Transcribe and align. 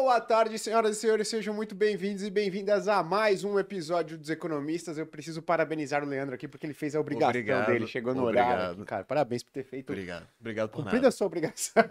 Boa 0.00 0.20
tarde, 0.20 0.56
senhoras 0.60 0.96
e 0.96 1.00
senhores, 1.00 1.26
sejam 1.26 1.52
muito 1.52 1.74
bem-vindos 1.74 2.22
e 2.22 2.30
bem-vindas 2.30 2.86
a 2.86 3.02
mais 3.02 3.42
um 3.42 3.58
episódio 3.58 4.16
dos 4.16 4.30
Economistas. 4.30 4.96
Eu 4.96 5.04
preciso 5.04 5.42
parabenizar 5.42 6.04
o 6.04 6.06
Leandro 6.06 6.36
aqui 6.36 6.46
porque 6.46 6.64
ele 6.64 6.72
fez 6.72 6.94
a 6.94 7.00
obrigação 7.00 7.28
Obrigado, 7.30 7.66
dele, 7.66 7.86
chegou 7.88 8.14
no 8.14 8.22
obrigado. 8.22 8.52
horário. 8.52 8.84
Cara, 8.84 9.02
parabéns 9.04 9.42
por 9.42 9.50
ter 9.50 9.64
feito. 9.64 9.90
Obrigado. 9.90 10.26
Obrigado 10.40 10.68
por 10.70 10.76
Cumprida 10.76 10.96
nada. 10.98 11.08
a 11.08 11.10
sua 11.10 11.26
obrigação. 11.26 11.82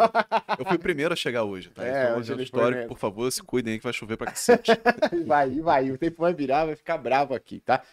Eu 0.57 0.65
fui 0.65 0.77
o 0.77 0.79
primeiro 0.79 1.13
a 1.13 1.17
chegar 1.17 1.43
hoje, 1.43 1.69
tá? 1.69 1.85
É, 1.85 2.05
então, 2.05 2.19
hoje 2.19 2.33
foi 2.33 2.43
histórico, 2.43 2.87
por 2.87 2.97
favor, 2.97 3.29
se 3.29 3.43
cuidem 3.43 3.73
aí 3.73 3.77
que 3.77 3.83
vai 3.83 3.93
chover 3.93 4.15
pra 4.17 4.27
cacete. 4.31 4.71
Vai, 5.27 5.59
vai. 5.59 5.91
O 5.91 5.97
tempo 5.97 6.21
vai 6.21 6.33
virar, 6.33 6.65
vai 6.65 6.75
ficar 6.77 6.97
bravo 6.97 7.35
aqui, 7.35 7.59
tá? 7.59 7.83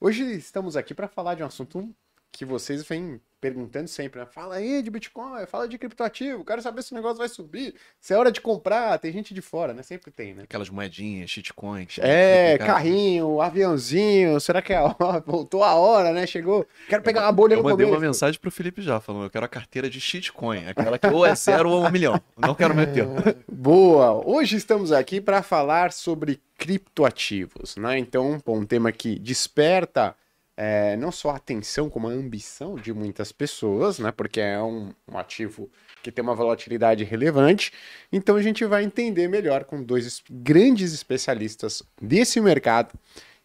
Hoje 0.00 0.22
estamos 0.34 0.76
aqui 0.76 0.94
para 0.94 1.08
falar 1.08 1.34
de 1.34 1.42
um 1.42 1.46
assunto 1.46 1.92
que 2.36 2.44
vocês 2.44 2.82
vêm 2.82 3.20
perguntando 3.40 3.86
sempre, 3.88 4.18
né? 4.18 4.26
Fala 4.26 4.54
aí 4.56 4.82
de 4.82 4.90
Bitcoin, 4.90 5.44
fala 5.46 5.68
de 5.68 5.76
criptoativo, 5.76 6.44
quero 6.46 6.62
saber 6.62 6.82
se 6.82 6.92
o 6.92 6.94
negócio 6.94 7.18
vai 7.18 7.28
subir, 7.28 7.74
se 8.00 8.14
é 8.14 8.16
hora 8.16 8.32
de 8.32 8.40
comprar, 8.40 8.98
tem 8.98 9.12
gente 9.12 9.34
de 9.34 9.42
fora, 9.42 9.74
né? 9.74 9.82
Sempre 9.82 10.10
tem, 10.10 10.32
né? 10.34 10.44
Aquelas 10.44 10.70
moedinhas, 10.70 11.28
shitcoin. 11.30 11.86
É, 11.98 12.52
fica- 12.54 12.64
carrinho, 12.66 13.42
aviãozinho, 13.42 14.40
será 14.40 14.62
que 14.62 14.72
é 14.72 14.76
a 14.78 14.84
hora? 14.84 15.20
Voltou 15.26 15.62
a 15.62 15.74
hora, 15.74 16.10
né? 16.12 16.26
Chegou, 16.26 16.66
quero 16.88 17.02
pegar 17.02 17.22
uma 17.24 17.32
bolha 17.32 17.52
Eu 17.52 17.58
no 17.58 17.64
mandei 17.64 17.84
começo. 17.84 18.00
uma 18.00 18.06
mensagem 18.08 18.40
pro 18.40 18.50
Felipe 18.50 18.80
já, 18.80 18.98
falando, 18.98 19.24
eu 19.24 19.30
quero 19.30 19.44
a 19.44 19.48
carteira 19.48 19.90
de 19.90 20.00
shitcoin, 20.00 20.66
aquela 20.66 20.98
que 20.98 21.06
ou 21.06 21.24
é 21.26 21.34
zero 21.34 21.68
ou 21.70 21.84
é 21.84 21.88
um 21.88 21.92
milhão. 21.92 22.18
Não 22.38 22.54
quero 22.54 22.74
meter. 22.74 23.06
Boa! 23.46 24.26
Hoje 24.26 24.56
estamos 24.56 24.90
aqui 24.90 25.20
para 25.20 25.42
falar 25.42 25.92
sobre 25.92 26.40
criptoativos, 26.56 27.76
né? 27.76 27.98
Então, 27.98 28.40
um 28.46 28.64
tema 28.64 28.90
que 28.90 29.18
desperta 29.18 30.14
é, 30.56 30.96
não 30.96 31.10
só 31.12 31.30
a 31.30 31.36
atenção, 31.36 31.90
como 31.90 32.08
a 32.08 32.12
ambição 32.12 32.76
de 32.76 32.92
muitas 32.92 33.32
pessoas, 33.32 33.98
né? 33.98 34.12
Porque 34.12 34.40
é 34.40 34.60
um, 34.62 34.92
um 35.10 35.18
ativo 35.18 35.68
que 36.02 36.12
tem 36.12 36.22
uma 36.22 36.34
volatilidade 36.34 37.02
relevante. 37.04 37.72
Então, 38.12 38.36
a 38.36 38.42
gente 38.42 38.64
vai 38.64 38.84
entender 38.84 39.28
melhor 39.28 39.64
com 39.64 39.82
dois 39.82 40.06
es- 40.06 40.22
grandes 40.30 40.92
especialistas 40.92 41.82
desse 42.00 42.40
mercado 42.40 42.92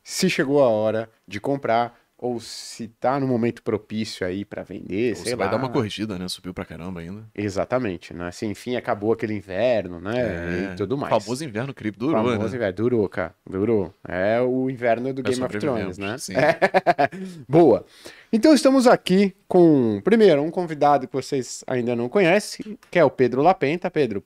se 0.03 0.29
chegou 0.29 0.63
a 0.63 0.67
hora 0.69 1.09
de 1.27 1.39
comprar 1.39 1.98
ou 2.21 2.37
se 2.39 2.89
tá 2.99 3.17
no 3.17 3.25
momento 3.25 3.63
propício 3.63 4.27
aí 4.27 4.43
para 4.43 4.61
vender, 4.61 5.11
Ou 5.11 5.15
sei 5.15 5.31
Você 5.31 5.35
vai 5.37 5.47
lá. 5.47 5.53
dar 5.53 5.57
uma 5.57 5.69
corrigida, 5.69 6.19
né? 6.19 6.27
Subiu 6.27 6.53
pra 6.53 6.65
caramba 6.65 6.99
ainda. 6.99 7.23
Exatamente, 7.33 8.13
né? 8.13 8.27
Assim, 8.27 8.49
enfim, 8.49 8.75
acabou 8.75 9.13
aquele 9.13 9.33
inverno, 9.33 10.01
né? 10.01 10.71
e 10.73 10.75
tudo 10.75 10.97
mais. 10.97 11.13
É, 11.13 11.19
Famoso 11.19 11.45
inverno 11.45 11.73
cripto 11.73 11.99
durou, 11.99 12.15
Famoso 12.17 12.49
né? 12.49 12.55
inverno. 12.55 12.75
Durou, 12.75 13.09
cara. 13.09 13.33
Durou. 13.49 13.93
É 14.05 14.41
o 14.41 14.69
inverno 14.69 15.13
do 15.13 15.23
Nós 15.23 15.39
Game 15.39 15.45
of 15.45 15.57
Thrones, 15.59 15.97
né? 15.97 16.17
sim. 16.17 16.33
Boa. 17.47 17.85
Então 18.31 18.53
estamos 18.53 18.85
aqui 18.85 19.33
com, 19.47 20.01
primeiro, 20.03 20.41
um 20.43 20.51
convidado 20.51 21.07
que 21.07 21.13
vocês 21.13 21.63
ainda 21.65 21.95
não 21.95 22.09
conhecem, 22.09 22.77
que 22.91 22.99
é 22.99 23.03
o 23.03 23.09
Pedro 23.09 23.41
Lapenta. 23.41 23.89
Pedro, 23.89 24.21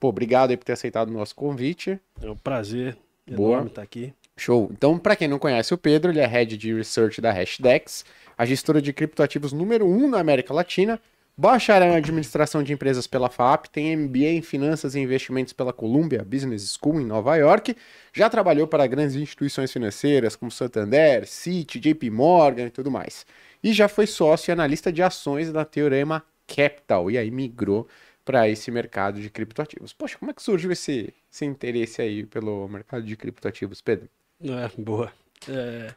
pô, 0.00 0.08
obrigado 0.08 0.50
aí 0.50 0.56
por 0.56 0.64
ter 0.64 0.72
aceitado 0.72 1.08
o 1.08 1.12
nosso 1.12 1.34
convite. 1.36 2.00
É 2.20 2.28
um 2.28 2.36
prazer 2.36 2.98
Boa. 3.26 3.52
enorme 3.52 3.68
estar 3.70 3.82
aqui. 3.82 4.12
Show. 4.42 4.68
Então, 4.72 4.98
para 4.98 5.16
quem 5.16 5.28
não 5.28 5.38
conhece 5.38 5.72
o 5.74 5.78
Pedro, 5.78 6.10
ele 6.10 6.20
é 6.20 6.26
Head 6.26 6.56
de 6.56 6.74
Research 6.74 7.20
da 7.20 7.32
Hashdex, 7.32 8.04
a 8.36 8.44
gestora 8.44 8.80
de 8.80 8.92
criptoativos 8.92 9.52
número 9.52 9.86
1 9.86 10.04
um 10.04 10.08
na 10.08 10.20
América 10.20 10.54
Latina, 10.54 11.00
bacharel 11.36 11.92
em 11.92 11.96
administração 11.96 12.62
de 12.62 12.72
empresas 12.72 13.06
pela 13.06 13.28
FAP, 13.28 13.66
tem 13.66 13.96
MBA 13.96 14.30
em 14.30 14.42
finanças 14.42 14.94
e 14.94 15.00
investimentos 15.00 15.52
pela 15.52 15.72
Columbia 15.72 16.24
Business 16.24 16.76
School 16.76 17.00
em 17.00 17.06
Nova 17.06 17.36
York, 17.36 17.76
já 18.12 18.28
trabalhou 18.28 18.66
para 18.66 18.86
grandes 18.86 19.14
instituições 19.14 19.72
financeiras 19.72 20.34
como 20.34 20.50
Santander, 20.50 21.26
Citi, 21.26 21.78
JP 21.78 22.10
Morgan 22.10 22.66
e 22.66 22.70
tudo 22.70 22.90
mais. 22.90 23.24
E 23.62 23.72
já 23.72 23.88
foi 23.88 24.06
sócio 24.06 24.50
e 24.50 24.52
analista 24.52 24.92
de 24.92 25.02
ações 25.02 25.52
da 25.52 25.64
Teorema 25.64 26.24
Capital 26.46 27.10
e 27.10 27.18
aí 27.18 27.30
migrou 27.30 27.86
para 28.24 28.48
esse 28.48 28.70
mercado 28.70 29.20
de 29.20 29.30
criptoativos. 29.30 29.92
Poxa, 29.92 30.18
como 30.18 30.30
é 30.30 30.34
que 30.34 30.42
surgiu 30.42 30.70
esse, 30.72 31.14
esse 31.32 31.44
interesse 31.44 32.02
aí 32.02 32.26
pelo 32.26 32.68
mercado 32.68 33.02
de 33.04 33.16
criptoativos, 33.16 33.80
Pedro? 33.80 34.08
É, 34.40 34.68
boa. 34.80 35.12
É, 35.48 35.94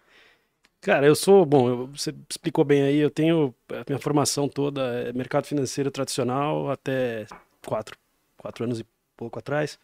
cara, 0.82 1.06
eu 1.08 1.16
sou, 1.16 1.46
bom, 1.46 1.70
eu- 1.70 1.88
você 1.88 2.14
explicou 2.30 2.66
bem 2.66 2.84
aí, 2.84 2.98
eu 2.98 3.12
tenho 3.12 3.54
a 3.70 3.84
minha 3.88 4.00
formação 4.00 4.48
toda 4.50 4.82
é 5.10 5.14
mercado 5.14 5.48
financeiro 5.48 5.92
tradicional 5.92 6.70
até 6.72 7.28
quatro, 7.66 7.98
quatro 8.38 8.64
anos 8.66 8.80
e 8.80 8.86
pouco 9.18 9.40
atrás. 9.40 9.80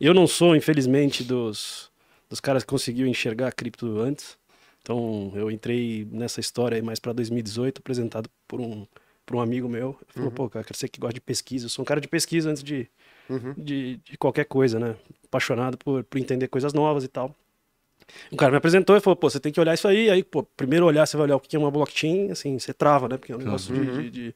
Eu 0.00 0.14
não 0.14 0.26
sou, 0.26 0.56
infelizmente, 0.56 1.24
dos, 1.24 1.90
dos 2.30 2.40
caras 2.40 2.64
que 2.64 2.70
conseguiu 2.70 3.06
enxergar 3.08 3.48
a 3.48 3.52
cripto 3.52 4.00
antes. 4.00 4.38
Então, 4.82 5.32
eu 5.36 5.50
entrei 5.50 6.06
nessa 6.10 6.40
história 6.40 6.76
aí 6.76 6.82
mais 6.82 7.00
para 7.00 7.12
2018, 7.12 7.80
apresentado 7.80 8.30
por 8.48 8.60
um, 8.60 8.86
por 9.26 9.36
um 9.36 9.40
amigo 9.40 9.68
meu. 9.68 9.90
Ele 10.02 10.12
falou, 10.14 10.32
pô, 10.32 10.50
cara, 10.50 10.66
você 10.72 10.88
que 10.88 11.00
gosta 11.00 11.14
de 11.14 11.20
pesquisa, 11.22 11.66
eu 11.66 11.70
sou 11.70 11.82
um 11.82 11.86
cara 11.86 12.00
de 12.00 12.08
pesquisa 12.08 12.50
antes 12.50 12.62
de, 12.64 12.88
Uhum. 13.28 13.56
de, 13.56 13.98
de 13.98 14.18
qualquer 14.18 14.44
coisa, 14.46 14.78
né? 14.78 14.96
Apaixonado 15.26 15.78
por, 15.78 16.04
por 16.04 16.18
entender 16.18 16.48
coisas 16.48 16.72
novas 16.72 17.04
e 17.04 17.08
tal. 17.08 17.34
O 18.30 18.36
cara 18.36 18.50
me 18.52 18.58
apresentou 18.58 18.96
e 18.96 19.00
falou, 19.00 19.16
pô, 19.16 19.28
você 19.30 19.38
tem 19.40 19.52
que 19.52 19.60
olhar 19.60 19.74
isso 19.74 19.86
aí. 19.88 20.10
Aí, 20.10 20.22
pô, 20.22 20.42
primeiro 20.42 20.86
olhar, 20.86 21.06
você 21.06 21.16
vai 21.16 21.24
olhar 21.26 21.36
o 21.36 21.40
que 21.40 21.54
é 21.56 21.58
uma 21.58 21.70
blockchain, 21.70 22.30
assim, 22.30 22.58
você 22.58 22.72
trava, 22.74 23.08
né? 23.08 23.16
Porque 23.16 23.32
é 23.32 23.36
um 23.36 23.38
negócio 23.38 23.72
de- 23.72 23.80
Uhum. 23.80 24.02
de, 24.02 24.10
de, 24.10 24.34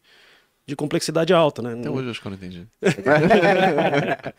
de 0.67 0.77
complexidade 0.77 1.33
alta, 1.33 1.63
né? 1.63 1.73
Até 1.79 1.91
hoje 1.91 2.07
eu 2.07 2.11
acho 2.11 2.21
que 2.21 2.27
eu 2.27 2.31
não 2.31 2.37
entendi. 2.37 2.67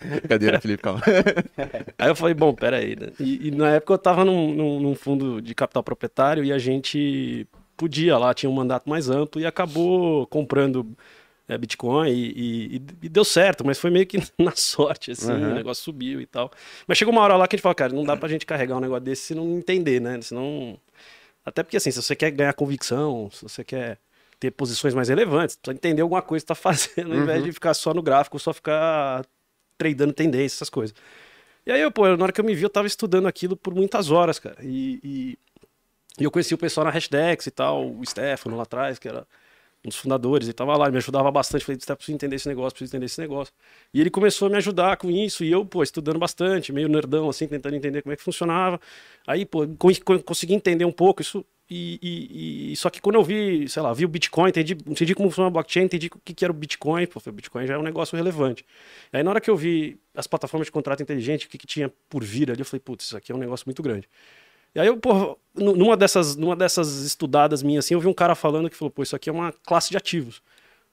Brincadeira, 0.04 0.60
Felipe, 0.62 0.84
calma. 0.84 1.02
Aí 1.98 2.10
eu 2.10 2.16
falei, 2.16 2.34
bom, 2.34 2.54
peraí, 2.54 2.96
né? 2.96 3.08
E, 3.20 3.48
e 3.48 3.52
na 3.52 3.72
época 3.72 3.94
eu 3.94 3.98
tava 3.98 4.24
num, 4.26 4.54
num- 4.54 4.80
num 4.80 4.96
fundo 4.96 5.42
de 5.42 5.54
capital 5.56 5.84
proprietário 5.84 6.44
e 6.44 6.52
a 6.52 6.58
gente 6.60 7.48
podia 7.76 8.18
lá, 8.18 8.34
tinha 8.34 8.50
um 8.50 8.54
mandato 8.54 8.90
mais 8.90 9.10
amplo 9.10 9.40
e 9.42 9.46
acabou 9.46 10.26
comprando 10.28 10.96
é, 11.48 11.58
Bitcoin 11.58 12.10
e, 12.10 12.76
e- 12.76 12.76
e- 13.04 13.10
deu 13.10 13.24
certo, 13.24 13.66
mas 13.66 13.80
foi 13.80 13.90
meio 13.90 14.06
que 14.06 14.18
na 14.38 14.56
sorte, 14.56 15.12
assim, 15.12 15.32
Uhum. 15.32 15.52
o 15.52 15.54
negócio 15.56 15.84
subiu 15.84 16.20
e 16.22 16.26
tal. 16.26 16.52
Mas 16.88 16.98
chegou 16.98 17.14
uma 17.14 17.22
hora 17.22 17.36
lá 17.36 17.48
que 17.48 17.56
a 17.56 17.58
gente 17.58 17.64
falou, 17.64 17.76
cara, 17.76 17.94
não 17.94 18.04
dá 18.04 18.16
pra 18.18 18.28
gente 18.30 18.46
carregar 18.46 18.76
um 18.78 18.80
negócio 18.82 19.04
desse 19.04 19.22
se 19.24 19.36
não 19.36 19.58
entender, 19.58 20.00
né? 20.02 20.22
Senão... 20.22 20.78
Até 21.46 21.64
porque, 21.64 21.78
assim, 21.78 21.92
se 21.92 22.02
você 22.02 22.16
quer 22.16 22.30
ganhar 22.32 22.54
convicção, 22.54 23.30
se 23.32 23.42
você 23.44 23.64
quer 23.64 23.98
ter 24.40 24.52
posições 24.52 24.94
mais 24.94 25.08
relevantes, 25.08 25.56
precisa 25.56 25.74
entender 25.76 26.02
alguma 26.02 26.22
coisa 26.22 26.44
que 26.44 26.48
tá 26.48 26.56
fazendo, 26.56 27.14
ao 27.14 27.18
invés 27.20 27.42
de 27.44 27.52
ficar 27.54 27.74
só 27.74 27.94
no 27.94 28.02
gráfico, 28.02 28.38
só 28.38 28.52
ficar 28.54 29.26
tradando 29.78 30.12
tendência, 30.14 30.58
essas 30.58 30.70
coisas. 30.70 30.94
E 31.66 31.72
aí, 31.72 31.82
eu, 31.82 31.92
pô, 31.92 32.06
na 32.16 32.24
hora 32.24 32.32
que 32.34 32.42
eu 32.42 32.46
me 32.46 32.54
vi, 32.54 32.64
eu 32.64 32.70
tava 32.70 32.88
estudando 32.88 33.28
aquilo 33.28 33.56
por 33.56 33.74
muitas 33.74 34.12
horas, 34.12 34.40
cara. 34.40 34.58
E, 34.62 35.00
e, 35.04 35.38
e 36.20 36.24
eu 36.24 36.32
conheci 36.32 36.54
o 36.54 36.58
pessoal 36.58 36.84
na 36.86 36.92
Hashdex 36.92 37.48
e 37.48 37.52
tal, 37.52 37.90
o 37.90 38.06
Stefano 38.06 38.58
lá 38.58 38.64
atrás, 38.64 39.00
que 39.00 39.08
era 39.08 39.26
um 39.86 39.90
dos 39.90 39.98
fundadores, 39.98 40.48
ele 40.48 40.54
tava 40.54 40.76
lá, 40.76 40.86
ele 40.86 40.92
me 40.94 40.98
ajudava 40.98 41.32
bastante. 41.32 41.64
Falei, 41.66 41.80
Stefano, 41.80 41.98
preciso 41.98 42.16
entender 42.16 42.36
esse 42.36 42.48
negócio, 42.48 42.72
preciso 42.74 42.92
entender 42.96 43.06
esse 43.06 43.22
negócio. 43.22 43.54
E 43.94 44.02
ele 44.02 44.10
começou 44.10 44.48
a 44.48 44.52
me 44.52 44.58
ajudar 44.58 44.98
com 44.98 45.10
isso, 45.10 45.44
e 45.44 45.52
eu, 45.52 45.66
pô, 45.66 45.82
estudando 45.84 46.20
bastante, 46.20 46.74
meio 46.74 46.90
nerdão, 46.90 47.30
assim, 47.30 47.48
tentando 47.48 47.76
entender 47.76 48.02
como 48.02 48.14
é 48.14 48.16
que 48.18 48.24
funcionava. 48.24 48.80
Aí, 49.26 49.46
pô, 49.46 49.68
con- 49.78 49.94
con- 50.04 50.20
consegui 50.20 50.54
entender 50.54 50.86
um 50.86 50.92
pouco 50.92 51.22
isso. 51.22 51.46
E, 51.70 52.00
e- 52.02 52.72
e- 52.72 52.76
só 52.78 52.90
que 52.90 53.02
quando 53.02 53.16
eu 53.16 53.24
vi, 53.24 53.68
sei 53.68 53.82
lá, 53.82 53.92
vi 53.94 54.06
o 54.06 54.08
Bitcoin, 54.08 54.48
entendi, 54.50 54.72
entendi 54.88 55.14
como 55.14 55.30
funciona 55.30 55.50
a 55.50 55.52
blockchain, 55.52 55.84
entendi 55.84 56.08
o 56.08 56.20
que, 56.24 56.34
que 56.34 56.46
era 56.46 56.52
o 56.52 56.56
Bitcoin, 56.56 57.06
pô, 57.08 57.22
o 57.26 57.32
Bitcoin 57.34 57.68
já 57.68 57.74
é 57.74 57.78
um 57.78 57.84
negócio 57.84 58.16
relevante. 58.16 58.66
Aí 59.12 59.22
na 59.22 59.32
hora 59.32 59.42
que 59.42 59.50
eu 59.50 59.58
vi 59.58 60.00
as 60.16 60.28
plataformas 60.28 60.68
de 60.68 60.72
contrato 60.72 61.04
inteligente, 61.04 61.46
o 61.46 61.50
que, 61.50 61.58
que 61.58 61.68
tinha 61.68 61.92
por 62.10 62.24
vir 62.24 62.50
ali, 62.52 62.62
eu 62.62 62.66
falei, 62.66 62.80
putz, 62.80 63.06
isso 63.06 63.18
aqui 63.18 63.34
é 63.34 63.36
um 63.36 63.38
negócio 63.38 63.66
muito 63.68 63.84
grande. 63.84 64.08
E 64.78 64.80
aí 64.80 64.86
eu, 64.86 64.96
pô, 64.96 65.36
numa 65.56 65.98
dessas, 65.98 66.36
numa 66.36 66.56
dessas 66.56 67.02
estudadas 67.02 67.64
minhas 67.64 67.84
assim, 67.84 67.96
eu 67.96 68.00
vi 68.00 68.06
um 68.06 68.14
cara 68.14 68.36
falando 68.36 68.70
que 68.70 68.76
falou, 68.76 68.92
pô, 68.92 69.02
isso 69.02 69.16
aqui 69.16 69.28
é 69.28 69.34
uma 69.34 69.52
classe 69.52 69.90
de 69.90 69.98
ativos. 69.98 70.40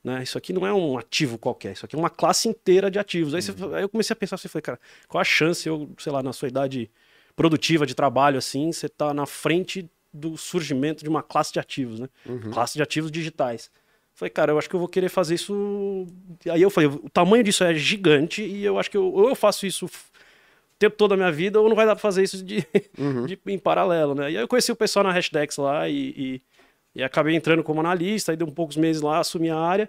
Né? 0.02 0.22
Isso 0.22 0.38
aqui 0.38 0.54
não 0.54 0.66
é 0.66 0.72
um 0.72 0.96
ativo 0.96 1.36
qualquer, 1.36 1.72
isso 1.72 1.84
aqui 1.84 1.94
é 1.94 1.98
uma 1.98 2.08
classe 2.08 2.48
inteira 2.48 2.90
de 2.90 2.98
ativos. 2.98 3.34
Aí, 3.34 3.42
você- 3.42 3.52
aí 3.74 3.82
eu 3.82 3.88
comecei 3.90 4.14
a 4.14 4.16
pensar 4.16 4.36
assim, 4.36 4.48
falei, 4.48 4.62
cara, 4.62 4.80
qual 5.06 5.20
a 5.20 5.24
chance 5.24 5.68
eu, 5.68 5.90
sei 5.98 6.10
lá, 6.10 6.22
na 6.22 6.32
sua 6.32 6.48
idade 6.48 6.90
produtiva 7.36 7.84
de 7.84 7.94
trabalho 7.94 8.38
assim, 8.38 8.72
você 8.72 8.88
tá 8.88 9.12
na 9.12 9.26
frente 9.26 9.86
do 10.12 10.34
surgimento 10.38 11.02
de 11.02 11.10
uma 11.10 11.22
classe 11.22 11.52
de 11.52 11.58
ativos, 11.60 12.00
né? 12.00 12.08
Classe 12.52 12.74
de 12.74 12.82
ativos 12.82 13.10
digitais. 13.10 13.70
Falei, 14.14 14.30
cara, 14.30 14.52
eu 14.52 14.58
acho 14.58 14.68
que 14.70 14.76
eu 14.76 14.80
vou 14.80 14.88
querer 14.88 15.08
fazer 15.10 15.34
isso. 15.34 16.06
Aí 16.50 16.62
eu 16.62 16.70
falei, 16.70 16.88
o 16.88 17.10
tamanho 17.10 17.42
disso 17.44 17.64
é 17.64 17.74
gigante 17.74 18.42
e 18.42 18.64
eu 18.64 18.78
acho 18.78 18.90
que 18.90 18.96
eu, 18.96 19.12
ou 19.12 19.28
eu 19.28 19.34
faço 19.34 19.66
isso 19.66 19.88
tempo 20.78 20.96
todo 20.96 21.10
da 21.10 21.16
minha 21.16 21.32
vida 21.32 21.60
ou 21.60 21.68
não 21.68 21.76
vai 21.76 21.86
dar 21.86 21.94
pra 21.94 22.00
fazer 22.02 22.22
isso 22.22 22.42
de, 22.44 22.64
de- 23.26 23.38
em 23.46 23.58
paralelo, 23.58 24.14
né? 24.14 24.24
E 24.30 24.36
aí 24.36 24.42
eu 24.42 24.48
conheci 24.48 24.70
o 24.72 24.76
pessoal 24.76 25.04
na 25.04 25.12
Hashdex 25.12 25.56
lá 25.56 25.88
e, 25.88 25.94
e, 26.16 26.42
e 26.96 27.02
acabei 27.02 27.34
entrando 27.34 27.62
como 27.62 27.80
analista, 27.80 28.32
aí 28.32 28.36
deu 28.36 28.46
um 28.46 28.50
poucos 28.50 28.76
meses 28.76 29.00
lá, 29.02 29.18
assumi 29.18 29.50
a 29.50 29.56
área. 29.58 29.88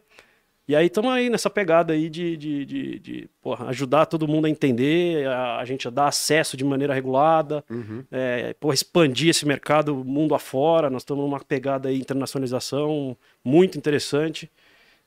E 0.67 0.75
aí 0.75 0.87
estamos 0.87 1.11
aí 1.11 1.29
nessa 1.29 1.47
pegada 1.47 1.93
aí 1.93 2.09
de, 2.09 2.35
de, 2.35 2.65
de, 2.65 2.99
de, 2.99 3.29
porra, 3.39 3.67
ajudar 3.67 4.07
todo 4.07 4.27
mundo 4.27 4.45
a 4.45 4.49
entender, 4.49 5.27
a, 5.27 5.57
a 5.57 5.65
gente 5.65 5.87
a 5.87 5.91
dar 5.91 6.07
acesso 6.07 6.57
de 6.57 6.65
maneira 6.65 6.91
regulada, 6.91 7.63
é, 8.11 8.51
porra, 8.59 8.73
expandir 8.73 9.29
esse 9.29 9.45
mercado 9.45 9.95
mundo 10.03 10.33
afora. 10.33 10.89
Nós 10.89 11.03
estamos 11.03 11.23
numa 11.23 11.39
pegada 11.39 11.87
aí 11.89 11.95
de 11.95 12.01
internacionalização 12.01 13.15
muito 13.43 13.77
interessante. 13.77 14.49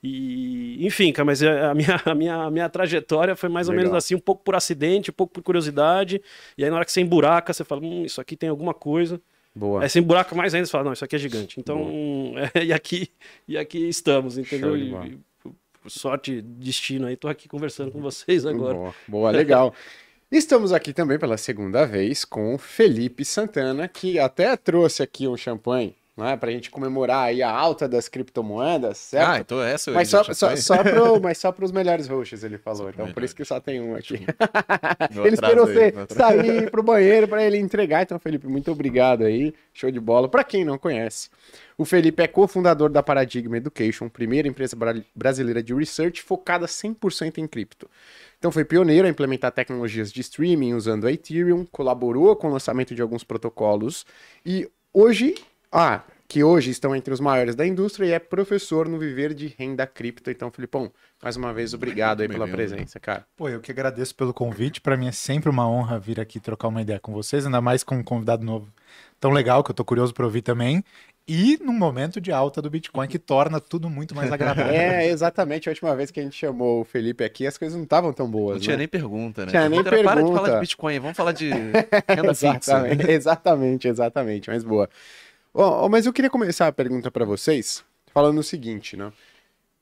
E, 0.02 0.86
enfim, 0.86 1.12
cara, 1.12 1.26
mas 1.26 1.42
é, 1.42 1.64
a 1.64 1.74
minha, 1.74 2.00
a 2.04 2.14
minha, 2.14 2.34
a 2.44 2.50
minha 2.50 2.68
trajetória 2.68 3.34
foi 3.34 3.48
mais 3.48 3.68
ou 3.68 3.74
Legal. 3.74 3.90
menos 3.90 3.96
assim, 3.98 4.14
um 4.14 4.20
pouco 4.20 4.42
por 4.44 4.54
acidente, 4.54 5.10
um 5.10 5.14
pouco 5.14 5.32
por 5.32 5.42
curiosidade. 5.42 6.20
E 6.56 6.64
aí, 6.64 6.70
na 6.70 6.76
hora 6.76 6.84
que 6.84 6.92
você 6.92 7.00
emburaca, 7.00 7.52
você 7.52 7.64
fala, 7.64 7.80
hum, 7.82 8.04
isso 8.04 8.20
aqui 8.20 8.36
tem 8.36 8.48
alguma 8.48 8.74
coisa. 8.74 9.20
Boa. 9.54 9.82
Aí 9.82 9.88
você 9.88 9.98
emburaca 9.98 10.34
mais 10.36 10.54
ainda 10.54 10.68
e 10.68 10.70
fala, 10.70 10.84
não, 10.84 10.92
isso 10.92 11.04
aqui 11.04 11.16
é 11.16 11.18
gigante. 11.18 11.58
Então, 11.58 12.34
é, 12.54 12.64
e, 12.64 12.72
aqui, 12.72 13.10
e 13.46 13.58
aqui 13.58 13.88
estamos, 13.88 14.38
entendeu? 14.38 14.76
E- 14.76 15.18
por 15.80 15.90
sorte, 15.90 16.42
destino 16.42 17.06
aí, 17.06 17.16
tô 17.16 17.28
aqui 17.28 17.48
conversando 17.48 17.90
com 17.90 18.00
vocês 18.00 18.44
agora. 18.44 18.74
Boa, 18.74 18.94
boa, 19.06 19.30
legal. 19.30 19.74
Estamos 20.30 20.72
aqui 20.74 20.92
também 20.92 21.18
pela 21.18 21.38
segunda 21.38 21.86
vez 21.86 22.22
com 22.22 22.54
o 22.54 22.58
Felipe 22.58 23.24
Santana, 23.24 23.88
que 23.88 24.18
até 24.18 24.54
trouxe 24.56 25.02
aqui 25.02 25.26
um 25.26 25.36
champanhe, 25.38 25.96
né, 26.18 26.36
pra 26.36 26.50
gente 26.50 26.70
comemorar 26.70 27.28
aí 27.28 27.42
a 27.42 27.50
alta 27.50 27.88
das 27.88 28.08
criptomoedas, 28.08 28.98
certo? 28.98 29.28
Ah, 29.30 29.38
então 29.38 29.62
essa 29.62 29.90
eu 29.90 29.94
mas, 29.94 30.08
só, 30.08 30.22
só, 30.24 30.56
só 30.56 30.82
pro, 30.82 31.20
mas 31.20 31.38
só 31.38 31.52
pros 31.52 31.70
melhores 31.72 32.08
hosts, 32.08 32.42
ele 32.44 32.58
falou. 32.58 32.90
Então, 32.90 33.12
por 33.12 33.22
isso 33.22 33.34
que 33.34 33.44
só 33.44 33.60
tem 33.60 33.80
um 33.80 33.94
aqui. 33.94 34.20
Ele 35.24 35.34
esperou 35.34 35.66
você 35.66 35.94
sair 36.10 36.70
pro 36.70 36.82
banheiro 36.82 37.26
pra 37.28 37.42
ele 37.44 37.56
entregar. 37.58 38.02
Então, 38.02 38.18
Felipe, 38.18 38.46
muito 38.46 38.70
obrigado 38.70 39.24
aí. 39.24 39.54
Show 39.72 39.90
de 39.90 40.00
bola. 40.00 40.28
Pra 40.28 40.42
quem 40.44 40.64
não 40.64 40.76
conhece, 40.78 41.28
o 41.76 41.84
Felipe 41.84 42.22
é 42.22 42.26
cofundador 42.26 42.90
da 42.90 43.02
Paradigma 43.02 43.56
Education, 43.56 44.08
primeira 44.08 44.48
empresa 44.48 44.74
bra- 44.76 44.94
brasileira 45.14 45.62
de 45.62 45.72
research 45.74 46.22
focada 46.22 46.66
100% 46.66 47.38
em 47.38 47.46
cripto. 47.46 47.88
Então 48.38 48.50
foi 48.52 48.64
pioneiro 48.64 49.06
a 49.06 49.10
implementar 49.10 49.50
tecnologias 49.52 50.12
de 50.12 50.20
streaming 50.20 50.74
usando 50.74 51.06
a 51.06 51.12
Ethereum, 51.12 51.64
colaborou 51.70 52.34
com 52.36 52.48
o 52.48 52.52
lançamento 52.52 52.94
de 52.94 53.02
alguns 53.02 53.24
protocolos 53.24 54.04
e 54.46 54.68
hoje, 54.92 55.34
ah, 55.70 56.02
que 56.28 56.44
hoje 56.44 56.70
estão 56.70 56.94
entre 56.94 57.12
os 57.12 57.20
maiores 57.20 57.54
da 57.54 57.66
indústria 57.66 58.06
e 58.06 58.12
é 58.12 58.18
professor 58.18 58.86
no 58.86 58.98
viver 58.98 59.32
de 59.32 59.54
renda 59.58 59.86
cripto. 59.86 60.30
Então, 60.30 60.50
Filipão, 60.50 60.92
mais 61.22 61.36
uma 61.36 61.54
vez 61.54 61.72
obrigado 61.72 62.20
aí 62.20 62.28
pela 62.28 62.46
presença, 62.46 63.00
cara. 63.00 63.24
Pô, 63.34 63.48
eu 63.48 63.60
que 63.60 63.72
agradeço 63.72 64.14
pelo 64.14 64.34
convite. 64.34 64.80
Para 64.80 64.96
mim 64.96 65.08
é 65.08 65.12
sempre 65.12 65.48
uma 65.48 65.66
honra 65.66 65.98
vir 65.98 66.20
aqui 66.20 66.38
trocar 66.38 66.68
uma 66.68 66.82
ideia 66.82 67.00
com 67.00 67.12
vocês, 67.12 67.46
ainda 67.46 67.62
mais 67.62 67.82
com 67.82 67.96
um 67.96 68.02
convidado 68.02 68.44
novo 68.44 68.70
tão 69.18 69.30
legal 69.30 69.64
que 69.64 69.70
eu 69.70 69.74
tô 69.74 69.84
curioso 69.84 70.12
para 70.12 70.26
ouvir 70.26 70.42
também. 70.42 70.84
E 71.26 71.58
num 71.62 71.74
momento 71.74 72.22
de 72.22 72.32
alta 72.32 72.62
do 72.62 72.70
Bitcoin 72.70 73.06
que 73.06 73.18
torna 73.18 73.60
tudo 73.60 73.90
muito 73.90 74.14
mais 74.14 74.32
agradável. 74.32 74.72
É, 74.72 75.08
exatamente. 75.08 75.68
A 75.68 75.72
última 75.72 75.94
vez 75.94 76.10
que 76.10 76.20
a 76.20 76.22
gente 76.22 76.36
chamou 76.36 76.80
o 76.80 76.84
Felipe 76.84 77.22
aqui, 77.22 77.46
as 77.46 77.58
coisas 77.58 77.76
não 77.76 77.84
estavam 77.84 78.12
tão 78.14 78.30
boas. 78.30 78.56
Não 78.56 78.60
tinha 78.60 78.76
né? 78.76 78.80
nem 78.80 78.88
pergunta, 78.88 79.44
né? 79.44 79.50
Tinha 79.50 79.68
nem 79.68 79.82
Pergunta 79.82 79.96
era, 79.96 80.04
Para 80.04 80.22
de 80.22 80.32
falar 80.32 80.54
de 80.54 80.60
Bitcoin, 80.60 80.98
vamos 81.00 81.16
falar 81.16 81.32
de 81.32 81.50
renda 82.08 82.34
fixa. 82.34 82.56
Exatamente, 82.56 83.10
exatamente, 83.10 83.88
exatamente, 83.88 84.50
mas 84.50 84.64
boa. 84.64 84.88
Ó, 85.52 85.84
ó, 85.84 85.88
mas 85.88 86.06
eu 86.06 86.12
queria 86.12 86.30
começar 86.30 86.66
a 86.66 86.72
pergunta 86.72 87.10
para 87.10 87.24
vocês 87.24 87.84
falando 88.12 88.38
o 88.38 88.42
seguinte, 88.42 88.96
né? 88.96 89.12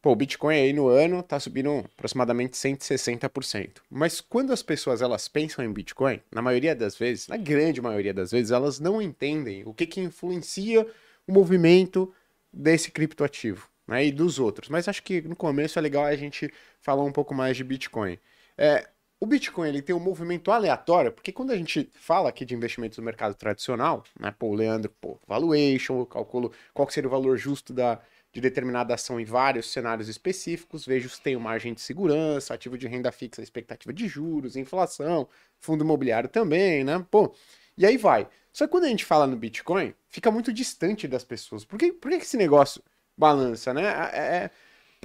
Pô, 0.01 0.13
o 0.13 0.17
Bitcoin 0.17 0.55
aí 0.55 0.73
no 0.73 0.87
ano 0.89 1.23
tá 1.23 1.41
subindo 1.41 1.85
aproximadamente 1.97 2.57
160%. 2.57 3.83
Mas 3.91 4.21
quando 4.21 4.53
as 4.53 4.63
pessoas 4.63 5.03
elas 5.03 5.27
pensam 5.27 5.65
em 5.65 5.73
Bitcoin, 5.73 6.21
na 6.33 6.41
maioria 6.41 6.77
das 6.77 6.97
vezes, 6.97 7.27
na 7.27 7.37
grande 7.37 7.81
maioria 7.81 8.15
das 8.15 8.31
vezes, 8.31 8.53
elas 8.53 8.79
não 8.79 9.03
entendem 9.03 9.65
o 9.67 9.75
que 9.75 9.85
que 9.85 10.01
influencia 10.01 10.87
o 11.27 11.33
movimento 11.33 12.13
desse 12.53 12.91
criptoativo, 12.91 13.69
né, 13.87 14.07
e 14.07 14.13
dos 14.13 14.39
outros. 14.39 14.69
Mas 14.69 14.87
acho 14.87 15.03
que 15.03 15.23
no 15.23 15.35
começo 15.35 15.79
é 15.79 15.83
legal 15.83 16.05
a 16.05 16.15
gente 16.15 16.53
falar 16.81 17.03
um 17.03 17.13
pouco 17.13 17.35
mais 17.35 17.57
de 17.57 17.65
Bitcoin. 17.65 18.17
É, 18.57 18.89
o 19.21 19.27
Bitcoin 19.27 19.69
ele 19.69 19.83
tem 19.83 19.95
um 19.95 20.01
movimento 20.01 20.51
aleatório, 20.51 21.13
porque 21.13 21.33
quando 21.33 21.51
a 21.51 21.57
gente 21.57 21.91
fala 21.95 22.29
aqui 22.29 22.45
de 22.45 22.55
investimentos 22.55 22.99
no 22.99 23.05
mercado 23.05 23.35
tradicional, 23.35 24.05
né, 24.19 24.35
pô, 24.39 24.49
o 24.49 24.55
Leandro, 24.55 24.91
pô, 25.01 25.19
valuation, 25.27 26.01
eu 26.01 26.07
calculo 26.07 26.53
qual 26.75 26.89
seria 26.91 27.09
o 27.09 27.11
valor 27.11 27.37
justo 27.39 27.73
da, 27.73 28.01
de 28.33 28.41
determinada 28.41 28.95
ação 28.95 29.19
em 29.19 29.25
vários 29.25 29.71
cenários 29.73 30.09
específicos, 30.09 30.85
vejo 30.85 31.09
se 31.09 31.21
tem 31.21 31.35
uma 31.37 31.45
margem 31.51 31.73
de 31.73 31.81
segurança, 31.81 32.53
ativo 32.55 32.77
de 32.77 32.87
renda 32.87 33.11
fixa, 33.11 33.43
expectativa 33.43 33.93
de 33.93 34.07
juros, 34.07 34.57
inflação, 34.57 35.29
fundo 35.59 35.83
imobiliário 35.85 36.29
também, 36.29 36.85
né, 36.85 37.05
pô, 37.11 37.35
e 37.77 37.87
aí 37.87 37.97
vai. 37.97 38.29
Só 38.53 38.67
que 38.67 38.71
quando 38.71 38.85
a 38.85 38.89
gente 38.89 39.05
fala 39.05 39.27
no 39.27 39.37
Bitcoin, 39.37 39.95
fica 40.09 40.31
muito 40.31 40.53
distante 40.53 41.07
das 41.07 41.25
pessoas. 41.25 41.65
Por 41.65 41.79
que, 41.79 41.93
por 41.93 42.11
que 42.11 42.19
que 42.19 42.25
esse 42.25 42.37
negócio 42.39 42.83
balança, 43.17 43.73
né? 43.75 43.83
É- 44.13 44.45
é- 44.45 44.51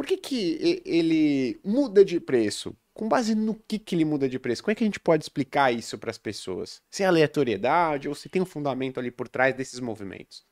por 0.01 0.07
que, 0.07 0.17
que 0.17 0.81
ele 0.83 1.59
muda 1.63 2.03
de 2.03 2.19
preço? 2.19 2.75
Com 2.91 3.07
base 3.07 3.35
no 3.35 3.53
que, 3.53 3.77
que 3.77 3.93
ele 3.93 4.03
muda 4.03 4.27
de 4.27 4.39
preço? 4.39 4.63
Como 4.63 4.71
é 4.71 4.75
que 4.75 4.83
a 4.83 4.87
gente 4.87 4.99
pode 4.99 5.23
explicar 5.23 5.71
isso 5.71 5.95
para 5.95 6.09
as 6.09 6.17
pessoas? 6.17 6.81
Se 6.89 7.03
é 7.03 7.05
aleatoriedade 7.05 8.09
ou 8.09 8.15
se 8.15 8.27
tem 8.27 8.41
um 8.41 8.45
fundamento 8.45 8.99
ali 8.99 9.11
por 9.11 9.27
trás 9.27 9.53
desses 9.53 9.79
movimentos? 9.79 10.43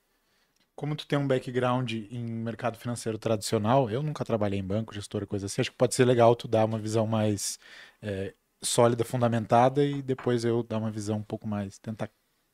Como 0.75 0.95
tu 0.95 1.07
tem 1.07 1.17
um 1.17 1.27
background 1.27 1.91
em 1.91 2.23
mercado 2.23 2.77
financeiro 2.77 3.17
tradicional, 3.17 3.89
eu 3.89 4.03
nunca 4.03 4.23
trabalhei 4.23 4.59
em 4.59 4.63
banco, 4.63 4.93
gestor, 4.93 5.25
coisa 5.25 5.47
assim, 5.47 5.61
acho 5.61 5.71
que 5.71 5.77
pode 5.77 5.95
ser 5.95 6.05
legal 6.05 6.35
tu 6.35 6.47
dar 6.47 6.65
uma 6.65 6.77
visão 6.77 7.07
mais 7.07 7.57
é, 8.03 8.35
sólida, 8.61 9.03
fundamentada 9.03 9.83
e 9.83 10.03
depois 10.03 10.45
eu 10.45 10.61
dar 10.61 10.77
uma 10.77 10.91
visão 10.91 11.17
um 11.17 11.23
pouco 11.23 11.47
mais, 11.47 11.79
tentar 11.79 12.07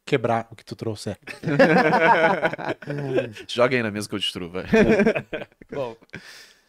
quebrar 0.05 0.47
o 0.49 0.55
que 0.55 0.63
tu 0.63 0.77
trouxer. 0.77 1.19
Joga 3.49 3.75
aí 3.75 3.83
na 3.83 3.91
mesa 3.91 4.07
que 4.07 4.15
eu 4.15 4.19
destruo, 4.19 4.49
vai. 4.49 4.63
Bom, 5.73 5.97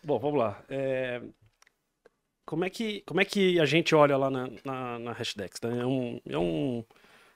bom, 0.07 0.19
vamos 0.19 0.39
lá. 0.39 0.65
É, 0.69 1.21
Como, 2.45 2.65
é 2.65 2.71
que, 2.71 3.01
como 3.03 3.21
é 3.21 3.25
que 3.25 3.59
a 3.59 3.65
gente 3.67 3.95
olha 3.95 4.17
lá 4.17 4.31
na, 4.31 4.49
na, 4.65 4.99
na 5.01 5.13
Hashdex? 5.13 5.61
né? 5.63 5.81
É, 5.81 5.87
um, 5.87 6.21
é 6.29 6.39
um, 6.39 6.85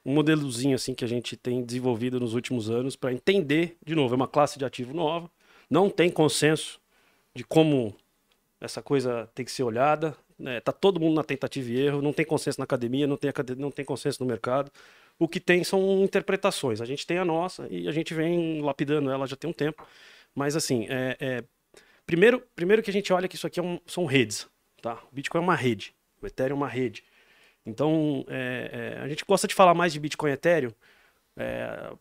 um 0.05 0.14
modelozinho 0.14 0.76
assim 0.76 0.94
que 0.94 1.05
a 1.05 1.08
gente 1.08 1.37
tem 1.37 1.64
desenvolvido 1.64 2.20
nos 2.20 2.34
últimos 2.34 2.70
anos 2.70 2.94
para 2.96 3.12
entender, 3.12 3.76
de 3.84 3.94
novo, 3.94 4.14
é 4.14 4.17
uma 4.17 4.28
classe 4.28 4.58
de 4.58 4.64
ativo 4.64 4.94
nova, 4.94 5.28
não 5.69 5.90
tem 5.90 6.11
consenso 6.11 6.81
de 7.34 7.44
como 7.44 7.94
essa 8.61 8.82
coisa 8.82 9.28
tem 9.34 9.44
que 9.44 9.52
ser 9.52 9.64
olhada. 9.64 10.17
Né? 10.38 10.61
Tá 10.61 10.72
todo 10.72 11.00
mundo 11.00 11.17
na 11.17 11.25
tentativa 11.25 11.70
e 11.70 11.78
erro, 11.81 12.02
não 12.02 12.12
tem 12.12 12.25
consenso 12.26 12.61
na 12.61 12.64
academia, 12.64 13.06
não 13.06 13.17
tem, 13.17 13.31
acad- 13.31 13.50
não 13.58 13.70
tem 13.70 13.84
consenso 13.84 14.22
no 14.22 14.28
mercado. 14.28 14.70
O 15.19 15.28
que 15.28 15.40
tem 15.40 15.64
são 15.64 16.02
interpretações. 16.05 16.81
A 16.81 16.87
gente 16.87 17.06
tem 17.06 17.19
a 17.19 17.25
nossa 17.25 17.67
e 17.70 17.88
a 17.88 17.93
gente 17.93 18.14
vem 18.14 18.62
lapidando 18.62 19.11
ela 19.11 19.26
já 19.26 19.37
tem 19.37 19.50
um 19.50 19.52
tempo. 19.52 19.87
Mas 20.34 20.56
assim, 20.56 20.87
é, 20.88 21.17
é, 21.20 21.44
primeiro, 22.06 22.41
primeiro 22.55 22.82
que 22.82 22.91
a 22.91 22.93
gente 22.93 23.12
olha 23.12 23.29
que 23.29 23.37
isso 23.37 23.47
aqui 23.47 23.61
é 23.61 23.62
um- 23.62 23.81
são 23.87 24.05
redes. 24.05 24.49
Tá? 24.82 24.94
O 25.11 25.14
Bitcoin 25.14 25.41
é 25.41 25.44
uma 25.44 25.55
rede, 25.55 25.94
o 26.23 26.26
Ethereum 26.26 26.55
é 26.56 26.61
uma 26.61 26.69
rede. 26.69 27.05
Então, 27.67 28.25
é, 28.29 28.97
é, 28.97 29.00
a 29.02 29.08
gente 29.08 29.25
gosta 29.26 29.47
de 29.47 29.55
falar 29.55 29.75
mais 29.75 29.93
de 29.93 30.00
Bitcoin 30.00 30.31
e 30.31 30.35
Ethereum, 30.35 30.73
é, 31.37 31.93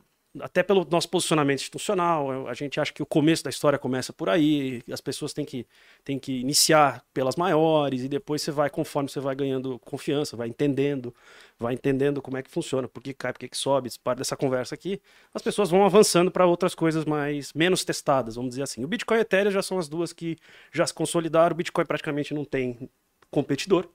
até 0.42 0.64
pelo 0.64 0.86
nosso 0.90 1.10
posicionamento 1.10 1.60
institucional. 1.60 2.48
A 2.48 2.54
gente 2.54 2.80
acha 2.80 2.94
que 2.94 3.02
o 3.02 3.06
começo 3.06 3.44
da 3.44 3.50
história 3.50 3.78
começa 3.80 4.14
por 4.14 4.30
aí, 4.30 4.84
as 4.92 5.02
pessoas 5.02 5.34
têm 5.34 5.46
que, 5.46 5.66
têm 6.04 6.20
que 6.20 6.40
iniciar 6.40 7.04
pelas 7.14 7.36
maiores 7.36 8.04
e 8.04 8.08
depois 8.08 8.42
você 8.42 8.52
vai, 8.52 8.70
conforme 8.70 9.10
você 9.10 9.20
vai 9.20 9.36
ganhando 9.36 9.80
confiança, 9.80 10.38
vai 10.38 10.48
entendendo, 10.48 11.14
vai 11.60 11.74
entendendo 11.74 12.22
como 12.22 12.38
é 12.38 12.44
que 12.44 12.50
funciona, 12.50 12.88
por 12.88 13.02
que 13.02 13.14
cai, 13.14 13.34
por 13.34 13.40
que 13.40 13.50
que 13.50 13.58
sobe, 13.58 13.90
parte 14.04 14.20
dessa 14.20 14.36
conversa 14.36 14.76
aqui, 14.76 15.02
as 15.34 15.42
pessoas 15.42 15.70
vão 15.70 15.86
avançando 15.86 16.32
para 16.32 16.46
outras 16.46 16.76
coisas 16.76 17.06
mais 17.06 17.54
menos 17.54 17.84
testadas, 17.84 18.36
vamos 18.36 18.52
dizer 18.52 18.64
assim. 18.64 18.84
O 18.84 18.88
Bitcoin 18.88 19.18
e 19.18 19.20
o 19.20 19.22
Ethereum 19.22 19.52
já 19.52 19.62
são 19.62 19.78
as 19.78 19.88
duas 19.88 20.14
que 20.14 20.38
já 20.72 20.86
se 20.86 20.94
consolidaram, 20.94 21.54
o 21.54 21.58
Bitcoin 21.58 21.86
praticamente 21.86 22.34
não 22.34 22.46
tem 22.46 22.90
competidor, 23.32 23.88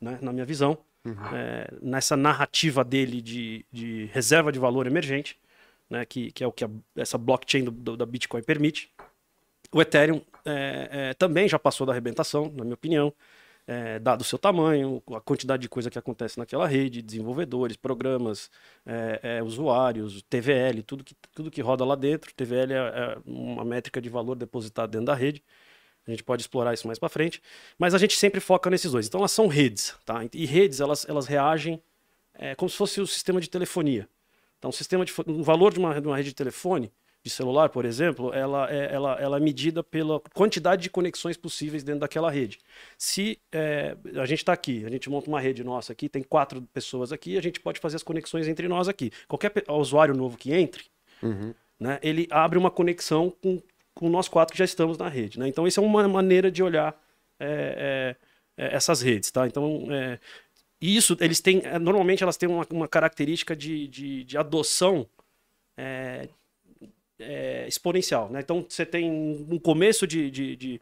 né, 0.00 0.18
na 0.22 0.32
minha 0.32 0.44
visão, 0.46 0.78
é, 1.32 1.72
nessa 1.80 2.16
narrativa 2.16 2.84
dele 2.84 3.22
de, 3.22 3.64
de 3.72 4.10
reserva 4.12 4.52
de 4.52 4.58
valor 4.58 4.86
emergente, 4.86 5.38
né, 5.90 6.04
que, 6.06 6.32
que 6.32 6.42
é 6.44 6.46
o 6.46 6.52
que 6.52 6.64
a- 6.64 6.70
essa 6.96 7.18
blockchain 7.18 7.64
do- 7.64 7.70
do- 7.72 7.96
da 7.96 8.06
Bitcoin 8.06 8.42
permite. 8.42 8.90
O 9.72 9.80
Ethereum 9.82 10.22
é, 10.44 10.88
é, 11.10 11.14
também 11.14 11.48
já 11.48 11.58
passou 11.58 11.86
da 11.86 11.92
arrebentação, 11.92 12.50
na 12.56 12.64
minha 12.64 12.74
opinião, 12.74 13.12
é, 13.66 13.98
dado 14.00 14.22
o 14.22 14.24
seu 14.24 14.38
tamanho, 14.38 15.02
a 15.14 15.20
quantidade 15.20 15.62
de 15.62 15.68
coisa 15.68 15.90
que 15.90 15.98
acontece 15.98 16.38
naquela 16.38 16.66
rede, 16.66 17.02
desenvolvedores, 17.02 17.76
programas, 17.76 18.50
é, 18.86 19.20
é, 19.38 19.42
usuários, 19.42 20.22
TVL, 20.22 20.82
tudo 20.82 21.04
que, 21.04 21.14
tudo 21.34 21.50
que 21.50 21.60
roda 21.60 21.84
lá 21.84 21.94
dentro. 21.94 22.32
TVL 22.34 22.72
é, 22.72 22.76
é 22.78 23.18
uma 23.24 23.64
métrica 23.64 24.00
de 24.00 24.08
valor 24.08 24.34
depositado 24.34 24.90
dentro 24.90 25.06
da 25.06 25.14
rede. 25.14 25.42
A 26.06 26.10
gente 26.10 26.24
pode 26.24 26.42
explorar 26.42 26.74
isso 26.74 26.86
mais 26.86 26.98
para 26.98 27.08
frente. 27.08 27.40
Mas 27.78 27.94
a 27.94 27.98
gente 27.98 28.16
sempre 28.16 28.40
foca 28.40 28.70
nesses 28.70 28.90
dois. 28.90 29.06
Então 29.06 29.20
elas 29.20 29.30
são 29.32 29.46
redes, 29.46 29.94
tá? 30.04 30.20
E 30.32 30.46
redes, 30.46 30.80
elas, 30.80 31.06
elas 31.08 31.26
reagem 31.26 31.80
é, 32.34 32.54
como 32.56 32.68
se 32.68 32.76
fosse 32.76 33.00
o 33.00 33.06
sistema 33.06 33.40
de 33.40 33.48
telefonia. 33.48 34.08
Então, 34.60 34.68
o 34.68 34.72
sistema 34.72 35.06
de 35.06 35.12
o 35.26 35.42
valor 35.42 35.72
de 35.72 35.78
uma, 35.78 35.98
de 35.98 36.06
uma 36.06 36.16
rede 36.16 36.28
de 36.28 36.34
telefone, 36.34 36.92
de 37.22 37.30
celular, 37.30 37.70
por 37.70 37.84
exemplo, 37.84 38.32
ela 38.32 38.70
é, 38.70 38.94
ela, 38.94 39.14
ela 39.20 39.36
é 39.38 39.40
medida 39.40 39.82
pela 39.82 40.20
quantidade 40.34 40.82
de 40.82 40.90
conexões 40.90 41.36
possíveis 41.36 41.82
dentro 41.82 42.00
daquela 42.00 42.30
rede. 42.30 42.58
Se 42.96 43.38
é, 43.50 43.96
a 44.16 44.26
gente 44.26 44.38
está 44.40 44.52
aqui, 44.52 44.84
a 44.84 44.90
gente 44.90 45.08
monta 45.10 45.28
uma 45.28 45.40
rede 45.40 45.64
nossa 45.64 45.92
aqui, 45.92 46.08
tem 46.08 46.22
quatro 46.22 46.62
pessoas 46.74 47.10
aqui, 47.10 47.36
a 47.38 47.42
gente 47.42 47.58
pode 47.58 47.80
fazer 47.80 47.96
as 47.96 48.02
conexões 48.02 48.46
entre 48.48 48.68
nós 48.68 48.86
aqui. 48.86 49.10
Qualquer 49.26 49.52
usuário 49.68 50.14
novo 50.14 50.36
que 50.36 50.52
entre, 50.52 50.84
né, 51.78 51.98
ele 52.02 52.26
abre 52.30 52.58
uma 52.58 52.70
conexão 52.70 53.30
com, 53.42 53.62
com 53.94 54.08
nós 54.10 54.28
quatro 54.28 54.52
que 54.52 54.58
já 54.58 54.64
estamos 54.64 54.96
na 54.98 55.08
rede. 55.08 55.38
Né? 55.38 55.48
Então, 55.48 55.66
isso 55.66 55.80
é 55.80 55.82
uma 55.82 56.06
maneira 56.06 56.50
de 56.50 56.62
olhar 56.62 56.98
é, 57.38 58.16
é, 58.56 58.76
essas 58.76 59.00
redes. 59.02 59.30
Tá? 59.30 59.46
Então, 59.46 59.86
e 60.80 60.96
isso, 60.96 61.16
eles 61.20 61.40
têm, 61.40 61.60
é, 61.64 61.78
normalmente 61.78 62.22
elas 62.22 62.36
têm 62.36 62.48
uma, 62.48 62.66
uma 62.70 62.88
característica 62.88 63.54
de, 63.56 63.86
de, 63.88 64.24
de 64.24 64.38
adoção 64.38 65.06
é, 65.76 66.28
é, 67.18 67.66
exponencial. 67.68 68.28
Né? 68.30 68.40
Então, 68.40 68.64
você 68.68 68.84
tem 68.86 69.10
um 69.10 69.58
começo 69.58 70.06
de, 70.06 70.30
de, 70.30 70.56
de, 70.56 70.80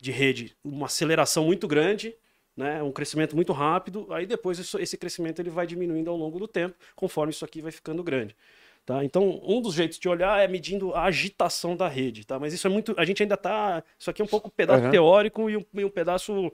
de 0.00 0.10
rede, 0.12 0.56
uma 0.64 0.86
aceleração 0.86 1.44
muito 1.44 1.66
grande, 1.68 2.14
né? 2.56 2.82
um 2.82 2.92
crescimento 2.92 3.34
muito 3.36 3.52
rápido, 3.52 4.06
aí 4.12 4.26
depois 4.26 4.58
isso- 4.58 4.78
esse 4.78 4.96
crescimento 4.96 5.40
ele 5.40 5.50
vai 5.50 5.66
diminuindo 5.66 6.10
ao 6.10 6.16
longo 6.16 6.38
do 6.38 6.48
tempo, 6.48 6.76
conforme 6.94 7.32
isso 7.32 7.44
aqui 7.44 7.60
vai 7.60 7.72
ficando 7.72 8.02
grande. 8.02 8.36
Tá? 8.84 9.04
Então, 9.04 9.40
um 9.44 9.60
dos 9.60 9.74
jeitos 9.74 9.96
de 9.98 10.08
olhar 10.08 10.40
é 10.42 10.48
medindo 10.48 10.92
a 10.92 11.04
agitação 11.04 11.76
da 11.76 11.86
rede, 11.86 12.26
tá? 12.26 12.36
Mas 12.36 12.52
isso 12.52 12.66
é 12.66 12.70
muito. 12.70 12.92
A 12.98 13.04
gente 13.04 13.22
ainda 13.22 13.36
tá. 13.36 13.80
Isso 13.96 14.10
aqui 14.10 14.20
é 14.20 14.24
um 14.24 14.28
pouco 14.28 14.48
um 14.48 14.50
pedaço 14.50 14.82
Aham. 14.82 14.90
teórico 14.90 15.48
e 15.48 15.56
um, 15.56 15.64
e 15.74 15.84
um 15.84 15.88
pedaço 15.88 16.52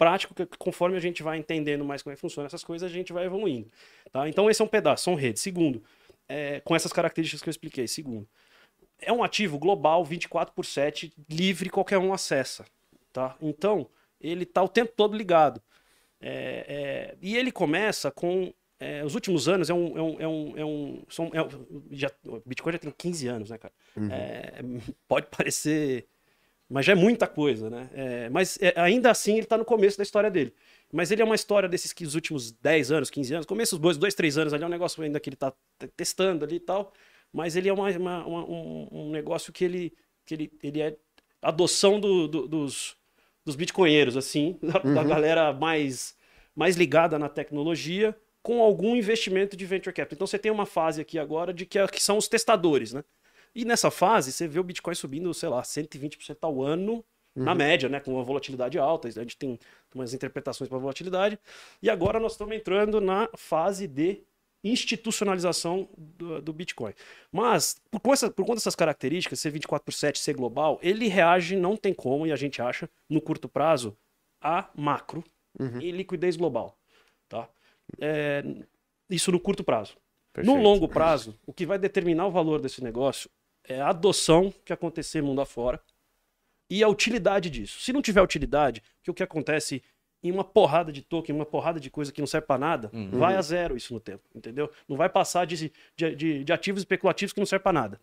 prático 0.00 0.34
que 0.34 0.46
conforme 0.58 0.96
a 0.96 1.00
gente 1.00 1.22
vai 1.22 1.36
entendendo 1.36 1.84
mais 1.84 2.02
como 2.02 2.14
é 2.14 2.16
que 2.16 2.20
funciona 2.22 2.46
essas 2.46 2.64
coisas, 2.64 2.90
a 2.90 2.92
gente 2.92 3.12
vai 3.12 3.26
evoluindo. 3.26 3.68
Tá? 4.10 4.26
Então 4.26 4.48
esse 4.48 4.62
é 4.62 4.64
um 4.64 4.68
pedaço, 4.68 5.04
são 5.04 5.14
redes. 5.14 5.42
Segundo, 5.42 5.84
é, 6.26 6.58
com 6.60 6.74
essas 6.74 6.90
características 6.90 7.42
que 7.42 7.50
eu 7.50 7.50
expliquei. 7.50 7.86
Segundo, 7.86 8.26
é 8.98 9.12
um 9.12 9.22
ativo 9.22 9.58
global 9.58 10.02
24 10.02 10.54
por 10.54 10.64
7, 10.64 11.12
livre, 11.28 11.68
qualquer 11.68 11.98
um 11.98 12.14
acessa. 12.14 12.64
Tá? 13.12 13.36
Então, 13.42 13.90
ele 14.18 14.44
está 14.44 14.62
o 14.62 14.68
tempo 14.68 14.94
todo 14.96 15.14
ligado. 15.14 15.60
É, 16.18 16.64
é, 17.12 17.16
e 17.20 17.36
ele 17.36 17.52
começa 17.52 18.10
com. 18.10 18.54
É, 18.78 19.04
os 19.04 19.14
últimos 19.14 19.50
anos 19.50 19.68
é 19.68 19.74
um. 19.74 19.98
É 19.98 20.02
um, 20.02 20.20
é 20.20 20.28
um, 20.28 20.58
é 20.58 20.64
um 20.64 21.04
são, 21.10 21.26
é, 21.26 21.46
já, 21.90 22.10
o 22.24 22.40
Bitcoin 22.46 22.72
já 22.72 22.78
tem 22.78 22.90
15 22.90 23.28
anos, 23.28 23.50
né, 23.50 23.58
cara? 23.58 23.74
É, 24.10 24.60
pode 25.06 25.26
parecer. 25.26 26.06
Mas 26.70 26.86
já 26.86 26.92
é 26.92 26.94
muita 26.94 27.26
coisa, 27.26 27.68
né? 27.68 27.90
É, 27.92 28.28
mas 28.30 28.56
é, 28.62 28.72
ainda 28.76 29.10
assim 29.10 29.32
ele 29.32 29.42
está 29.42 29.58
no 29.58 29.64
começo 29.64 29.96
da 29.98 30.02
história 30.04 30.30
dele. 30.30 30.54
Mas 30.92 31.10
ele 31.10 31.20
é 31.20 31.24
uma 31.24 31.34
história 31.34 31.68
desses 31.68 31.92
que 31.92 32.04
os 32.04 32.14
últimos 32.14 32.52
10 32.52 32.92
anos, 32.92 33.10
15 33.10 33.34
anos, 33.34 33.46
começo 33.46 33.76
dos 33.76 33.80
dois, 33.82 33.96
dois, 33.96 34.14
três 34.14 34.38
anos 34.38 34.52
ali, 34.54 34.62
é 34.62 34.66
um 34.66 34.70
negócio 34.70 35.02
ainda 35.02 35.18
que 35.18 35.28
ele 35.28 35.34
está 35.34 35.52
testando 35.96 36.44
ali 36.44 36.56
e 36.56 36.60
tal. 36.60 36.92
Mas 37.32 37.56
ele 37.56 37.68
é 37.68 37.72
uma, 37.72 37.90
uma- 37.90 38.26
uma- 38.26 38.44
um, 38.48 38.88
um 38.92 39.10
negócio 39.10 39.52
que 39.52 39.64
ele, 39.64 39.92
que 40.24 40.34
ele, 40.34 40.52
ele 40.62 40.80
é 40.80 40.96
adoção 41.42 41.98
do- 41.98 42.28
do- 42.28 42.46
dos, 42.48 42.96
dos 43.44 43.56
bitcoinheiros, 43.56 44.16
assim, 44.16 44.58
da, 44.62 44.78
da 44.78 45.04
galera 45.04 45.52
mais, 45.52 46.14
mais 46.54 46.76
ligada 46.76 47.18
na 47.18 47.28
tecnologia, 47.28 48.16
com 48.42 48.62
algum 48.62 48.94
investimento 48.96 49.56
de 49.56 49.66
venture 49.66 49.94
capital. 49.94 50.16
Então 50.16 50.26
você 50.26 50.38
tem 50.38 50.50
uma 50.52 50.66
fase 50.66 51.00
aqui 51.00 51.18
agora 51.18 51.52
de 51.52 51.66
que, 51.66 51.78
é- 51.78 51.86
que 51.88 52.02
são 52.02 52.16
os 52.16 52.28
testadores, 52.28 52.92
né? 52.92 53.02
E 53.54 53.64
nessa 53.64 53.90
fase, 53.90 54.32
você 54.32 54.46
vê 54.46 54.58
o 54.60 54.64
Bitcoin 54.64 54.94
subindo, 54.94 55.32
sei 55.34 55.48
lá, 55.48 55.62
120% 55.62 56.38
ao 56.42 56.62
ano, 56.62 57.04
na 57.34 57.54
média, 57.54 57.88
né? 57.88 58.00
Com 58.00 58.14
uma 58.14 58.24
volatilidade 58.24 58.78
alta. 58.78 59.08
A 59.08 59.10
gente 59.10 59.36
tem 59.36 59.58
umas 59.94 60.12
interpretações 60.12 60.68
para 60.68 60.78
volatilidade. 60.78 61.38
E 61.82 61.88
agora 61.88 62.18
nós 62.20 62.32
estamos 62.32 62.54
entrando 62.54 63.00
na 63.00 63.28
fase 63.36 63.86
de 63.86 64.22
institucionalização 64.62 65.88
do, 65.96 66.40
do 66.42 66.52
Bitcoin. 66.52 66.92
Mas, 67.32 67.76
por, 67.90 68.00
conta- 68.00 68.30
por 68.30 68.44
conta 68.44 68.56
dessas 68.56 68.74
características, 68.74 69.40
ser 69.40 69.50
24 69.50 69.84
por 69.84 69.92
7, 69.92 70.18
ser 70.18 70.34
global, 70.34 70.78
ele 70.82 71.08
reage, 71.08 71.56
não 71.56 71.76
tem 71.76 71.94
como, 71.94 72.26
e 72.26 72.32
a 72.32 72.36
gente 72.36 72.60
acha, 72.60 72.88
no 73.08 73.20
curto 73.20 73.48
prazo, 73.48 73.96
a 74.40 74.68
macro 74.74 75.24
e 75.82 75.90
liquidez 75.90 76.36
global. 76.36 76.76
Tá? 77.28 77.48
É, 78.00 78.42
isso 79.08 79.32
no 79.32 79.40
curto 79.40 79.64
prazo. 79.64 79.96
Perfeito. 80.32 80.56
No 80.56 80.62
longo 80.62 80.88
prazo, 80.88 81.38
o 81.46 81.52
que 81.52 81.66
vai 81.66 81.78
determinar 81.78 82.26
o 82.26 82.30
valor 82.30 82.60
desse 82.60 82.82
negócio 82.82 83.28
é 83.64 83.80
a 83.80 83.88
adoção 83.88 84.52
que 84.64 84.72
acontecer 84.72 85.22
mundo 85.22 85.40
afora 85.40 85.80
e 86.68 86.82
a 86.82 86.88
utilidade 86.88 87.50
disso. 87.50 87.80
Se 87.80 87.92
não 87.92 88.00
tiver 88.02 88.22
utilidade, 88.22 88.82
que 89.02 89.10
o 89.10 89.14
que 89.14 89.22
acontece 89.22 89.82
em 90.22 90.30
uma 90.30 90.44
porrada 90.44 90.92
de 90.92 91.00
token, 91.02 91.34
uma 91.34 91.46
porrada 91.46 91.80
de 91.80 91.88
coisa 91.90 92.12
que 92.12 92.20
não 92.20 92.26
serve 92.26 92.46
para 92.46 92.58
nada, 92.58 92.90
vai 93.18 93.36
a 93.36 93.42
zero 93.42 93.76
isso 93.76 93.94
no 93.94 94.00
tempo, 94.00 94.22
entendeu? 94.34 94.70
Não 94.86 94.96
vai 94.96 95.08
passar 95.08 95.46
de, 95.46 95.72
de, 95.96 96.14
de- 96.14 96.44
de 96.44 96.52
ativos 96.52 96.82
especulativos 96.82 97.32
que 97.32 97.40
não 97.40 97.46
servem 97.46 97.62
para 97.64 97.72
nada. 97.72 98.00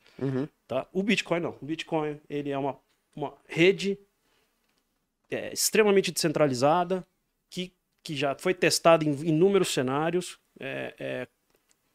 Tá? 0.67 0.87
O 0.91 1.03
Bitcoin 1.03 1.39
não. 1.39 1.55
O 1.61 1.65
Bitcoin 1.65 2.19
ele 2.27 2.49
é 2.49 2.57
uma, 2.57 2.75
uma 3.15 3.33
rede 3.47 3.99
é, 5.29 5.53
extremamente 5.53 6.11
descentralizada, 6.11 7.05
que, 7.49 7.71
que 8.03 8.15
já 8.15 8.35
foi 8.35 8.53
testada 8.53 9.03
em 9.05 9.11
inúmeros 9.27 9.69
cenários, 9.73 10.39
é, 10.59 10.95
é, 10.99 11.27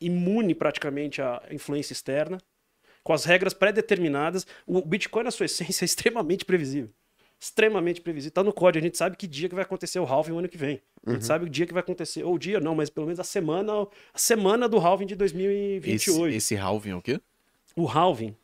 imune 0.00 0.54
praticamente 0.54 1.21
à 1.21 1.42
influência 1.50 1.92
externa, 1.92 2.38
com 3.02 3.12
as 3.12 3.25
regras 3.25 3.52
pré-determinadas. 3.52 4.47
O 4.66 4.80
Bitcoin, 4.80 5.25
na 5.25 5.30
sua 5.30 5.47
essência, 5.47 5.85
é 5.85 5.87
extremamente 5.87 6.44
previsível. 6.44 6.90
Extremamente 7.38 8.00
previsível. 8.00 8.28
Está 8.28 8.44
no 8.44 8.52
código. 8.52 8.85
A 8.85 8.87
gente 8.87 8.97
sabe 8.97 9.16
que 9.16 9.26
dia 9.26 9.49
que 9.49 9.54
vai 9.54 9.64
acontecer 9.64 9.99
o 9.99 10.04
halving 10.04 10.32
o 10.32 10.38
ano 10.38 10.49
que 10.49 10.56
vem. 10.56 10.80
A 11.04 11.12
gente 11.12 11.25
sabe 11.25 11.47
o 11.47 11.49
dia 11.49 11.66
que 11.66 11.73
vai 11.73 11.80
acontecer. 11.82 12.23
Ou 12.23 12.35
o 12.35 12.38
dia, 12.38 12.61
não, 12.61 12.75
mas 12.75 12.88
pelo 12.88 13.06
menos 13.06 13.18
a 13.18 13.25
semana, 13.25 13.73
a 14.14 14.18
semana 14.18 14.68
do 14.68 14.78
halving 14.78 15.06
de 15.06 15.16
2028 15.16 16.28
Esse, 16.30 16.37
esse 16.37 16.56
halving 16.56 16.90
é 16.90 16.97
o 16.97 17.02
quê? 17.02 17.21
o 17.75 17.87
halving 17.87 18.37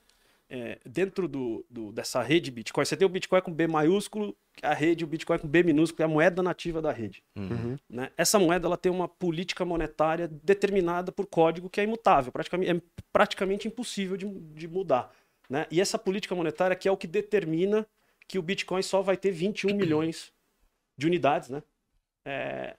é, 0.50 0.78
dentro 0.84 1.28
do, 1.28 1.64
do- 1.68 1.92
dessa 1.92 2.22
rede 2.22 2.50
Bitcoin, 2.50 2.84
você 2.84 2.96
tem 2.96 3.06
o 3.06 3.10
Bitcoin 3.10 3.40
com 3.42 3.52
B 3.52 3.66
maiúsculo, 3.66 4.36
a 4.62 4.74
rede, 4.74 5.04
o 5.04 5.06
Bitcoin 5.06 5.38
com 5.38 5.46
B 5.48 5.62
minúsculo, 5.62 6.02
é 6.02 6.04
a 6.04 6.08
moeda 6.08 6.42
nativa 6.42 6.80
da 6.82 6.90
rede. 6.90 7.22
Né? 7.88 8.10
Essa 8.16 8.38
moeda 8.38 8.66
ela 8.66 8.76
tem 8.76 8.90
uma 8.90 9.06
política 9.08 9.64
monetária 9.64 10.26
determinada 10.42 11.12
por 11.12 11.26
código 11.26 11.68
que 11.70 11.80
é 11.80 11.84
imutável, 11.84 12.32
praticamente, 12.32 12.70
é 12.70 12.82
praticamente 13.12 13.68
impossível 13.68 14.16
de, 14.16 14.26
de 14.26 14.66
mudar. 14.66 15.12
Né? 15.48 15.66
E 15.70 15.80
essa 15.80 15.98
política 15.98 16.34
monetária 16.34 16.76
que 16.76 16.88
é 16.88 16.92
o 16.92 16.96
que 16.96 17.06
determina 17.06 17.86
que 18.26 18.38
o 18.38 18.42
Bitcoin 18.42 18.82
só 18.82 19.00
vai 19.00 19.16
ter 19.16 19.30
21 19.30 19.74
milhões 19.74 20.32
de 20.98 21.06
unidades, 21.06 21.48
né? 21.48 21.62
É, 22.26 22.74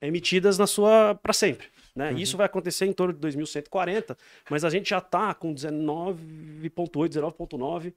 emitidas 0.00 0.56
na 0.56 0.66
sua 0.66 1.14
para 1.14 1.32
sempre. 1.32 1.66
Né? 1.96 2.12
Isso 2.12 2.36
vai 2.36 2.44
acontecer 2.44 2.84
em 2.84 2.92
torno 2.92 3.14
de 3.14 3.18
2140, 3.20 4.16
mas 4.50 4.64
a 4.64 4.70
gente 4.70 4.90
já 4.90 4.98
está 4.98 5.32
com 5.32 5.54
19,8, 5.54 7.08
19,9 7.08 7.94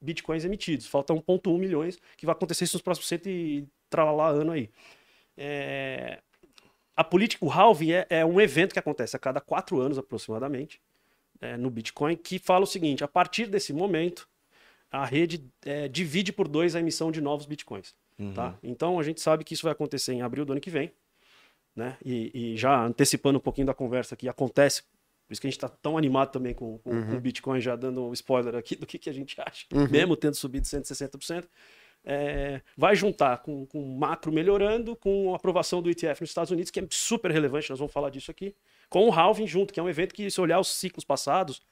bitcoins 0.00 0.44
emitidos. 0.44 0.86
Falta 0.86 1.12
1,1 1.12 1.58
milhões, 1.58 2.00
que 2.16 2.24
vai 2.24 2.32
acontecer 2.34 2.64
isso 2.64 2.76
nos 2.76 2.82
próximos 2.82 3.06
100 3.08 3.20
e 3.26 3.68
tralalá 3.90 4.28
ano 4.30 4.52
aí. 4.52 4.70
É, 5.36 6.20
A 6.96 7.04
política, 7.04 7.44
o 7.44 7.50
halving 7.50 7.92
é, 7.92 8.06
é 8.08 8.24
um 8.24 8.40
evento 8.40 8.72
que 8.72 8.78
acontece 8.78 9.14
a 9.14 9.18
cada 9.18 9.40
quatro 9.40 9.80
anos 9.80 9.98
aproximadamente 9.98 10.80
é, 11.40 11.56
no 11.58 11.68
Bitcoin, 11.70 12.16
que 12.16 12.38
fala 12.38 12.64
o 12.64 12.66
seguinte: 12.66 13.04
a 13.04 13.08
partir 13.08 13.46
desse 13.46 13.72
momento, 13.72 14.26
a 14.90 15.04
rede 15.04 15.44
é, 15.64 15.88
divide 15.88 16.32
por 16.32 16.48
dois 16.48 16.74
a 16.74 16.80
emissão 16.80 17.12
de 17.12 17.20
novos 17.20 17.44
Bitcoins. 17.46 17.94
Tá? 18.34 18.54
Então 18.62 18.98
a 18.98 19.02
gente 19.02 19.20
sabe 19.20 19.42
que 19.44 19.52
isso 19.54 19.64
vai 19.64 19.72
acontecer 19.72 20.12
em 20.12 20.22
abril 20.22 20.44
do 20.44 20.52
ano 20.52 20.60
que 20.60 20.70
vem 20.70 20.92
né? 21.74 21.96
E, 22.04 22.52
e 22.52 22.56
já 22.56 22.84
antecipando 22.84 23.38
um 23.38 23.42
pouquinho 23.42 23.66
da 23.66 23.74
conversa 23.74 24.16
que 24.16 24.28
acontece, 24.28 24.82
por 25.26 25.32
isso 25.32 25.40
que 25.40 25.46
a 25.46 25.50
gente 25.50 25.56
está 25.56 25.68
tão 25.68 25.96
animado 25.96 26.30
também 26.30 26.54
com, 26.54 26.78
com, 26.78 27.06
com 27.06 27.16
o 27.16 27.20
Bitcoin, 27.20 27.60
já 27.60 27.74
dando 27.74 28.04
um 28.04 28.12
spoiler 28.12 28.54
aqui 28.54 28.76
do 28.76 28.86
que, 28.86 28.98
que 28.98 29.08
a 29.08 29.14
gente 29.14 29.40
acha, 29.40 29.66
mesmo 29.90 30.16
tendo 30.16 30.34
subido 30.34 30.66
160%, 30.66 31.46
é, 32.04 32.60
vai 32.76 32.96
juntar 32.96 33.38
com, 33.38 33.64
com 33.66 33.82
o 33.82 33.98
macro 33.98 34.32
melhorando, 34.32 34.96
com 34.96 35.32
a 35.32 35.36
aprovação 35.36 35.80
do 35.80 35.88
ETF 35.88 36.20
nos 36.20 36.30
Estados 36.30 36.50
Unidos, 36.50 36.70
que 36.70 36.80
é 36.80 36.86
super 36.90 37.30
relevante, 37.30 37.70
nós 37.70 37.78
vamos 37.78 37.92
falar 37.92 38.10
disso 38.10 38.30
aqui, 38.30 38.54
com 38.88 39.08
o 39.08 39.12
halving 39.12 39.46
junto, 39.46 39.72
que 39.72 39.80
é 39.80 39.82
um 39.82 39.88
evento 39.88 40.14
que, 40.14 40.30
se 40.30 40.40
olhar 40.40 40.58
os 40.58 40.68
ciclos 40.68 41.04
passados, 41.04 41.62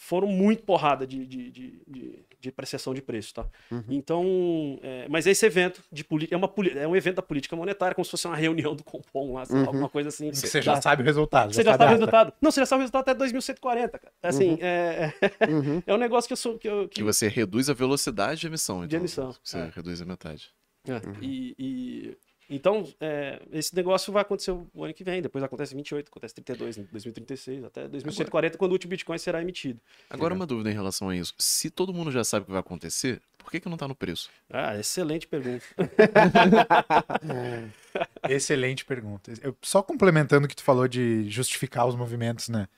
foram 0.00 0.28
muito 0.28 0.62
porrada 0.62 1.04
de, 1.06 1.26
de, 1.26 1.50
de, 1.50 1.82
de, 1.86 2.18
de 2.40 2.48
apreciação 2.48 2.94
de 2.94 3.02
preço, 3.02 3.34
tá? 3.34 3.46
Então, 3.88 4.78
é, 4.82 5.06
mas 5.08 5.26
esse 5.26 5.44
evento 5.44 5.82
de 5.90 6.04
política 6.04 6.36
é, 6.36 6.38
uma, 6.38 6.52
é 6.76 6.86
um 6.86 6.94
evento 6.94 7.16
da 7.16 7.22
política 7.22 7.56
monetária, 7.56 7.94
como 7.94 8.04
se 8.04 8.10
fosse 8.12 8.26
uma 8.26 8.36
reunião 8.36 8.74
do 8.76 8.84
Compom 8.84 9.34
lá, 9.34 9.42
lá, 9.50 9.60
alguma 9.66 9.88
coisa 9.88 10.08
assim. 10.08 10.32
Você 10.32 10.62
já 10.62 10.74
Dá- 10.74 10.82
sabe 10.82 11.02
o 11.02 11.04
resultado. 11.04 11.52
você 11.52 11.64
já 11.64 11.72
sabe 11.76 11.84
o 11.84 11.88
resultado? 11.88 12.32
Não, 12.40 12.50
você 12.50 12.60
já 12.60 12.66
sabe 12.66 12.78
o 12.80 12.82
resultado 12.82 13.02
até 13.02 13.14
2140, 13.14 13.98
cara. 13.98 14.12
Assim, 14.22 14.56
é, 14.60 15.12
é, 15.20 15.28
é 15.86 15.94
um 15.94 15.98
negócio 15.98 16.28
que 16.28 16.32
eu 16.32 16.36
sou. 16.36 16.58
Que 16.58 16.68
eu, 16.68 16.88
que- 16.88 16.96
Que 16.96 17.02
você 17.02 17.26
reduz 17.28 17.68
a 17.68 17.74
velocidade 17.74 18.40
de 18.40 18.46
emissão. 18.46 18.84
Então, 18.84 18.98
emissão, 19.00 19.34
Você 19.42 19.58
é. 19.58 19.70
reduz 19.74 20.00
a 20.00 20.04
metade. 20.04 20.50
É, 20.88 21.00
e, 21.20 21.54
e- 21.58 22.16
então, 22.48 22.88
é, 23.00 23.42
esse 23.52 23.76
negócio 23.76 24.10
vai 24.12 24.22
acontecer 24.22 24.52
o 24.52 24.84
ano 24.84 24.94
que 24.94 25.04
vem, 25.04 25.20
depois 25.20 25.44
acontece 25.44 25.74
28, 25.74 26.08
acontece 26.08 26.34
32, 26.34 26.78
em 26.78 26.88
2036, 26.90 27.64
até 27.64 27.88
2140, 27.88 28.56
quando 28.56 28.70
o 28.70 28.74
último 28.74 28.90
Bitcoin 28.90 29.18
será 29.18 29.42
emitido. 29.42 29.80
Agora, 30.08 30.32
uma 30.32 30.46
dúvida 30.46 30.70
em 30.70 30.74
relação 30.74 31.10
a 31.10 31.16
isso. 31.16 31.34
Se 31.38 31.68
todo 31.68 31.92
mundo 31.92 32.10
já 32.10 32.24
sabe 32.24 32.44
o 32.44 32.46
que 32.46 32.52
vai 32.52 32.60
acontecer, 32.60 33.20
por 33.36 33.50
que, 33.50 33.60
que 33.60 33.68
não 33.68 33.76
tá 33.76 33.86
no 33.86 33.94
preço? 33.94 34.30
Ah, 34.50 34.78
excelente 34.78 35.26
pergunta. 35.26 35.64
Excelente 38.28 38.84
pergunta. 38.84 39.32
Eu, 39.42 39.56
só 39.62 39.82
complementando 39.82 40.44
o 40.44 40.48
que 40.48 40.56
tu 40.56 40.62
falou 40.62 40.86
de 40.86 41.28
justificar 41.28 41.86
os 41.86 41.96
movimentos, 41.96 42.48
né? 42.48 42.68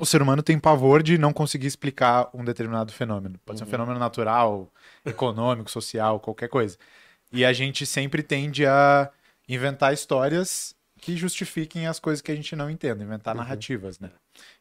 O 0.00 0.06
ser 0.06 0.22
humano 0.22 0.42
tem 0.42 0.58
pavor 0.58 1.02
de 1.02 1.18
não 1.18 1.32
conseguir 1.32 1.66
explicar 1.66 2.30
um 2.32 2.44
determinado 2.44 2.92
fenômeno. 2.92 3.38
Pode 3.44 3.58
ser 3.58 3.64
um 3.64 3.68
fenômeno 3.68 3.98
natural, 3.98 4.72
econômico, 5.04 5.70
social, 5.70 6.20
qualquer 6.20 6.48
coisa. 6.48 6.78
E 7.34 7.44
a 7.44 7.52
gente 7.52 7.84
sempre 7.84 8.22
tende 8.22 8.64
a 8.64 9.10
inventar 9.48 9.92
histórias 9.92 10.74
que 11.00 11.16
justifiquem 11.16 11.88
as 11.88 11.98
coisas 11.98 12.22
que 12.22 12.30
a 12.30 12.34
gente 12.34 12.54
não 12.54 12.70
entende, 12.70 13.02
inventar 13.02 13.34
narrativas, 13.34 13.98
né? 13.98 14.10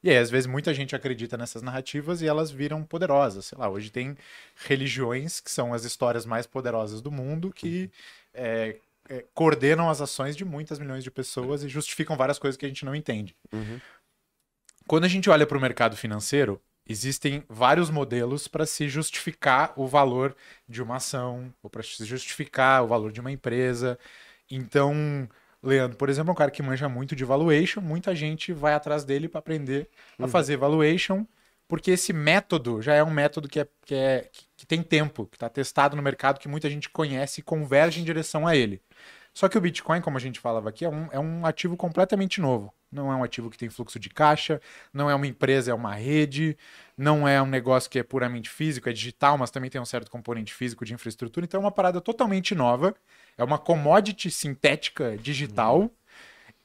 E 0.03 0.09
aí, 0.09 0.17
às 0.17 0.31
vezes, 0.31 0.47
muita 0.47 0.73
gente 0.73 0.95
acredita 0.95 1.37
nessas 1.37 1.61
narrativas 1.61 2.21
e 2.21 2.27
elas 2.27 2.49
viram 2.49 2.83
poderosas. 2.83 3.45
Sei 3.45 3.57
lá, 3.57 3.69
hoje 3.69 3.91
tem 3.91 4.17
religiões 4.65 5.39
que 5.39 5.51
são 5.51 5.71
as 5.71 5.85
histórias 5.85 6.25
mais 6.25 6.47
poderosas 6.47 6.99
do 6.99 7.11
mundo 7.11 7.51
que 7.53 7.91
é, 8.33 8.77
é, 9.07 9.23
coordenam 9.35 9.87
as 9.87 10.01
ações 10.01 10.35
de 10.35 10.43
muitas 10.43 10.79
milhões 10.79 11.03
de 11.03 11.11
pessoas 11.11 11.63
e 11.63 11.69
justificam 11.69 12.17
várias 12.17 12.39
coisas 12.39 12.57
que 12.57 12.65
a 12.65 12.69
gente 12.69 12.83
não 12.83 12.95
entende. 12.95 13.35
Quando 14.87 15.03
a 15.03 15.07
gente 15.07 15.29
olha 15.29 15.45
para 15.45 15.57
o 15.57 15.61
mercado 15.61 15.95
financeiro, 15.95 16.59
existem 16.87 17.43
vários 17.49 17.89
modelos 17.89 18.47
para 18.47 18.65
se 18.65 18.87
justificar 18.89 19.73
o 19.75 19.87
valor 19.87 20.35
de 20.67 20.81
uma 20.81 20.97
ação, 20.97 21.53
ou 21.61 21.69
para 21.69 21.83
se 21.83 22.03
justificar 22.05 22.83
o 22.83 22.87
valor 22.87 23.11
de 23.11 23.21
uma 23.21 23.31
empresa. 23.31 23.97
Então, 24.49 25.27
Leandro, 25.61 25.97
por 25.97 26.09
exemplo, 26.09 26.31
é 26.31 26.33
um 26.33 26.35
cara 26.35 26.51
que 26.51 26.61
manja 26.61 26.89
muito 26.89 27.15
de 27.15 27.23
valuation, 27.23 27.81
muita 27.81 28.13
gente 28.13 28.51
vai 28.51 28.73
atrás 28.73 29.05
dele 29.05 29.29
para 29.29 29.39
aprender 29.39 29.89
a 30.19 30.27
fazer 30.27 30.57
valuation, 30.57 31.25
porque 31.67 31.91
esse 31.91 32.11
método 32.11 32.81
já 32.81 32.93
é 32.93 33.03
um 33.03 33.09
método 33.09 33.47
que, 33.47 33.59
é, 33.59 33.67
que, 33.85 33.95
é, 33.95 34.29
que 34.57 34.65
tem 34.65 34.83
tempo, 34.83 35.25
que 35.25 35.37
está 35.37 35.49
testado 35.49 35.95
no 35.95 36.01
mercado, 36.01 36.39
que 36.39 36.47
muita 36.49 36.69
gente 36.69 36.89
conhece 36.89 37.39
e 37.39 37.43
converge 37.43 38.01
em 38.01 38.03
direção 38.03 38.45
a 38.45 38.55
ele. 38.55 38.81
Só 39.33 39.49
que 39.49 39.57
o 39.57 39.61
Bitcoin, 39.61 40.01
como 40.01 40.17
a 40.17 40.19
gente 40.19 40.39
falava 40.39 40.69
aqui, 40.69 40.85
é 40.85 40.89
um, 40.89 41.07
é 41.11 41.19
um 41.19 41.45
ativo 41.45 41.75
completamente 41.75 42.39
novo. 42.39 42.71
Não 42.93 43.11
é 43.11 43.15
um 43.15 43.23
ativo 43.23 43.49
que 43.49 43.57
tem 43.57 43.69
fluxo 43.69 43.99
de 43.99 44.09
caixa, 44.09 44.61
não 44.93 45.09
é 45.09 45.15
uma 45.15 45.27
empresa, 45.27 45.71
é 45.71 45.73
uma 45.73 45.95
rede, 45.95 46.57
não 46.97 47.27
é 47.27 47.41
um 47.41 47.47
negócio 47.47 47.89
que 47.89 47.99
é 47.99 48.03
puramente 48.03 48.49
físico, 48.49 48.87
é 48.87 48.93
digital, 48.93 49.37
mas 49.37 49.51
também 49.51 49.69
tem 49.69 49.81
um 49.81 49.85
certo 49.85 50.11
componente 50.11 50.53
físico 50.53 50.85
de 50.85 50.93
infraestrutura. 50.93 51.45
Então 51.45 51.59
é 51.59 51.63
uma 51.63 51.71
parada 51.71 51.99
totalmente 51.99 52.53
nova. 52.53 52.95
É 53.37 53.43
uma 53.43 53.57
commodity 53.57 54.29
sintética 54.29 55.17
digital. 55.17 55.89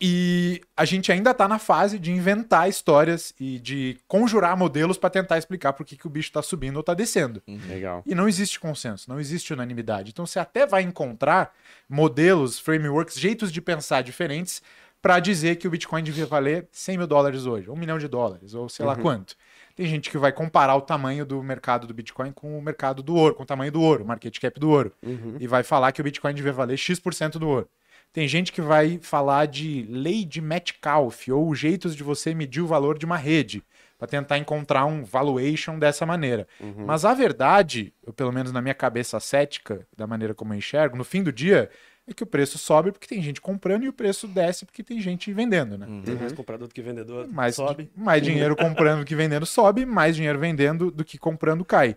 E 0.01 0.61
a 0.77 0.85
gente 0.85 1.11
ainda 1.11 1.33
está 1.33 1.49
na 1.49 1.59
fase 1.59 1.99
de 1.99 2.13
inventar 2.13 2.69
histórias 2.69 3.35
e 3.39 3.59
de 3.59 3.99
conjurar 4.07 4.57
modelos 4.57 4.97
para 4.97 5.11
tentar 5.11 5.39
explicar 5.39 5.73
por 5.73 5.85
que, 5.85 5.97
que 5.97 6.07
o 6.07 6.11
bicho 6.11 6.29
está 6.29 6.41
subindo 6.41 6.77
ou 6.77 6.81
está 6.81 6.95
descendo. 6.95 7.43
Legal. 7.67 8.05
E 8.07 8.15
não 8.15 8.29
existe 8.29 8.61
consenso, 8.61 9.11
não 9.11 9.19
existe 9.19 9.53
unanimidade. 9.53 10.11
Então 10.11 10.25
você 10.25 10.39
até 10.39 10.65
vai 10.65 10.83
encontrar 10.83 11.53
modelos, 11.89 12.61
frameworks, 12.61 13.19
jeitos 13.19 13.51
de 13.51 13.61
pensar 13.61 14.03
diferentes 14.03 14.63
para 15.09 15.21
dizer 15.21 15.57
que 15.57 15.67
o 15.67 15.71
Bitcoin 15.71 16.03
devia 16.03 16.27
valer 16.27 16.69
100 16.71 16.99
mil 16.99 17.07
dólares 17.07 17.47
hoje, 17.47 17.71
um 17.71 17.77
milhão 17.77 17.97
de 17.97 18.07
dólares, 18.07 18.53
ou 18.53 18.69
sei 18.69 18.85
lá 18.85 18.95
quanto. 18.95 19.37
Tem 19.75 19.87
gente 19.87 20.11
que 20.11 20.19
vai 20.19 20.31
comparar 20.31 20.77
o 20.77 20.83
tamanho 20.83 21.25
do 21.25 21.43
mercado 21.43 21.87
do 21.87 21.95
Bitcoin 21.95 22.31
com 22.31 22.59
o 22.59 22.61
mercado 22.61 23.03
do 23.03 23.15
ouro, 23.15 23.35
com 23.35 23.43
o 23.43 23.47
tamanho 23.47 23.73
do 23.73 23.81
ouro, 23.81 24.05
market 24.05 24.38
cap 24.38 24.61
do 24.61 24.69
ouro. 24.69 24.93
E 25.41 25.47
vai 25.47 25.62
falar 25.62 25.93
que 25.93 26.00
o 26.03 26.05
Bitcoin 26.05 26.35
devia 26.35 26.53
valer 26.53 26.77
X% 26.77 27.38
do 27.38 27.49
ouro. 27.49 27.67
Tem 28.12 28.29
gente 28.29 28.53
que 28.53 28.61
vai 28.61 28.99
falar 29.00 29.47
de 29.47 29.87
lei 29.88 30.27
de 30.27 30.43
Metcalfe 30.43 31.33
ou 31.33 31.55
jeitos 31.55 31.97
de 31.97 32.03
você 32.03 32.35
medir 32.35 32.61
o 32.61 32.67
valor 32.67 32.99
de 32.99 33.07
uma 33.07 33.17
rede 33.17 33.65
para 33.97 34.09
tentar 34.09 34.37
encontrar 34.37 34.85
um 34.85 35.05
valuation 35.05 35.79
dessa 35.79 36.05
maneira. 36.05 36.47
Mas 36.85 37.07
a 37.07 37.15
verdade, 37.15 37.95
eu, 38.07 38.12
pelo 38.12 38.31
menos 38.31 38.53
na 38.53 38.61
minha 38.61 38.75
cabeça 38.75 39.19
cética, 39.19 39.87
da 39.97 40.07
maneira 40.07 40.35
como 40.35 40.53
eu 40.53 40.59
enxergo, 40.59 40.99
no 40.99 41.05
fim 41.05 41.23
do 41.23 41.33
dia, 41.33 41.71
é 42.11 42.15
que 42.15 42.23
o 42.23 42.27
preço 42.27 42.59
sobe 42.59 42.93
porque 42.93 43.07
tem 43.07 43.23
gente 43.23 43.41
comprando 43.41 43.85
e 43.85 43.88
o 43.88 43.93
preço 43.93 44.27
desce 44.27 44.65
porque 44.65 44.83
tem 44.83 45.00
gente 45.00 45.33
vendendo, 45.33 45.77
né? 45.77 45.87
Tem 46.05 46.15
mais 46.15 46.33
comprador 46.33 46.69
do 46.69 46.75
que 46.75 46.83
vendedor. 46.83 47.29
Mais, 47.29 47.57
sobe. 47.57 47.91
mais 47.97 48.23
dinheiro 48.23 48.57
comprando 48.57 49.00
do 49.00 49.05
que 49.05 49.15
vendendo 49.15 49.47
sobe, 49.47 49.85
mais 49.87 50.17
dinheiro 50.17 50.38
vendendo 50.38 50.91
do 50.91 51.05
que 51.05 51.19
comprando 51.19 51.65
cai. 51.65 51.97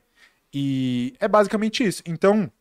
E 0.54 1.14
é 1.20 1.28
basicamente 1.28 1.84
isso. 1.84 2.04
Então, 2.06 2.52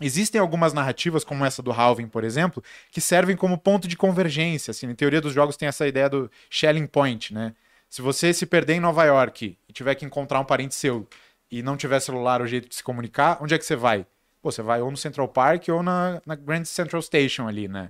existem 0.00 0.40
algumas 0.40 0.72
narrativas, 0.72 1.24
como 1.24 1.44
essa 1.44 1.62
do 1.62 1.72
Halving, 1.72 2.08
por 2.08 2.24
exemplo, 2.24 2.62
que 2.90 3.00
servem 3.00 3.36
como 3.36 3.58
ponto 3.58 3.86
de 3.86 3.96
convergência. 3.96 4.70
Assim, 4.70 4.86
em 4.86 4.94
teoria 4.94 5.20
dos 5.20 5.32
jogos 5.32 5.56
tem 5.56 5.68
essa 5.68 5.86
ideia 5.86 6.08
do 6.08 6.30
Shelling 6.48 6.86
Point, 6.86 7.34
né? 7.34 7.54
Se 7.88 8.02
você 8.02 8.32
se 8.32 8.46
perder 8.46 8.74
em 8.74 8.80
Nova 8.80 9.04
York 9.04 9.56
e 9.68 9.72
tiver 9.72 9.94
que 9.94 10.04
encontrar 10.04 10.40
um 10.40 10.44
parente 10.44 10.74
seu 10.74 11.06
e 11.50 11.62
não 11.62 11.76
tiver 11.76 12.00
celular 12.00 12.40
ou 12.40 12.46
jeito 12.46 12.68
de 12.68 12.74
se 12.74 12.82
comunicar, 12.82 13.38
onde 13.40 13.54
é 13.54 13.58
que 13.58 13.64
você 13.64 13.76
vai? 13.76 14.04
Pô, 14.44 14.52
você 14.52 14.60
vai 14.60 14.82
ou 14.82 14.90
no 14.90 14.96
Central 14.98 15.26
Park 15.26 15.68
ou 15.70 15.82
na, 15.82 16.20
na 16.26 16.34
Grand 16.34 16.66
Central 16.66 17.00
Station 17.00 17.48
ali, 17.48 17.66
né? 17.66 17.88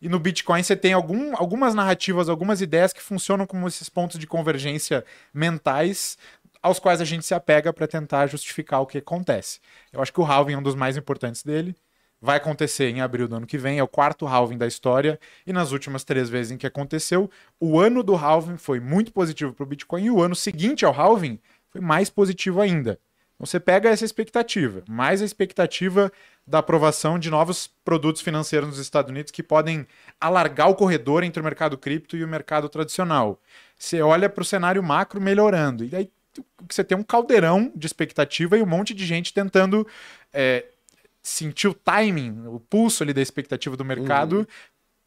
E 0.00 0.08
no 0.08 0.20
Bitcoin 0.20 0.62
você 0.62 0.76
tem 0.76 0.92
algum, 0.92 1.36
algumas 1.36 1.74
narrativas, 1.74 2.28
algumas 2.28 2.60
ideias 2.60 2.92
que 2.92 3.02
funcionam 3.02 3.44
como 3.44 3.66
esses 3.66 3.88
pontos 3.88 4.16
de 4.16 4.24
convergência 4.24 5.04
mentais 5.34 6.16
aos 6.62 6.78
quais 6.78 7.00
a 7.00 7.04
gente 7.04 7.26
se 7.26 7.34
apega 7.34 7.72
para 7.72 7.88
tentar 7.88 8.28
justificar 8.28 8.80
o 8.80 8.86
que 8.86 8.98
acontece. 8.98 9.58
Eu 9.92 10.00
acho 10.00 10.12
que 10.12 10.20
o 10.20 10.24
halving 10.24 10.52
é 10.52 10.58
um 10.58 10.62
dos 10.62 10.76
mais 10.76 10.96
importantes 10.96 11.42
dele. 11.42 11.74
Vai 12.20 12.36
acontecer 12.36 12.88
em 12.88 13.00
abril 13.00 13.26
do 13.26 13.34
ano 13.34 13.46
que 13.46 13.58
vem, 13.58 13.80
é 13.80 13.82
o 13.82 13.88
quarto 13.88 14.24
halving 14.24 14.56
da 14.56 14.68
história. 14.68 15.18
E 15.44 15.52
nas 15.52 15.72
últimas 15.72 16.04
três 16.04 16.28
vezes 16.28 16.52
em 16.52 16.56
que 16.56 16.66
aconteceu, 16.66 17.28
o 17.58 17.80
ano 17.80 18.04
do 18.04 18.14
halving 18.14 18.56
foi 18.56 18.78
muito 18.78 19.12
positivo 19.12 19.52
para 19.52 19.64
o 19.64 19.66
Bitcoin 19.66 20.04
e 20.04 20.10
o 20.12 20.22
ano 20.22 20.36
seguinte 20.36 20.84
ao 20.84 20.94
halving 20.94 21.40
foi 21.70 21.80
mais 21.80 22.08
positivo 22.08 22.60
ainda. 22.60 23.00
Você 23.38 23.60
pega 23.60 23.88
essa 23.88 24.04
expectativa, 24.04 24.82
mais 24.88 25.22
a 25.22 25.24
expectativa 25.24 26.10
da 26.44 26.58
aprovação 26.58 27.18
de 27.18 27.30
novos 27.30 27.68
produtos 27.84 28.20
financeiros 28.20 28.68
nos 28.68 28.78
Estados 28.78 29.10
Unidos 29.10 29.30
que 29.30 29.42
podem 29.42 29.86
alargar 30.20 30.68
o 30.68 30.74
corredor 30.74 31.22
entre 31.22 31.40
o 31.40 31.44
mercado 31.44 31.78
cripto 31.78 32.16
e 32.16 32.24
o 32.24 32.28
mercado 32.28 32.68
tradicional. 32.68 33.40
Você 33.78 34.02
olha 34.02 34.28
para 34.28 34.42
o 34.42 34.44
cenário 34.44 34.82
macro 34.82 35.20
melhorando, 35.20 35.84
e 35.84 35.94
aí 35.94 36.10
você 36.68 36.82
tem 36.82 36.98
um 36.98 37.02
caldeirão 37.02 37.70
de 37.74 37.86
expectativa 37.86 38.58
e 38.58 38.62
um 38.62 38.66
monte 38.66 38.92
de 38.92 39.06
gente 39.06 39.32
tentando 39.32 39.86
é, 40.32 40.64
sentir 41.22 41.68
o 41.68 41.74
timing, 41.74 42.46
o 42.46 42.58
pulso 42.58 43.02
ali 43.02 43.12
da 43.12 43.22
expectativa 43.22 43.76
do 43.76 43.84
mercado 43.84 44.48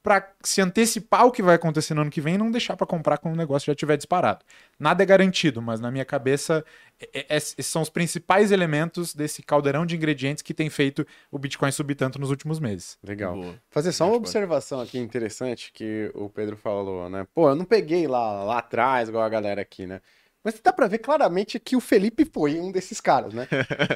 para 0.04 0.32
se 0.42 0.62
antecipar 0.62 1.26
o 1.26 1.32
que 1.32 1.44
vai 1.44 1.56
acontecer 1.56 1.94
no 1.94 2.02
ano 2.02 2.10
que 2.10 2.22
vem 2.22 2.36
e 2.36 2.38
não 2.38 2.50
deixar 2.50 2.76
para 2.76 2.88
comprar 2.88 3.18
quando 3.20 3.36
o 3.36 3.38
negócio 3.38 3.68
já 3.68 3.74
estiver 3.74 3.98
disparado. 3.98 4.44
Nada 4.80 5.04
é 5.04 5.06
garantido, 5.06 5.62
mas 5.62 5.80
na 5.80 5.92
minha 5.92 6.04
cabeça 6.06 6.66
é- 7.00 7.26
é- 7.30 7.38
esses 7.38 7.66
são 7.68 7.82
os 7.82 7.90
principais 7.90 8.52
elementos 8.52 9.14
desse 9.14 9.44
caldeirão 9.44 9.86
de 9.86 9.96
ingredientes 9.96 10.42
que 10.42 10.54
tem 10.54 10.70
feito 10.70 11.06
o 11.30 11.38
Bitcoin 11.38 11.72
subir 11.72 11.96
tanto 11.96 12.20
nos 12.20 12.30
últimos 12.30 12.60
meses. 12.60 12.98
Legal. 13.04 13.36
Boa. 13.36 13.56
Fazer 13.70 13.92
só 13.92 14.08
uma 14.08 14.16
observação 14.18 14.82
aqui 14.82 14.98
interessante 14.98 15.72
que 15.72 16.12
o 16.16 16.30
Pedro 16.30 16.58
falou, 16.58 17.10
né? 17.10 17.28
Pô, 17.34 17.50
eu 17.50 17.56
não 17.56 17.66
peguei 17.66 18.08
lá, 18.08 18.44
lá 18.44 18.58
atrás, 18.58 19.10
igual 19.10 19.24
a 19.24 19.30
galera 19.30 19.62
aqui, 19.62 19.86
né? 19.86 20.02
Mas 20.44 20.60
dá 20.60 20.74
pra 20.74 20.88
ver 20.88 20.98
claramente 20.98 21.60
que 21.60 21.76
o 21.76 21.80
Felipe 21.80 22.26
foi 22.26 22.60
um 22.60 22.72
desses 22.72 23.00
caras, 23.00 23.32
né? 23.34 23.48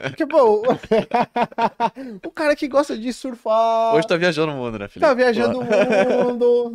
Porque, 0.09 0.27
pô, 0.27 0.61
o- 0.61 2.31
cara 2.31 2.55
que 2.55 2.67
gosta 2.67 2.95
de 2.97 3.11
surfar, 3.11 3.95
Hoje 3.95 4.07
tá 4.07 4.15
viajando 4.15 4.51
o 4.51 4.55
mundo, 4.55 4.77
né, 4.77 4.87
Felipe? 4.87 5.07
tá 5.09 5.13
viajando 5.13 5.59
o 5.59 5.63
mundo, 5.63 6.73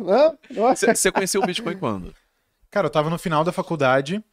Você 0.75 1.11
conheceu 1.11 1.41
o 1.41 1.45
Bitcoin 1.45 1.77
quando? 1.77 2.13
Cara, 2.69 2.87
eu 2.87 2.91
tava 2.91 3.09
no 3.09 3.17
final 3.17 3.43
da 3.43 3.51
faculdade, 3.51 4.23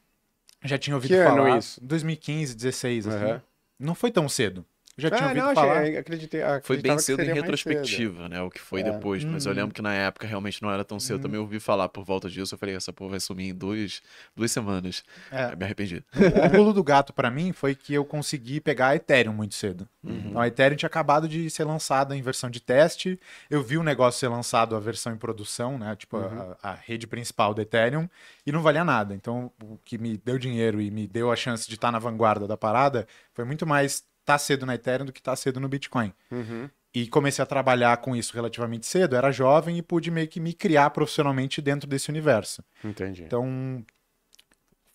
já 0.65 0.77
tinha 0.79 0.97
ouvido 0.97 1.11
Que 1.11 1.17
ano 1.19 1.37
falar. 1.37 1.59
isso? 1.59 1.81
2015, 1.85 2.55
16, 2.57 3.07
assim. 3.07 3.41
Não 3.79 3.95
foi 3.95 4.11
tão 4.11 4.29
cedo. 4.29 4.65
Eu 4.99 5.03
já 5.03 5.11
tinha 5.11 5.21
Ah, 5.27 5.29
ouvido 5.29 5.47
não, 5.47 5.55
falar. 5.55 5.81
achei, 5.83 5.97
acreditei, 5.97 6.41
Foi 6.41 6.49
acreditava 6.51 6.95
bem 6.97 6.99
cedo 7.05 7.21
em 7.23 7.25
mais 7.27 7.29
cedo. 7.37 7.41
retrospectiva, 7.45 8.29
né? 8.29 8.43
O 8.43 8.51
que 8.51 8.61
foi 8.61 8.81
É. 8.81 8.83
depois. 8.83 9.25
Mas 9.25 9.47
eu 9.47 9.53
Hum. 9.53 9.55
lembro 9.55 9.73
que 9.75 9.81
na 9.81 9.95
época 9.95 10.27
realmente 10.27 10.61
não 10.61 10.71
era 10.73 10.85
tão 10.85 10.99
cedo. 10.99 11.21
Também 11.23 11.39
ouvi 11.39 11.61
falar 11.61 11.89
por 11.89 12.05
volta 12.05 12.29
disso. 12.29 12.53
Eu 12.55 12.59
falei, 12.59 12.75
essa 12.75 12.93
porra 12.93 13.11
vai 13.13 13.21
sumir 13.21 13.51
em 13.51 13.55
dois, 13.55 14.03
duas 14.35 14.51
semanas. 14.51 15.05
É. 15.31 15.55
Me 15.55 15.65
arrependi. 15.65 16.05
O 16.47 16.51
pulo 16.51 16.73
do 16.73 16.83
gato 16.83 17.13
pra 17.13 17.31
mim 17.31 17.53
foi 17.53 17.77
que 17.77 17.95
eu 17.95 18.05
consegui 18.05 18.61
pegar 18.61 18.89
a 18.89 18.97
Ethereum 18.97 19.33
muito 19.33 19.55
cedo. 19.55 19.89
Então 20.03 20.41
a 20.41 20.49
Ethereum 20.49 20.77
tinha 20.77 20.87
acabado 20.89 21.29
de 21.29 21.49
ser 21.49 21.63
lançada 21.65 22.17
em 22.17 22.23
versão 22.23 22.51
de 22.51 22.61
teste. 22.61 23.21
Eu 23.49 23.63
vi 23.63 23.77
o 23.79 23.85
negócio 23.85 24.19
ser 24.19 24.29
lançado 24.29 24.75
a 24.75 24.81
versão 24.81 25.13
em 25.13 25.17
produção, 25.17 25.79
né? 25.79 25.95
Tipo 25.95 26.17
a, 26.17 26.57
a 26.63 26.75
rede 26.75 27.07
principal 27.07 27.55
da 27.55 27.63
Ethereum 27.63 28.09
e 28.45 28.51
não 28.51 28.63
valia 28.63 28.83
nada. 28.85 29.15
Então 29.15 29.53
o 29.63 29.79
que 29.85 29.97
me 29.97 30.17
deu 30.17 30.39
dinheiro 30.39 30.81
e 30.81 30.91
me 30.91 31.07
deu 31.07 31.31
a 31.31 31.37
chance 31.37 31.69
de 31.69 31.75
estar 31.77 31.93
na 31.93 31.99
vanguarda 32.01 32.49
da 32.49 32.57
parada 32.57 33.07
foi 33.33 33.45
muito 33.45 33.65
mais 33.67 34.03
estar 34.29 34.39
cedo 34.39 34.65
na 34.67 34.75
Ethereum 34.75 35.07
do 35.07 35.13
que 35.13 35.21
estar 35.21 35.35
cedo 35.37 35.59
no 35.59 35.69
Bitcoin. 35.69 36.13
Uhum. 36.31 36.69
E 36.95 37.07
comecei 37.07 37.43
a 37.43 37.47
trabalhar 37.47 37.97
com 37.99 38.17
isso 38.17 38.35
relativamente 38.35 38.87
cedo. 38.87 39.15
Era 39.17 39.31
jovem 39.31 39.77
e 39.79 39.83
pude 39.83 40.11
meio 40.11 40.27
que 40.29 40.41
me 40.41 40.53
criar 40.53 40.91
profissionalmente 40.91 41.61
dentro 41.61 41.89
desse 41.89 42.09
universo. 42.11 42.63
Entendi. 42.85 43.25
Então 43.25 43.85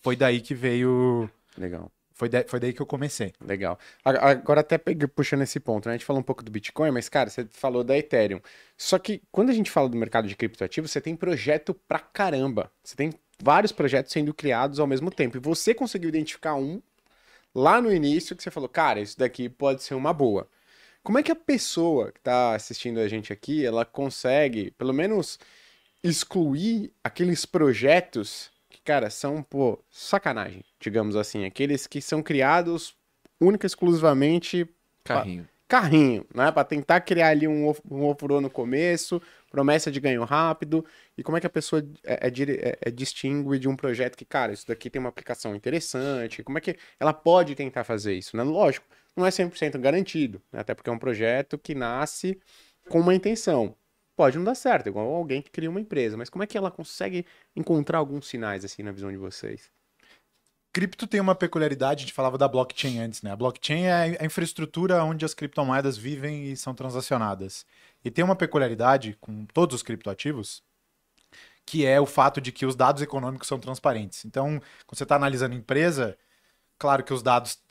foi 0.01 0.15
daí 0.15 0.41
que 0.41 0.53
veio 0.53 1.29
Legal. 1.57 1.91
foi, 2.13 2.29
da- 2.29 2.43
foi 2.47 2.59
daí 2.59 2.73
que 2.73 2.81
eu 2.81 2.85
comecei. 2.85 3.31
Legal. 3.39 3.77
Agora 4.03 4.61
até 4.61 4.77
puxando 4.77 5.43
esse 5.43 5.59
ponto, 5.59 5.87
né? 5.87 5.93
A 5.93 5.97
gente 5.97 6.05
falou 6.05 6.19
um 6.19 6.23
pouco 6.25 6.43
do 6.43 6.51
Bitcoin, 6.51 6.91
mas, 6.91 7.07
cara, 7.09 7.29
você 7.29 7.45
falou 7.51 7.83
da 7.83 7.97
Ethereum. 7.97 8.41
Só 8.77 8.97
que 8.99 9.21
quando 9.31 9.49
a 9.51 9.53
gente 9.53 9.71
fala 9.71 9.87
do 9.87 9.95
mercado 9.97 10.27
de 10.27 10.35
criptoativos, 10.35 10.91
você 10.91 10.99
tem 10.99 11.15
projeto 11.15 11.73
pra 11.87 11.99
caramba. 11.99 12.71
Você 12.83 12.95
tem 12.95 13.13
vários 13.41 13.71
projetos 13.71 14.11
sendo 14.11 14.33
criados 14.33 14.79
ao 14.79 14.87
mesmo 14.87 15.09
tempo. 15.11 15.37
E 15.37 15.39
você 15.39 15.73
conseguiu 15.73 16.09
identificar 16.09 16.55
um 16.55 16.81
lá 17.53 17.81
no 17.81 17.93
início 17.93 18.35
que 18.35 18.43
você 18.43 18.51
falou, 18.51 18.69
cara, 18.69 18.99
isso 19.01 19.17
daqui 19.17 19.49
pode 19.49 19.83
ser 19.83 19.95
uma 19.95 20.13
boa. 20.13 20.47
Como 21.03 21.17
é 21.19 21.23
que 21.23 21.31
a 21.31 21.35
pessoa 21.35 22.11
que 22.11 22.19
tá 22.21 22.55
assistindo 22.55 22.99
a 22.99 23.07
gente 23.07 23.33
aqui, 23.33 23.65
ela 23.65 23.85
consegue, 23.85 24.71
pelo 24.71 24.93
menos, 24.93 25.39
excluir 26.03 26.91
aqueles 27.03 27.45
projetos 27.45 28.51
que, 28.69 28.81
cara, 28.81 29.09
são, 29.09 29.43
pô, 29.43 29.79
sacanagem, 29.89 30.63
digamos 30.79 31.15
assim. 31.15 31.45
Aqueles 31.45 31.87
que 31.87 32.01
são 32.01 32.21
criados 32.23 32.95
única 33.39 33.65
e 33.65 33.67
exclusivamente 33.67 34.67
Carrinho. 35.03 35.47
carrinho, 35.67 36.25
né? 36.33 36.51
Pra 36.51 36.63
tentar 36.63 37.01
criar 37.01 37.29
ali 37.29 37.47
um, 37.47 37.67
of- 37.67 37.81
um 37.89 38.05
ofurô 38.05 38.39
no 38.41 38.49
começo, 38.49 39.21
promessa 39.53 39.91
de 39.91 39.99
ganho 39.99 40.23
rápido. 40.23 40.83
E 41.15 41.21
como 41.23 41.37
é 41.37 41.39
que 41.39 41.45
a 41.47 41.49
pessoa 41.49 41.87
é, 42.03 42.27
é, 42.27 42.69
é- 42.71 42.77
é 42.81 42.91
distingue 42.91 43.59
de 43.59 43.69
um 43.69 43.75
projeto 43.75 44.17
que, 44.17 44.25
cara, 44.25 44.51
isso 44.51 44.67
daqui 44.67 44.89
tem 44.89 44.99
uma 44.99 45.09
aplicação 45.09 45.55
interessante? 45.55 46.41
Como 46.43 46.57
é 46.57 46.61
que 46.61 46.75
ela 46.99 47.13
pode 47.13 47.53
tentar 47.55 47.83
fazer 47.83 48.13
isso, 48.15 48.35
né? 48.35 48.41
Lógico, 48.43 48.87
não 49.15 49.25
é 49.25 49.31
100% 49.31 49.77
garantido, 49.79 50.41
né? 50.51 50.59
até 50.61 50.73
porque 50.73 50.89
é 50.89 50.93
um 50.93 50.97
projeto 50.99 51.57
que 51.57 51.75
nasce 51.75 52.39
com 52.89 52.99
uma 52.99 53.13
intenção. 53.15 53.75
Pode 54.15 54.37
não 54.37 54.43
dar 54.45 54.55
certo, 54.55 54.87
igual 54.89 55.07
alguém 55.13 55.41
que 55.41 55.51
cria 55.51 55.69
uma 55.69 55.81
empresa, 55.81 56.17
mas 56.17 56.29
como 56.29 56.43
é 56.43 56.47
que 56.47 56.57
ela 56.57 56.71
consegue 56.71 57.25
encontrar 57.55 57.97
alguns 57.99 58.27
sinais 58.27 58.63
assim 58.65 58.83
na 58.83 58.91
visão 58.91 59.11
de 59.11 59.17
vocês? 59.17 59.71
Cripto 60.73 61.05
tem 61.05 61.21
uma 61.21 61.35
peculiaridade, 61.35 61.99
a 61.99 62.05
gente 62.05 62.13
falava 62.13 62.35
da 62.35 62.47
blockchain 62.47 62.97
antes, 62.99 63.21
né? 63.21 63.31
A 63.31 63.35
blockchain 63.35 63.83
é 63.83 64.17
a 64.19 64.25
infraestrutura 64.25 65.03
onde 65.03 65.23
as 65.23 65.35
criptomoedas 65.35 65.95
vivem 65.97 66.51
e 66.51 66.57
são 66.57 66.73
transacionadas. 66.73 67.63
E 68.03 68.09
tem 68.09 68.25
uma 68.25 68.35
peculiaridade 68.35 69.15
com 69.21 69.45
todos 69.45 69.75
os 69.75 69.83
criptoativos, 69.83 70.63
que 71.65 71.85
é 71.85 72.01
o 72.01 72.07
fato 72.07 72.41
de 72.41 72.51
que 72.51 72.65
os 72.65 72.75
dados 72.75 73.03
econômicos 73.03 73.47
são 73.47 73.59
transparentes. 73.59 74.25
Então, 74.25 74.59
quando 74.87 74.97
você 74.97 75.03
está 75.03 75.15
analisando 75.15 75.53
empresa, 75.55 76.17
claro 76.79 77.03
que 77.03 77.13
os 77.13 77.21
dados 77.21 77.61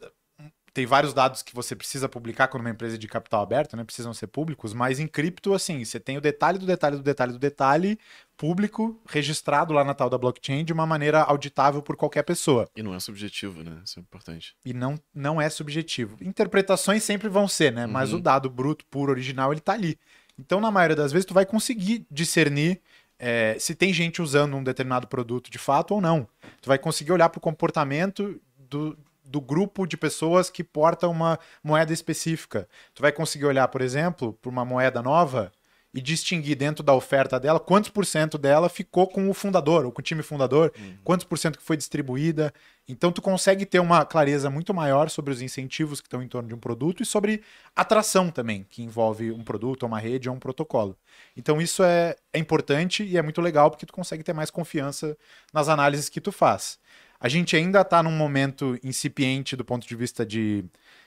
tem 0.74 0.86
vários 0.86 1.12
dados 1.12 1.42
que 1.42 1.54
você 1.54 1.76
precisa 1.76 2.08
publicar 2.08 2.48
quando 2.48 2.62
uma 2.62 2.70
empresa 2.70 2.94
é 2.94 2.98
de 2.98 3.06
capital 3.06 3.42
aberto, 3.42 3.76
né? 3.76 3.84
Precisam 3.84 4.14
ser 4.14 4.26
públicos, 4.26 4.72
mas 4.72 4.98
em 4.98 5.06
cripto, 5.06 5.52
assim, 5.52 5.84
você 5.84 6.00
tem 6.00 6.16
o 6.16 6.20
detalhe 6.20 6.58
do 6.58 6.64
detalhe 6.64 6.96
do 6.96 7.02
detalhe 7.02 7.32
do 7.32 7.38
detalhe 7.38 7.98
público, 8.36 9.00
registrado 9.06 9.72
lá 9.72 9.84
na 9.84 9.94
tal 9.94 10.08
da 10.08 10.16
blockchain 10.18 10.64
de 10.64 10.72
uma 10.72 10.86
maneira 10.86 11.22
auditável 11.22 11.82
por 11.82 11.96
qualquer 11.96 12.22
pessoa. 12.22 12.68
E 12.74 12.82
não 12.82 12.94
é 12.94 13.00
subjetivo, 13.00 13.62
né? 13.62 13.80
Isso 13.84 13.98
é 13.98 14.02
importante. 14.02 14.56
E 14.64 14.72
não, 14.72 14.98
não 15.14 15.40
é 15.40 15.48
subjetivo. 15.50 16.16
Interpretações 16.20 17.02
sempre 17.02 17.28
vão 17.28 17.46
ser, 17.46 17.72
né? 17.72 17.86
Mas 17.86 18.12
Uhum. 18.12 18.18
o 18.18 18.22
dado 18.22 18.48
bruto, 18.50 18.84
puro, 18.86 19.12
original, 19.12 19.52
ele 19.52 19.60
tá 19.60 19.74
ali. 19.74 19.98
Então, 20.38 20.60
na 20.60 20.70
maioria 20.70 20.96
das 20.96 21.12
vezes, 21.12 21.26
tu 21.26 21.34
vai 21.34 21.44
conseguir 21.44 22.06
discernir 22.10 22.80
é, 23.18 23.56
se 23.60 23.74
tem 23.74 23.92
gente 23.92 24.20
usando 24.20 24.56
um 24.56 24.64
determinado 24.64 25.06
produto 25.06 25.50
de 25.50 25.58
fato 25.58 25.94
ou 25.94 26.00
não. 26.00 26.26
Tu 26.60 26.66
vai 26.66 26.78
conseguir 26.78 27.12
olhar 27.12 27.28
para 27.28 27.38
o 27.38 27.40
comportamento 27.42 28.40
do, 28.58 28.98
do 29.32 29.40
grupo 29.40 29.86
de 29.86 29.96
pessoas 29.96 30.50
que 30.50 30.62
porta 30.62 31.08
uma 31.08 31.38
moeda 31.64 31.92
específica. 31.92 32.68
Tu 32.94 33.00
vai 33.00 33.10
conseguir 33.10 33.46
olhar, 33.46 33.66
por 33.68 33.80
exemplo, 33.80 34.34
para 34.34 34.50
uma 34.50 34.64
moeda 34.64 35.02
nova 35.02 35.50
e 35.94 36.00
distinguir 36.00 36.56
dentro 36.56 36.82
da 36.82 36.94
oferta 36.94 37.38
dela 37.38 37.60
quantos 37.60 37.90
por 37.90 38.06
cento 38.06 38.38
dela 38.38 38.68
ficou 38.68 39.06
com 39.06 39.28
o 39.28 39.34
fundador 39.34 39.84
ou 39.84 39.92
com 39.92 40.00
o 40.00 40.02
time 40.02 40.22
fundador, 40.22 40.72
quantos 41.04 41.24
por 41.24 41.38
cento 41.38 41.58
que 41.58 41.64
foi 41.64 41.76
distribuída. 41.76 42.52
Então 42.88 43.12
tu 43.12 43.20
consegue 43.20 43.66
ter 43.66 43.78
uma 43.78 44.04
clareza 44.04 44.48
muito 44.48 44.72
maior 44.72 45.10
sobre 45.10 45.32
os 45.32 45.42
incentivos 45.42 46.00
que 46.00 46.06
estão 46.06 46.22
em 46.22 46.28
torno 46.28 46.48
de 46.48 46.54
um 46.54 46.58
produto 46.58 47.02
e 47.02 47.06
sobre 47.06 47.42
atração 47.76 48.30
também, 48.30 48.66
que 48.68 48.82
envolve 48.82 49.30
um 49.32 49.44
produto, 49.44 49.84
uma 49.84 49.98
rede 49.98 50.28
ou 50.28 50.34
um 50.34 50.38
protocolo. 50.38 50.96
Então 51.36 51.60
isso 51.60 51.82
é, 51.82 52.16
é 52.32 52.38
importante 52.38 53.04
e 53.04 53.18
é 53.18 53.22
muito 53.22 53.40
legal 53.42 53.70
porque 53.70 53.86
tu 53.86 53.92
consegue 53.92 54.22
ter 54.22 54.32
mais 54.32 54.50
confiança 54.50 55.16
nas 55.52 55.68
análises 55.68 56.08
que 56.08 56.20
tu 56.20 56.32
faz. 56.32 56.78
A 57.22 57.28
gente 57.28 57.54
ainda 57.54 57.82
está 57.82 58.02
num 58.02 58.10
momento 58.10 58.76
incipiente 58.82 59.54
do 59.54 59.64
ponto 59.64 59.86
de 59.86 59.94
vista 59.94 60.26
de 60.26 60.64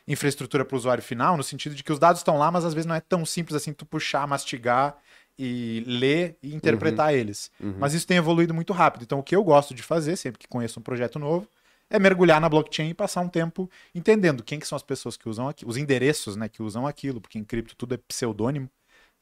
infraestrutura 0.08 0.64
para 0.64 0.74
o 0.74 0.78
usuário 0.78 1.04
final, 1.04 1.36
no 1.36 1.44
sentido 1.44 1.76
de 1.76 1.84
que 1.84 1.92
os 1.92 2.00
dados 2.00 2.22
estão 2.22 2.38
lá, 2.38 2.50
mas 2.50 2.64
às 2.64 2.74
vezes 2.74 2.86
não 2.86 2.96
é 2.96 3.02
tão 3.02 3.26
simples 3.26 3.54
assim 3.58 3.74
tu 3.74 3.86
puxar, 3.86 4.26
mastigar 4.26 4.96
e 5.38 5.84
ler 5.86 6.38
e 6.42 6.56
interpretar 6.56 7.14
eles. 7.14 7.52
Mas 7.78 7.94
isso 7.94 8.08
tem 8.08 8.16
evoluído 8.16 8.54
muito 8.54 8.72
rápido. 8.72 9.04
Então 9.04 9.20
o 9.20 9.24
que 9.24 9.36
eu 9.36 9.44
gosto 9.44 9.74
de 9.74 9.84
fazer, 9.84 10.16
sempre 10.16 10.40
que 10.40 10.48
conheço 10.48 10.80
um 10.80 10.84
projeto 10.84 11.20
novo, 11.20 11.50
é 11.90 12.00
mergulhar 12.00 12.40
na 12.40 12.48
blockchain 12.48 12.90
e 12.90 12.94
passar 12.94 13.20
um 13.20 13.28
tempo 13.28 13.70
entendendo 13.94 14.42
quem 14.42 14.58
que 14.58 14.68
são 14.68 14.78
as 14.78 14.84
pessoas 14.84 15.18
que 15.18 15.28
usam 15.28 15.50
aquilo, 15.50 15.70
os 15.70 15.76
endereços 15.76 16.38
né, 16.38 16.48
que 16.48 16.64
usam 16.64 16.88
aquilo, 16.88 17.20
porque 17.20 17.38
em 17.38 17.44
cripto 17.44 17.76
tudo 17.76 17.94
é 17.94 17.98
pseudônimo. 17.98 18.70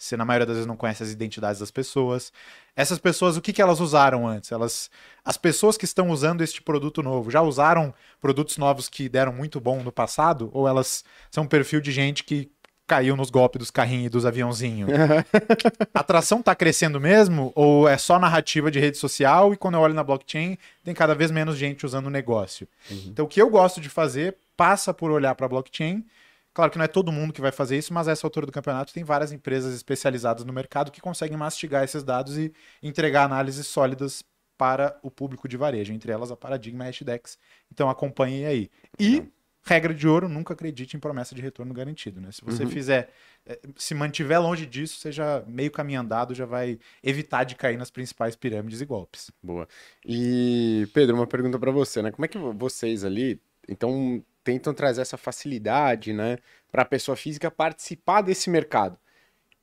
Você, 0.03 0.17
na 0.17 0.25
maioria 0.25 0.45
das 0.45 0.55
vezes, 0.55 0.67
não 0.67 0.75
conhece 0.75 1.01
as 1.01 1.11
identidades 1.11 1.59
das 1.59 1.71
pessoas. 1.71 2.31
Essas 2.75 2.99
pessoas, 2.99 3.37
o 3.37 3.41
que, 3.41 3.53
que 3.53 3.61
elas 3.61 3.79
usaram 3.79 4.27
antes? 4.27 4.51
Elas, 4.51 4.91
as 5.23 5.37
pessoas 5.37 5.77
que 5.77 5.85
estão 5.85 6.09
usando 6.09 6.41
este 6.41 6.61
produto 6.61 7.01
novo, 7.01 7.31
já 7.31 7.41
usaram 7.41 7.93
produtos 8.19 8.57
novos 8.57 8.89
que 8.89 9.07
deram 9.07 9.31
muito 9.31 9.61
bom 9.61 9.81
no 9.81 9.91
passado? 9.91 10.49
Ou 10.53 10.67
elas 10.67 11.05
são 11.31 11.45
um 11.45 11.47
perfil 11.47 11.79
de 11.79 11.91
gente 11.91 12.23
que 12.23 12.51
caiu 12.85 13.15
nos 13.15 13.29
golpes 13.29 13.59
dos 13.59 13.71
carrinhos 13.71 14.07
e 14.07 14.09
dos 14.09 14.25
aviãozinhos? 14.25 14.89
a 15.93 15.99
atração 16.01 16.41
está 16.41 16.53
crescendo 16.53 16.99
mesmo? 16.99 17.53
Ou 17.55 17.87
é 17.87 17.97
só 17.97 18.19
narrativa 18.19 18.69
de 18.69 18.79
rede 18.79 18.97
social 18.97 19.53
e 19.53 19.57
quando 19.57 19.75
eu 19.75 19.81
olho 19.81 19.93
na 19.93 20.03
blockchain, 20.03 20.57
tem 20.83 20.93
cada 20.93 21.15
vez 21.15 21.31
menos 21.31 21.55
gente 21.55 21.85
usando 21.85 22.07
o 22.07 22.11
negócio? 22.11 22.67
Então, 23.07 23.23
o 23.23 23.27
que 23.27 23.41
eu 23.41 23.49
gosto 23.49 23.79
de 23.79 23.87
fazer 23.89 24.35
passa 24.55 24.93
por 24.93 25.11
olhar 25.11 25.35
para 25.35 25.45
a 25.45 25.49
blockchain. 25.49 26.05
Claro 26.53 26.71
que 26.71 26.77
não 26.77 26.85
é 26.85 26.87
todo 26.87 27.11
mundo 27.11 27.33
que 27.33 27.41
vai 27.41 27.51
fazer 27.51 27.77
isso, 27.77 27.93
mas 27.93 28.07
a 28.07 28.11
essa 28.11 28.25
altura 28.27 28.45
do 28.45 28.51
campeonato 28.51 28.93
tem 28.93 29.03
várias 29.03 29.31
empresas 29.31 29.73
especializadas 29.73 30.45
no 30.45 30.53
mercado 30.53 30.91
que 30.91 31.01
conseguem 31.01 31.35
mastigar 31.35 31.83
esses 31.83 32.03
dados 32.03 32.37
e 32.37 32.53
entregar 32.81 33.25
análises 33.25 33.65
sólidas 33.65 34.23
para 34.57 34.97
o 35.01 35.09
público 35.09 35.47
de 35.47 35.57
varejo, 35.57 35.91
entre 35.91 36.11
elas 36.11 36.31
a 36.31 36.37
Paradigma 36.37 36.83
e 36.83 36.87
a 36.87 36.89
Hashdex. 36.91 37.37
Então 37.71 37.89
acompanhem 37.89 38.45
aí. 38.45 38.69
E, 38.99 39.23
regra 39.63 39.93
de 39.93 40.07
ouro, 40.07 40.29
nunca 40.29 40.53
acredite 40.53 40.95
em 40.95 40.99
promessa 40.99 41.33
de 41.33 41.41
retorno 41.41 41.73
garantido. 41.73 42.21
Né? 42.21 42.31
Se 42.31 42.43
você 42.43 42.65
fizer, 42.67 43.09
eh, 43.45 43.59
se 43.75 43.95
mantiver 43.95 44.39
longe 44.39 44.65
disso, 44.65 45.11
já 45.11 45.43
meio 45.47 45.71
caminho 45.71 46.01
andado, 46.01 46.35
já 46.35 46.45
vai 46.45 46.77
evitar 47.01 47.45
de 47.45 47.55
cair 47.55 47.77
nas 47.77 47.89
principais 47.89 48.35
pirâmides 48.35 48.79
e 48.79 48.85
golpes. 48.85 49.31
Boa. 49.41 49.67
E, 50.05 50.87
Pedro, 50.93 51.15
uma 51.15 51.27
pergunta 51.27 51.57
pra 51.57 51.71
você, 51.71 52.01
né? 52.01 52.11
Como 52.11 52.25
é 52.25 52.27
que 52.27 52.37
vocês 52.37 53.03
ali, 53.03 53.41
então, 53.67 54.23
tentam 54.43 54.73
trazer 54.73 55.01
essa 55.01 55.17
facilidade, 55.17 56.13
né, 56.13 56.37
para 56.71 56.83
a 56.83 56.85
pessoa 56.85 57.15
física 57.15 57.49
participar 57.51 58.21
desse 58.21 58.49
mercado? 58.49 58.97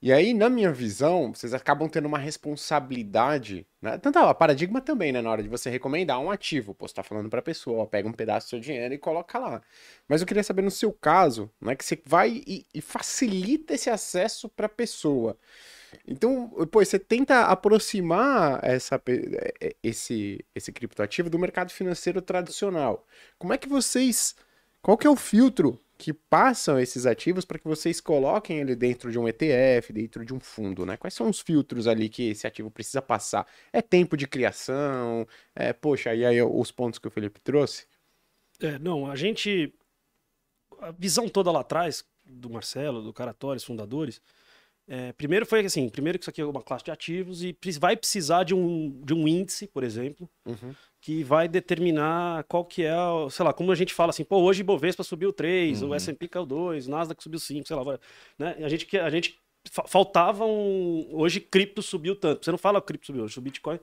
E 0.03 0.13
aí, 0.13 0.33
na 0.33 0.49
minha 0.49 0.73
visão, 0.73 1.35
vocês 1.35 1.53
acabam 1.53 1.87
tendo 1.87 2.07
uma 2.07 2.17
responsabilidade, 2.19 3.67
né? 3.83 3.99
Tanto 3.99 4.19
a 4.19 4.33
paradigma 4.35 4.81
também, 4.81 5.13
né? 5.13 5.21
Na 5.21 5.31
hora 5.31 5.43
de 5.43 5.49
você 5.49 5.69
recomendar 5.69 6.19
um 6.19 6.31
ativo. 6.31 6.75
Pô, 6.75 6.89
você 6.89 6.95
tá 6.95 7.03
falando 7.03 7.29
pra 7.29 7.43
pessoa, 7.43 7.83
ó, 7.83 7.87
pega 7.87 8.09
um 8.09 8.13
pedaço 8.13 8.47
do 8.47 8.51
seu 8.51 8.61
dinheiro 8.61 8.95
e 8.95 8.99
coloca 8.99 9.39
lá. 9.39 9.61
Mas 10.09 10.23
eu 10.23 10.27
queria 10.27 10.43
saber 10.43 10.63
no 10.63 10.71
seu 10.71 10.91
caso, 10.91 11.51
né? 11.61 11.77
Que 11.77 11.85
você 11.85 12.01
vai 12.07 12.43
e, 12.47 12.67
e 12.73 12.81
facilita 12.81 13.75
esse 13.75 13.91
acesso 13.91 14.49
pra 14.49 14.71
pessoa. 14.71 15.37
Então, 16.07 16.49
pô, 16.71 16.85
você 16.85 16.99
tenta 16.99 17.43
aproximar 17.45 18.61
essa, 18.65 18.99
pe- 18.99 19.39
eh, 19.61 19.77
esse, 19.83 20.45
esse 20.55 20.73
criptoativo 20.73 21.29
do 21.31 21.39
mercado 21.39 21.71
financeiro 21.73 22.23
tradicional. 22.23 23.07
Como 23.39 23.53
é 23.53 23.59
que 23.59 23.69
vocês. 23.69 24.35
Qual 24.83 24.97
que 24.97 25.07
é 25.07 25.11
o 25.11 25.17
filtro 25.17 25.79
que 25.99 26.15
passam 26.15 26.79
esses 26.81 27.05
ativos 27.05 27.45
para 27.45 27.59
que 27.59 27.69
vocês 27.69 28.01
coloquem 28.01 28.59
ele 28.59 28.75
dentro 28.75 29.13
de 29.13 29.19
um 29.19 29.29
ETF, 29.29 29.93
dentro 29.93 30.25
de 30.25 30.33
um 30.33 30.41
fundo, 30.41 30.87
né? 30.87 30.97
Quais 30.97 31.13
são 31.13 31.29
os 31.29 31.41
filtros 31.41 31.87
ali 31.87 32.09
que 32.09 32.31
esse 32.31 32.47
ativo 32.47 32.71
precisa 32.71 33.03
passar? 33.03 33.47
É 33.71 33.83
tempo 33.83 34.17
de 34.17 34.27
criação? 34.27 35.27
É, 35.55 35.75
poxa, 35.75 36.15
e 36.15 36.25
aí 36.25 36.41
os 36.43 36.73
pontos 36.73 36.99
que 36.99 37.07
o 37.07 37.11
Felipe 37.11 37.39
trouxe? 37.41 37.87
É, 38.61 38.79
não, 38.79 39.11
a 39.11 39.15
gente. 39.17 39.75
A 40.81 40.91
visão 40.93 41.29
toda 41.29 41.51
lá 41.53 41.61
atrás, 41.61 42.03
do 42.25 42.49
Marcelo, 42.49 43.03
do 43.03 43.13
Caratório, 43.13 43.59
os 43.59 43.65
fundadores. 43.65 44.23
é, 44.89 45.13
primeiro 45.13 45.45
foi 45.45 45.61
assim: 45.65 45.89
primeiro 45.89 46.19
que 46.19 46.25
isso 46.25 46.31
aqui 46.31 46.41
é 46.41 46.45
uma 46.45 46.63
classe 46.63 46.85
de 46.85 46.91
ativos 46.91 47.43
e 47.43 47.55
vai 47.79 47.97
precisar 47.97 48.45
de 48.45 48.55
um, 48.55 49.01
de 49.03 49.13
um 49.13 49.29
índice, 49.29 49.67
por 49.67 49.85
exemplo, 49.85 50.29
Uhum. 50.47 50.75
Que 51.01 51.25
vai 51.25 51.49
determinar 51.49 52.45
qual 52.45 52.65
que 52.65 52.85
é, 52.85 52.95
o- 52.97 53.31
sei 53.31 53.45
lá, 53.45 53.53
como 53.53 53.73
a 53.73 53.75
gente 53.75 53.95
fala 53.95 54.11
assim, 54.11 54.25
pô, 54.25 54.39
hoje 54.39 54.61
Ibovespa 54.61 55.03
subiu 55.03 55.33
3, 55.33 55.83
o 55.83 55.95
S&P 55.95 56.29
caiu 56.29 56.45
2, 56.47 56.87
o 56.87 56.91
Nasdaq 56.91 57.23
subiu 57.23 57.39
5, 57.41 57.67
sei 57.67 57.77
lá, 57.77 57.99
né? 58.39 58.57
A 58.61 58.69
gente, 58.69 58.85
que- 58.87 58.99
a 58.99 59.09
gente 59.09 59.39
fa- 59.71 59.85
faltava 59.87 60.45
um, 60.45 61.09
hoje 61.13 61.41
cripto 61.41 61.81
subiu 61.83 62.15
tanto, 62.15 62.45
você 62.45 62.51
não 62.51 62.59
fala 62.59 62.83
cripto 62.83 63.07
subiu, 63.07 63.25
hoje 63.25 63.39
o 63.39 63.43
Bitcoin. 63.43 63.79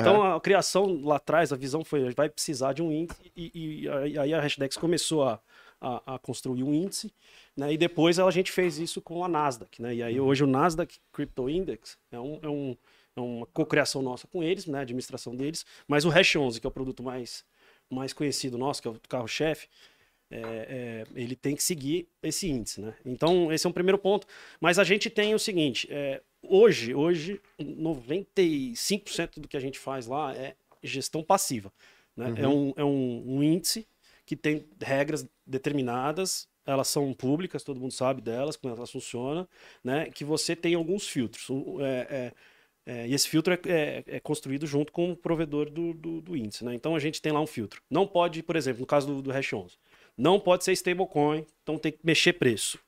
Então 0.00 0.22
a 0.22 0.40
criação 0.40 1.00
lá 1.02 1.16
atrás, 1.16 1.52
a 1.52 1.56
visão 1.56 1.84
foi, 1.84 2.02
a 2.02 2.04
gente 2.06 2.16
vai 2.16 2.28
precisar 2.28 2.72
de 2.72 2.82
um 2.82 2.92
índice 2.92 3.20
e, 3.36 3.82
e 3.84 3.88
aí- 4.18 4.32
a 4.34 4.40
Hashdex 4.40 4.76
começou 4.76 5.24
a, 5.24 5.40
a, 5.80 6.14
a 6.14 6.18
construir 6.20 6.62
um 6.62 6.72
índice, 6.72 7.12
né? 7.56 7.72
E 7.72 7.76
depois 7.76 8.18
a 8.20 8.30
gente 8.30 8.52
fez 8.52 8.78
isso 8.78 9.00
com 9.02 9.24
a 9.24 9.28
Nasdaq, 9.28 9.82
né? 9.82 9.94
E 9.94 10.02
aí 10.04 10.20
hoje 10.20 10.44
o 10.44 10.46
Nasdaq 10.46 10.98
Crypto 11.12 11.48
Index 11.50 11.98
é 12.12 12.20
um, 12.20 12.38
é 12.42 12.48
um 12.48 12.76
uma 13.16 13.46
cocriação 13.46 14.02
nossa 14.02 14.26
com 14.26 14.42
eles, 14.42 14.66
né, 14.66 14.78
a 14.78 14.82
administração 14.82 15.34
deles, 15.34 15.66
mas 15.88 16.04
o 16.04 16.08
Hash 16.08 16.36
11, 16.36 16.60
que 16.60 16.66
é 16.66 16.68
o 16.68 16.72
produto 16.72 17.02
mais, 17.02 17.44
mais 17.90 18.12
conhecido 18.12 18.56
nosso, 18.56 18.80
que 18.80 18.88
é 18.88 18.90
o 18.90 19.00
carro-chefe, 19.08 19.68
é, 20.30 20.38
é, 20.40 21.04
ele 21.14 21.34
tem 21.34 21.56
que 21.56 21.62
seguir 21.62 22.08
esse 22.22 22.48
índice, 22.48 22.80
né? 22.80 22.94
Então, 23.04 23.52
esse 23.52 23.66
é 23.66 23.68
um 23.68 23.72
primeiro 23.72 23.98
ponto. 23.98 24.28
Mas 24.60 24.78
a 24.78 24.84
gente 24.84 25.10
tem 25.10 25.34
o 25.34 25.40
seguinte, 25.40 25.88
é, 25.90 26.22
hoje, 26.40 26.94
hoje, 26.94 27.40
95% 27.60 29.40
do 29.40 29.48
que 29.48 29.56
a 29.56 29.60
gente 29.60 29.76
faz 29.76 30.06
lá 30.06 30.32
é 30.34 30.54
gestão 30.84 31.22
passiva. 31.22 31.72
Né? 32.16 32.32
É, 32.36 32.48
um, 32.48 32.72
é 32.76 32.84
um, 32.84 33.24
um 33.26 33.42
índice 33.42 33.86
que 34.24 34.36
tem 34.36 34.64
regras 34.80 35.26
determinadas, 35.44 36.48
elas 36.64 36.86
são 36.86 37.12
públicas, 37.12 37.64
todo 37.64 37.80
mundo 37.80 37.92
sabe 37.92 38.20
delas, 38.20 38.56
como 38.56 38.72
elas 38.72 38.90
funcionam, 38.90 39.48
né? 39.82 40.08
Que 40.10 40.24
você 40.24 40.54
tem 40.54 40.74
alguns 40.74 41.08
filtros. 41.08 41.50
Um, 41.50 41.84
é, 41.84 42.32
é, 42.86 43.00
é, 43.02 43.08
e 43.08 43.14
esse 43.14 43.28
filtro 43.28 43.52
é, 43.54 43.58
é- 43.66 44.04
é 44.06 44.20
construído 44.20 44.66
junto 44.66 44.92
com 44.92 45.12
o 45.12 45.16
provedor 45.16 45.70
do, 45.70 45.92
do, 45.94 46.20
do 46.20 46.36
índice. 46.36 46.64
Né? 46.64 46.74
Então 46.74 46.94
a 46.94 46.98
gente 46.98 47.20
tem 47.22 47.32
lá 47.32 47.40
um 47.40 47.46
filtro. 47.46 47.82
Não 47.90 48.06
pode, 48.06 48.42
por 48.42 48.56
exemplo, 48.56 48.80
no 48.80 48.86
caso 48.86 49.06
do, 49.06 49.22
do 49.22 49.30
Hash 49.32 49.52
11, 49.52 49.76
não 50.16 50.38
pode 50.40 50.64
ser 50.64 50.72
stablecoin, 50.72 51.46
então 51.62 51.78
tem 51.78 51.92
que 51.92 51.98
mexer 52.04 52.32
preço. 52.34 52.78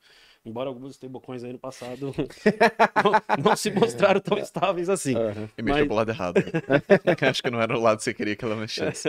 Embora 0.45 0.67
alguns 0.67 0.95
stablecoins 0.95 1.41
aí 1.45 1.53
no 1.53 1.57
passado 1.59 2.13
não, 2.13 3.45
não 3.45 3.55
se 3.55 3.71
mostraram 3.71 4.19
tão 4.19 4.37
estáveis 4.37 4.89
assim. 4.89 5.13
E 5.57 5.61
mexeu 5.61 5.79
Mas- 5.79 5.87
pro 5.87 5.95
lado 5.95 6.09
errado. 6.11 6.35
Acho 7.29 7.41
que 7.41 7.49
não 7.49 7.61
era 7.61 7.77
o 7.77 7.81
lado 7.81 7.97
que 7.99 8.03
você 8.03 8.13
queria 8.13 8.35
que 8.35 8.43
ela 8.43 8.55
mexesse. 8.57 9.07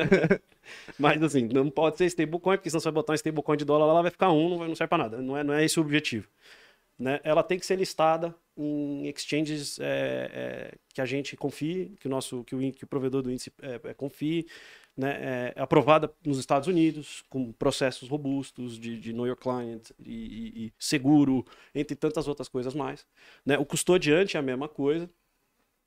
Mas 0.96 1.20
assim, 1.22 1.48
não 1.52 1.68
pode 1.70 1.98
ser 1.98 2.04
stablecoin, 2.06 2.56
porque 2.56 2.70
senão 2.70 2.80
você 2.80 2.84
vai 2.84 2.92
botar 2.94 3.12
um 3.12 3.16
stablecoin 3.16 3.56
de 3.56 3.64
dólar 3.64 3.86
lá, 3.86 3.92
ela 3.94 4.02
vai 4.02 4.10
ficar 4.12 4.30
um, 4.30 4.48
não, 4.48 4.58
vai, 4.58 4.68
não 4.68 4.76
serve 4.76 4.88
pra 4.90 4.98
nada. 4.98 5.20
Não 5.20 5.36
é, 5.36 5.42
não 5.42 5.54
é 5.54 5.64
esse 5.64 5.78
o 5.78 5.82
objetivo. 5.82 6.28
Né? 6.96 7.18
Ela 7.24 7.42
tem 7.42 7.58
que 7.58 7.66
ser 7.66 7.76
listada 7.76 8.32
em 8.56 9.06
exchanges 9.08 9.78
é, 9.80 10.30
é, 10.72 10.78
que 10.92 11.00
a 11.00 11.06
gente 11.06 11.36
confie, 11.36 11.94
que 12.00 12.06
o 12.06 12.10
nosso, 12.10 12.44
que 12.44 12.54
o, 12.54 12.72
que 12.72 12.84
o 12.84 12.86
provedor 12.86 13.22
do 13.22 13.30
índice 13.30 13.52
é, 13.62 13.80
é, 13.90 13.94
confie, 13.94 14.46
né? 14.96 15.52
É 15.56 15.60
aprovada 15.60 16.12
nos 16.24 16.38
Estados 16.38 16.68
Unidos, 16.68 17.24
com 17.28 17.52
processos 17.52 18.08
robustos 18.08 18.78
de, 18.78 18.98
de 18.98 19.12
know 19.12 19.26
your 19.26 19.36
client 19.36 19.90
e, 19.98 20.12
e- 20.64 20.66
e 20.66 20.72
seguro, 20.78 21.44
entre 21.74 21.96
tantas 21.96 22.28
outras 22.28 22.48
coisas 22.48 22.74
mais. 22.74 23.04
Né? 23.44 23.58
O 23.58 23.64
custodiante 23.66 24.36
é 24.36 24.40
a 24.40 24.42
mesma 24.42 24.68
coisa. 24.68 25.10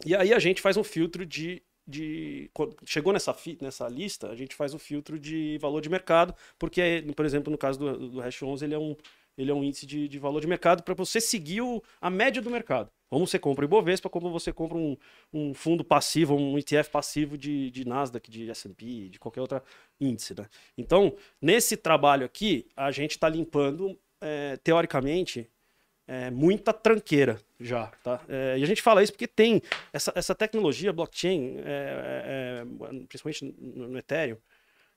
E 0.06 0.16
aí 0.16 0.34
a 0.34 0.40
gente 0.40 0.62
faz 0.62 0.78
um 0.78 0.84
filtro 0.84 1.26
de 1.26 1.62
de 1.90 2.52
chegou 2.86 3.14
nessa, 3.14 3.34
nessa 3.62 3.88
lista, 3.88 4.28
a 4.30 4.36
gente 4.36 4.54
faz 4.54 4.74
o 4.74 4.78
filtro 4.80 5.18
de 5.18 5.58
valor 5.62 5.80
de 5.80 5.88
mercado, 5.90 6.36
porque, 6.60 7.02
por 7.16 7.26
exemplo, 7.26 7.50
no 7.50 7.58
caso 7.58 7.80
do, 7.80 8.10
do 8.10 8.20
Hash 8.20 8.44
11, 8.44 8.66
ele 8.66 8.74
é 8.74 8.78
um, 8.78 8.94
ele 9.38 9.52
é 9.52 9.54
um 9.54 9.64
índice 9.64 9.86
de, 9.86 10.08
de 10.08 10.20
valor 10.20 10.42
de 10.42 10.48
mercado 10.48 10.84
para 10.84 10.94
você 10.94 11.22
seguir 11.22 11.62
o- 11.62 11.82
a 12.02 12.10
média 12.10 12.42
do 12.42 12.50
mercado. 12.50 12.90
Como 13.10 13.26
você 13.26 13.40
compra 13.40 13.64
o 13.64 13.68
Ibovespa, 13.68 14.10
como 14.10 14.30
você 14.30 14.52
compra 14.52 14.78
um, 14.78 14.98
um 15.32 15.54
fundo 15.54 15.84
passivo, 15.84 16.36
um 16.36 16.58
ETF 16.58 16.90
passivo 16.90 17.38
de, 17.38 17.72
de 17.72 17.88
Nasdaq, 17.88 18.30
de 18.30 18.50
S&P, 18.50 19.10
de 19.10 19.20
qualquer 19.20 19.42
outro 19.42 19.62
índice. 20.00 20.36
Né? 20.38 20.46
Então, 20.78 21.16
nesse 21.42 21.78
trabalho 21.78 22.26
aqui, 22.26 22.68
a 22.76 22.92
gente 22.92 23.12
está 23.12 23.30
limpando, 23.30 23.98
é, 24.20 24.58
teoricamente, 24.58 25.50
é, 26.08 26.32
muita 26.32 26.74
tranqueira 26.74 27.40
já, 27.60 27.88
tá? 28.04 28.22
É, 28.30 28.58
e 28.58 28.64
a 28.64 28.66
gente 28.66 28.82
fala 28.82 29.04
isso 29.04 29.12
porque 29.12 29.28
tem 29.28 29.62
essa, 29.92 30.12
essa 30.16 30.34
tecnologia 30.34 30.94
blockchain, 30.94 31.58
é, 31.58 31.62
é, 31.66 32.64
é, 32.64 33.06
principalmente 33.08 33.44
no, 33.46 33.90
no 33.90 33.98
Ethereum, 33.98 34.38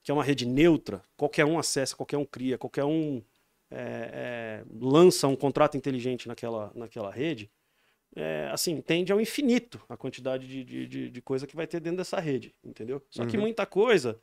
que 0.03 0.11
é 0.11 0.15
uma 0.15 0.25
rede 0.25 0.47
neutra, 0.47 1.03
qualquer 1.17 1.45
um 1.45 1.59
acessa, 1.59 1.97
qualquer 1.97 2.17
um 2.17 2.25
cria, 2.25 2.57
qualquer 2.57 2.85
um 2.85 3.23
é, 3.71 4.63
é, 4.63 4.65
lança 4.81 5.29
um 5.29 5.37
contrato 5.37 5.77
inteligente 5.77 6.27
naquela, 6.29 6.73
naquela 6.75 7.11
rede, 7.11 7.51
é, 8.17 8.49
assim, 8.53 8.81
tende 8.81 9.13
ao 9.13 9.21
infinito 9.21 9.81
a 9.89 9.97
quantidade 9.97 10.47
de, 10.47 10.65
de, 10.65 10.87
de, 10.89 11.11
de 11.11 11.23
coisa 11.23 11.47
que 11.47 11.57
vai 11.57 11.67
ter 11.67 11.81
dentro 11.81 11.99
dessa 11.99 12.19
rede, 12.21 12.55
entendeu? 12.65 13.05
Só 13.11 13.25
que 13.25 13.37
Uhum. 13.37 13.43
muita 13.43 13.67
coisa 13.67 14.21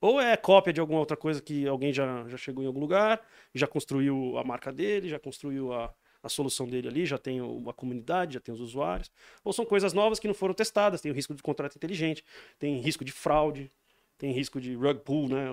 ou 0.00 0.20
é 0.20 0.36
cópia 0.36 0.72
de 0.72 0.80
alguma 0.80 1.00
outra 1.00 1.16
coisa 1.16 1.42
que 1.42 1.66
alguém 1.66 1.92
já, 1.92 2.26
já 2.28 2.36
chegou 2.36 2.62
em 2.62 2.66
algum 2.66 2.80
lugar, 2.80 3.20
já 3.54 3.66
construiu 3.66 4.38
a 4.38 4.44
marca 4.44 4.72
dele, 4.72 5.08
já 5.08 5.18
construiu 5.18 5.72
a, 5.72 5.92
a 6.22 6.28
solução 6.28 6.68
dele 6.68 6.88
ali, 6.88 7.06
já 7.06 7.18
tem 7.18 7.40
o- 7.42 7.68
a 7.68 7.74
comunidade, 7.74 8.34
já 8.34 8.40
tem 8.40 8.54
os 8.54 8.60
usuários, 8.60 9.10
ou 9.44 9.52
são 9.52 9.64
coisas 9.66 9.92
novas 9.92 10.20
que 10.20 10.28
não 10.28 10.34
foram 10.34 10.54
testadas, 10.54 11.00
tem 11.00 11.10
o 11.10 11.14
risco 11.14 11.34
de 11.34 11.42
contrato 11.42 11.76
inteligente, 11.76 12.24
tem 12.58 12.78
risco 12.80 13.04
de 13.04 13.12
fraude, 13.12 13.72
tem 14.16 14.32
risco 14.32 14.60
de 14.60 14.74
rug 14.74 15.00
pull, 15.00 15.28
né? 15.28 15.48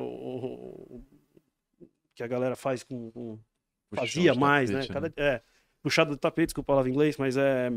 Que 2.15 2.23
a 2.23 2.27
galera 2.27 2.55
faz 2.55 2.83
com, 2.83 3.11
com 3.11 3.39
fazia 3.93 4.33
mais, 4.33 4.71
tapete, 4.71 4.87
né? 4.87 4.93
Cada, 4.93 5.13
é, 5.17 5.41
puxado 5.83 6.11
do 6.11 6.17
tapete, 6.17 6.47
desculpa 6.47 6.71
a 6.71 6.73
palavra 6.73 6.89
em 6.89 6.93
inglês, 6.93 7.17
mas 7.17 7.37
é, 7.37 7.71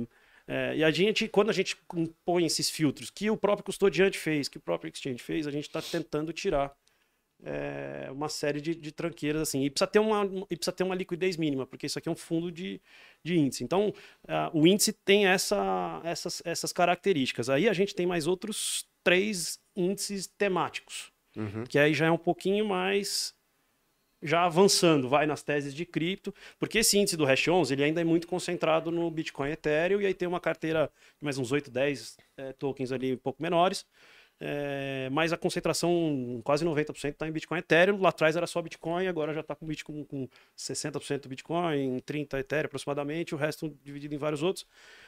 é, 0.47 0.77
E 0.77 0.85
a 0.85 0.91
gente, 0.91 1.29
quando 1.29 1.51
a 1.51 1.53
gente 1.53 1.77
põe 2.25 2.47
esses 2.47 2.71
filtros 2.71 3.11
que 3.11 3.31
o 3.31 3.37
próprio 3.37 3.65
custodiante 3.65 4.19
fez, 4.19 4.49
que 4.49 4.57
o 4.57 4.61
próprio 4.61 4.91
exchange 4.91 5.23
fez, 5.23 5.47
a 5.47 5.51
gente 5.51 5.67
está 5.67 5.83
tentando 5.83 6.33
tirar 6.33 6.75
é, 7.45 8.09
uma 8.11 8.29
série 8.29 8.61
de, 8.61 8.75
de 8.75 8.91
tranqueiras 8.91 9.43
assim. 9.43 9.63
E 9.63 9.71
precisa, 9.71 9.87
ter 9.87 9.99
uma, 9.99 10.25
e 10.51 10.57
precisa 10.57 10.73
ter 10.73 10.85
uma 10.85 10.95
liquidez 10.95 11.37
mínima, 11.37 11.67
porque 11.67 11.87
isso 11.87 11.99
aqui 11.99 12.09
é 12.09 12.13
um 12.13 12.17
fundo 12.17 12.51
de, 12.51 12.81
de 13.23 13.39
índice. 13.39 13.63
Então, 13.63 13.93
ah, 14.27 14.51
o 14.53 14.67
índice 14.67 14.93
tem 14.93 15.27
essa, 15.27 16.01
essas, 16.05 16.43
essas 16.45 16.73
características. 16.73 17.49
Aí 17.49 17.69
a 17.69 17.73
gente 17.73 17.95
tem 17.95 18.07
mais 18.07 18.27
outros 18.27 18.89
três 19.05 19.61
índices 19.77 20.27
temáticos, 20.27 21.13
Uhum. 21.37 21.63
que 21.65 21.79
aí 21.79 21.95
já 21.95 22.07
é 22.07 22.11
um 22.11 22.19
pouquinho 22.19 22.67
mais 22.67 23.33
já 24.23 24.45
avançando, 24.45 25.09
vai 25.09 25.27
nas 25.27 25.43
teses 25.43 25.75
de 25.75 25.85
cripto, 25.85 26.35
porque 26.59 26.79
esse 26.79 26.99
índice 26.99 27.17
do 27.17 27.25
Hash 27.25 27.49
11 27.49 27.73
ele 27.73 27.85
ainda 27.85 28.01
é 28.01 28.05
muito 28.05 28.27
concentrado 28.27 28.91
no 28.91 29.11
Bitcoin 29.11 29.51
Ethereum, 29.51 30.01
e 30.01 30.07
aí 30.07 30.15
tem 30.15 30.27
uma 30.27 30.41
carteira 30.41 30.91
de 31.19 31.25
mais 31.25 31.39
uns 31.39 31.53
8, 31.53 31.71
10 31.71 32.17
eh, 32.37 32.53
tokens 32.55 32.93
ali 32.93 33.15
um 33.15 33.19
pouco 33.19 33.43
menores, 33.43 33.87
eh, 34.41 35.09
mas 35.11 35.33
a 35.33 35.37
concentração, 35.37 36.41
quase 36.45 36.65
90% 36.65 37.11
está 37.11 37.27
em 37.27 37.33
Bitcoin 37.33 37.59
Ethereum, 37.59 38.01
lá 38.01 38.11
atrás 38.11 38.37
era 38.37 38.47
só 38.47 38.63
Bitcoin, 38.63 39.09
agora 39.09 39.35
já 39.35 39.41
está 39.41 39.55
com 39.55 39.67
Bitcoin 39.67 40.05
com 40.05 40.29
60% 40.57 41.27
Bitcoin, 41.27 42.01
30% 42.01 42.39
Ethereum 42.39 42.67
aproximadamente, 42.67 43.35
o 43.35 43.39
resto 43.39 43.77
dividido 43.85 44.15
em 44.15 44.19
vários 44.19 44.43
outros. 44.43 44.65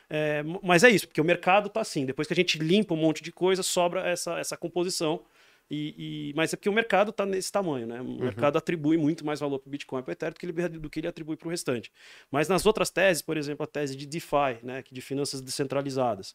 Eh, 0.08 0.42
mas 0.62 0.82
é 0.82 0.90
isso, 0.90 1.06
porque 1.06 1.20
o 1.20 1.24
mercado 1.24 1.68
está 1.68 1.80
assim, 1.80 2.04
depois 2.04 2.26
que 2.26 2.34
a 2.34 2.36
gente 2.36 2.58
limpa 2.58 2.94
um 2.94 2.96
monte 2.96 3.22
de 3.22 3.30
coisa, 3.30 3.62
sobra 3.62 4.08
essa, 4.08 4.38
essa 4.38 4.56
composição, 4.56 5.22
e, 5.70 6.30
e- 6.30 6.34
mas 6.34 6.52
é 6.52 6.56
porque 6.56 6.68
o 6.68 6.72
mercado 6.72 7.10
está 7.10 7.24
nesse 7.24 7.52
tamanho, 7.52 7.86
né? 7.86 8.00
O 8.00 8.04
mercado 8.24 8.58
atribui 8.58 8.96
muito 8.96 9.24
mais 9.24 9.38
valor 9.40 9.58
para 9.60 9.68
o 9.68 9.70
Bitcoin 9.70 10.00
e 10.00 10.02
para 10.02 10.10
o 10.10 10.12
Ethereum 10.12 10.32
do 10.34 10.38
que 10.38 10.46
ele, 10.46 10.68
do 10.80 10.90
que 10.90 11.00
ele 11.00 11.06
atribui 11.08 11.36
para 11.36 11.46
o 11.46 11.50
restante. 11.50 11.92
Mas 12.30 12.48
nas 12.48 12.66
outras 12.66 12.90
teses, 12.90 13.22
por 13.22 13.36
exemplo, 13.36 13.62
a 13.64 13.66
tese 13.66 13.94
de 13.96 14.06
DeFi, 14.06 14.58
né? 14.62 14.82
que 14.82 14.92
de 14.92 15.00
finanças 15.00 15.40
descentralizadas, 15.40 16.34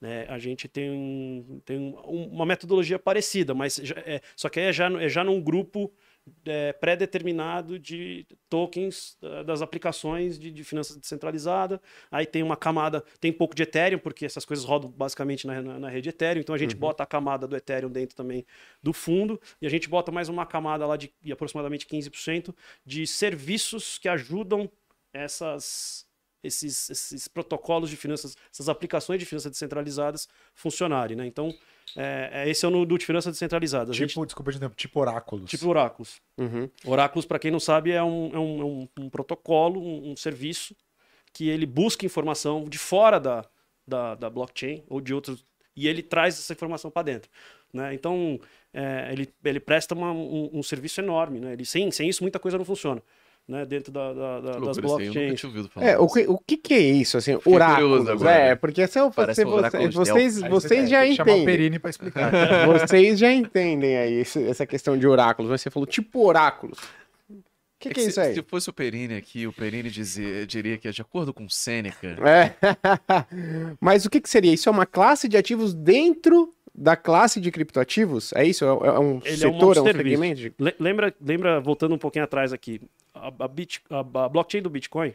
né? 0.00 0.26
A 0.28 0.38
gente 0.38 0.68
tem, 0.68 0.90
um- 0.90 1.60
tem 1.64 1.76
um- 1.78 2.28
uma 2.32 2.46
metodologia 2.46 2.98
parecida, 3.00 3.52
mas 3.52 3.80
é, 4.06 4.20
só 4.36 4.48
que 4.48 4.60
aí 4.60 4.66
é 4.66 4.72
já, 4.72 4.88
é 5.02 5.08
já 5.08 5.24
num 5.24 5.40
grupo 5.42 5.92
é, 6.44 6.72
pré-determinado 6.72 7.78
de 7.78 8.26
tokens 8.48 9.16
ah, 9.22 9.42
das 9.42 9.62
aplicações 9.62 10.38
de, 10.38 10.50
de 10.50 10.64
finanças 10.64 10.96
descentralizada. 10.96 11.80
Aí 12.10 12.26
tem 12.26 12.42
uma 12.42 12.56
camada, 12.56 13.04
tem 13.20 13.30
um 13.30 13.34
pouco 13.34 13.54
de 13.54 13.62
Ethereum, 13.62 13.98
porque 13.98 14.24
essas 14.24 14.44
coisas 14.44 14.64
rodam 14.64 14.90
basicamente 14.90 15.46
na, 15.46 15.62
na, 15.62 15.78
na 15.78 15.88
rede 15.88 16.08
Ethereum. 16.08 16.40
Então 16.40 16.54
a 16.54 16.58
gente 16.58 16.74
bota 16.74 17.02
a 17.02 17.06
camada 17.06 17.46
do 17.46 17.56
Ethereum 17.56 17.90
dentro 17.90 18.16
também 18.16 18.46
do 18.82 18.92
fundo 18.92 19.40
e 19.60 19.66
a 19.66 19.70
gente 19.70 19.88
bota 19.88 20.10
mais 20.10 20.28
uma 20.28 20.46
camada 20.46 20.86
lá 20.86 20.96
de, 20.96 21.12
de 21.20 21.32
aproximadamente 21.32 21.86
15% 21.86 22.54
de 22.84 23.06
serviços 23.06 23.98
que 23.98 24.08
ajudam 24.08 24.70
essas. 25.12 26.07
Esses, 26.42 26.88
esses 26.88 27.26
protocolos 27.26 27.90
de 27.90 27.96
finanças, 27.96 28.36
essas 28.52 28.68
aplicações 28.68 29.18
de 29.18 29.26
finanças 29.26 29.50
descentralizadas 29.50 30.28
funcionarem, 30.54 31.16
né? 31.16 31.26
Então, 31.26 31.52
é, 31.96 32.30
é- 32.44 32.48
esse 32.48 32.64
é 32.64 32.68
o 32.68 32.84
de 32.98 33.04
finanças 33.04 33.32
descentralizadas. 33.32 33.90
A 33.90 33.92
gente- 33.92 34.10
Tipo, 34.10 34.24
desculpa 34.24 34.52
de 34.52 34.60
tempo, 34.60 34.76
tipo 34.76 35.00
oráculos. 35.00 35.50
tipo 35.50 35.68
oráculos. 35.68 36.20
Uhum. 36.36 36.70
Oráculos, 36.84 37.26
para 37.26 37.38
quem 37.40 37.50
não 37.50 37.58
sabe, 37.58 37.90
é 37.90 38.02
um, 38.02 38.30
é 38.32 38.38
um, 38.38 38.60
é 38.60 38.64
um- 38.64 38.88
um 39.00 39.10
protocolo, 39.10 39.80
um, 39.80 40.12
um 40.12 40.16
serviço 40.16 40.76
que 41.32 41.48
ele 41.48 41.66
busca 41.66 42.06
informação 42.06 42.64
de 42.68 42.78
fora 42.78 43.18
da, 43.18 43.44
da, 43.86 44.14
da 44.14 44.30
blockchain 44.30 44.84
ou 44.88 45.00
de 45.00 45.12
outros 45.12 45.44
e 45.76 45.88
ele 45.88 46.02
traz 46.02 46.38
essa 46.38 46.52
informação 46.52 46.90
para 46.90 47.02
dentro. 47.02 47.30
Né? 47.72 47.94
Então, 47.94 48.40
é, 48.72 49.08
ele, 49.12 49.28
ele 49.44 49.60
presta 49.60 49.94
uma- 49.94 50.12
um, 50.12 50.50
um 50.52 50.62
serviço 50.62 51.00
enorme. 51.00 51.40
Né? 51.40 51.52
Ele, 51.52 51.64
sem, 51.64 51.90
sem 51.90 52.08
isso, 52.08 52.22
muita 52.22 52.38
coisa 52.38 52.56
não 52.56 52.64
funciona 52.64 53.02
né? 53.48 53.64
dentro 53.64 53.90
da, 53.90 54.12
da- 54.12 54.40
da- 54.40 54.58
das 54.58 54.76
eu 54.76 54.82
blockchains. 54.82 55.42
É, 55.76 55.98
o 55.98 56.06
que, 56.06 56.20
o 56.28 56.38
que 56.38 56.56
que 56.56 56.74
é 56.74 56.78
isso, 56.80 57.16
assim, 57.16 57.36
Fiquei 57.38 57.54
oráculos, 57.54 57.98
curioso 58.00 58.10
agora. 58.12 58.30
é, 58.30 58.54
porque 58.54 58.86
você- 58.86 59.44
oráculo 59.56 59.88
de 59.88 59.96
vocês, 59.96 60.38
vocês 60.42 60.48
você 60.48 60.86
já 60.86 61.06
entendem, 61.06 61.44
Perini 61.46 61.78
pra 61.78 61.90
explicar. 61.90 62.30
vocês 62.66 63.18
já 63.18 63.32
entendem 63.32 63.96
aí 63.96 64.14
esse- 64.20 64.44
essa 64.48 64.66
questão 64.66 64.96
de 64.98 65.06
oráculos, 65.06 65.50
mas 65.50 65.60
você 65.62 65.70
falou 65.70 65.86
tipo 65.86 66.24
oráculos. 66.26 66.78
O 67.30 67.80
que, 67.80 67.90
É 67.90 67.92
que 67.94 68.00
é 68.00 68.02
se, 68.02 68.10
isso 68.10 68.20
aí? 68.20 68.34
se 68.34 68.42
fosse 68.42 68.68
o 68.68 68.72
Perini 68.72 69.14
aqui, 69.14 69.46
o 69.46 69.52
Perini 69.52 69.88
dizia, 69.88 70.44
diria 70.44 70.76
que, 70.76 70.90
de 70.90 71.00
acordo 71.00 71.32
com 71.32 71.48
Sêneca, 71.48 72.08
É. 72.28 72.52
Mas 73.80 74.04
o 74.04 74.10
que, 74.10 74.20
que 74.20 74.28
seria? 74.28 74.52
Isso 74.52 74.68
é 74.68 74.72
uma 74.72 74.84
classe 74.84 75.28
de 75.28 75.36
ativos 75.36 75.74
dentro 75.74 76.52
da 76.80 76.96
classe 76.96 77.40
de 77.40 77.50
criptoativos? 77.50 78.32
É 78.34 78.44
isso? 78.44 78.64
É 78.64 78.68
é 78.68 78.70
um 78.72 79.20
Ele 79.24 79.44
é 79.44 79.48
um 79.48 79.52
setor, 79.52 79.76
é 79.76 79.80
um 79.80 79.84
multiserviço. 79.84 79.96
segmento? 80.22 80.40
de- 80.40 80.54
Le- 80.58 80.74
Lembra, 80.78 81.14
lembra, 81.20 81.60
voltando 81.60 81.94
um 81.94 81.98
pouquinho 81.98 82.24
atrás 82.24 82.52
aqui, 82.52 82.80
a, 83.14 83.28
a 83.40 83.48
bit- 83.48 83.82
a- 83.90 84.00
a 84.00 84.28
blockchain 84.28 84.62
do 84.62 84.70
Bitcoin, 84.70 85.14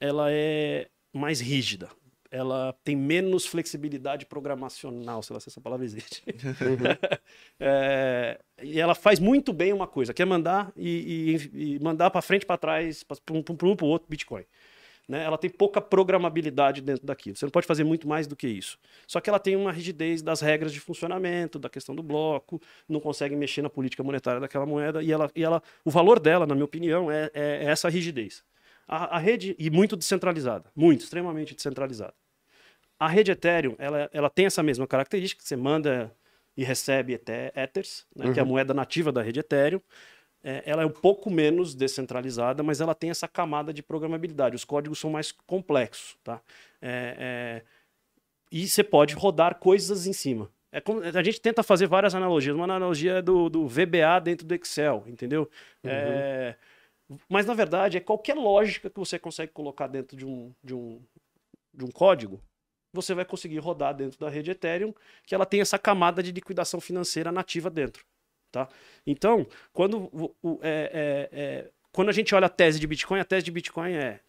ela 0.00 0.26
é 0.30 0.88
mais 1.12 1.40
rígida. 1.40 1.88
Ela 2.30 2.74
tem 2.82 2.96
menos 2.96 3.46
flexibilidade 3.46 4.26
programacional, 4.26 5.22
sei 5.22 5.34
lá 5.34 5.38
se 5.40 5.48
essa 5.48 5.60
palavra 5.60 5.84
existe. 5.86 6.22
É, 7.60 8.40
e 8.62 8.80
ela 8.80 8.94
faz 8.94 9.18
muito 9.20 9.52
bem 9.52 9.72
uma 9.72 9.86
coisa, 9.86 10.12
que 10.12 10.20
é 10.20 10.24
mandar 10.24 10.72
e, 10.76 11.48
e- 11.54 11.74
e 11.76 11.78
mandar 11.78 12.10
para 12.10 12.20
frente, 12.20 12.44
para 12.44 12.56
trás, 12.58 13.02
para 13.04 13.16
um 13.36 13.42
para 13.42 13.66
o 13.86 13.88
outro 13.88 14.08
Bitcoin. 14.08 14.42
Né? 15.08 15.22
Ela 15.22 15.36
tem 15.36 15.50
pouca 15.50 15.80
programabilidade 15.80 16.80
dentro 16.80 17.06
daquilo. 17.06 17.36
Você 17.36 17.44
não 17.44 17.50
pode 17.50 17.66
fazer 17.66 17.84
muito 17.84 18.08
mais 18.08 18.26
do 18.26 18.34
que 18.34 18.48
isso. 18.48 18.78
Só 19.06 19.20
que 19.20 19.28
ela 19.28 19.38
tem 19.38 19.54
uma 19.54 19.70
rigidez 19.70 20.22
das 20.22 20.40
regras 20.40 20.72
de 20.72 20.80
funcionamento, 20.80 21.58
da 21.58 21.68
questão 21.68 21.94
do 21.94 22.02
bloco, 22.02 22.60
não 22.88 23.00
consegue 23.00 23.36
mexer 23.36 23.62
na 23.62 23.68
política 23.70 24.02
monetária 24.02 24.40
daquela 24.40 24.64
moeda, 24.64 25.02
e 25.02 25.12
ela, 25.12 25.30
e 25.34 25.44
ela 25.44 25.62
o 25.84 25.90
valor 25.90 26.18
dela, 26.18 26.46
na 26.46 26.54
minha 26.54 26.64
opinião, 26.64 27.10
é, 27.10 27.30
é 27.34 27.64
essa 27.64 27.88
rigidez. 27.88 28.42
A, 28.88 29.16
a 29.16 29.18
rede, 29.18 29.54
e 29.58 29.70
muito 29.70 29.96
descentralizada, 29.96 30.70
muito, 30.74 31.02
extremamente 31.02 31.54
descentralizada. 31.54 32.14
A 32.98 33.08
rede 33.08 33.30
Ethereum, 33.30 33.74
ela, 33.78 34.08
ela 34.12 34.30
tem 34.30 34.46
essa 34.46 34.62
mesma 34.62 34.86
característica, 34.86 35.42
você 35.42 35.56
manda 35.56 36.14
e 36.56 36.62
recebe 36.62 37.14
Ethe- 37.14 37.52
Ethers, 37.54 38.06
né, 38.14 38.32
que 38.32 38.38
é 38.38 38.42
a 38.42 38.46
moeda 38.46 38.72
nativa 38.72 39.10
da 39.10 39.20
rede 39.22 39.40
Ethereum. 39.40 39.80
É, 40.46 40.62
ela 40.66 40.82
é 40.82 40.86
um 40.86 40.90
pouco 40.90 41.30
menos 41.30 41.74
descentralizada, 41.74 42.62
mas 42.62 42.80
ela 42.82 42.94
tem 42.94 43.08
essa 43.08 43.26
camada 43.26 43.72
de 43.72 43.82
programabilidade. 43.82 44.54
Os 44.54 44.64
códigos 44.64 44.98
são 44.98 45.10
mais 45.10 45.32
complexos, 45.32 46.18
tá? 46.22 46.38
É, 46.82 47.16
é, 47.18 47.62
e 48.52 48.68
você 48.68 48.84
pode 48.84 49.14
rodar 49.14 49.54
coisas 49.58 50.06
em 50.06 50.12
cima. 50.12 50.50
É 50.70 50.80
como- 50.80 51.00
a 51.00 51.22
gente 51.22 51.40
tenta 51.40 51.62
fazer 51.62 51.86
várias 51.86 52.14
analogias. 52.14 52.54
Uma 52.54 52.64
analogia 52.64 53.14
é 53.14 53.22
do, 53.22 53.48
do 53.48 53.66
VBA 53.66 54.18
dentro 54.20 54.46
do 54.46 54.54
Excel, 54.54 55.02
entendeu? 55.06 55.48
É, 55.82 56.56
mas, 57.28 57.46
na 57.46 57.54
verdade, 57.54 57.96
é 57.96 58.00
qualquer 58.00 58.34
lógica 58.34 58.90
que 58.90 58.98
você 58.98 59.18
consegue 59.18 59.52
colocar 59.52 59.86
dentro 59.86 60.16
de 60.16 60.26
um, 60.26 60.52
de 60.62 60.74
um, 60.74 61.00
de 61.72 61.84
um 61.84 61.90
código, 61.90 62.40
você 62.92 63.14
vai 63.14 63.24
conseguir 63.24 63.58
rodar 63.58 63.94
dentro 63.94 64.18
da 64.18 64.28
rede 64.28 64.50
Ethereum, 64.50 64.92
que 65.26 65.34
ela 65.34 65.46
tem 65.46 65.60
essa 65.60 65.78
camada 65.78 66.22
de 66.22 66.32
liquidação 66.32 66.80
financeira 66.80 67.32
nativa 67.32 67.70
dentro. 67.70 68.04
Tá? 68.54 68.68
Então, 69.06 69.44
quando 69.72 69.98
o- 70.12 70.34
o- 70.42 70.58
é, 70.62 71.28
é, 71.32 71.38
é, 71.40 71.70
quando 71.90 72.08
a 72.08 72.12
gente 72.12 72.32
olha 72.34 72.46
a 72.46 72.48
tese 72.48 72.78
de 72.78 72.86
Bitcoin, 72.86 73.18
a 73.20 73.24
tese 73.24 73.44
de 73.44 73.50
Bitcoin 73.50 73.92
é 73.92 74.20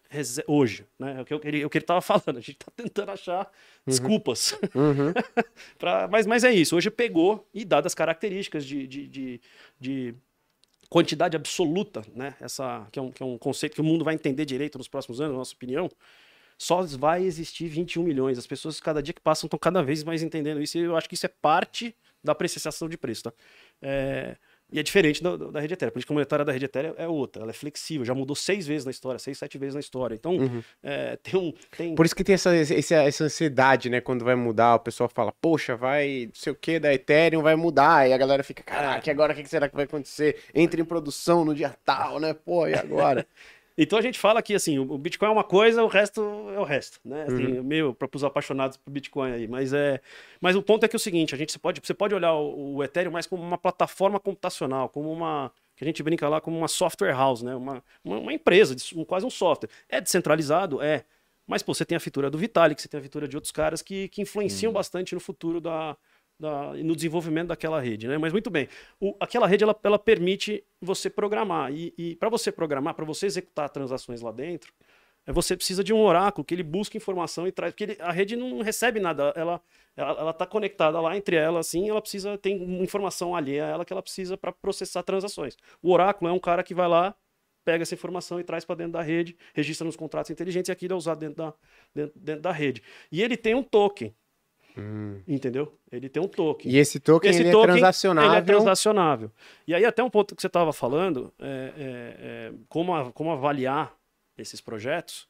hoje, 0.48 0.84
né? 0.98 1.16
É 1.18 1.20
o 1.20 1.24
que, 1.24 1.32
eu- 1.34 1.40
ele- 1.44 1.62
é 1.62 1.66
o 1.66 1.70
que 1.70 1.78
ele 1.78 1.84
estava 1.84 2.00
falando. 2.02 2.38
A 2.38 2.40
gente 2.40 2.52
está 2.60 2.72
tentando 2.76 3.10
achar 3.12 3.48
desculpas. 3.86 4.52
Uhum. 4.74 5.12
Pra- 5.78 6.08
mas, 6.08 6.26
mas 6.26 6.42
é 6.44 6.52
isso. 6.52 6.76
Hoje 6.76 6.90
pegou 6.90 7.48
e 7.54 7.64
dadas 7.64 7.90
as 7.90 7.94
características 7.94 8.64
de, 8.64 8.86
de, 8.86 9.06
de, 9.08 9.40
de 9.80 10.14
quantidade 10.88 11.36
absoluta, 11.36 12.02
né? 12.14 12.34
Essa 12.40 12.86
que 12.90 12.98
é, 12.98 13.02
um, 13.02 13.10
que 13.10 13.22
é 13.22 13.26
um 13.26 13.38
conceito 13.38 13.74
que 13.74 13.80
o 13.80 13.84
mundo 13.84 14.04
vai 14.04 14.14
entender 14.14 14.44
direito 14.44 14.78
nos 14.78 14.88
próximos 14.88 15.20
anos, 15.20 15.32
na 15.32 15.38
nossa 15.38 15.54
opinião. 15.54 15.88
Só 16.58 16.82
vai 16.82 17.22
existir 17.24 17.68
21 17.68 18.02
milhões. 18.02 18.38
As 18.38 18.46
pessoas, 18.46 18.80
cada 18.80 19.02
dia 19.02 19.12
que 19.12 19.20
passam, 19.20 19.46
estão 19.46 19.58
cada 19.58 19.82
vez 19.82 20.02
mais 20.02 20.22
entendendo 20.22 20.60
isso. 20.62 20.78
E 20.78 20.80
eu 20.82 20.96
acho 20.96 21.08
que 21.08 21.14
isso 21.14 21.26
é 21.26 21.28
parte 21.28 21.94
da 22.24 22.32
apreciação 22.32 22.88
de 22.88 22.96
preço, 22.96 23.24
tá? 23.24 23.32
É, 23.82 24.36
e 24.70 24.80
é 24.80 24.82
diferente 24.82 25.22
da, 25.22 25.36
da 25.36 25.60
rede 25.60 25.74
Ethereum. 25.74 25.90
A 25.90 25.92
política 25.92 26.12
monetária 26.12 26.44
da 26.44 26.50
rede 26.50 26.64
Ethereum 26.64 26.94
é 26.96 27.06
outra. 27.06 27.42
Ela 27.42 27.50
é 27.50 27.54
flexível. 27.54 28.04
Já 28.04 28.14
mudou 28.14 28.34
seis 28.34 28.66
vezes 28.66 28.84
na 28.84 28.90
história, 28.90 29.18
seis, 29.18 29.38
sete 29.38 29.56
vezes 29.58 29.74
na 29.74 29.80
história. 29.80 30.14
Então, 30.14 30.36
é, 30.82 31.16
tem 31.22 31.38
um... 31.38 31.52
Tem... 31.76 31.94
Por 31.94 32.04
isso 32.04 32.16
que 32.16 32.24
tem 32.24 32.34
essa, 32.34 32.54
essa, 32.54 32.94
essa 32.96 33.24
ansiedade, 33.24 33.88
né? 33.88 34.00
Quando 34.00 34.24
vai 34.24 34.34
mudar, 34.34 34.74
o 34.74 34.80
pessoal 34.80 35.08
fala, 35.08 35.32
poxa, 35.40 35.76
vai, 35.76 36.26
não 36.26 36.34
sei 36.34 36.52
o 36.52 36.56
que, 36.56 36.80
da 36.80 36.92
Ethereum 36.92 37.42
vai 37.42 37.54
mudar. 37.54 38.08
E 38.08 38.12
a 38.12 38.18
galera 38.18 38.42
fica, 38.42 38.62
caraca, 38.62 39.08
agora 39.08 39.32
o 39.32 39.36
que 39.36 39.44
que 39.44 39.48
será 39.48 39.68
que 39.68 39.76
vai 39.76 39.84
acontecer? 39.84 40.42
Entra 40.52 40.80
em 40.80 40.84
produção 40.84 41.44
no 41.44 41.54
dia 41.54 41.72
tal, 41.84 42.18
né? 42.18 42.34
Pô, 42.34 42.66
e 42.66 42.74
agora? 42.74 43.24
Então 43.78 43.98
a 43.98 44.02
gente 44.02 44.18
fala 44.18 44.40
que 44.42 44.54
assim, 44.54 44.78
o 44.78 44.96
Bitcoin 44.98 45.28
é 45.28 45.32
uma 45.32 45.44
coisa, 45.44 45.84
o 45.84 45.86
resto 45.86 46.20
é 46.54 46.58
o 46.58 46.64
resto, 46.64 46.98
né? 47.04 47.24
Assim, 47.24 47.58
Uhum. 47.58 47.62
Meio 47.62 47.94
para 47.94 48.08
os 48.14 48.24
apaixonados 48.24 48.76
por 48.78 48.90
Bitcoin 48.90 49.32
aí, 49.32 49.46
mas 49.46 49.72
é, 49.72 50.00
mas 50.40 50.56
o 50.56 50.62
ponto 50.62 50.84
é 50.84 50.88
que 50.88 50.96
é 50.96 50.98
o 50.98 51.00
seguinte, 51.00 51.34
a 51.34 51.38
gente 51.38 51.52
você 51.52 51.58
pode, 51.58 51.80
você 51.84 51.92
pode 51.94 52.14
olhar 52.14 52.32
o, 52.34 52.76
o 52.76 52.84
Ethereum 52.84 53.12
mais 53.12 53.26
como 53.26 53.42
uma 53.42 53.58
plataforma 53.58 54.18
computacional, 54.18 54.88
como 54.88 55.12
uma 55.12 55.52
que 55.76 55.84
a 55.84 55.86
gente 55.86 56.02
brinca 56.02 56.26
lá 56.28 56.40
como 56.40 56.56
uma 56.56 56.68
software 56.68 57.12
house, 57.12 57.42
né? 57.42 57.54
Uma, 57.54 57.84
uma, 58.02 58.18
uma 58.18 58.32
empresa, 58.32 58.74
um- 58.94 59.04
quase 59.04 59.26
um 59.26 59.30
software. 59.30 59.68
É 59.90 60.00
descentralizado, 60.00 60.80
é. 60.82 61.04
Mas 61.46 61.62
pô, 61.62 61.72
você 61.74 61.84
tem 61.84 61.96
a 61.96 62.00
figura 62.00 62.30
do 62.30 62.38
Vitalik, 62.38 62.80
você 62.80 62.88
tem 62.88 62.98
a 62.98 63.02
figura 63.02 63.28
de 63.28 63.36
outros 63.36 63.52
caras 63.52 63.82
que, 63.82 64.08
que 64.08 64.22
influenciam 64.22 64.72
bastante 64.72 65.14
no 65.14 65.20
futuro 65.20 65.60
da, 65.60 65.96
da, 66.38 66.74
no 66.74 66.94
desenvolvimento 66.94 67.48
daquela 67.48 67.80
rede, 67.80 68.06
né? 68.08 68.18
Mas 68.18 68.32
muito 68.32 68.50
bem, 68.50 68.68
o- 69.00 69.16
aquela 69.20 69.46
rede 69.46 69.64
ela, 69.64 69.76
ela 69.82 69.98
permite 69.98 70.64
você 70.80 71.08
programar 71.10 71.72
e, 71.72 71.94
e 71.96 72.16
para 72.16 72.28
você 72.28 72.52
programar, 72.52 72.94
para 72.94 73.04
você 73.04 73.26
executar 73.26 73.68
transações 73.70 74.20
lá 74.20 74.30
dentro, 74.32 74.72
é 75.26 75.32
você 75.32 75.56
precisa 75.56 75.82
de 75.82 75.92
um 75.92 76.00
oráculo 76.00 76.44
que 76.44 76.54
ele 76.54 76.62
busca 76.62 76.96
informação 76.96 77.46
e 77.48 77.52
traz, 77.52 77.72
porque 77.72 77.84
ele- 77.84 77.96
a 78.00 78.12
rede 78.12 78.36
não 78.36 78.60
recebe 78.62 79.00
nada, 79.00 79.32
ela 79.36 79.60
ela, 79.96 80.10
ela 80.20 80.32
tá 80.34 80.44
conectada 80.46 81.00
lá 81.00 81.16
entre 81.16 81.36
ela, 81.36 81.60
assim, 81.60 81.88
ela 81.88 82.02
precisa 82.02 82.36
tem 82.38 82.82
informação 82.82 83.34
alheia 83.34 83.64
a 83.64 83.68
ela 83.68 83.84
que 83.84 83.92
ela 83.92 84.02
precisa 84.02 84.36
para 84.36 84.52
processar 84.52 85.02
transações. 85.02 85.56
O 85.82 85.90
oráculo 85.90 86.30
é 86.30 86.32
um 86.34 86.38
cara 86.38 86.62
que 86.62 86.74
vai 86.74 86.86
lá 86.88 87.14
pega 87.64 87.82
essa 87.82 87.94
informação 87.94 88.38
e 88.38 88.44
traz 88.44 88.64
para 88.64 88.76
dentro 88.76 88.92
da 88.92 89.02
rede, 89.02 89.36
registra 89.54 89.84
nos 89.84 89.96
contratos 89.96 90.30
inteligentes 90.30 90.68
e 90.68 90.72
aquilo 90.72 90.94
é 90.94 90.96
usado 90.96 91.18
dentro 91.18 91.36
da, 91.36 91.54
dentro, 91.94 92.20
dentro 92.20 92.42
da 92.42 92.52
rede. 92.52 92.82
E 93.10 93.22
ele 93.22 93.36
tem 93.36 93.54
um 93.54 93.62
token, 93.62 94.14
entendeu? 95.26 95.78
Ele 95.90 96.08
tem 96.08 96.22
um 96.22 96.28
token. 96.28 96.70
E 96.70 96.76
esse 96.76 97.00
token, 97.00 97.30
Esse 97.30 97.42
ele 97.42 97.50
token, 97.50 97.70
é 97.70 97.72
transacionável. 97.72 98.30
Ele 98.30 98.38
é 98.38 98.42
transacionável. 98.42 99.30
E 99.66 99.74
aí, 99.74 99.84
até 99.84 100.02
um 100.02 100.10
ponto 100.10 100.34
que 100.34 100.40
você 100.42 100.46
estava 100.46 100.72
falando, 100.72 101.32
é, 101.38 101.46
é, 101.46 102.16
é, 102.18 102.52
como, 102.68 102.94
a- 102.94 103.12
como 103.12 103.30
avaliar 103.32 103.94
esses 104.36 104.60
projetos, 104.60 105.28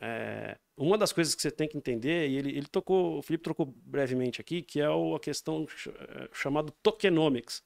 é, 0.00 0.56
uma 0.76 0.96
das 0.96 1.12
coisas 1.12 1.34
que 1.34 1.42
você 1.42 1.50
tem 1.50 1.68
que 1.68 1.76
entender, 1.76 2.28
e 2.28 2.36
ele, 2.36 2.50
ele 2.56 2.66
tocou, 2.66 3.18
o 3.18 3.22
Felipe 3.22 3.44
tocou 3.44 3.66
brevemente 3.66 4.40
aqui, 4.40 4.62
que 4.62 4.80
é 4.80 4.88
o- 4.90 5.14
a 5.14 5.20
questão 5.20 5.66
ch- 5.68 5.88
é, 5.88 6.28
chamada 6.32 6.72
tokenomics 6.82 7.62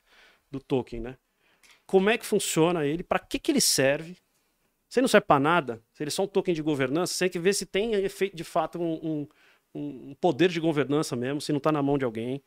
do 0.50 0.60
token, 0.60 1.00
né? 1.00 1.16
Como 1.86 2.10
é 2.10 2.18
que 2.18 2.26
funciona 2.26 2.84
ele, 2.84 3.02
para 3.02 3.18
que, 3.18 3.38
que 3.38 3.52
ele 3.52 3.60
serve? 3.60 4.16
Se 4.88 5.00
ele 5.00 5.04
não 5.04 5.08
serve 5.08 5.26
para 5.26 5.40
nada, 5.40 5.82
se 5.92 6.02
ele 6.02 6.08
é 6.08 6.10
só 6.10 6.22
um 6.22 6.26
token 6.26 6.54
de 6.54 6.62
governança, 6.62 7.12
você 7.14 7.24
tem 7.24 7.30
que 7.30 7.38
ver 7.38 7.52
se 7.52 7.66
tem 7.66 7.94
efeito, 7.94 8.36
de 8.36 8.44
fato 8.44 8.80
um, 8.80 8.94
um, 9.02 9.28
um 9.74 10.14
poder 10.20 10.48
de 10.48 10.60
governança 10.60 11.16
mesmo, 11.16 11.40
se 11.40 11.52
não 11.52 11.58
está 11.58 11.72
na 11.72 11.82
mão 11.82 11.98
de 11.98 12.04
alguém 12.04 12.42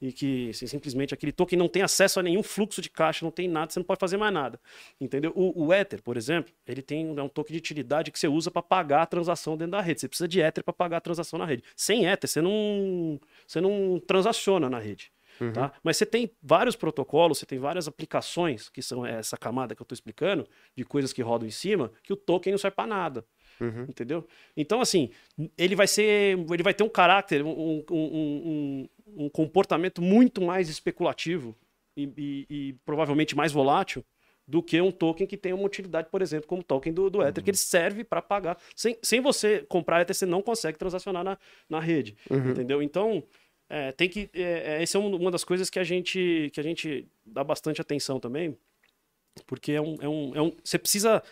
e 0.00 0.12
que 0.12 0.50
assim, 0.50 0.66
simplesmente 0.66 1.14
aquele 1.14 1.32
token 1.32 1.58
não 1.58 1.68
tem 1.68 1.82
acesso 1.82 2.20
a 2.20 2.22
nenhum 2.22 2.42
fluxo 2.42 2.82
de 2.82 2.90
caixa, 2.90 3.24
não 3.24 3.30
tem 3.30 3.48
nada, 3.48 3.72
você 3.72 3.78
não 3.78 3.84
pode 3.84 4.00
fazer 4.00 4.16
mais 4.16 4.32
nada. 4.32 4.60
Entendeu? 5.00 5.32
O, 5.34 5.66
o 5.66 5.72
Ether, 5.72 6.02
por 6.02 6.16
exemplo, 6.16 6.52
ele 6.66 6.82
tem 6.82 7.06
um, 7.06 7.18
é 7.18 7.22
um 7.22 7.28
token 7.28 7.52
de 7.52 7.58
utilidade 7.58 8.10
que 8.10 8.18
você 8.18 8.28
usa 8.28 8.50
para 8.50 8.62
pagar 8.62 9.02
a 9.02 9.06
transação 9.06 9.56
dentro 9.56 9.72
da 9.72 9.80
rede. 9.80 10.00
Você 10.00 10.08
precisa 10.08 10.28
de 10.28 10.40
Ether 10.40 10.62
para 10.62 10.74
pagar 10.74 10.98
a 10.98 11.00
transação 11.00 11.38
na 11.38 11.46
rede. 11.46 11.62
Sem 11.76 12.06
Ether, 12.06 12.28
você 12.28 12.42
não, 12.42 13.20
você 13.46 13.60
não 13.60 14.00
transaciona 14.06 14.68
na 14.68 14.78
rede. 14.78 15.10
Tá? 15.52 15.72
Mas 15.82 15.96
você 15.96 16.06
tem 16.06 16.30
vários 16.40 16.76
protocolos, 16.76 17.38
você 17.38 17.46
tem 17.46 17.58
várias 17.58 17.88
aplicações, 17.88 18.68
que 18.68 18.80
são 18.80 19.04
essa 19.04 19.36
camada 19.36 19.74
que 19.74 19.82
eu 19.82 19.84
estou 19.84 19.94
explicando, 19.94 20.46
de 20.76 20.84
coisas 20.84 21.12
que 21.12 21.22
rodam 21.22 21.48
em 21.48 21.50
cima, 21.50 21.90
que 22.02 22.12
o 22.12 22.16
token 22.16 22.52
não 22.52 22.58
serve 22.58 22.76
para 22.76 22.86
nada. 22.86 23.26
Entendeu? 23.88 24.26
Então, 24.56 24.80
assim, 24.80 25.10
ele 25.56 25.74
vai 25.76 25.86
ser. 25.86 26.38
Ele 26.50 26.62
vai 26.62 26.74
ter 26.74 26.82
um 26.84 26.88
caráter, 26.88 27.42
um, 27.44 27.48
um- 27.50 27.84
um- 27.90 28.88
um- 29.16 29.28
comportamento 29.30 30.02
muito 30.02 30.40
mais 30.42 30.68
especulativo 30.68 31.56
e, 31.96 32.04
e- 32.16 32.46
e 32.50 32.72
provavelmente 32.84 33.36
mais 33.36 33.52
volátil 33.52 34.04
do 34.46 34.62
que 34.62 34.78
um 34.80 34.90
token 34.90 35.26
que 35.26 35.36
tem 35.38 35.52
uma 35.54 35.64
utilidade, 35.64 36.08
por 36.10 36.20
exemplo, 36.20 36.46
como 36.46 36.60
o 36.60 36.64
token 36.64 36.92
do, 36.92 37.08
do 37.08 37.22
Ether, 37.22 37.42
que 37.42 37.50
ele 37.50 37.56
serve 37.56 38.04
para 38.04 38.20
pagar. 38.20 38.58
Sem, 38.76 38.98
sem 39.02 39.20
você 39.20 39.60
comprar 39.68 40.02
Ether, 40.02 40.14
você 40.14 40.26
não 40.26 40.42
consegue 40.42 40.76
transacionar 40.78 41.24
na, 41.24 41.38
na 41.68 41.80
rede. 41.80 42.14
Entendeu? 42.50 42.82
Então. 42.82 43.22
É, 43.66 43.92
tem 43.92 44.10
que. 44.10 44.28
É, 44.34 44.42
é, 44.76 44.82
essa 44.82 44.98
é 44.98 45.00
um- 45.00 45.16
uma 45.16 45.30
das 45.30 45.42
coisas 45.42 45.70
que 45.70 45.78
a 45.78 45.84
gente 45.84 46.50
que 46.52 46.60
a 46.60 46.62
gente 46.62 47.08
dá 47.24 47.42
bastante 47.42 47.80
atenção 47.80 48.20
também, 48.20 48.54
porque 49.46 49.72
é 49.72 49.80
um, 49.80 49.96
é 50.02 50.08
um, 50.08 50.32
é 50.36 50.42
um 50.42 50.52
você 50.62 50.78
precisa. 50.78 51.22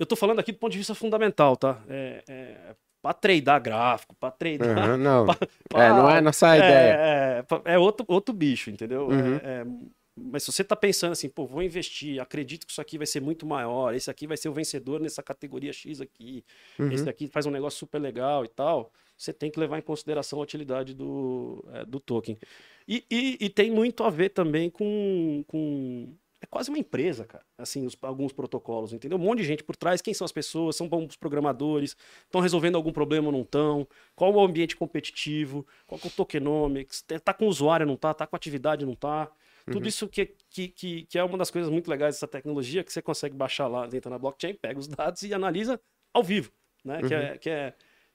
Eu 0.00 0.06
tô 0.06 0.16
falando 0.16 0.38
aqui 0.40 0.50
do 0.50 0.58
ponto 0.58 0.72
de 0.72 0.78
vista 0.78 0.94
fundamental, 0.94 1.56
tá? 1.58 1.78
É, 1.86 2.24
é, 2.26 2.74
para 3.02 3.12
treinar 3.12 3.60
gráfico, 3.62 4.16
para 4.18 4.30
treinar. 4.30 4.78
Aham, 4.78 4.96
não. 4.96 5.26
pra- 5.68 5.84
É, 5.84 5.88
não 5.90 6.10
é 6.10 6.20
nossa 6.22 6.56
ideia. 6.56 6.94
É, 6.96 7.44
é, 7.66 7.74
é 7.74 7.78
outro, 7.78 8.06
outro 8.08 8.34
bicho, 8.34 8.70
entendeu? 8.70 9.08
Uhum. 9.08 9.36
É- 9.36 9.60
é- 9.62 9.64
mas 10.22 10.42
se 10.42 10.52
você 10.52 10.64
tá 10.64 10.74
pensando 10.74 11.12
assim, 11.12 11.28
pô, 11.28 11.46
vou 11.46 11.62
investir, 11.62 12.20
acredito 12.20 12.66
que 12.66 12.72
isso 12.72 12.80
aqui 12.80 12.98
vai 12.98 13.06
ser 13.06 13.20
muito 13.20 13.46
maior, 13.46 13.94
esse 13.94 14.10
aqui 14.10 14.26
vai 14.26 14.36
ser 14.36 14.48
o 14.48 14.52
vencedor 14.52 15.00
nessa 15.00 15.22
categoria 15.22 15.72
X 15.72 16.00
aqui, 16.00 16.44
Uhum. 16.78 16.90
esse 16.92 17.04
daqui 17.04 17.26
faz 17.28 17.46
um 17.46 17.50
negócio 17.50 17.78
super 17.78 17.98
legal 17.98 18.44
e 18.44 18.48
tal, 18.48 18.90
você 19.16 19.32
tem 19.32 19.50
que 19.50 19.60
levar 19.60 19.78
em 19.78 19.82
consideração 19.82 20.38
a 20.38 20.42
utilidade 20.42 20.94
do, 20.94 21.64
é, 21.72 21.84
do 21.86 22.00
token. 22.00 22.36
E, 22.88 23.04
e- 23.10 23.36
e 23.40 23.48
tem 23.48 23.70
muito 23.70 24.02
a 24.02 24.10
ver 24.10 24.30
também 24.30 24.68
com, 24.70 25.44
com. 25.46 26.12
É 26.42 26.46
quase 26.46 26.70
uma 26.70 26.78
empresa, 26.78 27.24
cara. 27.26 27.44
Assim, 27.58 27.84
os- 27.84 27.96
alguns 28.00 28.32
protocolos, 28.32 28.92
entendeu? 28.94 29.18
Um 29.18 29.20
monte 29.20 29.38
de 29.40 29.44
gente 29.44 29.62
por 29.62 29.76
trás. 29.76 30.00
Quem 30.00 30.14
são 30.14 30.24
as 30.24 30.32
pessoas? 30.32 30.74
São 30.74 30.88
bons 30.88 31.14
programadores? 31.16 31.94
Estão 32.24 32.40
resolvendo 32.40 32.76
algum 32.76 32.92
problema 32.92 33.26
ou 33.26 33.32
não 33.32 33.42
estão? 33.42 33.86
Qual 34.16 34.32
o 34.32 34.40
ambiente 34.40 34.74
competitivo? 34.74 35.66
Qual 35.86 36.00
é 36.02 36.06
o 36.06 36.10
tokenomics? 36.10 37.04
Tá- 37.22 37.34
com 37.34 37.44
o 37.44 37.48
usuário, 37.48 37.84
não 37.86 37.96
tá? 37.96 38.14
Tá 38.14 38.26
com 38.26 38.34
atividade, 38.36 38.86
não 38.86 38.94
tá? 38.94 39.30
Tudo 39.66 39.86
isso 39.88 40.08
que, 40.08 40.34
que, 40.48 40.68
que, 40.68 41.02
que 41.04 41.18
é 41.18 41.22
uma 41.22 41.36
das 41.36 41.50
coisas 41.50 41.70
muito 41.70 41.88
legais 41.90 42.14
dessa 42.16 42.26
tecnologia, 42.26 42.82
que 42.82 42.90
você 42.92 43.02
consegue 43.02 43.36
baixar 43.36 43.68
lá 43.68 43.86
dentro 43.86 44.10
da 44.10 44.18
blockchain, 44.18 44.54
pega 44.54 44.80
os 44.80 44.88
dados 44.88 45.22
e 45.22 45.34
analisa 45.34 45.78
ao 46.14 46.24
vivo, 46.24 46.50
né? 46.82 47.00
Que, 47.08 47.14
é, 47.14 47.38
que, 47.38 47.50
é, 47.50 47.74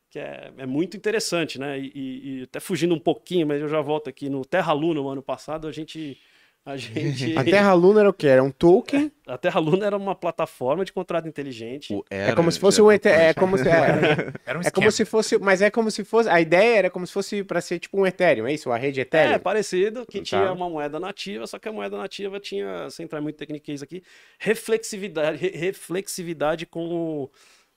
que 0.09 0.19
é, 0.19 0.51
é 0.57 0.65
muito 0.65 0.97
interessante, 0.97 1.59
né? 1.59 1.79
E, 1.79 1.91
e- 1.93 2.39
e 2.39 2.43
até 2.43 2.59
fugindo 2.59 2.95
um 2.95 2.99
pouquinho, 2.99 3.45
mas 3.45 3.61
eu 3.61 3.69
já 3.69 3.79
volto 3.81 4.09
aqui 4.09 4.27
no 4.29 4.43
Terra 4.43 4.73
Luna, 4.73 4.99
no 4.99 5.07
ano 5.09 5.21
passado, 5.21 5.67
a 5.67 5.71
gente... 5.71 6.17
A 6.65 6.75
gente... 6.77 7.37
A 7.37 7.43
Terra 7.43 7.73
Luna 7.73 7.99
era 7.99 8.09
o 8.09 8.13
quê? 8.13 8.27
Era 8.27 8.43
um 8.43 8.49
token? 8.51 9.11
A 9.27 9.37
Terra 9.37 9.59
Luna 9.59 9.85
era 9.87 9.97
uma 9.97 10.13
plataforma 10.15 10.85
de 10.85 10.91
contrato 10.93 11.27
inteligente. 11.27 11.93
O 11.93 12.03
É 12.11 12.27
era, 12.27 12.35
como 12.35 12.51
se 12.51 12.59
fosse 12.59 12.79
um 12.81 12.91
ET. 12.91 13.05
É 13.07 13.33
como 13.33 13.57
se, 13.57 13.67
é, 13.67 13.71
Era 14.45 14.59
um 14.59 14.61
é 14.61 14.69
como 14.71 14.91
se 14.91 15.03
fosse. 15.05 15.37
Mas 15.39 15.61
é 15.63 15.71
como 15.71 15.89
se 15.89 16.03
fosse. 16.03 16.29
A 16.29 16.39
ideia 16.41 16.77
era 16.77 16.89
como 16.91 17.07
se 17.07 17.13
fosse 17.13 17.43
pra 17.43 17.59
ser 17.61 17.79
tipo 17.79 17.99
um 17.99 18.05
Ethereum, 18.05 18.45
é 18.47 18.53
isso? 18.53 18.71
A 18.71 18.77
rede 18.77 18.99
É, 18.99 19.03
Ethereum? 19.03 19.39
parecido, 19.39 20.05
que 20.05 20.19
Tá. 20.19 20.23
tinha 20.25 20.51
uma 20.53 20.69
moeda 20.69 20.99
nativa, 20.99 21.47
só 21.47 21.57
que 21.57 21.67
a 21.67 21.71
moeda 21.71 21.97
nativa 21.97 22.39
tinha, 22.39 22.87
sem 22.91 23.05
entrar 23.05 23.19
muito 23.21 23.35
em 23.35 23.39
tecniquez 23.39 23.81
aqui, 23.81 24.03
reflexividade, 24.39 25.37
re- 25.37 25.57
reflexividade 25.57 26.65
com, 26.67 26.85
o- 27.23 27.31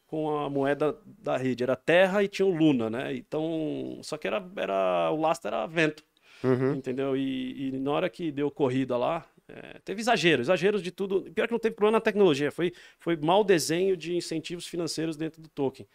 com 0.06 0.38
a 0.38 0.50
moeda 0.50 0.98
da 1.06 1.36
rede. 1.36 1.62
Era 1.62 1.76
Terra 1.76 2.22
e 2.22 2.28
tinha 2.28 2.44
o 2.46 2.54
Luna, 2.54 2.88
né? 2.90 3.14
Então, 3.14 3.98
só 4.02 4.16
que 4.18 4.26
era, 4.26 4.46
era 4.56 5.10
o 5.12 5.16
lastro 5.20 5.48
era 5.48 5.66
vento, 5.66 6.02
Uhum. 6.44 6.74
entendeu? 6.74 7.16
E, 7.16 7.68
e 7.68 7.72
na 7.72 7.90
hora 7.90 8.08
que 8.08 8.30
deu 8.30 8.50
corrida 8.50 8.96
lá, 8.96 9.26
é, 9.48 9.78
teve 9.84 10.00
exagero, 10.00 10.42
exageros 10.42 10.82
de 10.82 10.90
tudo. 10.90 11.22
Pior 11.34 11.46
que 11.46 11.52
não 11.52 11.58
teve 11.58 11.74
problema 11.74 11.96
na 11.98 12.00
tecnologia, 12.00 12.50
foi, 12.52 12.72
foi 12.98 13.16
mau 13.16 13.42
desenho 13.42 13.96
de 13.96 14.14
incentivos 14.14 14.66
financeiros 14.66 15.16
dentro 15.16 15.40
do 15.40 15.48
token. 15.48 15.86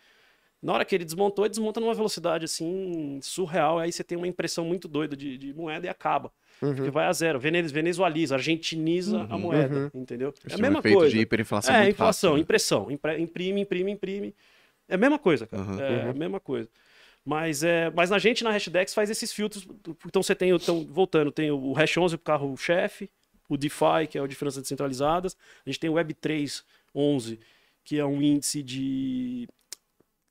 Na 0.62 0.72
hora 0.74 0.86
que 0.86 0.96
ele 0.96 1.04
desmontou, 1.04 1.44
ele 1.44 1.50
desmonta 1.50 1.82
numa 1.82 1.94
velocidade 1.94 2.46
assim 2.46 3.20
surreal. 3.22 3.80
Aí 3.80 3.92
você 3.92 4.02
tem 4.04 4.18
uma 4.18 4.28
impressão 4.28 4.64
muito 4.64 4.88
doida 4.88 5.16
de, 5.16 5.38
de 5.38 5.54
moeda 5.54 5.86
e 5.86 5.90
acaba. 5.90 6.32
Porque 6.58 6.90
vai 6.90 7.06
a 7.06 7.12
zero. 7.12 7.38
Vene- 7.38 7.62
Venezualiza, 7.64 8.36
argentiniza 8.36 9.28
a 9.30 9.38
moeda. 9.38 9.92
Entendeu? 9.94 10.34
É 10.50 10.54
a 10.54 10.58
um 10.58 10.62
mesma 10.62 10.80
efeito 10.80 10.98
coisa. 11.00 11.14
de 11.14 11.20
hiperinflação 11.22 11.76
É, 11.76 11.80
muito 11.82 11.92
inflação, 11.92 12.30
fácil, 12.30 12.38
né? 12.38 12.42
impressão. 12.44 12.90
impre- 12.92 13.20
Imprime, 13.20 13.60
imprime, 13.62 13.92
imprime. 13.92 14.36
É 14.88 14.96
a 14.96 14.98
mesma 14.98 15.20
coisa, 15.20 15.46
cara. 15.46 15.62
Uhum. 15.64 15.80
É 15.82 16.10
a 16.10 16.14
mesma 16.14 16.40
coisa. 16.40 16.70
Mas, 17.26 17.64
é, 17.64 17.90
mas 17.92 18.10
na 18.10 18.20
gente, 18.20 18.44
na 18.44 18.52
Hashdex, 18.52 18.94
faz 18.94 19.10
esses 19.10 19.32
filtros. 19.32 19.66
Então 20.06 20.22
você 20.22 20.36
tem, 20.36 20.50
então, 20.50 20.86
voltando, 20.86 21.32
tem 21.32 21.52
o 21.52 21.72
Hash 21.74 21.98
11, 21.98 22.16
o 22.16 22.20
carro-chefe, 22.20 23.10
o 23.48 23.58
DeFi, 23.58 24.08
que 24.10 24.18
é 24.18 24.22
o 24.22 24.28
de 24.28 24.36
finanças 24.36 24.62
descentralizadas. 24.62 25.38
A 25.66 25.70
gente 25.70 25.80
tem 25.80 25.90
o 25.90 25.94
Web3, 25.94 26.64
11, 26.94 27.40
que 27.84 27.98
é 27.98 28.06
um 28.06 28.22
índice 28.22 28.62
de 28.62 29.48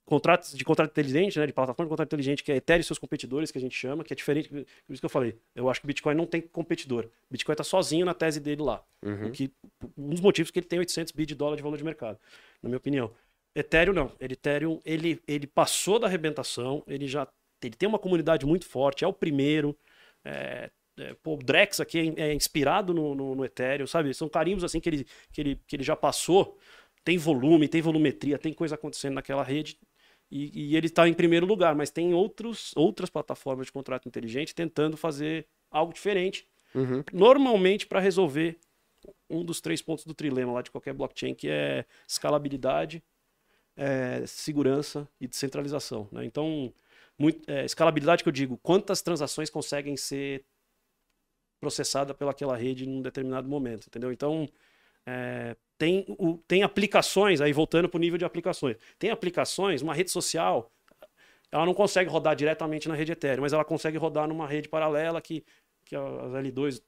contratos 0.04 0.52
de 0.54 0.64
contrato 0.64 0.90
inteligente, 0.90 1.38
né, 1.38 1.46
de 1.46 1.52
plataforma 1.54 1.86
de 1.86 1.90
contrato 1.90 2.08
inteligente, 2.08 2.42
que 2.42 2.52
é 2.52 2.56
Ethereum 2.56 2.80
e 2.80 2.84
seus 2.84 2.98
competidores, 2.98 3.50
que 3.50 3.56
a 3.56 3.60
gente 3.60 3.74
chama, 3.74 4.04
que 4.04 4.12
é 4.12 4.16
diferente, 4.16 4.48
por 4.50 4.92
isso 4.92 5.00
que 5.00 5.06
eu 5.06 5.10
falei, 5.10 5.38
eu 5.54 5.70
acho 5.70 5.80
que 5.80 5.86
o 5.86 5.88
Bitcoin 5.88 6.14
não 6.14 6.26
tem 6.26 6.42
competidor. 6.42 7.04
O 7.04 7.32
Bitcoin 7.32 7.54
está 7.54 7.64
sozinho 7.64 8.04
na 8.04 8.12
tese 8.12 8.38
dele 8.38 8.60
lá. 8.60 8.84
Uhum. 9.02 9.30
Que, 9.30 9.50
um 9.96 10.10
dos 10.10 10.20
motivos 10.20 10.50
que 10.50 10.58
ele 10.58 10.66
tem 10.66 10.78
800 10.78 11.12
bi 11.12 11.24
de 11.24 11.34
dólar 11.34 11.56
de 11.56 11.62
valor 11.62 11.78
de 11.78 11.84
mercado, 11.84 12.18
na 12.62 12.68
minha 12.68 12.76
opinião. 12.76 13.10
Ethereum 13.54 13.94
não. 13.94 14.12
Ele, 14.18 14.34
Ethereum, 14.34 14.80
ele, 14.84 15.22
ele 15.26 15.46
passou 15.46 15.98
da 15.98 16.06
arrebentação, 16.06 16.82
ele 16.86 17.06
já 17.06 17.26
ele 17.62 17.76
tem 17.76 17.88
uma 17.88 17.98
comunidade 17.98 18.44
muito 18.44 18.66
forte, 18.66 19.04
é 19.04 19.06
o 19.06 19.12
primeiro. 19.12 19.76
É, 20.24 20.70
é, 20.98 21.14
pô, 21.22 21.34
o 21.34 21.42
Drex 21.42 21.80
aqui 21.80 22.14
é, 22.16 22.30
é 22.30 22.34
inspirado 22.34 22.92
no, 22.92 23.14
no, 23.14 23.34
no, 23.34 23.44
Ethereum, 23.44 23.86
sabe? 23.86 24.12
São 24.14 24.28
carimbos 24.28 24.64
assim 24.64 24.80
que 24.80 24.88
ele, 24.88 25.06
que, 25.32 25.40
ele, 25.40 25.60
que 25.66 25.76
ele 25.76 25.82
já 25.82 25.96
passou. 25.96 26.58
Tem 27.04 27.18
volume, 27.18 27.68
tem 27.68 27.82
volumetria, 27.82 28.38
tem 28.38 28.52
coisa 28.52 28.74
acontecendo 28.74 29.14
naquela 29.14 29.42
rede. 29.42 29.78
E, 30.30 30.70
e 30.70 30.76
ele 30.76 30.86
está 30.86 31.08
em 31.08 31.14
primeiro 31.14 31.46
lugar, 31.46 31.74
mas 31.74 31.90
tem 31.90 32.14
outros, 32.14 32.72
outras 32.76 33.10
plataformas 33.10 33.66
de 33.66 33.72
contrato 33.72 34.08
inteligente 34.08 34.54
tentando 34.54 34.96
fazer 34.96 35.46
algo 35.70 35.92
diferente. 35.92 36.46
Uhum. 36.74 37.04
Normalmente 37.12 37.86
para 37.86 38.00
resolver 38.00 38.58
um 39.28 39.44
dos 39.44 39.60
três 39.60 39.82
pontos 39.82 40.06
do 40.06 40.14
trilema 40.14 40.52
lá 40.52 40.62
de 40.62 40.70
qualquer 40.70 40.94
blockchain, 40.94 41.34
que 41.34 41.48
é 41.48 41.84
escalabilidade, 42.06 43.02
é, 43.76 44.24
segurança 44.26 45.08
e 45.20 45.26
descentralização. 45.26 46.08
Né? 46.12 46.24
Então, 46.24 46.72
muito, 47.18 47.48
é, 47.50 47.64
escalabilidade 47.64 48.22
que 48.22 48.28
eu 48.28 48.32
digo, 48.32 48.58
quantas 48.58 49.02
transações 49.02 49.50
conseguem 49.50 49.96
ser 49.96 50.44
processadas 51.60 52.16
pelaquela 52.16 52.56
rede 52.56 52.88
em 52.88 52.98
um 52.98 53.02
determinado 53.02 53.48
momento, 53.48 53.86
entendeu? 53.86 54.10
Então, 54.12 54.48
é, 55.06 55.56
tem, 55.78 56.04
o, 56.08 56.38
tem 56.46 56.62
aplicações, 56.62 57.40
aí 57.40 57.52
voltando 57.52 57.88
para 57.88 57.98
o 57.98 58.00
nível 58.00 58.18
de 58.18 58.24
aplicações, 58.24 58.76
tem 58.98 59.10
aplicações, 59.10 59.82
uma 59.82 59.94
rede 59.94 60.10
social, 60.10 60.72
ela 61.52 61.66
não 61.66 61.74
consegue 61.74 62.10
rodar 62.10 62.34
diretamente 62.34 62.88
na 62.88 62.94
rede 62.94 63.12
Ethereum, 63.12 63.42
mas 63.42 63.52
ela 63.52 63.64
consegue 63.64 63.98
rodar 63.98 64.26
numa 64.26 64.46
rede 64.46 64.68
paralela 64.68 65.20
que, 65.20 65.44
que 65.84 65.94
as 65.94 66.32
L2, 66.32 66.82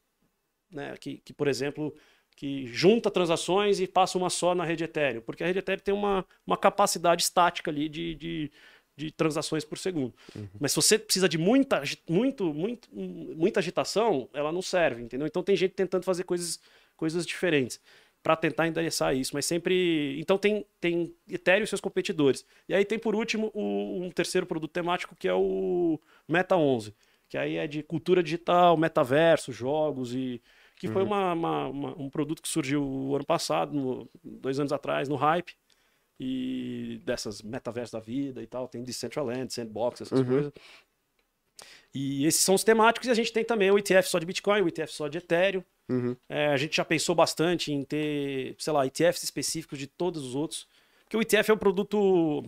né, 0.73 0.97
que, 0.97 1.19
que, 1.19 1.33
por 1.33 1.47
exemplo, 1.47 1.95
que 2.37 2.67
junta 2.67 3.11
transações 3.11 3.81
e 3.81 3.87
passa 3.87 4.19
uma 4.19 4.29
só 4.29 4.55
na 4.55 4.65
rede 4.65 4.85
Ethereum, 4.85 5.21
porque 5.21 5.45
a 5.45 5.47
rede 5.47 5.61
Ethereum 5.61 5.83
tem 5.83 5.95
uma, 5.95 6.25
uma 6.47 6.57
capacidade 6.57 7.23
estática 7.23 7.71
ali 7.71 7.89
de, 7.89 8.15
de, 8.15 8.53
de 8.97 9.11
transações 9.13 9.65
por 9.65 9.79
segundo. 9.79 10.15
Uhum. 10.35 10.49
Mas 10.59 10.73
se 10.73 10.77
você 10.77 10.99
precisa 10.99 11.29
de 11.29 11.39
muita, 11.39 11.83
muito, 12.09 12.53
muito, 12.53 12.89
muita 12.93 13.61
agitação, 13.61 14.29
ela 14.33 14.51
não 14.51 14.63
serve, 14.63 15.03
entendeu? 15.03 15.27
Então 15.27 15.43
tem 15.43 15.57
gente 15.57 15.73
tentando 15.73 16.05
fazer 16.05 16.25
coisas, 16.25 16.61
coisas 16.97 17.25
diferentes 17.25 17.81
para 18.25 18.37
tentar 18.37 18.67
endereçar 18.67 19.15
isso, 19.15 19.33
mas 19.35 19.45
sempre. 19.45 20.19
Então 20.19 20.39
tem, 20.39 20.65
tem 20.81 21.15
Ethereum 21.29 21.65
e 21.65 21.67
seus 21.67 21.81
competidores. 21.81 22.45
E 22.67 22.75
aí 22.75 22.83
tem 22.83 22.99
por 22.99 23.15
último 23.15 23.51
o, 23.53 24.03
um 24.03 24.11
terceiro 24.11 24.47
produto 24.47 24.73
temático 24.73 25.15
que 25.15 25.29
é 25.29 25.35
o 25.35 26.01
Meta 26.27 26.57
11, 26.57 26.95
que 27.29 27.37
aí 27.37 27.57
é 27.57 27.67
de 27.67 27.83
cultura 27.83 28.23
digital, 28.23 28.79
metaverso, 28.79 29.53
jogos 29.53 30.15
e 30.15 30.43
que 30.77 30.87
uhum. 30.87 30.93
foi 30.93 31.03
uma, 31.03 31.33
uma, 31.33 31.69
uma, 31.69 32.03
um 32.03 32.11
produto 32.11 32.43
que 32.43 32.49
surgiu 32.49 32.83
o 32.85 33.15
ano 33.15 33.25
passado, 33.25 33.73
no, 33.73 34.09
dois 34.23 34.59
anos 34.59 34.73
atrás, 34.73 35.09
no 35.09 35.17
hype 35.17 35.55
e 36.19 37.01
dessas 37.05 37.43
metaversos 37.43 37.93
da 37.93 38.01
vida 38.01 38.43
e 38.43 38.47
tal, 38.47 38.69
tem 38.69 38.83
Decentraland, 38.83 39.53
Sandbox, 39.53 40.03
essas 40.03 40.21
uhum. 40.21 40.27
coisas. 40.27 40.53
E 41.95 42.27
esses 42.27 42.43
são 42.43 42.55
os 42.57 42.65
temáticos, 42.65 43.09
e 43.09 43.11
a 43.11 43.15
gente 43.15 43.33
tem 43.33 43.45
também 43.45 43.71
o 43.71 43.79
ETF 43.79 44.09
só 44.09 44.19
de 44.19 44.27
Bitcoin, 44.27 44.63
o 44.63 44.69
ETF 44.69 44.93
só 44.93 45.07
de 45.07 45.19
Ethereum. 45.19 45.63
Uhum. 45.89 46.17
É, 46.29 46.49
a 46.49 46.57
gente 46.57 46.77
já 46.77 46.85
pensou 46.85 47.15
bastante 47.15 47.73
em 47.73 47.85
ter, 47.85 48.57
sei 48.59 48.73
lá, 48.73 48.87
ETFs 48.87 49.23
específicos 49.23 49.79
de 49.79 49.87
todos 49.87 50.25
os 50.25 50.35
outros. 50.35 50.67
Porque 51.05 51.17
o 51.17 51.21
ETF 51.21 51.51
é 51.51 51.55
um 51.55 51.59
produto. 51.59 52.45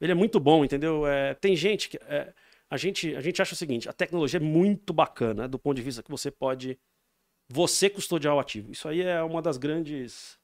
Ele 0.00 0.12
é 0.12 0.14
muito 0.14 0.40
bom, 0.40 0.64
entendeu? 0.64 1.06
É, 1.06 1.34
tem 1.34 1.54
gente 1.54 1.88
que. 1.88 1.98
É, 2.08 2.32
a, 2.70 2.76
gente, 2.76 3.14
a 3.14 3.20
gente 3.20 3.42
acha 3.42 3.52
o 3.52 3.56
seguinte: 3.56 3.88
a 3.88 3.92
tecnologia 3.92 4.38
é 4.38 4.42
muito 4.42 4.92
bacana, 4.92 5.42
né, 5.42 5.48
do 5.48 5.58
ponto 5.58 5.76
de 5.76 5.82
vista 5.82 6.02
que 6.02 6.10
você 6.10 6.30
pode. 6.30 6.78
Você 7.52 7.90
custodiar 7.90 8.34
o 8.34 8.40
ativo. 8.40 8.72
Isso 8.72 8.88
aí 8.88 9.02
é 9.02 9.22
uma 9.22 9.42
das 9.42 9.58
grandes 9.58 10.38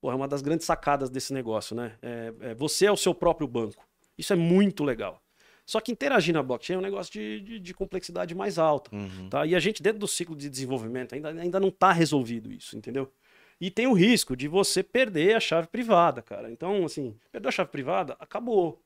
Porra, 0.00 0.14
é 0.14 0.16
uma 0.16 0.28
das 0.28 0.40
grandes 0.40 0.66
sacadas 0.66 1.10
desse 1.10 1.32
negócio, 1.32 1.76
né? 1.76 1.92
É, 2.00 2.32
é, 2.40 2.54
você 2.54 2.86
é 2.86 2.92
o 2.92 2.96
seu 2.96 3.14
próprio 3.14 3.46
banco. 3.46 3.86
Isso 4.16 4.32
é 4.32 4.36
muito 4.36 4.82
legal. 4.82 5.22
Só 5.66 5.78
que 5.78 5.92
interagir 5.92 6.34
na 6.34 6.42
blockchain 6.42 6.76
é 6.76 6.78
um 6.78 6.82
negócio 6.82 7.12
de, 7.12 7.40
de, 7.40 7.60
de 7.60 7.74
complexidade 7.74 8.34
mais 8.34 8.58
alta. 8.58 8.94
Uhum. 8.94 9.28
Tá? 9.28 9.46
E 9.46 9.54
a 9.54 9.60
gente, 9.60 9.82
dentro 9.82 10.00
do 10.00 10.08
ciclo 10.08 10.34
de 10.34 10.48
desenvolvimento, 10.48 11.14
ainda, 11.14 11.28
ainda 11.28 11.60
não 11.60 11.68
está 11.68 11.92
resolvido 11.92 12.50
isso, 12.50 12.76
entendeu? 12.76 13.12
E 13.60 13.70
tem 13.70 13.86
o 13.86 13.92
risco 13.92 14.34
de 14.34 14.48
você 14.48 14.82
perder 14.82 15.36
a 15.36 15.40
chave 15.40 15.68
privada, 15.68 16.22
cara. 16.22 16.50
Então, 16.50 16.84
assim, 16.86 17.14
perdeu 17.30 17.50
a 17.50 17.52
chave 17.52 17.70
privada, 17.70 18.16
acabou. 18.18 18.82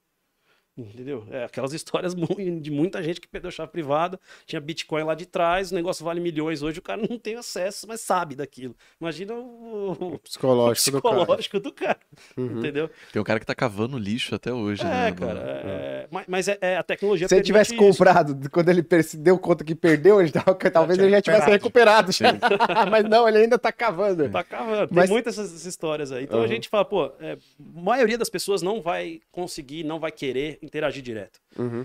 Entendeu? 0.77 1.25
É 1.31 1.45
aquelas 1.45 1.73
histórias 1.73 2.15
de 2.61 2.71
muita 2.71 3.01
gente 3.01 3.21
que 3.21 3.29
perdeu 3.29 3.49
chave 3.51 3.71
privada, 3.71 4.19
tinha 4.45 4.61
Bitcoin 4.61 5.05
lá 5.05 5.15
de 5.15 5.25
trás, 5.25 5.71
o 5.71 5.75
negócio 5.75 6.05
vale 6.05 6.19
milhões 6.21 6.63
hoje, 6.63 6.81
o 6.81 6.83
cara 6.83 7.01
não 7.09 7.17
tem 7.17 7.37
acesso, 7.37 7.87
mas 7.87 8.01
sabe 8.01 8.35
daquilo. 8.35 8.75
Imagina 9.01 9.35
o, 9.35 9.93
o 10.15 10.19
psicológico, 10.19 10.97
o 10.99 11.01
psicológico 11.01 11.61
do 11.61 11.73
cara. 11.73 11.95
Do 11.95 11.97
cara 11.97 12.01
Uhum. 12.37 12.59
Entendeu? 12.59 12.91
Tem 13.13 13.21
um 13.23 13.25
cara 13.25 13.39
que 13.39 13.47
tá 13.47 13.55
cavando 13.55 13.97
lixo 13.99 14.35
até 14.35 14.53
hoje, 14.53 14.83
É, 14.83 14.85
né? 14.87 15.13
cara. 15.13 15.35
No- 15.35 15.41
é- 15.71 16.09
mas- 16.11 16.25
Mas 16.27 16.49
é, 16.49 16.59
é 16.61 16.77
a 16.77 16.83
tecnologia. 16.83 17.29
Se 17.29 17.35
ele 17.35 17.43
tivesse 17.45 17.75
isso. 17.75 17.83
comprado, 17.83 18.51
quando 18.51 18.69
ele 18.69 18.85
se 19.03 19.17
deu 19.17 19.39
conta 19.39 19.63
que 19.63 19.75
perdeu, 19.75 20.21
ele 20.21 20.33
tava- 20.33 20.55
talvez 20.57 20.99
ele 20.99 21.11
já 21.11 21.23
tivesse 21.23 21.49
recuperado. 21.51 22.11
Mas 22.91 23.05
não, 23.09 23.29
ele 23.29 23.39
ainda 23.39 23.59
tá 23.59 23.71
cavando. 23.73 24.29
Tá 24.31 24.43
cavando. 24.43 24.89
Mas- 24.93 25.05
Tem 25.05 25.13
muitas 25.13 25.39
essas 25.39 25.65
histórias 25.65 26.11
aí. 26.11 26.25
Então 26.25 26.39
Uhum. 26.39 26.45
a 26.45 26.49
gente 26.49 26.69
fala, 26.69 26.85
pô, 26.85 27.13
é, 27.21 27.33
a 27.33 27.81
maioria 27.81 28.19
das 28.19 28.29
pessoas 28.31 28.63
não 28.63 28.81
vai 28.83 29.21
conseguir, 29.31 29.85
não 29.85 30.01
vai 30.01 30.11
querer 30.11 30.59
interagir 30.65 31.03
direto. 31.03 31.41
Uhum. 31.59 31.85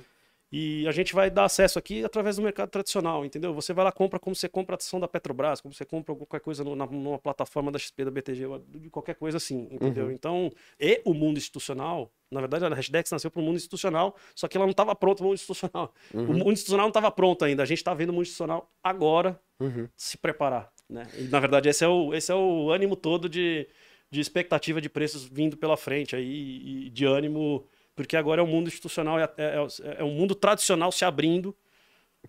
E 0.51 0.87
a 0.87 0.91
gente 0.91 1.13
vai 1.13 1.29
dar 1.29 1.43
acesso 1.45 1.77
aqui 1.77 2.03
através 2.03 2.37
do 2.37 2.41
mercado 2.41 2.69
tradicional, 2.71 3.23
entendeu? 3.23 3.53
Você 3.53 3.71
vai 3.71 3.85
lá, 3.85 3.91
compra 3.91 4.17
como 4.17 4.35
você 4.35 4.49
compra 4.49 4.73
a 4.73 4.77
ação 4.77 4.99
da 4.99 5.07
Petrobras, 5.07 5.61
como 5.61 5.71
você 5.71 5.85
compra 5.85 6.15
qualquer 6.15 6.39
coisa 6.39 6.63
no- 6.63 6.75
na, 6.75 6.87
numa 6.87 7.19
plataforma 7.19 7.71
da 7.71 7.77
XP, 7.77 8.03
da 8.05 8.09
BTG, 8.09 8.45
de 8.67 8.89
qualquer 8.89 9.13
coisa 9.13 9.37
assim, 9.37 9.67
entendeu? 9.69 10.05
Uhum. 10.05 10.11
Então, 10.11 10.51
e 10.79 11.03
o 11.05 11.13
mundo 11.13 11.37
institucional, 11.37 12.11
na 12.31 12.39
verdade 12.39 12.65
a 12.65 12.69
Hashdex 12.69 13.11
nasceu 13.11 13.29
para 13.29 13.39
o 13.39 13.43
mundo 13.43 13.57
institucional, 13.57 14.15
só 14.33 14.47
que 14.47 14.57
ela 14.57 14.65
não 14.65 14.71
estava 14.71 14.95
pronta 14.95 15.17
para 15.17 15.25
o 15.25 15.27
mundo 15.27 15.35
institucional. 15.35 15.93
O 16.15 16.17
mundo 16.33 16.51
institucional 16.51 16.85
não 16.85 16.89
estava 16.89 17.11
pronto 17.11 17.45
ainda, 17.45 17.61
a 17.61 17.65
gente 17.67 17.77
está 17.77 17.93
vendo 17.93 18.09
o 18.09 18.13
mundo 18.13 18.23
institucional 18.23 18.71
agora 18.83 19.39
Uhum. 19.59 19.87
se 19.95 20.17
preparar, 20.17 20.71
né? 20.89 21.05
E, 21.15 21.23
na 21.25 21.39
verdade 21.39 21.69
esse 21.69 21.83
é 21.83 21.87
o, 21.87 22.11
esse 22.15 22.31
é 22.31 22.35
o 22.35 22.71
ânimo 22.71 22.95
todo 22.95 23.29
de, 23.29 23.67
de 24.09 24.19
expectativa 24.19 24.81
de 24.81 24.89
preços 24.89 25.25
vindo 25.25 25.55
pela 25.57 25.77
frente 25.77 26.15
aí, 26.15 26.85
e 26.87 26.89
de 26.89 27.05
ânimo 27.05 27.67
porque 27.99 28.15
agora 28.15 28.39
é 28.39 28.43
o 28.43 28.47
mundo 28.47 28.69
institucional, 28.69 29.19
é, 29.19 29.29
é, 29.37 29.57
é 29.97 30.03
um 30.05 30.11
mundo 30.13 30.33
tradicional 30.33 30.89
se 30.89 31.03
abrindo 31.03 31.53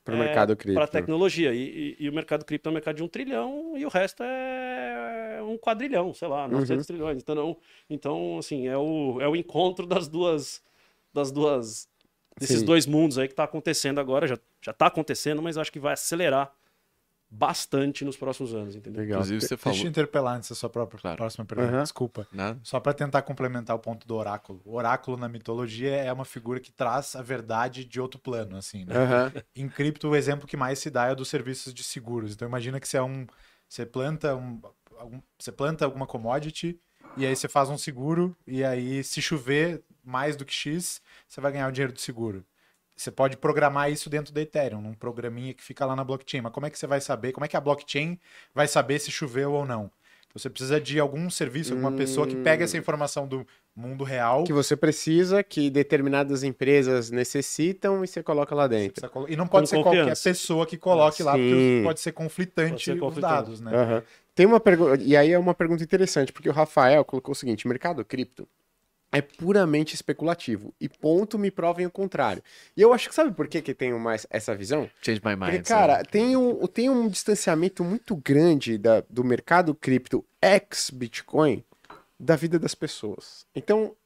Pro 0.04 0.16
mercado 0.16 0.56
para 0.56 0.64
cripto. 0.64 0.80
a 0.82 0.86
tecnologia. 0.88 1.54
E, 1.54 1.94
e- 2.00 2.04
e 2.04 2.08
o 2.08 2.12
mercado 2.12 2.44
cripto 2.44 2.68
é 2.68 2.70
um 2.70 2.72
mercado 2.74 2.96
de 2.96 3.04
um 3.04 3.08
trilhão 3.08 3.74
e 3.76 3.86
o 3.86 3.88
resto 3.88 4.20
é 4.24 5.40
um 5.44 5.56
quadrilhão, 5.56 6.12
sei 6.12 6.26
lá, 6.26 6.48
900 6.48 6.84
trilhões. 6.88 7.18
Então, 7.22 7.56
então 7.88 8.38
assim, 8.38 8.66
é 8.66 8.76
o, 8.76 9.20
é 9.20 9.28
o 9.28 9.36
encontro 9.36 9.86
das 9.86 10.08
duas, 10.08 10.60
das 11.14 11.30
duas, 11.30 11.88
desses 12.36 12.58
Sim. 12.60 12.64
dois 12.66 12.84
mundos 12.84 13.16
aí 13.16 13.28
que 13.28 13.32
está 13.32 13.44
acontecendo 13.44 14.00
agora. 14.00 14.26
Já, 14.26 14.36
já 14.60 14.72
está 14.72 14.86
acontecendo, 14.88 15.40
mas 15.40 15.56
acho 15.56 15.70
que 15.70 15.78
vai 15.78 15.92
acelerar 15.92 16.52
bastante 17.30 18.04
nos 18.04 18.16
próximos 18.16 18.52
anos, 18.54 18.74
entendeu? 18.74 19.00
Legal. 19.02 19.18
Inclusive, 19.20 19.40
você 19.40 19.48
Deixa 19.54 19.68
eu 19.68 19.72
falou. 19.74 19.86
interpelar 19.88 20.36
antes 20.36 20.48
da 20.50 20.56
sua 20.56 20.68
própria 20.68 21.00
Claro. 21.00 21.16
próxima 21.16 21.44
pergunta. 21.44 21.70
Aham. 21.72 21.82
Desculpa. 21.82 22.26
Nada. 22.32 22.58
Só 22.64 22.80
para 22.80 22.92
tentar 22.92 23.22
complementar 23.22 23.76
o 23.76 23.78
ponto 23.78 24.06
do 24.06 24.16
oráculo. 24.16 24.60
O 24.64 24.74
oráculo 24.74 25.16
na 25.16 25.28
mitologia 25.28 25.94
é 25.94 26.12
uma 26.12 26.24
figura 26.24 26.58
que 26.58 26.72
traz 26.72 27.14
a 27.14 27.22
verdade 27.22 27.84
de 27.84 28.00
outro 28.00 28.18
plano, 28.18 28.56
assim, 28.56 28.84
né? 28.84 28.96
Aham. 28.96 29.32
Em 29.54 29.68
cripto, 29.68 30.08
o 30.08 30.16
exemplo 30.16 30.46
que 30.46 30.56
mais 30.56 30.78
se 30.80 30.90
dá 30.90 31.06
é 31.06 31.14
dos 31.14 31.28
serviços 31.28 31.72
de 31.72 31.84
seguros. 31.84 32.32
Então 32.32 32.48
imagina 32.48 32.80
que 32.80 32.88
você 32.88 32.96
é 32.96 33.02
um, 33.02 33.26
você 33.68 33.86
planta 33.86 34.34
um, 34.34 34.60
algum- 34.98 35.20
você 35.38 35.52
planta 35.52 35.84
alguma 35.84 36.06
commodity 36.06 36.80
e 37.16 37.24
aí 37.24 37.36
você 37.36 37.48
faz 37.48 37.68
um 37.68 37.78
seguro 37.78 38.36
e 38.46 38.64
aí 38.64 39.04
se 39.04 39.22
chover 39.22 39.82
mais 40.02 40.34
do 40.34 40.44
que 40.44 40.52
X, 40.52 41.00
você 41.28 41.40
vai 41.40 41.52
ganhar 41.52 41.68
o 41.68 41.72
dinheiro 41.72 41.92
do 41.92 42.00
seguro. 42.00 42.44
Você 43.00 43.10
pode 43.10 43.38
programar 43.38 43.90
isso 43.90 44.10
dentro 44.10 44.30
da 44.30 44.42
Ethereum, 44.42 44.78
num 44.82 44.92
programinha 44.92 45.54
que 45.54 45.64
fica 45.64 45.86
lá 45.86 45.96
na 45.96 46.04
blockchain. 46.04 46.42
Mas 46.42 46.52
como 46.52 46.66
é 46.66 46.70
que 46.70 46.78
você 46.78 46.86
vai 46.86 47.00
saber? 47.00 47.32
Como 47.32 47.42
é 47.46 47.48
que 47.48 47.56
a 47.56 47.60
blockchain 47.60 48.18
vai 48.54 48.68
saber 48.68 48.98
se 48.98 49.10
choveu 49.10 49.52
ou 49.52 49.64
não? 49.64 49.84
Então, 49.84 50.34
Você 50.36 50.50
precisa 50.50 50.78
de 50.78 51.00
algum 51.00 51.30
serviço, 51.30 51.72
alguma 51.72 51.90
pessoa 51.92 52.26
que 52.26 52.36
pega 52.36 52.62
essa 52.64 52.76
informação 52.76 53.26
do 53.26 53.46
mundo 53.74 54.04
real 54.04 54.44
Que 54.44 54.52
você 54.52 54.76
precisa, 54.76 55.42
que 55.42 55.70
determinadas 55.70 56.42
empresas 56.42 57.10
necessitam 57.10 58.04
e 58.04 58.06
você 58.06 58.22
coloca 58.22 58.54
lá 58.54 58.66
dentro. 58.66 59.08
colo- 59.08 59.26
E 59.30 59.34
não 59.34 59.46
pode 59.46 59.62
Com 59.62 59.76
ser 59.76 59.82
qualquer 59.82 60.00
confiança. 60.00 60.28
pessoa 60.28 60.66
que 60.66 60.76
coloque 60.76 61.22
lá, 61.22 61.32
Sim. 61.36 61.38
porque 61.38 61.80
pode 61.82 62.00
ser 62.00 62.12
conflitante 62.12 62.70
Pode 62.72 62.84
ser 62.84 62.90
um 62.92 62.94
os 62.96 63.00
conflitante. 63.00 63.32
dados, 63.34 63.60
né? 63.62 63.74
Aham. 63.74 64.02
Tem 64.34 64.44
uma 64.44 64.60
pergunta, 64.60 65.02
e 65.02 65.16
aí 65.16 65.32
é 65.32 65.38
uma 65.38 65.54
pergunta 65.54 65.82
interessante, 65.82 66.32
porque 66.34 66.50
o 66.50 66.52
Rafael 66.52 67.02
colocou 67.02 67.32
o 67.32 67.34
seguinte: 67.34 67.66
mercado 67.66 68.04
cripto 68.04 68.46
é 69.12 69.20
puramente 69.20 69.94
especulativo 69.94 70.72
e 70.80 70.88
ponto 70.88 71.38
me 71.38 71.50
provem 71.50 71.86
o 71.86 71.90
contrário. 71.90 72.42
E 72.76 72.82
eu 72.82 72.92
acho 72.92 73.08
que 73.08 73.14
sabe 73.14 73.32
por 73.32 73.48
que 73.48 73.60
que 73.60 73.74
tenho 73.74 73.98
mais 73.98 74.26
essa 74.30 74.54
visão? 74.54 74.88
Change 75.02 75.20
my 75.24 75.36
Porque, 75.36 75.52
mind. 75.52 75.66
cara, 75.66 75.96
sabe? 75.96 76.08
tem 76.08 76.36
um, 76.36 76.66
tem 76.66 76.88
um 76.88 77.08
distanciamento 77.08 77.82
muito 77.82 78.14
grande 78.14 78.78
da, 78.78 79.02
do 79.08 79.24
mercado 79.24 79.74
cripto 79.74 80.24
ex-Bitcoin 80.40 81.64
da 82.18 82.36
vida 82.36 82.58
das 82.58 82.74
pessoas. 82.74 83.46
Então, 83.54 83.96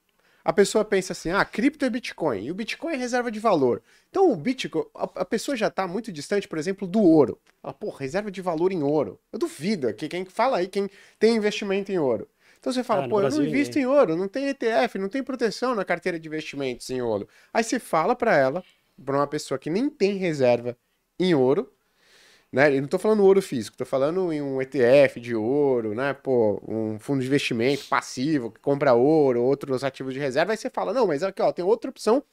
a 0.45 0.53
pessoa 0.53 0.85
pensa 0.85 1.13
assim: 1.13 1.31
ah, 1.31 1.45
cripto 1.45 1.85
é 1.85 1.91
Bitcoin, 1.91 2.45
e 2.45 2.51
o 2.51 2.55
Bitcoin 2.55 2.95
é 2.95 2.97
reserva 2.97 3.31
de 3.31 3.41
valor. 3.41 3.83
Então, 4.11 4.31
o 4.31 4.37
Bitcoin, 4.37 4.85
a, 4.95 5.05
a 5.17 5.25
pessoa 5.25 5.57
já 5.57 5.69
está 5.69 5.87
muito 5.87 6.13
distante, 6.13 6.47
por 6.47 6.59
exemplo, 6.59 6.87
do 6.87 7.03
ouro. 7.03 7.39
Ela, 7.63 7.73
pô, 7.73 7.91
reserva 7.91 8.31
de 8.31 8.43
valor 8.43 8.71
em 8.71 8.83
ouro. 8.83 9.19
Eu 9.33 9.39
duvido 9.39 9.93
que 9.95 10.09
quem 10.09 10.25
fala 10.25 10.59
aí, 10.59 10.69
quem 10.69 10.89
tem 11.19 11.37
investimento 11.37 11.91
em 11.91 11.99
ouro. 11.99 12.29
Então 12.65 12.73
você 12.73 12.83
fala, 12.83 13.05
Ah, 13.05 13.09
pô, 13.09 13.19
eu 13.19 13.21
Brasil 13.21 13.43
não 13.43 13.47
invisto 13.47 13.79
em 13.79 13.85
ouro, 13.85 14.17
não 14.17 14.27
tem 14.27 14.49
ETF, 14.49 14.99
não 14.99 15.11
tem 15.11 15.23
proteção 15.23 15.75
na 15.75 15.85
carteira 15.85 16.19
de 16.19 16.27
investimentos 16.27 16.89
em 16.89 17.03
ouro. 17.03 17.29
Aí 17.53 17.63
você 17.63 17.79
fala 17.79 18.17
para 18.17 18.35
ela, 18.35 18.65
para 19.05 19.17
uma 19.17 19.27
pessoa 19.27 19.59
que 19.59 19.69
nem 19.69 19.91
tem 19.91 20.17
reserva 20.17 20.75
em 21.21 21.35
ouro, 21.35 21.71
né? 22.51 22.75
Eu 22.75 22.81
não 22.81 22.89
tô 22.89 22.99
falando 22.99 23.23
ouro 23.23 23.43
físico, 23.43 23.77
tô 23.77 23.85
falando 23.85 24.33
em 24.33 24.41
um 24.41 24.63
ETF 24.63 25.21
de 25.21 25.35
ouro, 25.35 25.95
né? 25.95 26.15
Pô, 26.15 26.63
um 26.67 26.99
fundo 26.99 27.21
de 27.21 27.27
investimento 27.27 27.85
passivo 27.87 28.51
que 28.51 28.61
compra 28.61 28.95
ouro, 28.95 29.43
outros 29.43 29.85
ativos 29.85 30.15
de 30.15 30.21
reserva. 30.21 30.53
Aí 30.53 30.57
você 30.57 30.71
fala, 30.71 30.95
não, 30.95 31.07
mas 31.07 31.23
aqui, 31.23 31.43
ó, 31.43 31.53
tem 31.53 31.65
outra 31.65 31.91
opção 31.91 32.25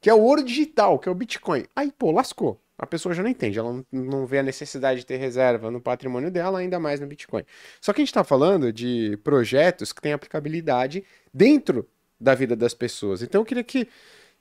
que 0.00 0.10
é 0.10 0.14
o 0.14 0.20
ouro 0.22 0.44
digital, 0.44 0.98
que 0.98 1.08
é 1.08 1.12
o 1.12 1.14
Bitcoin. 1.16 1.64
Aí, 1.76 1.92
pô, 1.92 2.12
lascou. 2.12 2.60
A 2.78 2.86
pessoa 2.86 3.14
já 3.14 3.22
não 3.22 3.30
entende, 3.30 3.58
ela 3.58 3.82
não, 3.90 4.26
vê 4.26 4.40
a 4.40 4.42
necessidade 4.42 5.00
de 5.00 5.06
ter 5.06 5.16
reserva 5.16 5.70
no 5.70 5.80
patrimônio 5.80 6.30
dela, 6.30 6.58
ainda 6.58 6.78
mais 6.78 7.00
no 7.00 7.06
Bitcoin. 7.06 7.42
Só 7.80 7.92
que 7.92 8.00
a 8.00 8.02
gente 8.02 8.10
está 8.10 8.22
falando 8.22 8.70
de 8.70 9.18
projetos 9.24 9.92
que 9.92 10.02
têm 10.02 10.12
aplicabilidade 10.12 11.02
dentro 11.32 11.88
da 12.20 12.34
vida 12.34 12.54
das 12.54 12.74
pessoas. 12.74 13.22
Então 13.22 13.40
eu 13.40 13.44
queria 13.46 13.64
que 13.64 13.88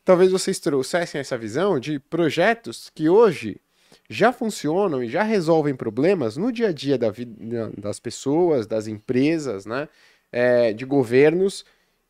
talvez 0.04 0.32
vocês 0.32 0.60
trouxessem 0.60 1.20
essa 1.22 1.38
visão 1.38 1.80
de 1.80 1.98
projetos 1.98 2.92
que 2.94 3.08
hoje 3.08 3.60
já 4.10 4.34
funcionam 4.34 5.04
e 5.04 5.08
já 5.10 5.24
resolvem 5.24 5.76
problemas 5.76 6.36
no 6.36 6.52
dia 6.52 6.70
a 6.70 6.74
dia 6.74 6.98
da 6.98 7.10
vida 7.10 7.72
das 7.78 8.00
pessoas, 8.00 8.68
das 8.68 8.88
empresas, 8.88 9.66
né? 9.66 9.88
É, 10.32 10.74
de 10.74 10.84
governos, 10.84 11.64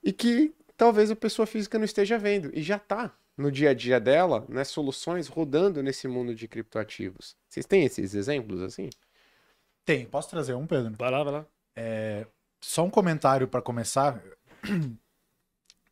e 0.03 0.11
que 0.11 0.51
talvez 0.75 1.11
a 1.11 1.15
pessoa 1.15 1.45
física 1.45 1.77
não 1.77 1.85
esteja 1.85 2.17
vendo. 2.17 2.49
E 2.53 2.61
já 2.63 2.77
está 2.77 3.13
no 3.37 3.51
dia 3.51 3.71
a 3.71 3.73
dia 3.73 3.99
dela, 3.99 4.45
né, 4.47 4.63
soluções 4.63 5.27
rodando 5.27 5.83
nesse 5.83 6.07
mundo 6.07 6.33
de 6.33 6.47
criptoativos. 6.47 7.35
Vocês 7.49 7.65
têm 7.65 7.83
esses 7.83 8.13
exemplos 8.13 8.61
assim? 8.61 8.89
Tem. 9.83 10.05
Posso 10.05 10.29
trazer 10.29 10.53
um, 10.53 10.65
Pedro? 10.65 10.93
Vai 10.97 11.11
lá, 11.11 11.23
vai 11.23 11.33
lá. 11.33 11.45
Só 12.61 12.83
um 12.83 12.89
comentário 12.89 13.47
para 13.47 13.61
começar. 13.61 14.21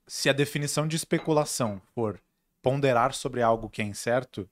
Se 0.07 0.29
a 0.29 0.33
definição 0.33 0.87
de 0.87 0.95
especulação 0.95 1.81
for 1.93 2.19
ponderar 2.61 3.13
sobre 3.13 3.41
algo 3.41 3.69
que 3.69 3.81
é 3.81 3.85
incerto, 3.85 4.49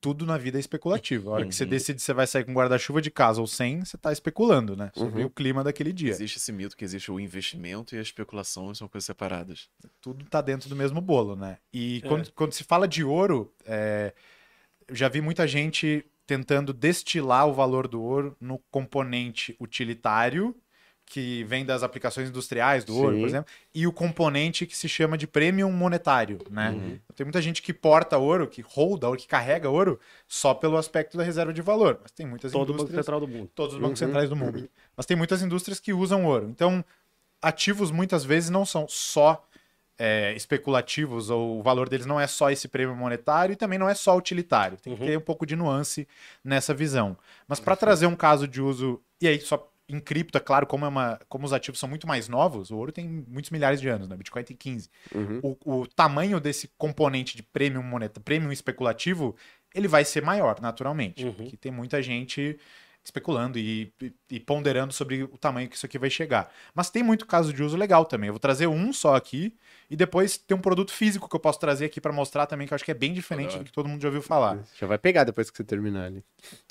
tudo 0.00 0.24
na 0.24 0.36
vida 0.38 0.58
é 0.58 0.60
especulativo. 0.60 1.30
A 1.30 1.34
hora 1.34 1.46
que 1.46 1.54
você 1.54 1.64
Uhum. 1.64 1.70
decide 1.70 2.00
se 2.00 2.06
você 2.06 2.12
vai 2.14 2.26
sair 2.26 2.44
com 2.44 2.52
guarda-chuva 2.52 3.02
de 3.02 3.10
casa 3.10 3.40
ou 3.40 3.46
sem, 3.46 3.84
você 3.84 3.96
tá 3.98 4.12
especulando, 4.12 4.76
né? 4.76 4.90
Sobre 4.94 5.20
Uhum. 5.22 5.26
o 5.26 5.30
clima 5.30 5.64
daquele 5.64 5.92
dia. 5.92 6.10
Existe 6.10 6.38
esse 6.38 6.52
mito 6.52 6.76
que 6.76 6.84
existe 6.84 7.10
o 7.10 7.18
investimento 7.18 7.94
e 7.94 7.98
a 7.98 8.02
especulação 8.02 8.72
são 8.74 8.86
coisas 8.88 9.06
separadas. 9.06 9.68
tudo 10.00 10.24
tá 10.26 10.40
dentro 10.40 10.68
do 10.68 10.76
mesmo 10.76 11.00
bolo, 11.00 11.34
né? 11.36 11.58
E 11.72 12.00
É. 12.04 12.08
quando, 12.08 12.32
quando 12.32 12.52
se 12.52 12.62
fala 12.64 12.86
de 12.86 13.02
ouro, 13.02 13.52
é, 13.66 14.12
eu 14.86 14.94
já 14.94 15.08
vi 15.08 15.20
muita 15.20 15.46
gente 15.46 16.04
tentando 16.26 16.72
destilar 16.72 17.46
o 17.48 17.52
valor 17.54 17.88
do 17.88 18.00
ouro 18.02 18.36
no 18.40 18.58
componente 18.70 19.56
utilitário, 19.58 20.54
que 21.08 21.42
vem 21.44 21.64
das 21.64 21.82
aplicações 21.82 22.28
industriais 22.28 22.84
do 22.84 22.94
ouro, 22.96 23.14
Sim. 23.14 23.20
por 23.20 23.28
exemplo, 23.28 23.52
e 23.74 23.86
o 23.86 23.92
componente 23.92 24.66
que 24.66 24.76
se 24.76 24.88
chama 24.88 25.16
de 25.16 25.26
premium 25.26 25.72
monetário, 25.72 26.38
né? 26.50 26.70
Uhum. 26.70 26.98
Tem 27.16 27.24
muita 27.24 27.40
gente 27.40 27.62
que 27.62 27.72
porta 27.72 28.18
ouro, 28.18 28.46
que 28.46 28.60
holda 28.62 29.06
ouro, 29.08 29.18
que 29.18 29.26
carrega 29.26 29.70
ouro, 29.70 29.98
só 30.26 30.52
pelo 30.52 30.76
aspecto 30.76 31.16
da 31.16 31.24
reserva 31.24 31.52
de 31.52 31.62
valor. 31.62 31.98
Mas 32.02 32.10
tem 32.12 32.26
muitas 32.26 32.52
Todo 32.52 32.62
o 32.62 32.72
Banco 32.72 32.80
indústrias 32.82 33.04
Central 33.06 33.20
do 33.20 33.28
mundo. 33.28 33.50
todos 33.54 33.74
os 33.74 33.80
bancos 33.80 34.00
Uhum. 34.00 34.06
centrais 34.06 34.28
do 34.28 34.36
mundo. 34.36 34.68
Mas 34.96 35.06
tem 35.06 35.16
muitas 35.16 35.42
indústrias 35.42 35.80
que 35.80 35.92
usam 35.92 36.26
ouro. 36.26 36.48
Então, 36.50 36.84
ativos 37.40 37.90
muitas 37.90 38.24
vezes 38.24 38.50
não 38.50 38.66
são 38.66 38.86
só 38.88 39.44
é, 40.00 40.32
especulativos, 40.36 41.28
ou 41.28 41.58
o 41.58 41.62
valor 41.62 41.88
deles 41.88 42.06
não 42.06 42.20
é 42.20 42.26
só 42.28 42.50
esse 42.52 42.68
prêmio 42.68 42.94
monetário 42.94 43.52
e 43.52 43.56
também 43.56 43.78
não 43.80 43.88
é 43.88 43.94
só 43.94 44.16
utilitário. 44.16 44.76
Tem 44.78 44.94
que 44.94 45.00
Uhum. 45.00 45.06
ter 45.08 45.18
um 45.18 45.20
pouco 45.20 45.44
de 45.44 45.56
nuance 45.56 46.06
nessa 46.44 46.72
visão. 46.72 47.16
Mas 47.48 47.58
para 47.58 47.74
trazer 47.74 48.06
um 48.06 48.14
caso 48.14 48.46
de 48.46 48.60
uso, 48.62 49.02
e 49.20 49.26
aí 49.26 49.40
só 49.40 49.68
em 49.88 49.98
cripto, 50.00 50.36
é 50.36 50.40
claro, 50.40 50.66
como, 50.66 50.84
é 50.84 50.88
uma, 50.88 51.18
como 51.28 51.46
os 51.46 51.52
ativos 51.52 51.80
são 51.80 51.88
muito 51.88 52.06
mais 52.06 52.28
novos, 52.28 52.70
o 52.70 52.76
ouro 52.76 52.92
tem 52.92 53.06
muitos 53.26 53.50
milhares 53.50 53.80
de 53.80 53.88
anos, 53.88 54.06
né? 54.08 54.14
O 54.14 54.18
Bitcoin 54.18 54.44
tem 54.44 54.56
15 54.56 54.90
Uhum. 55.14 55.40
o, 55.64 55.80
o 55.80 55.86
tamanho 55.86 56.38
desse 56.38 56.68
componente 56.76 57.36
de 57.36 57.42
premium 57.42 57.82
moneta, 57.82 58.20
premium 58.20 58.52
especulativo, 58.52 59.34
ele 59.74 59.88
vai 59.88 60.04
ser 60.04 60.22
maior, 60.22 60.60
naturalmente. 60.60 61.24
Uhum. 61.24 61.32
Porque 61.32 61.56
tem 61.56 61.72
muita 61.72 62.02
gente 62.02 62.58
especulando 63.04 63.58
e, 63.58 63.90
e- 64.02 64.12
e 64.32 64.40
ponderando 64.40 64.92
sobre 64.92 65.22
o 65.22 65.38
tamanho 65.38 65.66
que 65.68 65.76
isso 65.76 65.86
aqui 65.86 65.96
vai 65.98 66.10
chegar. 66.10 66.52
Mas 66.74 66.90
tem 66.90 67.02
muito 67.02 67.24
caso 67.26 67.52
de 67.54 67.62
uso 67.62 67.74
legal 67.76 68.04
também. 68.04 68.28
Eu 68.28 68.34
vou 68.34 68.40
trazer 68.40 68.66
um 68.66 68.92
só 68.92 69.14
aqui 69.16 69.54
e 69.88 69.96
depois 69.96 70.36
tem 70.36 70.54
um 70.54 70.60
produto 70.60 70.92
físico 70.92 71.26
que 71.26 71.34
eu 71.34 71.40
posso 71.40 71.58
trazer 71.58 71.86
aqui 71.86 72.02
para 72.02 72.12
mostrar 72.12 72.44
também, 72.46 72.66
que 72.66 72.74
eu 72.74 72.76
acho 72.76 72.84
que 72.84 72.90
é 72.90 72.94
bem 72.94 73.14
diferente 73.14 73.56
do 73.56 73.64
que 73.64 73.72
todo 73.72 73.88
mundo 73.88 74.02
já 74.02 74.08
ouviu 74.08 74.20
falar. 74.20 74.58
Já 74.78 74.86
vai 74.86 74.98
pegar 74.98 75.24
depois 75.24 75.50
que 75.50 75.56
você 75.56 75.64
terminar 75.64 76.04
ali. 76.04 76.22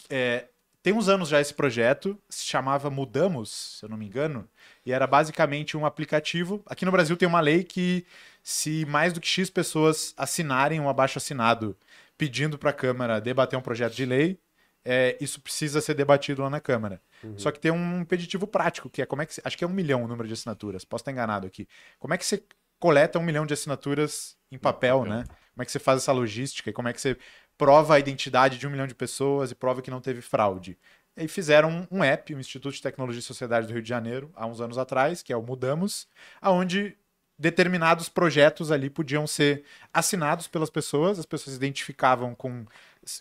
É, 0.09 0.45
tem 0.87 0.93
uns 0.93 1.09
anos 1.09 1.27
já 1.27 1.41
esse 1.41 1.53
projeto, 1.53 2.17
se 2.29 2.45
chamava 2.45 2.89
Mudamos, 2.89 3.77
se 3.77 3.83
eu 3.83 3.89
não 3.89 3.97
me 3.97 4.05
engano, 4.05 4.47
e 4.85 4.93
era 4.93 5.05
basicamente 5.05 5.75
um 5.75 5.85
aplicativo. 5.85 6.63
Aqui 6.65 6.85
no 6.85 6.93
Brasil 6.93 7.17
tem 7.17 7.27
uma 7.27 7.41
lei 7.41 7.65
que 7.65 8.05
se 8.41 8.85
mais 8.85 9.11
do 9.11 9.19
que 9.19 9.27
X 9.27 9.49
pessoas 9.49 10.13
assinarem 10.15 10.79
um 10.79 10.87
abaixo 10.87 11.17
assinado 11.17 11.75
pedindo 12.17 12.57
para 12.57 12.69
a 12.69 12.73
Câmara 12.73 13.19
debater 13.19 13.59
um 13.59 13.61
projeto 13.61 13.95
de 13.95 14.05
lei, 14.05 14.39
é, 14.85 15.17
isso 15.19 15.41
precisa 15.41 15.81
ser 15.81 15.93
debatido 15.93 16.41
lá 16.41 16.49
na 16.49 16.61
Câmara. 16.61 17.01
Só 17.35 17.51
que 17.51 17.59
tem 17.59 17.69
um 17.69 17.99
impeditivo 17.99 18.47
prático, 18.47 18.89
que 18.89 19.01
é 19.01 19.05
como 19.05 19.21
é 19.21 19.25
que 19.25 19.41
acho 19.43 19.57
que 19.57 19.65
é 19.65 19.67
um 19.67 19.73
milhão 19.73 20.05
o 20.05 20.07
número 20.07 20.25
de 20.25 20.35
assinaturas, 20.35 20.85
posso 20.85 21.01
estar 21.01 21.11
enganado 21.11 21.45
aqui. 21.45 21.67
Como 21.99 22.13
é 22.13 22.17
que 22.17 22.25
você 22.25 22.41
coleta 22.79 23.19
um 23.19 23.23
milhão 23.23 23.45
de 23.45 23.53
assinaturas 23.53 24.37
em 24.49 24.57
papel, 24.57 24.99
papel. 24.99 25.13
né? 25.13 25.25
Como 25.53 25.63
é 25.63 25.65
que 25.65 25.71
você 25.71 25.79
faz 25.79 26.03
essa 26.03 26.13
logística 26.13 26.69
e 26.69 26.73
como 26.73 26.87
é 26.87 26.93
que 26.93 27.01
você 27.01 27.17
prova 27.57 27.95
a 27.95 27.99
identidade 27.99 28.57
de 28.57 28.67
um 28.67 28.69
milhão 28.69 28.87
de 28.87 28.95
pessoas 28.95 29.51
e 29.51 29.55
prova 29.55 29.81
que 29.81 29.91
não 29.91 29.99
teve 29.99 30.21
fraude. 30.21 30.77
E 31.15 31.27
fizeram 31.27 31.87
um, 31.91 31.97
um 31.97 32.03
app, 32.03 32.33
o 32.33 32.39
Instituto 32.39 32.75
de 32.75 32.81
Tecnologia 32.81 33.19
e 33.19 33.23
Sociedade 33.23 33.65
do 33.65 33.73
Rio 33.73 33.81
de 33.81 33.89
Janeiro, 33.89 34.31
há 34.35 34.45
uns 34.45 34.61
anos 34.61 34.77
atrás, 34.77 35.23
que 35.23 35.33
é 35.33 35.37
o 35.37 35.41
Mudamos, 35.41 36.07
aonde 36.39 36.95
determinados 37.39 38.09
projetos 38.09 38.71
ali 38.71 38.89
podiam 38.89 39.25
ser 39.25 39.63
assinados 39.93 40.47
pelas 40.47 40.69
pessoas, 40.69 41.19
as 41.19 41.25
pessoas 41.25 41.53
se 41.53 41.57
identificavam 41.57 42.35
com, 42.35 42.65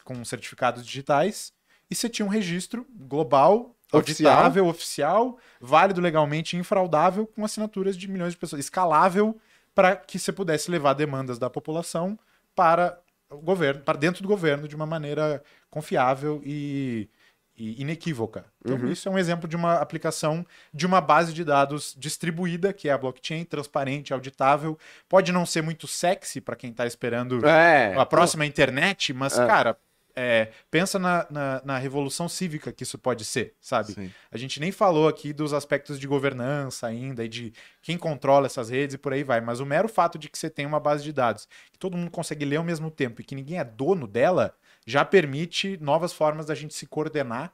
com 0.04 0.24
certificados 0.24 0.84
digitais, 0.84 1.52
e 1.90 1.94
você 1.94 2.08
tinha 2.08 2.26
um 2.26 2.30
registro 2.30 2.86
global, 2.90 3.74
Oficial. 3.92 4.32
auditável, 4.32 4.66
oficial, 4.66 5.38
válido 5.60 6.00
legalmente, 6.00 6.56
infraudável, 6.56 7.26
com 7.26 7.44
assinaturas 7.44 7.96
de 7.96 8.08
milhões 8.08 8.32
de 8.32 8.38
pessoas, 8.38 8.64
escalável 8.64 9.38
para 9.74 9.94
que 9.94 10.18
você 10.18 10.32
pudesse 10.32 10.70
levar 10.70 10.94
demandas 10.94 11.38
da 11.38 11.48
população 11.48 12.18
para 12.54 12.98
o 13.30 13.38
governo, 13.38 13.82
para 13.82 13.98
dentro 13.98 14.22
do 14.22 14.28
governo 14.28 14.68
de 14.68 14.76
uma 14.76 14.86
maneira 14.86 15.42
confiável 15.70 16.40
e, 16.44 17.08
e 17.56 17.80
inequívoca. 17.82 18.44
Então, 18.64 18.76
Uhum. 18.76 18.90
isso 18.90 19.08
é 19.08 19.12
um 19.12 19.18
exemplo 19.18 19.48
de 19.48 19.56
uma 19.56 19.74
aplicação 19.74 20.46
de 20.72 20.86
uma 20.86 21.00
base 21.00 21.32
de 21.32 21.42
dados 21.44 21.94
distribuída, 21.98 22.72
que 22.72 22.88
é 22.88 22.92
a 22.92 22.98
blockchain, 22.98 23.44
transparente, 23.44 24.12
auditável. 24.12 24.78
Pode 25.08 25.32
não 25.32 25.44
ser 25.46 25.62
muito 25.62 25.86
sexy 25.88 26.40
para 26.40 26.56
quem 26.56 26.70
está 26.70 26.86
esperando 26.86 27.44
É. 27.46 27.94
a 27.96 28.06
próxima 28.06 28.46
internet, 28.46 29.12
mas, 29.12 29.38
É. 29.38 29.46
cara, 29.46 29.76
é, 30.16 30.50
pensa 30.70 30.98
na, 30.98 31.26
na, 31.28 31.62
na 31.62 31.78
revolução 31.78 32.26
cívica 32.26 32.72
que 32.72 32.82
isso 32.82 32.98
pode 32.98 33.22
ser, 33.22 33.54
sabe? 33.60 33.92
Sim. 33.92 34.10
A 34.32 34.38
gente 34.38 34.58
nem 34.58 34.72
falou 34.72 35.06
aqui 35.06 35.32
dos 35.32 35.52
aspectos 35.52 36.00
de 36.00 36.06
governança 36.06 36.86
ainda 36.86 37.22
e 37.22 37.28
de 37.28 37.52
quem 37.82 37.98
controla 37.98 38.46
essas 38.46 38.70
redes 38.70 38.94
e 38.94 38.98
por 38.98 39.12
aí 39.12 39.22
vai, 39.22 39.42
mas 39.42 39.60
o 39.60 39.66
mero 39.66 39.88
fato 39.88 40.18
de 40.18 40.30
que 40.30 40.38
você 40.38 40.48
tem 40.48 40.64
uma 40.64 40.80
base 40.80 41.04
de 41.04 41.12
dados 41.12 41.46
que 41.70 41.78
todo 41.78 41.96
mundo 41.96 42.10
consegue 42.10 42.46
ler 42.46 42.56
ao 42.56 42.64
mesmo 42.64 42.90
tempo 42.90 43.20
e 43.20 43.24
que 43.24 43.34
ninguém 43.34 43.58
é 43.58 43.64
dono 43.64 44.06
dela 44.06 44.56
já 44.86 45.04
permite 45.04 45.76
novas 45.80 46.12
formas 46.12 46.46
da 46.46 46.54
gente 46.54 46.72
se 46.72 46.86
coordenar 46.86 47.52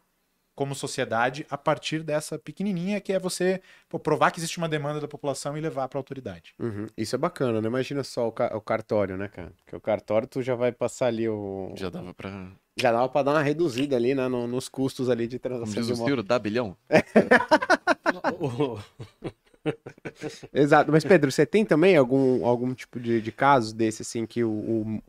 como 0.54 0.74
sociedade 0.74 1.46
a 1.48 1.56
partir 1.56 2.02
dessa 2.02 2.38
pequenininha 2.38 3.00
que 3.00 3.12
é 3.12 3.18
você 3.18 3.60
pô, 3.88 3.98
provar 3.98 4.30
que 4.30 4.38
existe 4.38 4.58
uma 4.58 4.68
demanda 4.68 5.00
da 5.00 5.08
população 5.08 5.56
e 5.56 5.60
levar 5.60 5.88
para 5.88 5.98
a 5.98 6.00
autoridade. 6.00 6.54
Uhum. 6.58 6.86
Isso 6.96 7.14
é 7.14 7.18
bacana, 7.18 7.60
né? 7.60 7.68
Imagina 7.68 8.04
só 8.04 8.28
o, 8.28 8.32
ca- 8.32 8.54
o 8.56 8.60
cartório, 8.60 9.16
né, 9.16 9.28
cara? 9.28 9.52
Porque 9.64 9.76
o 9.76 9.80
cartório 9.80 10.28
tu 10.28 10.42
já 10.42 10.54
vai 10.54 10.72
passar 10.72 11.06
ali 11.06 11.28
o. 11.28 11.72
Já 11.76 11.88
dava 11.88 12.12
pra. 12.12 12.50
Já 12.76 12.90
dava 12.92 13.08
pra 13.08 13.22
dar 13.22 13.32
uma 13.32 13.42
reduzida 13.42 13.96
ali, 13.96 14.14
né? 14.14 14.28
no- 14.28 14.46
nos 14.46 14.68
custos 14.68 15.08
ali 15.10 15.26
de 15.26 15.38
Como 15.38 15.54
transação 15.58 15.82
diz 15.82 15.86
de 15.86 15.92
o. 16.02 16.06
Ciro, 16.06 16.22
dá 16.22 16.38
bilhão? 16.38 16.76
Exato. 20.52 20.90
Mas, 20.90 21.04
Pedro, 21.04 21.30
você 21.30 21.46
tem 21.46 21.64
também 21.64 21.96
algum, 21.96 22.44
algum 22.44 22.74
tipo 22.74 22.98
de, 22.98 23.20
de 23.20 23.32
caso 23.32 23.74
desse, 23.74 24.02
assim, 24.02 24.26
que 24.26 24.42
o, 24.44 24.50
o- 24.50 25.02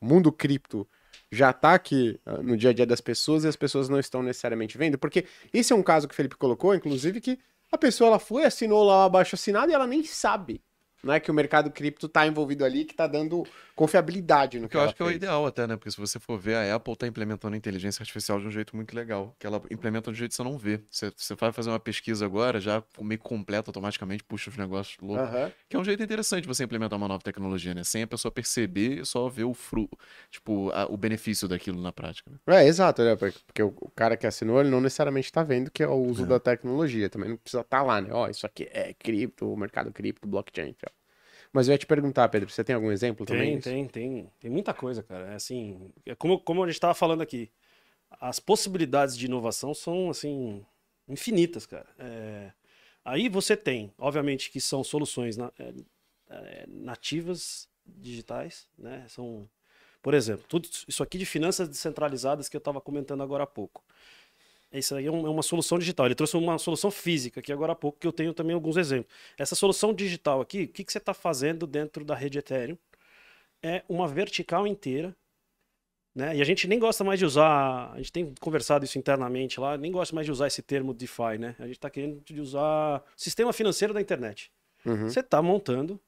o 0.00 0.04
mundo 0.04 0.30
cripto 0.30 0.86
já 1.30 1.52
tá 1.52 1.74
aqui 1.74 2.20
ah, 2.24 2.38
no 2.42 2.56
dia 2.56 2.70
a 2.70 2.72
dia 2.72 2.86
das 2.86 3.00
pessoas 3.00 3.44
e 3.44 3.48
as 3.48 3.56
pessoas 3.56 3.88
não 3.88 3.98
estão 3.98 4.22
necessariamente 4.22 4.78
vendo? 4.78 4.98
Porque 4.98 5.26
esse 5.52 5.72
é 5.72 5.76
um 5.76 5.82
caso 5.82 6.06
que 6.06 6.14
o 6.14 6.16
Felipe 6.16 6.36
colocou, 6.36 6.74
inclusive, 6.74 7.20
que 7.20 7.38
a 7.70 7.78
pessoa 7.78 8.08
ela 8.08 8.18
foi, 8.18 8.44
assinou 8.44 8.84
lá 8.84 9.02
o 9.02 9.06
abaixo 9.06 9.34
assinado 9.34 9.70
e 9.70 9.74
ela 9.74 9.86
nem 9.86 10.04
sabe 10.04 10.62
Não 11.06 11.14
é 11.14 11.20
que 11.20 11.30
o 11.30 11.34
mercado 11.34 11.70
cripto 11.70 12.08
tá 12.08 12.26
envolvido 12.26 12.64
ali 12.64 12.84
que 12.84 12.94
tá 12.94 13.06
dando 13.06 13.44
confiabilidade 13.74 14.58
no 14.58 14.66
que 14.66 14.72
que 14.72 14.76
eu 14.76 14.80
acho 14.82 14.94
que 14.94 15.02
é 15.02 15.04
o 15.04 15.08
fez. 15.08 15.16
ideal 15.16 15.46
até, 15.46 15.66
né? 15.66 15.76
Porque 15.76 15.90
se 15.90 15.96
você 15.98 16.18
for 16.18 16.38
ver, 16.38 16.56
a 16.56 16.74
Apple 16.74 16.96
tá 16.96 17.06
implementando 17.06 17.54
a 17.54 17.56
inteligência 17.56 18.02
artificial 18.02 18.40
de 18.40 18.46
um 18.46 18.50
jeito 18.50 18.74
muito 18.74 18.94
legal. 18.94 19.34
Que 19.38 19.46
ela 19.46 19.62
implementa 19.70 20.10
de 20.10 20.16
um 20.16 20.18
jeito 20.18 20.30
que 20.30 20.36
você 20.36 20.42
não 20.42 20.58
vê. 20.58 20.80
Você, 20.90 21.12
você 21.16 21.34
vai 21.34 21.52
fazer 21.52 21.70
uma 21.70 21.78
pesquisa 21.80 22.24
agora, 22.24 22.60
já 22.60 22.82
meio 23.00 23.20
completa 23.20 23.70
automaticamente, 23.70 24.24
puxa 24.24 24.50
os 24.50 24.56
negócios 24.56 24.96
loucos. 25.00 25.26
Aham. 25.28 25.52
Que 25.68 25.76
é 25.76 25.78
um 25.78 25.84
jeito 25.84 26.02
interessante 26.02 26.46
você 26.46 26.64
implementar 26.64 26.96
uma 26.98 27.08
nova 27.08 27.22
tecnologia, 27.22 27.74
né? 27.74 27.84
Sem 27.84 28.02
a 28.02 28.06
pessoa 28.06 28.32
perceber, 28.32 29.04
só 29.06 29.28
ver 29.28 29.44
o 29.44 29.54
fru... 29.54 29.88
tipo, 30.30 30.70
a- 30.70 30.86
o 30.86 30.96
benefício 30.96 31.46
daquilo 31.46 31.80
na 31.80 31.92
prática. 31.92 32.30
né? 32.30 32.38
É, 32.62 32.66
exato, 32.66 33.02
né? 33.02 33.14
Porque 33.16 33.62
o 33.62 33.74
o 33.80 33.90
cara 33.90 34.16
que 34.16 34.26
assinou, 34.26 34.60
ele 34.60 34.70
não 34.70 34.80
necessariamente 34.80 35.30
tá 35.30 35.42
vendo 35.42 35.70
que 35.70 35.82
é 35.82 35.86
o 35.88 35.94
uso 35.94 36.24
É. 36.24 36.26
da 36.26 36.40
tecnologia. 36.40 37.08
Também 37.10 37.28
não 37.30 37.36
precisa 37.36 37.60
estar 37.62 37.82
lá, 37.82 38.00
né? 38.00 38.08
Ó, 38.12 38.28
isso 38.28 38.46
aqui 38.46 38.68
é 38.72 38.94
cripto, 38.94 39.56
mercado 39.56 39.92
cripto, 39.92 40.26
blockchain. 40.26 40.74
tal. 40.74 40.92
Mas 41.56 41.68
eu 41.68 41.72
ia 41.72 41.78
te 41.78 41.86
perguntar, 41.86 42.28
Pedro, 42.28 42.50
você 42.50 42.62
tem 42.62 42.74
algum 42.74 42.92
exemplo 42.92 43.24
também? 43.24 43.58
Tem, 43.58 43.86
tem, 43.86 43.88
tem. 43.88 44.30
Tem 44.38 44.50
muita 44.50 44.74
coisa, 44.74 45.02
cara. 45.02 45.32
É 45.32 45.36
assim, 45.36 45.90
é 46.04 46.14
como, 46.14 46.38
como 46.38 46.62
a 46.62 46.66
gente 46.66 46.74
estava 46.74 46.92
falando 46.92 47.22
aqui, 47.22 47.50
as 48.20 48.38
possibilidades 48.38 49.16
de 49.16 49.24
inovação 49.24 49.72
são, 49.72 50.10
assim, 50.10 50.62
infinitas, 51.08 51.64
cara. 51.64 51.86
É, 51.98 52.52
aí 53.02 53.30
você 53.30 53.56
tem, 53.56 53.90
obviamente, 53.96 54.50
que 54.50 54.60
são 54.60 54.84
soluções 54.84 55.38
na- 55.38 55.50
é, 55.58 55.72
é, 56.28 56.64
nativas 56.68 57.66
digitais, 57.86 58.68
né? 58.76 59.06
São, 59.08 59.48
por 60.02 60.12
exemplo, 60.12 60.44
tudo 60.46 60.68
isso 60.86 61.02
aqui 61.02 61.16
de 61.16 61.24
finanças 61.24 61.70
descentralizadas 61.70 62.50
que 62.50 62.56
eu 62.56 62.58
estava 62.58 62.82
comentando 62.82 63.22
agora 63.22 63.44
há 63.44 63.46
pouco. 63.46 63.82
Isso 64.78 64.94
aí 64.94 65.04
é 65.04 65.08
é 65.08 65.10
uma 65.10 65.42
solução 65.42 65.78
digital. 65.78 66.06
Ele 66.06 66.14
trouxe 66.14 66.36
uma 66.36 66.58
solução 66.58 66.90
física 66.90 67.40
aqui 67.40 67.52
agora 67.52 67.72
há 67.72 67.76
pouco, 67.76 67.98
que 67.98 68.06
eu 68.06 68.12
tenho 68.12 68.32
também 68.32 68.54
alguns 68.54 68.76
exemplos. 68.76 69.12
Essa 69.38 69.54
solução 69.54 69.92
digital 69.92 70.40
aqui, 70.40 70.64
o 70.64 70.68
que, 70.68 70.84
que 70.84 70.92
você 70.92 70.98
está 70.98 71.14
fazendo 71.14 71.66
dentro 71.66 72.04
da 72.04 72.14
rede 72.14 72.38
Ethereum? 72.38 72.76
É 73.62 73.82
uma 73.88 74.06
vertical 74.06 74.66
inteira. 74.66 75.16
Né? 76.14 76.36
E 76.36 76.40
a 76.40 76.44
gente 76.44 76.66
nem 76.66 76.78
gosta 76.78 77.04
mais 77.04 77.18
de 77.18 77.26
usar, 77.26 77.92
a 77.92 77.96
gente 77.98 78.10
tem 78.10 78.34
conversado 78.40 78.84
isso 78.84 78.98
internamente 78.98 79.60
lá, 79.60 79.76
nem 79.76 79.92
gosta 79.92 80.14
mais 80.14 80.24
de 80.24 80.32
usar 80.32 80.46
esse 80.46 80.62
termo 80.62 80.94
DeFi, 80.94 81.36
né? 81.38 81.54
A 81.58 81.66
gente 81.66 81.76
está 81.76 81.90
querendo 81.90 82.22
de 82.24 82.40
usar 82.40 83.04
sistema 83.14 83.52
financeiro 83.52 83.92
da 83.92 84.00
internet. 84.00 84.50
Uhum. 84.86 85.10
Você 85.10 85.20
está 85.20 85.42
montando 85.42 86.00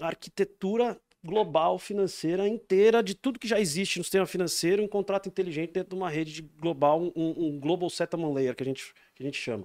a 0.00 0.08
arquitetura 0.08 1.00
global 1.24 1.78
financeira 1.78 2.48
inteira 2.48 3.02
de 3.02 3.14
tudo 3.14 3.38
que 3.38 3.46
já 3.48 3.60
existe 3.60 3.98
no 3.98 4.04
sistema 4.04 4.26
financeiro 4.26 4.82
em 4.82 4.88
contrato 4.88 5.28
inteligente 5.28 5.72
dentro 5.72 5.90
de 5.90 5.94
uma 5.96 6.08
rede 6.08 6.32
de 6.32 6.42
global, 6.42 7.00
um, 7.00 7.12
um 7.16 7.60
global 7.60 7.90
settlement 7.90 8.32
layer 8.32 8.54
que 8.56 8.62
a 8.62 8.66
gente, 8.66 8.94
que 9.14 9.22
a 9.22 9.26
gente 9.26 9.38
chama, 9.38 9.64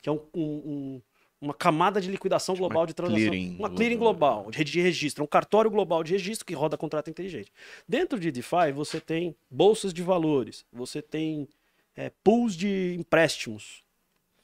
que 0.00 0.08
é 0.08 0.12
um- 0.12 0.20
um- 0.34 0.42
um- 0.42 1.02
uma 1.40 1.52
camada 1.52 2.00
de 2.00 2.10
liquidação 2.10 2.54
Tipo 2.54 2.64
uma 2.64 2.68
global 2.70 2.86
de 2.86 2.94
transação, 2.94 3.18
clearing 3.28 3.56
uma 3.58 3.68
clearing 3.68 3.98
global. 3.98 4.34
global, 4.36 4.50
de 4.50 4.56
rede 4.58 4.72
de 4.72 4.80
registro, 4.80 5.22
um 5.22 5.26
cartório 5.26 5.70
global 5.70 6.02
de 6.02 6.12
registro 6.12 6.46
que 6.46 6.54
roda 6.54 6.76
contrato 6.78 7.10
inteligente. 7.10 7.52
Dentro 7.86 8.18
de 8.18 8.30
DeFi 8.32 8.72
você 8.74 8.98
tem 8.98 9.36
bolsas 9.50 9.92
de 9.92 10.02
valores, 10.02 10.64
você 10.72 11.02
tem 11.02 11.46
é, 11.96 12.10
pools 12.24 12.56
de 12.56 12.96
empréstimos, 12.98 13.83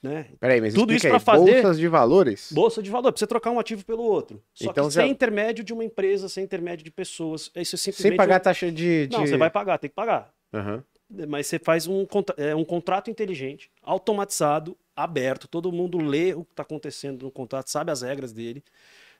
né? 0.03 0.27
Peraí, 0.41 0.61
mas 0.61 0.73
Tudo 0.75 0.93
isso 0.95 1.07
aí, 1.07 1.21
fazer- 1.21 1.53
bolsas 1.63 1.79
de 1.79 1.89
valores? 1.89 2.51
Bolsa 2.53 2.83
de 2.83 2.91
valor, 2.91 3.13
pra 3.13 3.19
você 3.19 3.27
trocar 3.27 3.51
um 3.51 3.59
ativo 3.59 3.85
pelo 3.85 4.03
outro. 4.03 4.43
Só 4.55 4.71
Então 4.71 4.91
já- 4.91 5.03
sem 5.03 5.11
intermédio 5.11 5.63
de 5.63 5.73
uma 5.73 5.85
empresa, 5.85 6.29
sem 6.29 6.43
intermédio 6.45 6.85
de 6.85 6.91
pessoas. 6.91 7.51
Isso 7.57 7.75
é 7.75 7.79
simplesmente. 7.79 8.09
Sem 8.13 8.17
pagar 8.17 8.41
um- 8.41 8.43
taxa 8.43 8.71
de... 8.73 9.07
de... 9.07 9.17
Não, 9.17 9.27
você 9.27 9.37
vai 9.37 9.51
pagar, 9.51 9.79
tem 9.79 9.91
que 9.91 9.95
pagar. 9.97 10.33
Aham. 10.53 10.83
Mas 11.29 11.49
você 11.49 11.59
faz 11.59 11.87
um, 11.89 12.07
é, 12.37 12.55
um 12.55 12.65
contrato 12.65 13.11
inteligente, 13.11 13.69
automatizado, 13.83 14.77
aberto. 14.95 15.49
Todo 15.49 15.73
mundo 15.73 15.99
lê 15.99 16.35
o 16.35 16.45
que 16.45 16.53
está 16.53 16.63
acontecendo 16.63 17.25
no 17.25 17.31
contrato, 17.31 17.69
sabe 17.69 17.91
as 17.91 18.03
regras 18.03 18.33
dele. 18.33 18.63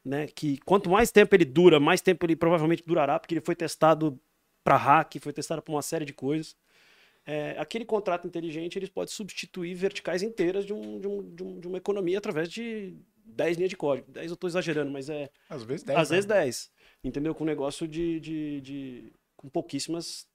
Né? 0.05 0.29
Que 0.29 0.59
quanto 0.65 0.89
mais 0.89 1.11
tempo 1.11 1.35
ele 1.35 1.45
dura, 1.45 1.79
mais 1.81 2.01
tempo 2.01 2.25
ele 2.25 2.37
provavelmente 2.37 2.83
durará, 2.87 3.19
porque 3.19 3.35
ele 3.35 3.41
foi 3.41 3.55
testado 3.57 4.19
para 4.65 4.77
hack, 4.77 5.17
foi 5.21 5.33
testado 5.33 5.61
para 5.63 5.75
uma 5.75 5.83
série 5.83 6.05
de 6.05 6.13
coisas. 6.13 6.55
É, 7.31 7.55
aquele 7.59 7.85
contrato 7.85 8.27
inteligente 8.27 8.77
ele 8.79 8.89
pode 8.89 9.11
substituir 9.13 9.75
verticais 9.75 10.23
inteiras 10.23 10.65
de, 10.67 10.73
um- 10.73 10.99
de 10.99 11.07
um- 11.07 11.35
de 11.35 11.43
um- 11.45 11.61
de 11.61 11.69
uma 11.69 11.79
economia 11.79 12.19
através 12.19 12.49
de 12.51 12.97
10 13.25 13.57
linhas 13.57 13.71
de 13.71 13.77
código. 13.77 14.11
10 14.11 14.31
eu 14.31 14.35
estou 14.35 14.49
exagerando, 14.49 14.91
mas 14.91 15.09
é 15.09 15.31
Às 15.49 15.63
vezes 15.63 15.85
10. 15.85 15.99
às 15.99 16.11
né? 16.11 16.17
vezes 16.17 16.27
10. 16.27 16.71
Entendeu? 17.05 17.35
Com 17.35 17.45
um 17.45 17.47
negócio 17.47 17.87
de. 17.87 18.19
de, 18.21 18.61
de- 18.63 19.13
com 19.37 19.49
pouquíssimas. 19.49 20.27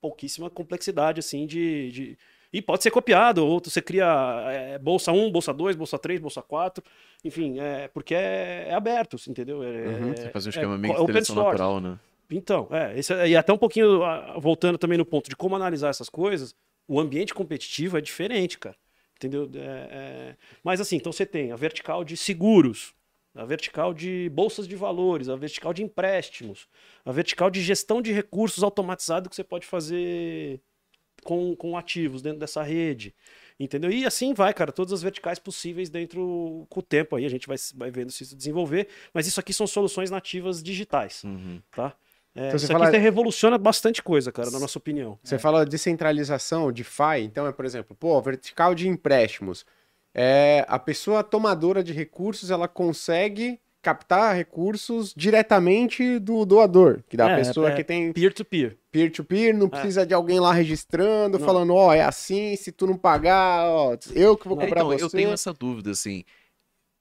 pouquíssima 0.00 0.48
complexidade, 0.50 1.18
assim, 1.20 1.46
de. 1.46 1.90
de- 1.90 2.18
E 2.52 2.62
pode 2.62 2.82
ser 2.82 2.90
copiado, 2.90 3.44
ou 3.44 3.60
você 3.62 3.82
cria 3.82 4.06
é, 4.50 4.78
bolsa 4.78 5.12
1, 5.12 5.30
bolsa 5.30 5.52
2, 5.52 5.76
bolsa 5.76 5.98
3, 5.98 6.18
bolsa 6.20 6.40
4. 6.40 6.82
Enfim, 7.24 7.58
é, 7.58 7.88
porque 7.88 8.14
é, 8.14 8.66
é 8.68 8.74
aberto, 8.74 9.16
entendeu? 9.28 9.62
É, 9.62 9.66
Uhum. 9.88 10.12
é- 10.12 10.16
Você 10.16 10.30
faz 10.30 10.46
um 10.46 10.48
é 10.48 10.50
esquema 10.50 10.78
meio 10.78 10.94
co- 10.94 11.00
de 11.06 11.12
seleção 11.12 11.36
natural, 11.36 11.80
né? 11.80 11.98
Então, 12.30 12.68
é, 12.70 12.98
esse, 12.98 13.12
é- 13.12 13.28
e 13.28 13.36
até 13.36 13.52
um 13.52 13.58
pouquinho, 13.58 14.02
ah, 14.04 14.38
voltando 14.38 14.76
também 14.78 14.98
no 14.98 15.04
ponto 15.04 15.28
de 15.30 15.36
como 15.36 15.56
analisar 15.56 15.88
essas 15.88 16.08
coisas, 16.08 16.54
o 16.86 17.00
ambiente 17.00 17.34
competitivo 17.34 17.96
é 17.96 18.00
diferente, 18.00 18.58
cara. 18.58 18.76
Entendeu? 19.16 19.50
É, 19.54 19.58
é, 19.58 20.36
Mas 20.62 20.80
assim, 20.80 20.96
então 20.96 21.10
você 21.12 21.26
tem 21.26 21.50
a 21.50 21.56
vertical 21.56 22.04
de 22.04 22.16
seguros, 22.16 22.94
a 23.34 23.44
vertical 23.44 23.92
de 23.92 24.30
bolsas 24.32 24.66
de 24.68 24.76
valores, 24.76 25.28
a 25.28 25.36
vertical 25.36 25.72
de 25.74 25.82
empréstimos, 25.82 26.68
a 27.04 27.10
vertical 27.12 27.50
de 27.50 27.60
gestão 27.60 28.00
de 28.00 28.12
recursos 28.12 28.62
automatizado 28.62 29.28
que 29.28 29.34
você 29.34 29.42
pode 29.44 29.66
fazer 29.66 30.60
com, 31.24 31.54
com 31.56 31.76
ativos 31.76 32.22
dentro 32.22 32.38
dessa 32.38 32.62
rede. 32.62 33.14
Entendeu? 33.58 33.90
E 33.90 34.06
assim 34.06 34.32
vai, 34.34 34.54
cara, 34.54 34.70
todas 34.70 34.92
as 34.92 35.02
verticais 35.02 35.38
possíveis 35.38 35.90
dentro 35.90 36.64
com 36.70 36.78
o 36.78 36.82
tempo 36.82 37.16
aí, 37.16 37.24
a 37.24 37.28
gente 37.28 37.48
vai, 37.48 37.56
vai 37.74 37.90
vendo 37.90 38.12
se 38.12 38.22
isso 38.22 38.36
desenvolver, 38.36 38.86
mas 39.12 39.26
isso 39.26 39.40
aqui 39.40 39.52
são 39.52 39.66
soluções 39.66 40.10
nativas 40.10 40.62
digitais 40.62 41.24
Uhum. 41.24 41.60
tá? 41.72 41.96
É, 42.34 42.48
Então 42.48 42.58
você 42.58 42.64
isso 42.66 42.72
fala- 42.72 42.88
aqui 42.88 42.98
revoluciona 42.98 43.58
bastante 43.58 44.02
coisa, 44.02 44.30
cara, 44.30 44.50
na 44.50 44.58
nossa 44.60 44.78
opinião. 44.78 45.18
Você 45.22 45.38
fala 45.38 45.64
de 45.64 45.70
descentralização, 45.70 46.70
DeFi, 46.70 47.22
então 47.24 47.46
é, 47.46 47.52
por 47.52 47.64
exemplo, 47.64 47.96
pô, 47.96 48.20
vertical 48.22 48.74
de 48.74 48.86
empréstimos. 48.88 49.64
É, 50.14 50.64
a 50.68 50.78
pessoa 50.78 51.22
tomadora 51.24 51.82
de 51.82 51.92
recursos, 51.92 52.50
ela 52.50 52.66
consegue 52.68 53.60
captar 53.80 54.34
recursos 54.34 55.14
diretamente 55.16 56.18
do 56.18 56.44
doador, 56.44 57.02
que 57.08 57.16
da 57.16 57.30
É, 57.30 57.36
pessoa 57.36 57.70
é 57.70 57.76
que 57.76 57.84
tem 57.84 58.12
Peer-to-peer. 58.12 58.76
peer-to-peer, 58.90 59.56
não 59.56 59.68
precisa 59.68 60.04
de 60.04 60.12
alguém 60.12 60.40
lá 60.40 60.52
registrando, 60.52 61.38
Não. 61.38 61.46
falando, 61.46 61.74
ó, 61.74 61.94
é 61.94 62.02
assim, 62.02 62.56
se 62.56 62.72
tu 62.72 62.86
não 62.86 62.96
pagar, 62.98 63.64
ó, 63.70 63.96
eu 64.14 64.36
que 64.36 64.48
vou 64.48 64.58
É, 64.60 64.64
cobrar 64.64 64.80
então, 64.80 64.92
você. 64.92 65.04
eu 65.04 65.08
tenho 65.10 65.32
essa 65.32 65.52
dúvida, 65.52 65.90
assim. 65.92 66.24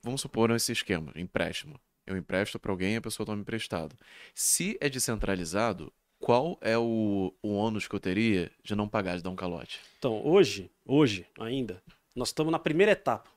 Vamos 0.04 0.22
supor 0.22 0.52
esse 0.52 0.72
esquema, 0.72 1.12
empréstimo. 1.16 1.76
Eu 2.08 2.16
empresto 2.18 2.58
para 2.58 2.72
alguém 2.72 2.94
e 2.94 2.98
a 2.98 3.02
pessoa 3.02 3.26
toma 3.26 3.42
emprestado. 3.42 3.96
Se 4.34 4.78
é 4.80 4.88
descentralizado, 4.90 5.92
qual 6.20 6.58
é 6.62 6.78
o, 6.78 7.34
o 7.44 7.50
ônus 7.54 7.88
que 7.88 7.94
eu 7.94 8.00
teria 8.00 8.50
de 8.64 8.74
não 8.76 8.88
pagar, 8.88 9.18
de 9.18 9.24
dar 9.24 9.30
um 9.30 9.36
calote? 9.36 9.80
Então, 10.00 10.26
hoje, 10.26 10.72
hoje 10.86 11.28
ainda, 11.40 11.84
nós 12.16 12.30
estamos 12.30 12.52
na 12.52 12.58
primeira 12.60 12.94
etapa 12.94 13.30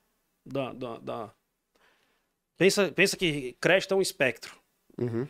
da. 0.46 0.72
da, 0.72 0.98
da- 0.98 1.34
Pensa, 2.56 2.92
pensa 2.92 3.16
que 3.16 3.56
crédito 3.60 3.92
é 3.94 3.96
um 3.96 4.02
espectro. 4.02 4.54
Uhum. 4.98 5.26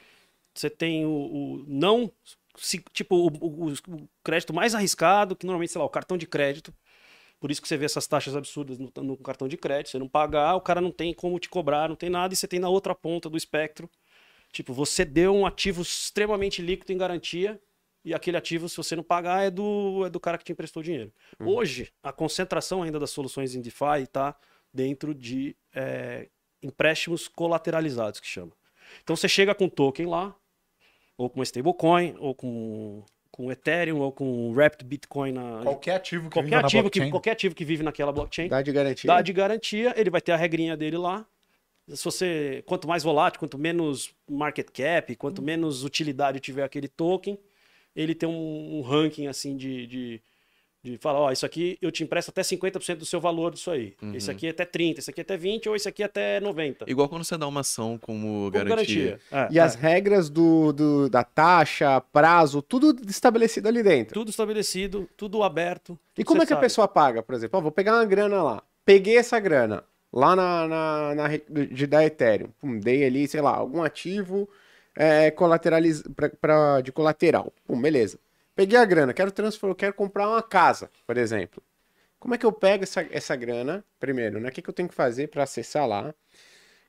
Você 0.52 0.68
tem 0.68 1.06
o, 1.06 1.10
o 1.10 1.64
não. 1.66 2.10
se- 2.56 2.84
tipo, 2.92 3.14
o, 3.14 3.28
o- 3.28 3.72
o 3.72 4.08
crédito 4.24 4.52
mais 4.52 4.74
arriscado, 4.74 5.36
que 5.36 5.46
normalmente, 5.46 5.70
sei 5.72 5.78
lá, 5.78 5.84
o 5.84 5.90
cartão 5.90 6.18
de 6.18 6.26
crédito. 6.26 6.74
Por 7.40 7.50
isso 7.50 7.60
que 7.62 7.66
você 7.66 7.76
vê 7.76 7.86
essas 7.86 8.06
taxas 8.06 8.36
absurdas 8.36 8.78
no, 8.78 8.92
no 9.02 9.16
cartão 9.16 9.48
de 9.48 9.56
crédito. 9.56 9.90
Você 9.90 9.98
não 9.98 10.08
pagar, 10.08 10.54
o 10.54 10.60
cara 10.60 10.80
não 10.80 10.92
tem 10.92 11.14
como 11.14 11.38
te 11.38 11.48
cobrar, 11.48 11.88
não 11.88 11.96
tem 11.96 12.10
nada, 12.10 12.34
e 12.34 12.36
você 12.36 12.46
tem 12.46 12.60
na 12.60 12.68
outra 12.68 12.94
ponta 12.94 13.30
do 13.30 13.36
espectro. 13.36 13.88
Tipo, 14.52 14.74
você 14.74 15.04
deu 15.04 15.34
um 15.34 15.46
ativo 15.46 15.80
extremamente 15.80 16.60
líquido 16.60 16.92
em 16.92 16.98
garantia, 16.98 17.60
e 18.04 18.14
aquele 18.14 18.36
ativo, 18.36 18.68
se 18.68 18.76
você 18.76 18.94
não 18.94 19.02
pagar, 19.02 19.44
é 19.44 19.50
do, 19.50 20.04
é 20.06 20.10
do 20.10 20.20
cara 20.20 20.38
que 20.38 20.44
te 20.44 20.52
emprestou 20.52 20.82
dinheiro. 20.82 21.12
Hoje, 21.38 21.92
a 22.02 22.12
concentração 22.12 22.82
ainda 22.82 22.98
das 22.98 23.10
soluções 23.10 23.54
em 23.54 23.60
DeFi 23.60 24.02
está 24.02 24.36
dentro 24.72 25.14
de 25.14 25.56
é, 25.74 26.28
empréstimos 26.62 27.28
colateralizados, 27.28 28.20
que 28.20 28.26
chama. 28.26 28.52
Então 29.02 29.14
você 29.16 29.28
chega 29.28 29.54
com 29.54 29.68
token 29.68 30.06
lá, 30.06 30.34
ou 31.16 31.28
com 31.28 31.38
uma 31.40 31.44
stablecoin, 31.44 32.14
ou 32.18 32.34
com, 32.34 33.04
com 33.40 33.50
Ethereum, 33.50 34.00
ou 34.00 34.12
com 34.12 34.52
Wrapped 34.52 34.84
Bitcoin 34.84 35.32
na. 35.32 35.62
Qualquer 35.62 35.94
ativo 35.96 36.28
que 36.28 36.34
qualquer, 36.34 36.48
viva 36.50 36.60
na 36.60 36.66
ativo 36.66 36.90
que, 36.90 36.98
blockchain. 36.98 37.10
qualquer 37.10 37.30
ativo 37.30 37.54
que 37.54 37.64
vive 37.64 37.82
naquela 37.82 38.12
blockchain, 38.12 38.48
Dá 38.48 38.60
de 38.60 38.70
garantia. 38.70 39.08
dá 39.08 39.22
de 39.22 39.32
garantia, 39.32 39.94
ele 39.96 40.10
vai 40.10 40.20
ter 40.20 40.32
a 40.32 40.36
regrinha 40.36 40.76
dele 40.76 40.98
lá. 40.98 41.24
Se 41.88 42.04
você, 42.04 42.62
quanto 42.66 42.86
mais 42.86 43.02
volátil, 43.02 43.40
quanto 43.40 43.56
menos 43.56 44.14
market 44.28 44.68
cap, 44.70 45.16
quanto 45.16 45.42
menos 45.42 45.82
utilidade 45.84 46.38
tiver 46.38 46.62
aquele 46.62 46.86
token, 46.86 47.38
ele 47.96 48.14
tem 48.14 48.28
um, 48.28 48.78
um 48.78 48.82
ranking 48.82 49.26
assim 49.26 49.56
de, 49.56 49.86
de, 49.86 50.22
de 50.82 50.96
falar, 50.96 51.18
ó, 51.20 51.30
isso 51.30 51.44
aqui 51.44 51.76
eu 51.82 51.90
te 51.92 52.02
empresto 52.02 52.30
até 52.30 52.40
50% 52.42 52.96
do 52.96 53.04
seu 53.04 53.20
valor 53.20 53.52
disso 53.52 53.70
aí. 53.70 53.94
Uhum. 54.00 54.14
Esse 54.14 54.30
aqui 54.30 54.46
é 54.46 54.50
até 54.50 54.64
30, 54.64 55.00
esse 55.00 55.10
aqui 55.10 55.20
é 55.20 55.22
até 55.22 55.36
20 55.36 55.68
ou 55.68 55.76
esse 55.76 55.86
aqui 55.88 56.02
é 56.02 56.06
até 56.06 56.40
90. 56.40 56.86
Igual 56.90 57.08
quando 57.08 57.22
você 57.24 57.36
dá 57.36 57.46
uma 57.46 57.60
ação 57.60 57.98
como, 57.98 58.50
Com 58.50 58.64
garantia. 58.64 59.20
É, 59.30 59.48
E 59.50 59.58
é. 59.58 59.62
as 59.62 59.74
regras 59.74 60.30
do, 60.30 60.72
do- 60.72 61.10
da 61.10 61.22
taxa, 61.22 62.00
prazo, 62.12 62.62
tudo 62.62 62.96
estabelecido 63.08 63.68
ali 63.68 63.82
dentro. 63.82 64.14
Tudo 64.14 64.30
estabelecido, 64.30 65.08
tudo 65.16 65.42
aberto. 65.42 65.98
E 66.16 66.24
tudo 66.24 66.26
como 66.28 66.40
você 66.40 66.44
é 66.44 66.46
que 66.46 66.52
a 66.54 66.56
sabe. 66.56 66.64
pessoa 66.66 66.88
paga, 66.88 67.22
por 67.22 67.34
exemplo? 67.34 67.58
Ó, 67.58 67.62
vou 67.62 67.70
pegar 67.72 67.94
uma 67.96 68.04
grana 68.06 68.42
lá. 68.42 68.62
Peguei 68.84 69.18
essa 69.18 69.38
grana. 69.38 69.84
lá 70.12 70.34
na, 70.34 70.66
na, 70.66 71.14
na 71.14 71.26
rede 71.28 71.44
de 71.66 71.86
da 71.86 72.04
Ethereum. 72.04 72.48
Pum, 72.58 72.78
dei 72.80 73.04
ali, 73.04 73.28
sei 73.28 73.40
lá, 73.42 73.54
algum 73.54 73.82
ativo 73.82 74.48
é, 74.96 75.30
colateraliz... 75.30 76.02
pra, 76.16 76.30
pra- 76.30 76.80
de 76.80 76.90
colateral. 76.90 77.52
Pum, 77.66 77.80
beleza. 77.80 78.18
Peguei 78.60 78.78
a 78.78 78.84
grana, 78.84 79.14
quero 79.14 79.32
transferir, 79.32 79.74
quero 79.74 79.94
comprar 79.94 80.28
uma 80.28 80.42
casa, 80.42 80.90
por 81.06 81.16
exemplo. 81.16 81.62
Como 82.18 82.34
é 82.34 82.36
que 82.36 82.44
eu 82.44 82.52
pego 82.52 82.82
essa, 82.82 83.00
essa 83.10 83.34
grana, 83.34 83.82
primeiro, 83.98 84.38
né? 84.38 84.50
O 84.50 84.52
que, 84.52 84.60
que 84.60 84.68
eu 84.68 84.74
tenho 84.74 84.86
que 84.86 84.94
fazer 84.94 85.28
para 85.28 85.44
acessar 85.44 85.88
lá? 85.88 86.14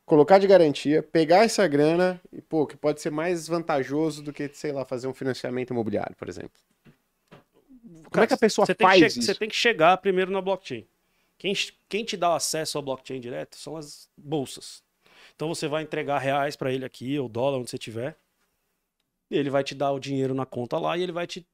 Colocar 0.05 0.37
de 0.37 0.47
garantia, 0.47 1.01
pegar 1.01 1.45
essa 1.45 1.65
grana 1.69 2.19
e, 2.33 2.41
pô, 2.41 2.67
que 2.67 2.75
pode 2.75 2.99
ser 2.99 3.09
mais 3.09 3.47
vantajoso 3.47 4.21
do 4.21 4.33
que, 4.33 4.49
sei 4.53 4.73
lá, 4.73 4.83
fazer 4.83 5.07
um 5.07 5.13
financiamento 5.13 5.69
imobiliário, 5.69 6.13
por 6.17 6.27
exemplo. 6.27 6.59
Como 8.11 8.21
é 8.21 8.27
que 8.27 8.33
a 8.33 8.37
pessoa 8.37 8.67
que 8.67 8.75
faz 8.75 9.15
isso? 9.15 9.21
Você 9.21 9.33
tem 9.33 9.47
que 9.47 9.55
chegar 9.55 9.95
primeiro 9.95 10.29
na 10.29 10.41
blockchain. 10.41 10.85
Quem, 11.37 11.53
quem 11.87 12.03
te 12.03 12.17
dá 12.17 12.35
acesso 12.35 12.77
ao 12.77 12.83
blockchain 12.83 13.21
direto 13.21 13.55
são 13.55 13.77
as 13.77 14.09
bolsas. 14.17 14.83
Então 15.33 15.47
você 15.47 15.69
vai 15.69 15.83
entregar 15.83 16.19
reais 16.19 16.57
para 16.57 16.73
ele 16.73 16.83
aqui, 16.83 17.17
ou 17.17 17.29
dólar, 17.29 17.59
onde 17.59 17.69
você 17.69 17.77
tiver. 17.77 18.17
Ele 19.29 19.49
vai 19.49 19.63
te 19.63 19.73
dar 19.73 19.93
o 19.93 19.99
dinheiro 20.01 20.33
na 20.33 20.45
conta 20.45 20.77
lá 20.77 20.97
e 20.97 21.03
ele 21.03 21.13
vai 21.13 21.25
te. 21.25 21.47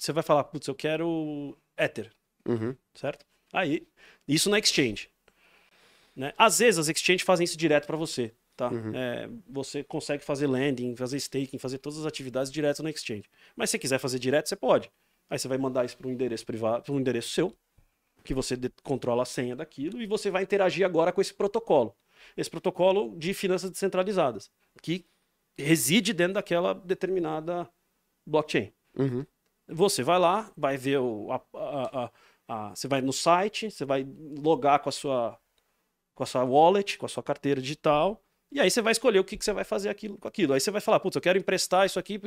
Você 0.00 0.12
vai 0.12 0.22
falar, 0.22 0.44
putz, 0.44 0.66
eu 0.66 0.74
quero 0.74 1.54
Ether, 1.76 2.10
Uhum. 2.48 2.74
certo? 2.94 3.26
Aí, 3.52 3.86
isso 4.26 4.48
na 4.48 4.58
exchange. 4.58 5.10
Né? 6.16 6.32
Às 6.38 6.58
vezes 6.58 6.78
as 6.78 6.88
exchanges 6.88 7.22
fazem 7.22 7.44
isso 7.44 7.56
direto 7.56 7.86
para 7.86 7.98
você. 7.98 8.32
Tá? 8.56 8.70
Uhum. 8.70 8.94
É, 8.94 9.28
você 9.46 9.84
consegue 9.84 10.24
fazer 10.24 10.46
lending, 10.46 10.96
fazer 10.96 11.18
staking, 11.18 11.58
fazer 11.58 11.76
todas 11.78 11.98
as 11.98 12.06
atividades 12.06 12.50
direto 12.50 12.82
na 12.82 12.88
exchange. 12.88 13.24
Mas 13.54 13.68
se 13.68 13.72
você 13.72 13.78
quiser 13.78 13.98
fazer 13.98 14.18
direto, 14.18 14.48
você 14.48 14.56
pode. 14.56 14.90
Aí 15.28 15.38
você 15.38 15.46
vai 15.46 15.58
mandar 15.58 15.84
isso 15.84 15.98
para 15.98 16.08
um 16.08 16.10
endereço 16.10 16.46
privado, 16.46 16.82
para 16.82 16.94
um 16.94 16.98
endereço 16.98 17.28
seu, 17.28 17.54
que 18.24 18.32
você 18.32 18.56
controla 18.82 19.22
a 19.22 19.26
senha 19.26 19.54
daquilo, 19.54 20.00
e 20.00 20.06
você 20.06 20.30
vai 20.30 20.42
interagir 20.42 20.84
agora 20.86 21.12
com 21.12 21.20
esse 21.20 21.34
protocolo. 21.34 21.94
Esse 22.34 22.48
protocolo 22.48 23.14
de 23.18 23.34
finanças 23.34 23.70
descentralizadas, 23.70 24.50
que 24.80 25.04
reside 25.58 26.14
dentro 26.14 26.34
daquela 26.34 26.72
determinada 26.72 27.68
blockchain. 28.26 28.72
Uhum. 28.96 29.26
Você 29.72 30.02
vai 30.02 30.18
lá, 30.18 30.50
vai 30.56 30.76
ver 30.76 30.98
o. 30.98 31.30
a- 31.32 31.42
a- 31.54 32.10
a- 32.48 32.74
você 32.74 32.88
vai 32.88 33.00
no 33.00 33.12
site, 33.12 33.70
você 33.70 33.84
vai 33.84 34.06
logar 34.42 34.80
com 34.80 34.88
a 34.88 34.92
sua 34.92 35.38
com 36.14 36.22
a 36.22 36.26
sua 36.26 36.44
wallet, 36.44 36.98
com 36.98 37.06
a 37.06 37.08
sua 37.08 37.22
carteira 37.22 37.60
digital, 37.60 38.22
e 38.52 38.60
aí 38.60 38.70
você 38.70 38.82
vai 38.82 38.92
escolher 38.92 39.18
o 39.20 39.24
que, 39.24 39.36
que 39.36 39.44
você 39.44 39.52
vai 39.52 39.64
fazer 39.64 39.88
aquilo, 39.88 40.18
com 40.18 40.28
aquilo. 40.28 40.52
Aí 40.52 40.60
você 40.60 40.70
vai 40.70 40.80
falar, 40.80 41.00
putz, 41.00 41.16
eu 41.16 41.22
quero 41.22 41.38
emprestar 41.38 41.86
isso 41.86 41.98
aqui, 41.98 42.20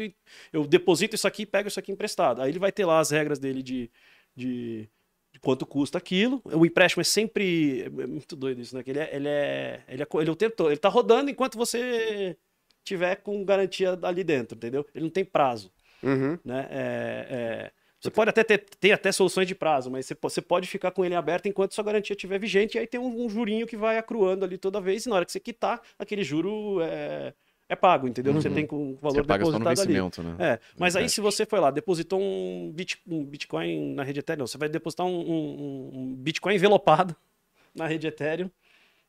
eu 0.52 0.66
deposito 0.66 1.16
isso 1.16 1.28
aqui 1.28 1.44
e 1.44 1.46
pego 1.46 1.68
isso 1.68 1.80
aqui 1.80 1.92
emprestado. 1.92 2.42
Aí 2.42 2.50
ele 2.52 2.60
vai 2.60 2.72
ter 2.72 2.86
lá 2.86 3.00
as 3.00 3.12
regras 3.12 3.40
dele 3.40 3.62
de, 3.62 3.92
de, 4.36 4.90
de 5.34 5.40
quanto 5.42 5.66
custa 5.66 5.98
aquilo. 5.98 6.42
O 6.46 6.66
empréstimo 6.66 7.02
é 7.02 7.04
sempre. 7.04 7.84
É 7.84 7.90
muito 8.08 8.36
doido 8.36 8.62
isso, 8.62 8.76
né? 8.76 8.84
Que 8.84 8.92
ele 8.92 9.00
é, 9.00 9.16
ele 9.16 9.28
é, 9.28 9.84
ele 9.88 10.04
é, 10.04 10.08
ele 10.22 10.30
é 10.30 10.32
o 10.32 10.36
tempo 10.36 10.56
todo. 10.56 10.70
Ele 10.72 10.78
tá 10.78 10.90
rodando 10.90 11.30
enquanto 11.30 11.58
você 11.58 12.38
tiver 12.84 13.18
com 13.18 13.44
garantia 13.46 13.98
ali 14.04 14.24
dentro, 14.24 14.58
entendeu? 14.58 14.86
Ele 14.94 15.04
não 15.06 15.12
tem 15.12 15.26
prazo 15.26 15.72
Uhum. 16.04 16.38
né? 16.44 16.68
É, 16.70 17.28
é, 17.30 17.72
você 18.00 18.12
pode 18.12 18.30
até 18.30 18.44
ter, 18.44 18.58
ter 18.80 18.92
até 18.92 19.12
soluções 19.12 19.48
de 19.48 19.56
prazo, 19.56 19.90
mas 19.90 20.06
você, 20.06 20.18
você 20.22 20.42
pode 20.42 20.68
ficar 20.68 20.92
com 20.92 21.06
ele 21.06 21.16
aberto 21.16 21.46
enquanto 21.48 21.74
sua 21.74 21.84
garantia 21.84 22.14
estiver 22.14 22.38
vigente, 22.40 22.76
e 22.78 22.80
aí 22.80 22.86
tem 22.88 23.00
um, 23.00 23.26
um 23.26 23.30
jurinho 23.30 23.66
que 23.66 23.78
vai 23.78 23.98
acruando 23.98 24.44
ali 24.44 24.58
toda 24.58 24.82
vez, 24.82 25.06
e 25.06 25.10
na 25.10 25.16
hora 25.16 25.26
que 25.26 25.32
você 25.32 25.40
quitar, 25.40 25.82
aquele 25.98 26.22
juro 26.24 26.82
é, 26.82 27.34
é 27.70 27.76
pago, 27.78 28.06
entendeu? 28.08 28.34
Você 28.34 28.50
tem 28.50 28.68
com 28.68 28.92
o 28.92 28.96
valor 28.98 29.16
Você 29.22 29.24
paga 29.24 29.46
só 29.46 29.52
no 29.54 29.60
depositado 29.60 29.86
ali. 29.88 29.94
vencimento, 30.02 30.22
né? 30.22 30.36
É, 30.38 30.60
mas 30.78 30.96
aí 30.98 31.04
Verdade. 31.04 31.14
se 31.14 31.22
você 31.22 31.46
foi 31.46 31.60
lá, 31.62 31.72
depositou 31.72 32.20
um, 32.22 32.72
bit- 32.76 33.00
um 33.08 33.24
Bitcoin 33.24 33.94
na 33.94 34.04
rede 34.04 34.20
Ethereum, 34.20 34.46
você 34.46 34.58
vai 34.58 34.68
depositar 34.68 35.06
um, 35.06 35.10
um- 35.18 35.92
um 35.94 36.16
Bitcoin 36.16 36.56
envelopado 36.56 37.16
na 37.74 37.88
rede 37.88 38.06
Ethereum. 38.08 38.52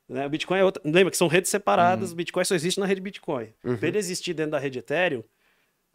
Né? 0.09 0.25
O 0.25 0.31
Bitcoin 0.31 0.59
é 0.59 0.65
outra. 0.65 0.81
Lembra 0.85 1.11
que 1.11 1.17
são 1.17 1.27
redes 1.27 1.51
separadas, 1.51 2.11
Uhum. 2.11 2.13
o 2.15 2.17
Bitcoin 2.17 2.45
só 2.45 2.55
existe 2.55 2.79
na 2.79 2.87
rede 2.87 3.01
Bitcoin. 3.01 3.49
Para 3.79 3.89
ele 3.89 3.99
existir 3.99 4.35
dentro 4.35 4.53
da 4.53 4.59
rede 4.59 4.79
Ethereum, 4.79 5.25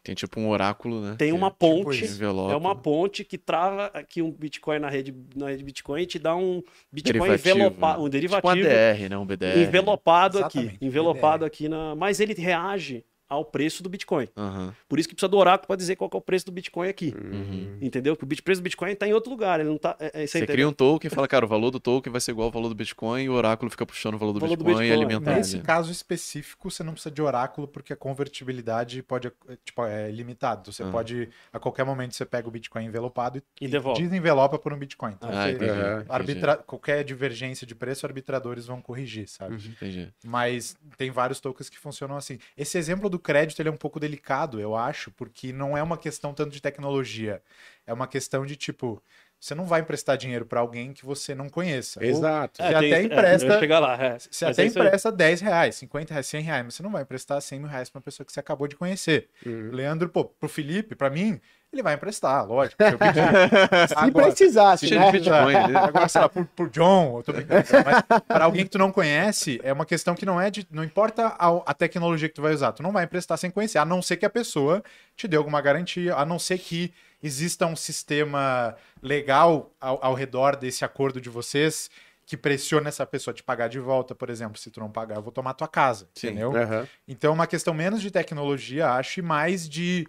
Tem 0.03 0.15
tipo 0.15 0.39
um 0.39 0.49
oráculo, 0.49 1.01
né? 1.01 1.15
tem 1.17 1.31
uma 1.31 1.51
tipo 1.51 1.83
ponte. 1.83 2.05
envelope. 2.05 2.53
É 2.53 2.55
uma 2.55 2.75
ponte 2.75 3.23
que 3.23 3.37
trava 3.37 3.87
aqui 3.87 4.21
um 4.21 4.31
Bitcoin 4.31 4.79
na 4.79 4.89
rede, 4.89 5.13
na 5.35 5.49
rede 5.49 5.63
Bitcoin 5.63 6.01
e 6.03 6.05
te 6.05 6.17
dá 6.17 6.35
um 6.35 6.63
Bitcoin 6.91 7.19
Derivativo, 7.19 7.55
envelopado, 7.57 7.97
né? 7.97 7.99
um 7.99 8.03
Tipo 8.03 8.09
derivativo 8.09 8.55
um 8.55 8.71
ADR, 8.71 9.09
né? 9.09 9.17
Um 9.17 9.25
BDR. 9.25 9.57
envelopado 9.59 10.39
aqui, 10.39 10.57
Exatamente, 10.59 10.85
envelopado 10.85 11.37
BDR. 11.39 11.47
aqui 11.47 11.69
na, 11.69 11.95
mas 11.95 12.19
ele 12.19 12.33
reage 12.33 13.03
ao 13.29 13.45
preço 13.45 13.83
do 13.83 13.89
Bitcoin. 13.89 14.27
Aham. 14.35 14.73
Por 14.87 14.97
isso 14.99 15.07
que 15.07 15.13
precisa 15.15 15.29
do 15.29 15.37
oráculo 15.37 15.67
para 15.67 15.75
dizer 15.75 15.95
qual 15.95 16.09
que 16.09 16.17
é 16.17 16.19
o 16.19 16.21
preço 16.21 16.45
do 16.47 16.51
Bitcoin 16.51 16.89
aqui. 16.89 17.13
Uhum. 17.15 17.77
Entendeu? 17.81 18.15
Porque 18.15 18.33
o 18.39 18.43
preço 18.43 18.59
do 18.61 18.63
Bitcoin 18.63 18.91
está 18.91 19.07
em 19.07 19.13
outro 19.13 19.29
lugar, 19.29 19.59
ele 19.59 19.69
não 19.69 19.77
tá, 19.77 19.95
é, 19.99 20.23
é, 20.23 20.27
Você 20.27 20.39
entendeu? 20.39 20.53
cria 20.55 20.67
um 20.69 20.73
token 20.73 21.07
e 21.07 21.13
fala, 21.13 21.27
cara, 21.27 21.45
o 21.45 21.47
valor 21.47 21.69
do 21.71 21.79
token 21.79 22.11
vai 22.11 22.19
ser 22.19 22.31
igual 22.31 22.45
ao 22.47 22.51
valor 22.51 22.69
do 22.69 22.75
Bitcoin 22.75 23.23
e 23.23 23.29
o 23.29 23.33
oráculo 23.33 23.69
fica 23.69 23.85
puxando 23.85 24.15
o 24.15 24.17
valor 24.17 24.33
do 24.33 24.39
Valor 24.39 24.55
do 24.57 24.63
Bitcoin 24.63 24.85
e 24.85 24.89
Bitcoin. 24.89 25.05
alimentando. 25.05 25.35
Nesse 25.37 25.55
ele. 25.57 25.63
caso 25.63 25.91
específico, 25.91 26.71
você 26.71 26.83
não 26.83 26.93
precisa 26.93 27.13
de 27.13 27.21
oráculo 27.21 27.67
porque 27.67 27.93
a 27.93 27.95
convertibilidade 27.95 29.01
pode 29.03 29.27
é, 29.27 29.31
tipo, 29.63 29.85
é 29.85 30.09
limitado. 30.11 30.71
Você 30.71 30.83
Ah. 30.83 30.89
pode, 30.91 31.29
a 31.51 31.59
qualquer 31.59 31.83
momento, 31.85 32.15
você 32.15 32.25
pega 32.25 32.47
o 32.47 32.51
Bitcoin 32.51 32.85
envelopado 32.85 33.41
E 33.59 33.67
devolve. 33.67 34.01
desenvelopa 34.01 34.57
por 34.57 34.73
um 34.73 34.77
Bitcoin. 34.77 35.13
Então, 35.13 35.29
Ah, 35.29 35.43
você- 35.45 35.51
entendi. 35.51 35.71
Arbitra- 36.09 36.57
qualquer 36.57 37.03
divergência 37.03 37.65
de 37.67 37.75
preço, 37.75 38.05
arbitradores 38.05 38.65
vão 38.65 38.81
corrigir, 38.81 39.27
sabe? 39.27 39.55
Uhum. 39.55 39.71
Entendi. 39.71 40.13
Mas 40.23 40.77
tem 40.97 41.11
vários 41.11 41.39
tokens 41.39 41.69
que 41.69 41.77
funcionam 41.77 42.15
assim. 42.15 42.37
Esse 42.57 42.77
exemplo 42.77 43.09
do 43.09 43.18
crédito 43.19 43.59
ele 43.61 43.69
é 43.69 43.71
um 43.71 43.77
pouco 43.77 43.99
delicado, 43.99 44.59
eu 44.59 44.75
acho, 44.75 45.11
porque 45.11 45.51
não 45.53 45.77
é 45.77 45.83
uma 45.83 45.97
questão 45.97 46.33
tanto 46.33 46.51
de 46.51 46.61
tecnologia. 46.61 47.41
É 47.85 47.93
uma 47.93 48.07
questão 48.07 48.45
de 48.45 48.55
tipo, 48.55 49.01
você 49.39 49.55
não 49.55 49.65
vai 49.65 49.81
emprestar 49.81 50.17
dinheiro 50.17 50.45
para 50.45 50.59
alguém 50.59 50.91
que 50.93 51.05
você 51.05 51.33
não 51.33 51.49
conheça. 51.49 51.99
Ou 51.99 52.05
Exato. 52.05 52.57
Você 52.57 52.63
até 52.63 52.79
tem- 52.89 53.05
empresta- 53.05 53.47
eu 53.47 53.53
ia 53.53 53.59
chegar 53.59 53.79
lá, 53.79 53.93
é. 53.95 54.19
Você 54.19 54.45
Mas 54.45 54.59
até 54.59 54.63
é 54.63 54.65
empresta 54.67 55.11
10 55.11 55.39
reais, 55.41 55.75
50 55.75 56.13
reais, 56.13 56.27
100 56.27 56.41
reais, 56.41 56.65
mas 56.65 56.73
você 56.75 56.83
não 56.83 56.91
vai 56.91 57.01
emprestar 57.03 57.41
100 57.41 57.59
mil 57.59 57.69
reais 57.69 57.89
para 57.89 57.99
uma 57.99 58.03
pessoa 58.03 58.25
que 58.25 58.33
você 58.33 58.39
acabou 58.39 58.67
de 58.67 58.75
conhecer. 58.75 59.29
Uhum. 59.45 59.71
Leandro, 59.71 60.09
pô, 60.09 60.25
pro 60.25 60.49
Felipe, 60.49 60.95
para 60.95 61.09
mim, 61.09 61.39
ele 61.71 61.83
vai 61.83 61.93
emprestar, 61.93 62.45
lógico. 62.47 62.75
Bitcoin- 62.83 63.13
Se 63.87 63.93
Agora- 63.95 64.25
precisasse, 64.27 64.87
Cheio 64.87 64.99
né? 65.01 65.11
Bitcoin. 65.11 65.55
Agora, 65.75 66.07
sei 66.07 66.21
lá, 66.21 66.29
por, 66.29 66.45
por 66.45 66.69
John, 66.69 67.17
eu 67.17 67.23
tô 67.23 67.31
brincando, 67.33 67.63
mas 67.85 68.21
para 68.27 68.45
alguém 68.45 68.63
que 68.63 68.71
tu 68.71 68.77
não 68.79 68.91
conhece, 68.91 69.59
é 69.63 69.71
uma 69.71 69.85
questão 69.85 70.15
que 70.15 70.25
não 70.25 70.39
é 70.41 70.49
de. 70.49 70.67
Não 70.71 70.83
importa 70.83 71.27
a, 71.37 71.47
a 71.65 71.73
tecnologia 71.73 72.27
que 72.27 72.35
tu 72.35 72.41
vai 72.41 72.53
usar, 72.53 72.71
tu 72.71 72.81
não 72.83 72.91
vai 72.91 73.03
emprestar 73.03 73.37
sem 73.37 73.51
conhecer, 73.51 73.77
a 73.77 73.85
não 73.85 74.01
ser 74.01 74.17
que 74.17 74.25
a 74.25 74.29
pessoa 74.29 74.83
te 75.15 75.27
dê 75.27 75.37
alguma 75.37 75.61
garantia, 75.61 76.15
a 76.15 76.25
não 76.25 76.39
ser 76.39 76.57
que 76.57 76.91
exista 77.21 77.65
um 77.65 77.75
sistema 77.75 78.75
legal 79.01 79.71
ao, 79.79 80.03
ao 80.03 80.13
redor 80.13 80.55
desse 80.55 80.83
acordo 80.85 81.19
de 81.21 81.29
vocês 81.29 81.89
que 82.25 82.37
pressione 82.37 82.87
essa 82.87 83.05
pessoa 83.07 83.31
a 83.31 83.35
te 83.35 83.41
pagar 83.43 83.67
de 83.69 83.79
volta, 83.79 84.13
por 84.13 84.29
exemplo. 84.29 84.57
Se 84.59 84.69
tu 84.69 84.79
não 84.79 84.89
pagar, 84.91 85.15
eu 85.17 85.21
vou 85.21 85.31
tomar 85.31 85.53
tua 85.55 85.67
casa, 85.67 86.07
Sim. 86.13 86.27
entendeu? 86.27 86.55
Aham. 86.55 86.87
Então 87.07 87.31
é 87.31 87.33
uma 87.33 87.47
questão 87.47 87.73
menos 87.73 88.01
de 88.01 88.11
tecnologia, 88.11 88.89
acho, 88.91 89.19
e 89.19 89.23
mais 89.23 89.67
de 89.67 90.07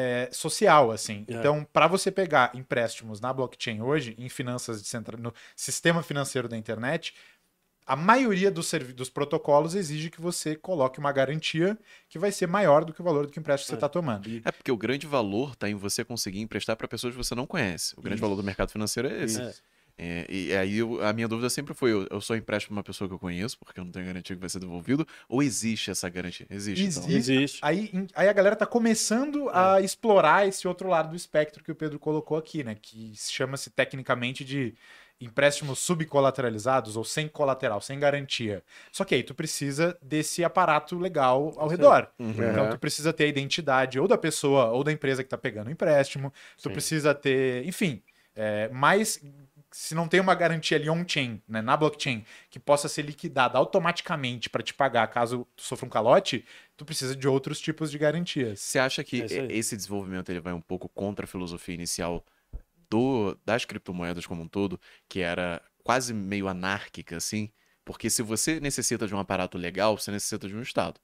é, 0.00 0.28
social, 0.32 0.90
assim. 0.92 1.24
É. 1.28 1.34
Então, 1.34 1.66
para 1.72 1.86
você 1.88 2.10
pegar 2.10 2.50
empréstimos 2.54 3.20
na 3.20 3.32
blockchain 3.32 3.80
hoje, 3.82 4.14
em 4.18 4.28
finanças 4.28 4.80
descentra- 4.80 5.16
no 5.16 5.32
sistema 5.56 6.02
financeiro 6.02 6.48
da 6.48 6.56
internet, 6.56 7.14
a 7.86 7.96
maioria 7.96 8.50
dos, 8.50 8.70
dos 8.94 9.08
protocolos 9.10 9.74
exige 9.74 10.10
que 10.10 10.20
você 10.20 10.54
coloque 10.54 10.98
uma 10.98 11.10
garantia 11.10 11.76
que 12.08 12.18
vai 12.18 12.30
ser 12.30 12.46
maior 12.46 12.84
do 12.84 12.92
que 12.92 13.00
o 13.00 13.04
valor 13.04 13.26
do 13.26 13.32
que 13.32 13.38
o 13.38 13.40
empréstimo 13.40 13.64
que 13.64 13.70
você 13.70 13.74
É. 13.74 13.78
está 13.78 13.88
tomando. 13.88 14.28
É 14.44 14.52
porque 14.52 14.70
o 14.70 14.76
grande 14.76 15.06
valor 15.06 15.52
está 15.52 15.68
em 15.70 15.74
você 15.74 16.04
conseguir 16.04 16.40
emprestar 16.40 16.76
para 16.76 16.86
pessoas 16.86 17.14
que 17.14 17.18
você 17.18 17.34
não 17.34 17.46
conhece. 17.46 17.94
O 17.96 18.02
grande 18.02 18.16
Isso. 18.16 18.20
valor 18.22 18.36
do 18.36 18.42
mercado 18.44 18.70
financeiro 18.70 19.08
é 19.08 19.24
esse. 19.24 19.40
É. 19.40 19.52
É, 19.98 20.24
e 20.28 20.54
aí 20.56 20.78
eu- 20.78 21.04
a 21.04 21.12
minha 21.12 21.26
dúvida 21.26 21.50
sempre 21.50 21.74
foi: 21.74 21.90
eu, 21.90 22.06
eu 22.08 22.20
só 22.20 22.36
empresto 22.36 22.68
pra 22.68 22.76
uma 22.76 22.84
pessoa 22.84 23.08
que 23.08 23.14
eu 23.14 23.18
conheço, 23.18 23.58
porque 23.58 23.80
eu 23.80 23.84
não 23.84 23.90
tenho 23.90 24.06
garantia 24.06 24.36
que 24.36 24.40
vai 24.40 24.48
ser 24.48 24.60
devolvido, 24.60 25.04
ou 25.28 25.42
existe 25.42 25.90
essa 25.90 26.08
garantia? 26.08 26.46
Existe. 26.48 26.84
então. 26.84 27.02
Existe. 27.10 27.32
Existe. 27.32 27.58
Aí, 27.62 27.90
aí 28.14 28.28
a 28.28 28.32
galera 28.32 28.54
tá 28.54 28.64
começando 28.64 29.48
a 29.50 29.80
explorar 29.80 30.46
esse 30.46 30.68
outro 30.68 30.88
lado 30.88 31.10
do 31.10 31.16
espectro 31.16 31.64
que 31.64 31.72
o 31.72 31.74
Pedro 31.74 31.98
colocou 31.98 32.36
aqui, 32.38 32.62
né? 32.62 32.76
Que 32.80 33.12
chama-se 33.16 33.70
tecnicamente 33.70 34.44
de 34.44 34.74
empréstimos 35.20 35.80
subcolateralizados 35.80 36.96
ou 36.96 37.02
sem 37.04 37.26
colateral, 37.26 37.80
sem 37.80 37.98
garantia. 37.98 38.62
Só 38.92 39.04
que 39.04 39.16
aí 39.16 39.22
tu 39.24 39.34
precisa 39.34 39.98
desse 40.00 40.44
aparato 40.44 40.96
legal 40.96 41.54
ao 41.56 41.66
redor. 41.68 42.08
Uhum. 42.20 42.30
Então 42.30 42.62
Aham. 42.64 42.70
tu 42.70 42.78
precisa 42.78 43.12
ter 43.12 43.24
a 43.24 43.26
identidade 43.26 43.98
ou 43.98 44.06
da 44.06 44.16
pessoa 44.16 44.66
ou 44.70 44.84
da 44.84 44.92
empresa 44.92 45.24
que 45.24 45.28
tá 45.28 45.36
pegando 45.36 45.66
o 45.66 45.70
empréstimo. 45.72 46.32
Tu 46.56 46.68
Sim. 46.68 46.70
precisa 46.72 47.14
ter, 47.14 47.66
enfim, 47.66 48.00
é, 48.36 48.68
mais 48.68 49.20
se 49.70 49.94
não 49.94 50.08
tem 50.08 50.20
uma 50.20 50.34
garantia 50.34 50.76
ali 50.78 50.88
on-chain, 50.90 51.42
né, 51.48 51.60
na 51.62 51.76
blockchain, 51.76 52.24
que 52.50 52.58
possa 52.58 52.88
ser 52.88 53.02
liquidada 53.02 53.58
automaticamente 53.58 54.48
para 54.50 54.62
te 54.62 54.74
pagar 54.74 55.06
caso 55.08 55.46
tu 55.56 55.62
sofra 55.62 55.86
um 55.86 55.90
calote, 55.90 56.44
tu 56.76 56.84
precisa 56.84 57.14
de 57.14 57.28
outros 57.28 57.60
tipos 57.60 57.90
de 57.90 57.98
garantias. 57.98 58.60
Você 58.60 58.78
acha 58.78 59.04
que 59.04 59.24
É 59.28 59.46
esse 59.48 59.76
desenvolvimento 59.76 60.30
ele 60.30 60.40
vai 60.40 60.52
um 60.52 60.60
pouco 60.60 60.88
contra 60.88 61.24
a 61.24 61.28
filosofia 61.28 61.74
inicial 61.74 62.24
do, 62.90 63.36
das 63.44 63.64
criptomoedas 63.64 64.26
como 64.26 64.42
um 64.42 64.48
todo, 64.48 64.80
que 65.08 65.20
era 65.20 65.62
quase 65.84 66.14
meio 66.14 66.48
anárquica, 66.48 67.16
assim? 67.16 67.50
Porque 67.84 68.10
se 68.10 68.22
você 68.22 68.60
necessita 68.60 69.06
de 69.06 69.14
um 69.14 69.18
aparato 69.18 69.58
legal, 69.58 69.98
você 69.98 70.10
necessita 70.10 70.48
de 70.48 70.56
um 70.56 70.62
Estado. 70.62 71.00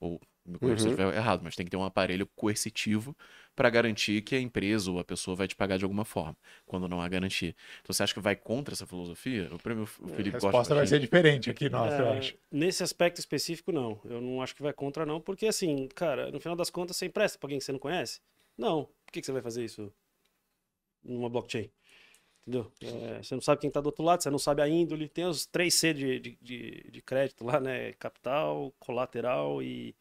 Ou 0.00 0.20
Me 0.46 0.58
corrija 0.58 0.82
se 0.82 0.88
eu 0.88 0.90
Uhum. 0.90 0.92
estiver 0.92 1.14
errado, 1.16 1.42
mas 1.44 1.56
tem 1.56 1.64
que 1.66 1.70
ter 1.70 1.76
um 1.78 1.84
aparelho 1.84 2.26
coercitivo 2.36 3.16
para 3.56 3.70
garantir 3.70 4.22
que 4.22 4.36
a 4.36 4.40
empresa 4.40 4.90
ou 4.90 4.98
a 4.98 5.04
pessoa 5.04 5.34
vai 5.34 5.48
te 5.48 5.56
pagar 5.56 5.78
de 5.78 5.84
alguma 5.84 6.04
forma, 6.04 6.36
quando 6.66 6.86
não 6.86 7.00
há 7.00 7.08
garantia. 7.08 7.54
Então 7.82 7.92
você 7.94 8.02
acha 8.02 8.14
que 8.14 8.20
vai 8.20 8.36
contra 8.36 8.74
essa 8.74 8.86
filosofia? 8.86 9.48
O 9.52 9.58
prêmio 9.58 9.88
o 10.00 10.06
A 10.06 10.08
Felipe 10.08 10.30
resposta 10.34 10.58
gosta 10.58 10.74
vai 10.74 10.86
ser 10.86 11.00
diferente 11.00 11.50
aqui, 11.50 11.68
nossa, 11.70 11.96
eu 11.96 12.06
É, 12.06 12.18
acho. 12.18 12.36
Nesse 12.52 12.82
aspecto 12.82 13.18
específico, 13.18 13.72
não. 13.72 13.98
Eu 14.04 14.20
não 14.20 14.42
acho 14.42 14.54
que 14.54 14.62
vai 14.62 14.72
contra, 14.72 15.06
não, 15.06 15.20
porque 15.20 15.46
assim, 15.46 15.88
cara, 15.94 16.30
no 16.30 16.38
final 16.38 16.54
das 16.54 16.70
contas, 16.70 16.96
você 16.96 17.06
empresta 17.06 17.38
pra 17.38 17.46
alguém 17.46 17.58
que 17.58 17.64
você 17.64 17.72
não 17.72 17.78
conhece? 17.78 18.20
Não. 18.56 18.84
Por 19.04 19.12
que, 19.12 19.20
que 19.20 19.26
você 19.26 19.32
vai 19.32 19.42
fazer 19.42 19.64
isso 19.64 19.92
numa 21.02 21.28
blockchain? 21.28 21.70
Entendeu? 22.46 22.72
É, 22.80 23.22
você 23.22 23.34
não 23.34 23.42
sabe 23.42 23.60
quem 23.60 23.70
tá 23.70 23.80
do 23.80 23.86
outro 23.86 24.04
lado, 24.04 24.22
você 24.22 24.30
não 24.30 24.38
sabe 24.38 24.62
a 24.62 24.68
índole. 24.68 25.08
Tem 25.08 25.24
os 25.26 25.46
3C 25.46 25.92
de, 25.92 26.20
de, 26.20 26.38
de, 26.40 26.90
de 26.90 27.02
crédito 27.02 27.44
lá, 27.44 27.60
né? 27.60 27.92
Capital, 27.94 28.72
colateral 28.78 29.62
e, 29.62 29.94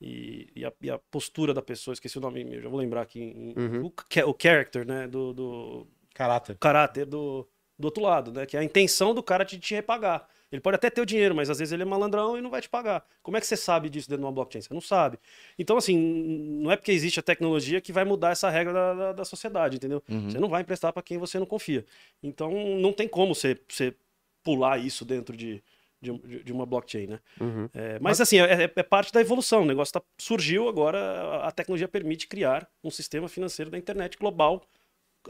e, 0.00 0.48
e 0.56 0.64
a, 0.64 0.72
e 0.80 0.90
a 0.90 0.98
postura 0.98 1.52
da 1.52 1.62
pessoa. 1.62 1.92
Esqueci 1.92 2.18
o 2.18 2.20
nome, 2.20 2.60
já 2.60 2.68
vou 2.68 2.78
lembrar 2.78 3.02
aqui. 3.02 3.20
em- 3.20 3.54
Uhum. 3.56 3.86
o, 3.86 4.30
o 4.30 4.36
character, 4.40 4.86
né? 4.86 5.06
Do, 5.06 5.32
do, 5.32 5.86
Caráter. 6.14 6.56
caráter 6.58 7.06
do, 7.06 7.46
do 7.78 7.84
outro 7.86 8.02
lado, 8.02 8.32
né? 8.32 8.46
Que 8.46 8.56
é 8.56 8.60
a 8.60 8.64
intenção 8.64 9.14
do 9.14 9.22
cara 9.22 9.44
de 9.44 9.58
te 9.58 9.74
repagar. 9.74 10.26
Ele 10.52 10.60
pode 10.60 10.74
até 10.74 10.90
ter 10.90 11.00
o 11.00 11.06
dinheiro, 11.06 11.32
mas 11.32 11.48
às 11.48 11.60
vezes 11.60 11.70
ele 11.70 11.82
é 11.82 11.86
malandrão 11.86 12.36
e 12.36 12.40
não 12.40 12.50
vai 12.50 12.60
te 12.60 12.68
pagar. 12.68 13.06
Como 13.22 13.36
é 13.36 13.40
que 13.40 13.46
você 13.46 13.56
sabe 13.56 13.88
disso 13.88 14.08
dentro 14.08 14.22
de 14.22 14.26
uma 14.26 14.32
blockchain? 14.32 14.60
Você 14.62 14.74
não 14.74 14.80
sabe. 14.80 15.16
Então, 15.56 15.76
assim, 15.76 15.96
não 15.96 16.72
é 16.72 16.76
porque 16.76 16.90
existe 16.90 17.20
a 17.20 17.22
tecnologia 17.22 17.80
que 17.80 17.92
vai 17.92 18.04
mudar 18.04 18.30
essa 18.30 18.50
regra 18.50 18.72
da, 18.72 18.94
da, 18.94 19.12
da 19.12 19.24
sociedade, 19.24 19.76
entendeu? 19.76 20.02
Uhum. 20.08 20.28
Você 20.28 20.40
não 20.40 20.48
vai 20.48 20.62
emprestar 20.62 20.92
para 20.92 21.02
quem 21.04 21.18
você 21.18 21.38
não 21.38 21.46
confia. 21.46 21.84
Então, 22.20 22.50
não 22.80 22.92
tem 22.92 23.06
como 23.06 23.32
você, 23.32 23.56
você 23.68 23.94
pular 24.42 24.76
isso 24.78 25.04
dentro 25.04 25.36
de, 25.36 25.62
de, 26.00 26.42
de 26.44 26.52
uma 26.52 26.64
blockchain, 26.64 27.06
né? 27.06 27.20
Uhum. 27.40 27.68
É, 27.74 27.98
mas, 28.00 28.20
assim, 28.20 28.38
é, 28.38 28.70
é 28.74 28.82
parte 28.82 29.12
da 29.12 29.20
evolução. 29.20 29.62
O 29.62 29.66
negócio 29.66 29.92
tá, 29.92 30.02
surgiu 30.18 30.68
agora, 30.68 31.44
a- 31.46 31.52
tecnologia 31.52 31.86
permite 31.88 32.26
criar 32.26 32.68
um 32.82 32.90
sistema 32.90 33.28
financeiro 33.28 33.70
da 33.70 33.76
internet 33.78 34.16
global 34.16 34.62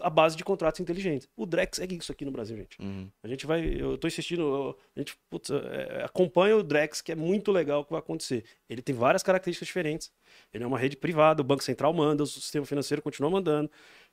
à 0.01 0.09
base 0.09 0.37
de 0.37 0.45
contratos 0.45 0.81
inteligentes. 0.81 1.29
O 1.37 1.45
Drex 1.45 1.81
é 1.81 1.87
isso 1.91 2.13
aqui 2.13 2.25
no 2.25 2.31
Brasil, 2.31 2.57
gente. 2.57 2.81
Uhum. 2.81 3.11
A 3.25 3.27
gente 3.27 3.45
vai, 3.45 3.65
eu 3.65 3.99
tô 3.99 4.07
insistindo, 4.07 4.77
a 4.95 5.01
gente 5.01 5.17
putz, 5.29 5.51
é, 5.51 6.05
acompanha 6.05 6.57
o 6.57 6.63
Drex, 6.63 7.01
que 7.01 7.11
é 7.11 7.17
muito 7.17 7.51
legal 7.51 7.81
o 7.81 7.85
que 7.85 7.91
vai 7.91 7.99
acontecer. 7.99 8.45
Ele 8.69 8.81
tem 8.83 8.95
várias 8.95 9.25
características 9.25 9.67
diferentes. 9.67 10.13
Ele 10.55 10.63
é 10.63 10.67
uma 10.67 10.79
rede 10.79 10.97
privada, 10.97 11.43
o 11.43 11.45
Banco 11.45 11.65
Central 11.65 11.93
manda, 11.93 12.23
o 12.23 12.27
sistema 12.27 12.65
financeiro 12.65 13.03
continua 13.03 13.29
mandando, 13.31 13.69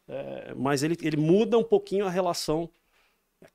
é, 0.08 0.54
mas 0.56 0.82
ele, 0.82 0.98
ele 1.04 1.18
muda 1.18 1.60
um 1.60 1.64
pouquinho 1.64 2.08
a 2.08 2.10
relação 2.10 2.68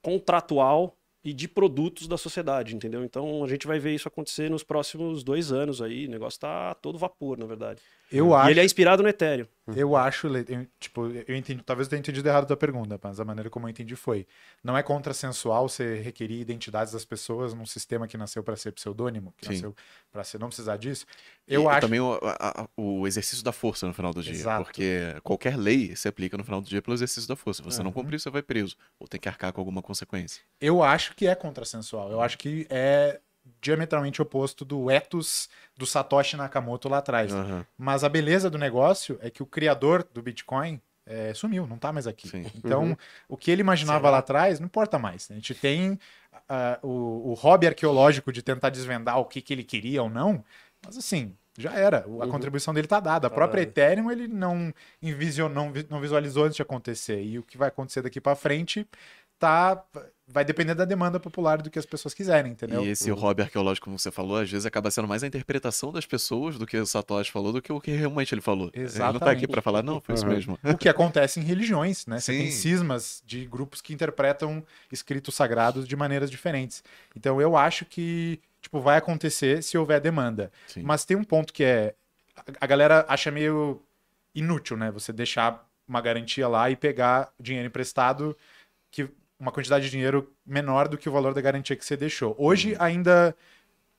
contratual 0.00 0.96
e 1.24 1.32
de 1.32 1.46
produtos 1.46 2.08
da 2.08 2.18
sociedade, 2.18 2.74
entendeu? 2.74 3.04
Então 3.04 3.44
a 3.44 3.48
gente 3.48 3.66
vai 3.66 3.78
ver 3.78 3.94
isso 3.94 4.08
acontecer 4.08 4.50
nos 4.50 4.62
próximos 4.62 5.22
dois 5.22 5.52
anos 5.52 5.80
aí. 5.80 6.06
O 6.06 6.10
negócio 6.10 6.40
tá 6.40 6.74
todo 6.74 6.98
vapor, 6.98 7.38
na 7.38 7.46
verdade. 7.46 7.80
Eu 8.12 8.30
E 8.30 8.34
acho, 8.34 8.50
ele 8.50 8.60
é 8.60 8.64
inspirado 8.64 9.02
no 9.02 9.08
Ethereum. 9.08 9.46
eu 9.74 9.96
acho, 9.96 10.26
eu, 10.26 10.66
tipo, 10.78 11.06
eu 11.06 11.34
entendi, 11.36 11.62
talvez 11.62 11.86
eu 11.86 11.90
tenha 11.90 12.00
entendido 12.00 12.28
errado 12.28 12.44
a 12.44 12.46
tua 12.46 12.56
pergunta, 12.56 12.98
mas 13.02 13.18
a 13.20 13.24
maneira 13.24 13.48
como 13.48 13.66
eu 13.66 13.70
entendi 13.70 13.96
foi, 13.96 14.26
não 14.62 14.76
é 14.76 14.82
contrassensual 14.82 15.68
você 15.68 16.00
requerir 16.00 16.40
identidades 16.40 16.92
das 16.92 17.04
pessoas 17.04 17.54
num 17.54 17.64
sistema 17.64 18.06
que 18.06 18.16
nasceu 18.16 18.42
para 18.42 18.56
ser 18.56 18.72
pseudônimo, 18.72 19.32
que 19.38 19.46
Sim. 19.46 19.52
nasceu 19.52 19.74
para 20.10 20.24
ser 20.24 20.38
não 20.38 20.48
precisar 20.48 20.76
disso. 20.76 21.06
E 21.48 21.54
Eu 21.54 21.68
acho 21.68 21.80
também 21.80 22.00
o, 22.00 22.18
a- 22.22 22.68
o 22.76 23.06
exercício 23.06 23.42
da 23.44 23.52
força 23.52 23.86
no 23.86 23.94
final 23.94 24.12
do 24.12 24.22
dia. 24.22 24.32
Exato. 24.32 24.64
Porque 24.64 24.98
qualquer 25.22 25.56
lei 25.56 25.94
se 25.96 26.06
aplica 26.08 26.36
no 26.36 26.44
final 26.44 26.60
do 26.60 26.68
dia 26.68 26.82
pelo 26.82 26.94
exercício 26.94 27.28
da 27.28 27.36
força. 27.36 27.62
Se 27.62 27.64
você 27.64 27.78
não 27.82 27.86
Uhum. 27.90 27.92
cumprir, 27.94 28.20
você 28.20 28.28
vai 28.30 28.42
preso. 28.42 28.76
Ou 28.98 29.08
tem 29.08 29.20
que 29.20 29.28
arcar 29.28 29.52
com 29.52 29.60
alguma 29.60 29.80
consequência. 29.80 30.42
Eu 30.60 30.82
acho 30.82 31.14
que 31.14 31.26
é 31.26 31.34
contrassensual. 31.34 32.10
Eu 32.10 32.20
acho 32.20 32.36
que 32.36 32.66
é 32.68 33.20
diametralmente 33.60 34.20
oposto 34.22 34.64
do 34.64 34.90
ethos 34.90 35.48
do 35.76 35.86
Satoshi 35.86 36.36
Nakamoto 36.36 36.88
lá 36.88 36.98
atrás. 36.98 37.32
Aham, 37.32 37.66
Mas 37.78 38.04
a 38.04 38.08
beleza 38.08 38.48
do 38.50 38.58
negócio 38.58 39.18
é 39.20 39.30
que 39.30 39.42
o 39.42 39.46
criador 39.46 40.06
do 40.12 40.22
Bitcoin 40.22 40.80
é, 41.04 41.34
sumiu, 41.34 41.66
não 41.66 41.78
tá 41.78 41.92
mais 41.92 42.06
aqui. 42.06 42.28
Sim. 42.28 42.46
Então, 42.54 42.84
Uhum. 42.84 42.96
o 43.28 43.36
que 43.36 43.50
ele 43.50 43.60
imaginava 43.60 43.98
Será? 44.00 44.10
lá 44.10 44.18
atrás 44.18 44.60
não 44.60 44.66
importa 44.66 44.98
mais. 44.98 45.28
A 45.30 45.34
gente 45.34 45.54
tem 45.54 45.98
ah, 46.48 46.78
o, 46.82 47.30
o 47.30 47.34
hobby 47.34 47.66
arqueológico 47.66 48.32
de 48.32 48.42
tentar 48.42 48.70
desvendar 48.70 49.18
o 49.18 49.24
que, 49.24 49.40
que 49.40 49.52
ele 49.52 49.64
queria 49.64 50.02
ou 50.02 50.08
não, 50.08 50.44
mas 50.84 50.96
assim, 50.96 51.36
já 51.58 51.72
era. 51.74 52.04
A 52.04 52.06
Uhum. 52.08 52.30
contribuição 52.30 52.72
dele 52.72 52.86
tá 52.86 53.00
dada. 53.00 53.26
A 53.26 53.30
Tá 53.30 53.34
própria 53.34 53.66
dada. 53.66 53.70
Ethereum 53.70 54.10
ele 54.12 54.28
não, 54.28 54.72
envisio- 55.02 55.48
não, 55.48 55.72
vi- 55.72 55.86
não 55.90 56.00
visualizou 56.00 56.44
antes 56.44 56.56
de 56.56 56.62
acontecer. 56.62 57.20
E 57.22 57.38
o 57.38 57.42
que 57.42 57.58
vai 57.58 57.66
acontecer 57.68 58.02
daqui 58.02 58.20
para 58.20 58.36
frente 58.36 58.86
tá 59.38 59.84
vai 60.26 60.44
depender 60.44 60.74
da 60.74 60.84
demanda 60.84 61.18
popular 61.20 61.60
do 61.60 61.68
que 61.70 61.78
as 61.78 61.84
pessoas 61.84 62.14
quiserem, 62.14 62.52
entendeu? 62.52 62.84
E 62.84 62.88
esse 62.88 63.10
hobby 63.10 63.42
arqueológico, 63.42 63.84
como 63.86 63.98
você 63.98 64.10
falou, 64.10 64.38
às 64.38 64.50
vezes 64.50 64.64
acaba 64.64 64.90
sendo 64.90 65.06
mais 65.08 65.22
a 65.22 65.26
interpretação 65.26 65.92
das 65.92 66.06
pessoas 66.06 66.56
do 66.58 66.66
que 66.66 66.76
o 66.76 66.86
Satoshi 66.86 67.30
falou, 67.30 67.52
do 67.52 67.60
que 67.60 67.72
o 67.72 67.80
que 67.80 67.90
realmente 67.90 68.32
ele 68.34 68.40
falou. 68.40 68.70
Ele 68.72 68.84
não 68.84 68.90
tá 68.90 68.96
aqui 69.00 69.10
Exatamente. 69.12 69.46
pra 69.48 69.60
falar, 69.60 69.82
não, 69.82 70.00
foi 70.00 70.14
isso 70.14 70.24
Uhum. 70.24 70.32
mesmo. 70.32 70.58
O 70.64 70.76
que 70.78 70.88
acontece 70.88 71.40
em 71.40 71.42
religiões, 71.42 72.06
né? 72.06 72.20
Você 72.20 72.32
tem 72.32 72.50
Sim. 72.50 72.56
cismas 72.70 73.22
de 73.26 73.44
grupos 73.46 73.80
que 73.80 73.92
interpretam 73.92 74.64
escritos 74.90 75.34
sagrados 75.34 75.86
de 75.86 75.96
maneiras 75.96 76.30
diferentes. 76.30 76.82
Então 77.16 77.40
eu 77.40 77.56
acho 77.56 77.84
que 77.84 78.40
tipo 78.60 78.80
vai 78.80 78.96
acontecer 78.96 79.62
se 79.62 79.76
houver 79.76 80.00
demanda. 80.00 80.50
Sim. 80.68 80.82
Mas 80.82 81.04
tem 81.04 81.16
um 81.16 81.24
ponto 81.24 81.52
que 81.52 81.64
é 81.64 81.94
a- 82.36 82.42
a 82.60 82.66
galera 82.66 83.04
acha 83.08 83.30
meio 83.30 83.82
inútil, 84.34 84.76
né? 84.76 84.90
Você 84.92 85.12
deixar 85.12 85.68
uma 85.86 86.00
garantia 86.00 86.46
lá 86.48 86.70
e 86.70 86.76
pegar 86.76 87.32
dinheiro 87.40 87.66
emprestado 87.66 88.36
que 88.90 89.08
uma 89.42 89.50
quantidade 89.50 89.86
de 89.86 89.90
dinheiro 89.90 90.32
menor 90.46 90.86
do 90.86 90.96
que 90.96 91.08
o 91.08 91.12
valor 91.12 91.34
da 91.34 91.40
garantia 91.40 91.74
que 91.74 91.84
você 91.84 91.96
deixou. 91.96 92.32
Hoje 92.38 92.76
ainda 92.78 93.34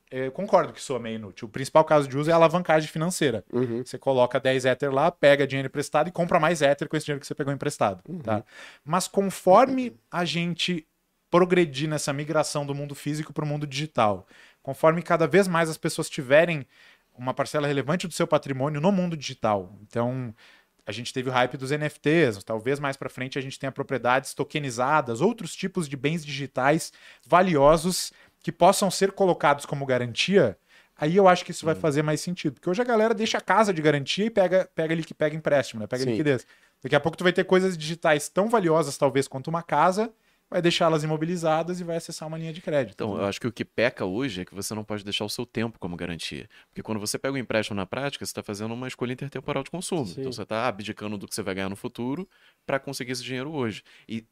eh, 0.10 0.30
concordo 0.30 0.72
que 0.72 0.82
soa 0.82 1.00
meio 1.00 1.18
inútil. 1.18 1.50
O 1.50 1.52
principal 1.52 1.84
caso 1.84 2.08
de 2.08 2.18
uso 2.18 2.30
é 2.30 2.34
a 2.34 2.38
alavancagem 2.38 2.88
financeira. 2.88 3.44
Uhum. 3.52 3.84
Você 3.86 3.98
coloca 3.98 4.39
10 4.39 4.64
Ether 4.64 4.89
lá, 4.89 5.12
pega 5.12 5.46
dinheiro 5.46 5.68
emprestado 5.68 6.08
e 6.08 6.14
compra 6.14 6.39
mais 6.39 6.62
Ether 6.62 6.88
com 6.88 6.96
esse 6.96 7.06
dinheiro 7.06 7.20
que 7.20 7.28
você 7.28 7.36
pegou 7.36 7.54
emprestado. 7.54 8.02
Tá? 8.24 8.41
Mas 8.86 9.06
conforme 9.06 9.94
a 10.10 10.24
gente 10.24 10.88
progredir 11.30 11.89
nessa 11.89 12.14
migração 12.14 12.66
do 12.66 12.74
mundo 12.74 12.96
físico 12.96 13.34
para 13.34 13.44
o 13.44 13.48
mundo 13.48 13.68
digital, 13.68 14.26
conforme 14.62 15.02
cada 15.02 15.28
vez 15.28 15.46
mais 15.46 15.70
as 15.70 15.78
pessoas 15.78 16.10
tiverem 16.10 16.66
uma 17.18 17.34
parcela 17.34 17.68
relevante 17.68 18.08
do 18.08 18.14
seu 18.14 18.26
patrimônio 18.26 18.80
no 18.80 18.94
mundo 18.94 19.18
digital. 19.18 19.76
Então, 19.82 20.34
a 20.86 20.92
gente 20.92 21.14
teve 21.14 21.30
o 21.30 21.32
hype 21.32 21.58
dos 21.58 21.72
NFTs, 21.72 22.44
talvez 22.44 22.80
mais 22.80 22.98
para 22.98 23.10
frente 23.10 23.40
a 23.40 23.42
gente 23.42 23.58
tenha 23.58 23.72
propriedades 23.72 24.34
tokenizadas, 24.34 25.22
outros 25.22 25.56
tipos 25.56 25.88
de 25.88 25.96
bens 25.96 26.26
digitais 26.26 26.92
valiosos 27.26 28.12
que 28.42 28.52
possam 28.52 28.92
ser 28.92 29.14
colocados 29.14 29.66
como 29.66 29.86
garantia. 29.86 30.58
Aí 30.96 31.16
eu 31.16 31.28
acho 31.28 31.44
que 31.44 31.52
isso 31.52 31.66
vai 31.66 31.74
fazer 31.74 32.04
mais 32.04 32.22
sentido, 32.22 32.54
porque 32.54 32.70
hoje 32.70 32.82
a 32.82 32.86
galera 32.86 33.14
deixa 33.14 33.38
a 33.38 33.42
casa 33.42 33.74
de 33.74 33.82
garantia 33.82 34.26
e 34.26 34.30
pega, 34.30 34.70
pega 34.76 34.94
ali 34.94 35.04
que 35.04 35.14
pega 35.14 35.36
empréstimo, 35.36 35.82
né? 35.82 35.88
Pega 35.88 36.04
Sim. 36.04 36.12
liquidez. 36.12 36.46
Daqui 36.84 36.96
a 36.96 37.00
pouco 37.00 37.18
tu 37.18 37.24
vai 37.24 37.34
ter 37.34 37.46
coisas 37.46 37.78
digitais 37.78 38.30
tão 38.30 38.50
valiosas 38.50 38.98
talvez 38.98 39.28
quanto 39.28 39.48
uma 39.48 39.64
casa, 39.64 40.12
vai 40.50 40.62
deixá-las 40.62 41.04
imobilizadas 41.04 41.80
e 41.80 41.84
vai 41.84 41.98
acessar 41.98 42.28
uma 42.28 42.38
linha 42.38 42.54
de 42.54 42.62
crédito. 42.62 42.94
Então, 42.94 43.18
eu 43.18 43.26
acho 43.26 43.39
que 43.39 43.48
o 43.48 43.52
que 43.52 43.66
peca 43.66 44.06
hoje 44.06 44.41
é 44.41 44.46
que 44.46 44.54
você 44.54 44.74
não 44.76 44.84
pode 44.84 45.04
deixar 45.04 45.26
o 45.26 45.30
seu 45.30 45.46
tempo 45.46 45.80
como 45.80 45.96
garantia. 45.96 46.48
Porque 46.70 46.84
quando 46.84 47.00
você 47.00 47.18
pega 47.18 47.34
o 47.34 47.38
empréstimo 47.38 47.76
na 47.76 47.86
prática, 47.86 48.26
você 48.26 48.30
está 48.30 48.44
fazendo 48.44 48.74
uma 48.74 48.88
escolha 48.88 49.14
intertemporal 49.14 49.64
de 49.64 49.72
consumo. 49.72 50.06
Sim. 50.06 50.22
Então, 50.22 50.32
você 50.32 50.44
está 50.44 50.68
abdicando 50.68 51.18
do 51.18 51.28
que 51.28 51.34
você 51.34 51.41
vai 51.41 51.56
ganhar 51.56 51.70
no 51.70 51.76
futuro 51.76 52.28
para 52.66 52.80
conseguir 52.80 53.14
esse 53.14 53.24
dinheiro 53.24 53.52
hoje. 53.52 53.84
E 54.08 54.26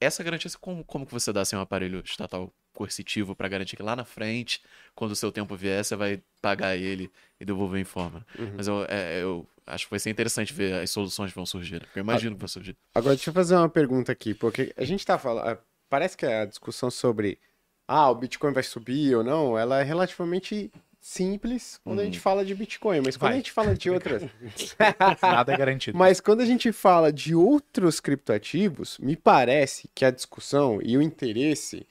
essa 0.00 0.22
garantia, 0.22 0.50
como, 0.60 0.82
como 0.82 1.06
que 1.06 1.12
você 1.12 1.32
dá 1.32 1.44
sem 1.44 1.58
um 1.58 1.62
aparelho 1.62 2.02
estatal 2.04 2.52
coercitivo 2.72 3.34
para 3.36 3.48
garantir 3.48 3.76
que 3.76 3.82
lá 3.82 3.94
na 3.94 4.04
frente, 4.04 4.62
quando 4.94 5.10
o 5.10 5.16
seu 5.16 5.30
tempo 5.30 5.54
vier, 5.54 5.84
você 5.84 5.94
vai 5.94 6.22
pagar 6.40 6.76
ele 6.76 7.10
e 7.38 7.44
devolver 7.44 7.80
em 7.80 7.84
forma? 7.84 8.26
Uhum. 8.38 8.54
Mas 8.56 8.66
eu, 8.66 8.86
é, 8.88 9.22
eu 9.22 9.46
acho 9.66 9.84
que 9.84 9.90
vai 9.90 9.98
ser 9.98 10.10
interessante 10.10 10.52
ver 10.52 10.74
as 10.74 10.90
soluções 10.90 11.30
que 11.30 11.36
vão 11.36 11.44
surgir. 11.44 11.80
Porque 11.80 11.98
eu 11.98 12.02
imagino 12.02 12.34
que 12.34 12.40
vai 12.40 12.48
surgir. 12.48 12.76
Agora, 12.94 13.14
deixa 13.14 13.30
eu 13.30 13.34
fazer 13.34 13.56
uma 13.56 13.68
pergunta 13.68 14.10
aqui, 14.10 14.32
porque 14.32 14.72
a 14.76 14.84
gente 14.84 15.04
tá 15.04 15.18
falando. 15.18 15.58
Parece 15.88 16.16
que 16.16 16.24
a 16.24 16.46
discussão 16.46 16.90
sobre 16.90 17.38
ah, 17.86 18.08
o 18.08 18.14
Bitcoin 18.14 18.52
vai 18.52 18.62
subir 18.62 19.16
ou 19.16 19.24
não, 19.24 19.58
ela 19.58 19.80
é 19.80 19.82
relativamente 19.82 20.70
simples 21.00 21.80
quando 21.82 22.00
a 22.00 22.04
gente 22.04 22.20
fala 22.20 22.44
de 22.44 22.54
Bitcoin, 22.54 23.00
mas 23.00 23.16
quando 23.16 23.30
Vai. 23.30 23.32
a 23.32 23.36
gente 23.38 23.52
fala 23.52 23.74
de 23.74 23.90
outras. 23.90 24.22
Nada 25.22 25.52
é 25.52 25.56
garantido. 25.56 25.96
Mas 25.96 26.20
quando 26.20 26.42
a 26.42 26.44
gente 26.44 26.70
fala 26.72 27.10
de 27.10 27.34
outros 27.34 28.00
criptoativos, 28.00 28.98
me 28.98 29.16
parece 29.16 29.88
que 29.94 30.04
a 30.04 30.10
discussão 30.10 30.78
e 30.82 30.96
o 30.96 31.02
interesse 31.02 31.86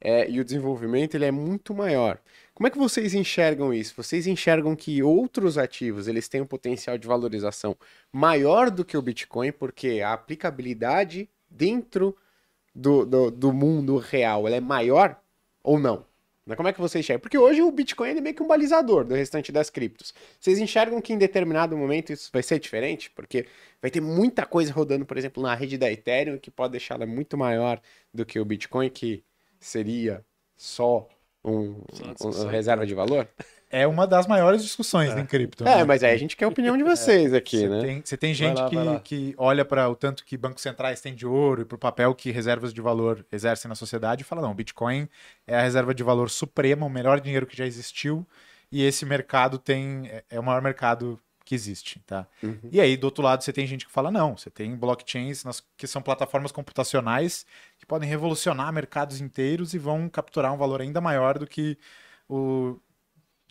é, 0.00 0.30
e 0.30 0.38
o 0.38 0.44
desenvolvimento 0.44 1.14
ele 1.14 1.24
é 1.24 1.30
muito 1.30 1.74
maior. 1.74 2.20
Como 2.54 2.68
é 2.68 2.70
que 2.70 2.78
vocês 2.78 3.14
enxergam 3.14 3.74
isso? 3.74 3.94
Vocês 3.96 4.26
enxergam 4.28 4.76
que 4.76 5.02
outros 5.02 5.58
ativos 5.58 6.06
eles 6.06 6.28
têm 6.28 6.40
um 6.40 6.46
potencial 6.46 6.96
de 6.96 7.08
valorização 7.08 7.76
maior 8.12 8.70
do 8.70 8.84
que 8.84 8.96
o 8.96 9.02
Bitcoin, 9.02 9.50
porque 9.50 10.00
a 10.00 10.12
aplicabilidade 10.12 11.28
dentro 11.50 12.16
do, 12.72 13.04
do, 13.04 13.30
do 13.30 13.52
mundo 13.52 13.96
real 13.96 14.46
ela 14.46 14.56
é 14.56 14.60
maior 14.60 15.18
ou 15.62 15.78
não? 15.78 16.04
Mas 16.46 16.56
Como 16.56 16.68
é 16.68 16.72
que 16.72 16.80
vocês 16.80 17.04
enxergam? 17.04 17.20
Porque 17.20 17.38
hoje 17.38 17.62
o 17.62 17.70
Bitcoin 17.70 18.10
é 18.10 18.20
meio 18.20 18.34
que 18.34 18.42
um 18.42 18.46
balizador 18.46 19.04
do 19.04 19.14
restante 19.14 19.50
das 19.50 19.70
criptos. 19.70 20.12
Vocês 20.38 20.58
enxergam 20.58 21.00
que 21.00 21.12
em 21.12 21.18
determinado 21.18 21.76
momento 21.76 22.12
isso 22.12 22.30
vai 22.32 22.42
ser 22.42 22.58
diferente? 22.58 23.10
Porque 23.10 23.46
vai 23.80 23.90
ter 23.90 24.00
muita 24.00 24.44
coisa 24.44 24.72
rodando, 24.72 25.06
por 25.06 25.16
exemplo, 25.16 25.42
na 25.42 25.54
rede 25.54 25.78
da 25.78 25.90
Ethereum, 25.90 26.38
que 26.38 26.50
pode 26.50 26.72
deixá-la 26.72 27.06
muito 27.06 27.36
maior 27.38 27.80
do 28.12 28.26
que 28.26 28.38
o 28.38 28.44
Bitcoin, 28.44 28.90
que 28.90 29.24
seria 29.58 30.24
só 30.56 31.08
um, 31.44 31.82
um- 32.22 32.46
reserva 32.48 32.86
de 32.86 32.94
valor? 32.94 33.28
É 33.70 33.86
uma 33.88 34.06
das 34.06 34.26
maiores 34.26 34.62
discussões 34.62 35.16
em 35.16 35.26
cripto. 35.26 35.66
É, 35.66 35.78
né? 35.78 35.84
mas 35.84 36.04
aí 36.04 36.12
a 36.12 36.16
gente 36.16 36.36
quer 36.36 36.44
a 36.44 36.48
opinião 36.48 36.76
de 36.76 36.84
vocês 36.84 37.34
aqui, 37.34 37.58
Você 37.58 37.68
né? 37.68 37.80
tem, 37.80 38.02
você 38.04 38.16
tem 38.16 38.32
gente 38.32 38.58
lá, 38.58 39.00
que, 39.00 39.32
que 39.32 39.34
olha 39.36 39.64
para 39.64 39.88
o 39.88 39.96
tanto 39.96 40.24
que 40.24 40.36
bancos 40.36 40.62
centrais 40.62 41.00
têm 41.00 41.12
de 41.12 41.26
ouro 41.26 41.62
e 41.62 41.64
para 41.64 41.74
o 41.74 41.78
papel 41.78 42.14
que 42.14 42.30
reservas 42.30 42.72
de 42.72 42.80
valor 42.80 43.26
exercem 43.32 43.68
na 43.68 43.74
sociedade 43.74 44.22
e 44.22 44.24
fala: 44.24 44.42
não, 44.42 44.52
o 44.52 44.54
Bitcoin 44.54 45.08
é 45.46 45.56
a 45.56 45.62
reserva 45.62 45.92
de 45.92 46.04
valor 46.04 46.30
suprema, 46.30 46.86
o 46.86 46.90
melhor 46.90 47.20
dinheiro 47.20 47.46
que 47.46 47.56
já 47.56 47.66
existiu 47.66 48.24
e 48.70 48.82
esse 48.84 49.04
mercado 49.04 49.58
tem 49.58 50.08
é, 50.08 50.24
é 50.30 50.40
o 50.40 50.42
maior 50.42 50.62
mercado 50.62 51.18
que 51.44 51.54
existe, 51.54 52.00
tá? 52.06 52.26
Uhum. 52.42 52.58
E 52.72 52.80
aí, 52.80 52.96
do 52.96 53.04
outro 53.04 53.22
lado, 53.22 53.42
você 53.42 53.52
tem 53.52 53.66
gente 53.66 53.86
que 53.86 53.92
fala: 53.92 54.10
não, 54.10 54.36
você 54.36 54.50
tem 54.50 54.74
blockchains 54.74 55.44
nas- 55.44 55.62
que 55.76 55.86
são 55.86 56.00
plataformas 56.00 56.50
computacionais 56.50 57.44
que 57.78 57.86
podem 57.86 58.08
revolucionar 58.08 58.72
mercados 58.72 59.20
inteiros 59.20 59.74
e 59.74 59.78
vão 59.78 60.08
capturar 60.08 60.52
um 60.52 60.56
valor 60.56 60.80
ainda 60.80 61.00
maior 61.00 61.38
do 61.38 61.46
que 61.46 61.78
o 62.28 62.78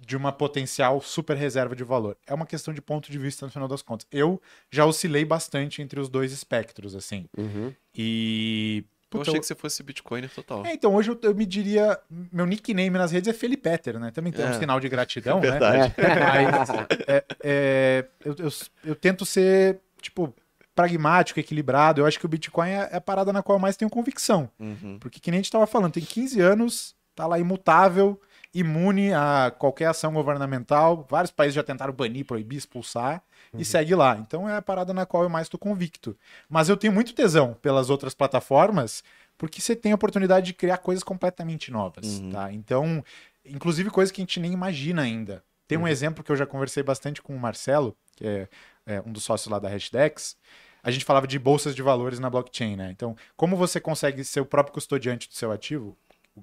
de 0.05 0.17
uma 0.17 0.33
potencial 0.33 0.99
super 0.99 1.37
reserva 1.37 1.73
de 1.75 1.83
valor. 1.83 2.17
É 2.27 2.33
uma 2.33 2.45
questão 2.45 2.73
de 2.73 2.81
ponto 2.81 3.09
de 3.09 3.17
vista 3.17 3.45
no 3.45 3.51
final 3.51 3.69
das 3.69 3.81
contas. 3.81 4.05
Eu 4.11 4.41
já 4.69 4.85
oscilei 4.85 5.23
bastante 5.23 5.81
entre 5.81 5.97
os 5.97 6.09
dois 6.09 6.33
espectros, 6.33 6.93
assim. 6.93 7.25
Uhum. 7.37 7.73
E. 7.95 8.83
Eu 9.13 9.19
Puta, 9.19 9.29
achei 9.29 9.37
eu- 9.37 9.41
que 9.41 9.47
você 9.47 9.55
fosse 9.55 9.83
Bitcoiner 9.83 10.29
total. 10.29 10.65
É, 10.65 10.73
então 10.73 10.93
hoje 10.95 11.11
eu, 11.11 11.19
eu 11.23 11.35
me 11.35 11.45
diria. 11.45 11.99
Meu 12.31 12.45
nickname 12.45 12.89
nas 12.97 13.11
redes 13.11 13.27
é 13.29 13.33
Felipeter, 13.33 13.99
né? 13.99 14.11
Também 14.11 14.31
tem 14.33 14.43
um 14.45 14.49
É. 14.49 14.59
sinal 14.59 14.79
de 14.79 14.89
gratidão, 14.89 15.39
né? 15.39 15.51
Verdade. 15.51 15.93
Mas 16.51 16.69
é, 17.07 17.23
é, 17.43 18.05
eu, 18.25 18.35
eu- 18.39 18.49
eu 18.85 18.95
tento 18.95 19.25
ser, 19.25 19.79
tipo, 20.01 20.33
pragmático, 20.75 21.39
equilibrado. 21.39 22.01
Eu 22.01 22.05
acho 22.05 22.19
que 22.19 22.25
o 22.25 22.29
Bitcoin 22.29 22.69
é, 22.69 22.89
é 22.91 22.95
a 22.97 23.01
parada 23.01 23.31
na 23.31 23.43
qual 23.43 23.57
eu 23.57 23.61
mais 23.61 23.77
tenho 23.77 23.89
convicção. 23.91 24.49
Uhum. 24.59 24.97
Porque 24.99 25.19
que 25.19 25.29
nem 25.29 25.39
a 25.39 25.41
gente 25.43 25.51
tava 25.51 25.67
falando, 25.67 25.93
tem 25.93 26.03
15 26.03 26.41
anos, 26.41 26.95
tá 27.15 27.27
lá 27.27 27.37
imutável, 27.37 28.19
imune 28.53 29.13
a 29.13 29.51
qualquer 29.57 29.85
ação 29.87 30.13
governamental. 30.13 31.05
Vários 31.09 31.31
países 31.31 31.55
já 31.55 31.63
tentaram 31.63 31.93
banir, 31.93 32.25
proibir, 32.25 32.57
expulsar 32.57 33.23
e 33.53 33.63
segue 33.65 33.95
lá. 33.95 34.17
Então 34.17 34.47
é 34.47 34.55
a 34.55 34.61
parada 34.61 34.93
na 34.93 35.05
qual 35.05 35.23
eu 35.23 35.29
mais 35.29 35.49
tô 35.49 35.57
convicto. 35.57 36.15
Mas 36.49 36.69
eu 36.69 36.77
tenho 36.77 36.93
muito 36.93 37.13
tesão 37.13 37.53
pelas 37.61 37.89
outras 37.89 38.13
plataformas, 38.13 39.03
porque 39.37 39.59
você 39.61 39.75
tem 39.75 39.91
a 39.91 39.95
oportunidade 39.95 40.47
de 40.47 40.53
criar 40.53 40.77
coisas 40.77 41.03
completamente 41.03 41.71
novas, 41.71 42.19
Uhum. 42.19 42.31
tá? 42.31 42.51
Então, 42.53 43.03
inclusive 43.45 43.89
coisas 43.89 44.11
que 44.11 44.21
a 44.21 44.23
gente 44.23 44.39
nem 44.39 44.53
imagina 44.53 45.01
ainda. 45.01 45.43
Tem 45.67 45.77
um 45.77 45.87
exemplo 45.87 46.23
que 46.23 46.31
eu 46.31 46.35
já 46.35 46.45
conversei 46.45 46.83
bastante 46.83 47.21
com 47.21 47.35
o 47.35 47.39
Marcelo, 47.39 47.95
que 48.15 48.25
é, 48.27 48.47
é 48.85 49.01
um 49.05 49.11
dos 49.11 49.23
sócios 49.23 49.51
lá 49.51 49.57
da 49.59 49.69
Hashdex. 49.69 50.35
A 50.83 50.91
gente 50.91 51.05
falava 51.05 51.25
de 51.25 51.39
bolsas 51.39 51.73
de 51.73 51.81
valores 51.81 52.19
na 52.19 52.29
blockchain, 52.29 52.75
né? 52.75 52.91
Então, 52.91 53.15
como 53.37 53.55
você 53.55 53.79
consegue 53.79 54.23
ser 54.23 54.41
o 54.41 54.45
próprio 54.45 54.73
custodiante 54.73 55.29
do 55.29 55.33
seu 55.33 55.51
ativo, 55.51 55.97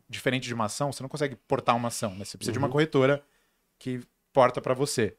diferente 0.08 0.46
de 0.46 0.54
uma 0.54 0.66
ação, 0.66 0.92
você 0.92 1.02
não 1.02 1.08
consegue 1.08 1.36
portar 1.48 1.76
uma 1.76 1.88
ação, 1.88 2.14
né? 2.14 2.24
Você 2.24 2.36
precisa 2.36 2.52
de 2.52 2.58
uma 2.58 2.68
corretora 2.68 3.22
que 3.78 4.00
porta 4.32 4.60
para 4.60 4.74
você. 4.74 5.16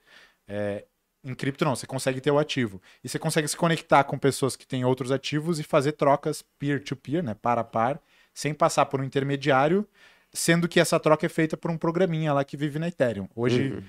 É, 0.47 0.86
em 1.24 1.36
cripto 1.36 1.63
não, 1.65 1.76
você 1.76 1.86
consegue 1.86 2.19
ter 2.22 2.32
o 2.32 2.39
ativo. 2.39 2.82
E 3.03 3.09
você 3.09 3.19
consegue 3.19 3.47
se 3.47 3.55
conectar 3.55 4.03
com 4.03 4.17
pessoas 4.17 4.55
que 4.55 4.65
têm 4.65 4.86
outros 4.86 5.11
ativos 5.11 5.59
e 5.59 5.63
fazer 5.63 5.93
trocas 5.93 6.43
peer-to-peer, 6.57 7.24
né, 7.24 7.34
par 7.34 7.59
a 7.59 7.63
par, 7.63 8.01
sem 8.34 8.53
passar 8.53 8.86
por 8.86 9.01
um 9.01 9.03
intermediário, 9.03 9.88
sendo 10.34 10.67
que 10.67 10.80
essa 10.80 10.99
troca 10.99 11.26
é 11.26 11.30
feita 11.30 11.57
por 11.57 11.69
um 11.69 11.78
programinha 11.78 12.34
lá 12.34 12.43
que 12.43 12.55
vive 12.55 12.80
na 12.80 12.88
Ethereum. 12.88 13.28
Hoje 13.36 13.84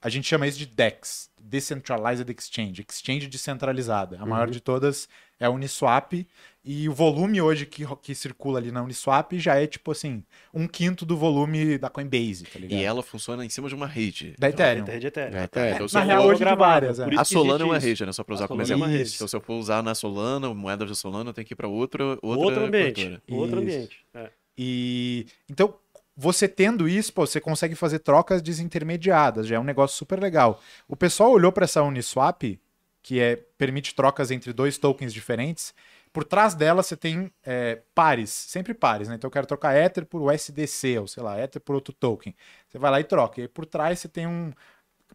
a 0.00 0.08
gente 0.08 0.26
chama 0.28 0.46
isso 0.46 0.58
de 0.58 0.66
DEX, 0.66 1.28
Decentralized 1.40 2.28
Exchange, 2.30 2.84
exchange 2.88 3.26
descentralizada. 3.26 4.18
A 4.20 4.26
maior 4.26 4.48
de 4.50 4.60
todas 4.60 5.08
é 5.40 5.46
a 5.46 5.50
Uniswap 5.50 6.26
e 6.64 6.88
o 6.88 6.92
volume 6.92 7.40
hoje 7.40 7.64
que, 7.64 7.84
que 8.02 8.14
circula 8.14 8.58
ali 8.58 8.70
na 8.70 8.82
Uniswap 8.82 9.32
já 9.38 9.56
é 9.56 9.66
tipo 9.66 9.90
assim, 9.90 10.22
um 10.52 10.68
quinto 10.68 11.06
do 11.06 11.16
volume 11.16 11.78
da 11.78 11.88
Coinbase, 11.88 12.44
tá 12.44 12.58
ligado? 12.58 12.78
E 12.78 12.84
ela 12.84 13.02
funciona 13.02 13.44
em 13.44 13.48
cima 13.48 13.68
de 13.68 13.74
uma 13.74 13.86
rede. 13.86 14.34
Da 14.38 14.48
Ethereum. 14.50 14.84
Rede 14.84 15.06
Ethereum. 15.06 15.36
É, 15.38 15.46
tá, 15.46 15.66
é. 15.66 15.72
Então, 15.72 15.88
se 15.88 15.94
Na 15.94 16.02
real, 16.02 16.26
hoje 16.26 16.44
de 16.44 16.54
várias, 16.56 16.98
é. 17.00 17.06
A 17.16 17.24
Solana 17.24 17.64
é 17.64 17.66
uma 17.66 17.78
rede, 17.78 18.04
né? 18.04 18.12
Só 18.12 18.22
pra 18.22 18.34
usar 18.34 18.44
A 18.44 18.48
como 18.48 18.60
é 18.60 18.64
exemplo. 18.64 18.82
uma 18.84 18.88
rede. 18.88 19.12
Então, 19.14 19.26
se 19.26 19.34
eu 19.34 19.40
for 19.40 19.54
usar 19.54 19.82
na 19.82 19.94
Solana, 19.94 20.52
moeda 20.52 20.84
de 20.84 20.94
Solana, 20.94 21.30
eu 21.30 21.34
tenho 21.34 21.46
que 21.46 21.54
ir 21.54 21.56
pra 21.56 21.68
outra, 21.68 22.04
outra, 22.04 22.28
Outro 22.28 22.64
ambiente. 22.64 23.04
corretora. 23.04 23.22
Outro 23.40 23.58
ambiente. 23.60 23.96
É. 24.14 24.30
E 24.60 25.26
então, 25.48 25.72
você 26.20 26.48
tendo 26.48 26.88
isso, 26.88 27.12
pô, 27.12 27.24
você 27.24 27.40
consegue 27.40 27.76
fazer 27.76 28.00
trocas 28.00 28.42
desintermediadas, 28.42 29.46
já 29.46 29.54
é 29.54 29.58
um 29.60 29.64
negócio 29.64 29.96
super 29.96 30.18
legal. 30.18 30.60
O 30.88 30.96
pessoal 30.96 31.30
olhou 31.30 31.52
para 31.52 31.62
essa 31.62 31.80
Uniswap, 31.80 32.58
que 33.00 33.20
é 33.20 33.36
permite 33.36 33.94
trocas 33.94 34.32
entre 34.32 34.52
dois 34.52 34.76
tokens 34.78 35.14
diferentes. 35.14 35.72
Por 36.12 36.24
trás 36.24 36.56
dela 36.56 36.82
você 36.82 36.96
tem 36.96 37.30
é, 37.44 37.82
pares, 37.94 38.30
sempre 38.30 38.74
pares, 38.74 39.06
né? 39.06 39.14
Então 39.14 39.28
eu 39.28 39.32
quero 39.32 39.46
trocar 39.46 39.76
Ether 39.76 40.04
por 40.04 40.20
USDC, 40.20 40.98
ou 40.98 41.06
sei 41.06 41.22
lá, 41.22 41.38
Ether 41.40 41.62
por 41.62 41.76
outro 41.76 41.92
token. 41.92 42.34
Você 42.68 42.78
vai 42.78 42.90
lá 42.90 42.98
e 42.98 43.04
troca. 43.04 43.40
E 43.40 43.42
aí 43.42 43.48
por 43.48 43.64
trás 43.64 44.00
você 44.00 44.08
tem 44.08 44.26
um. 44.26 44.52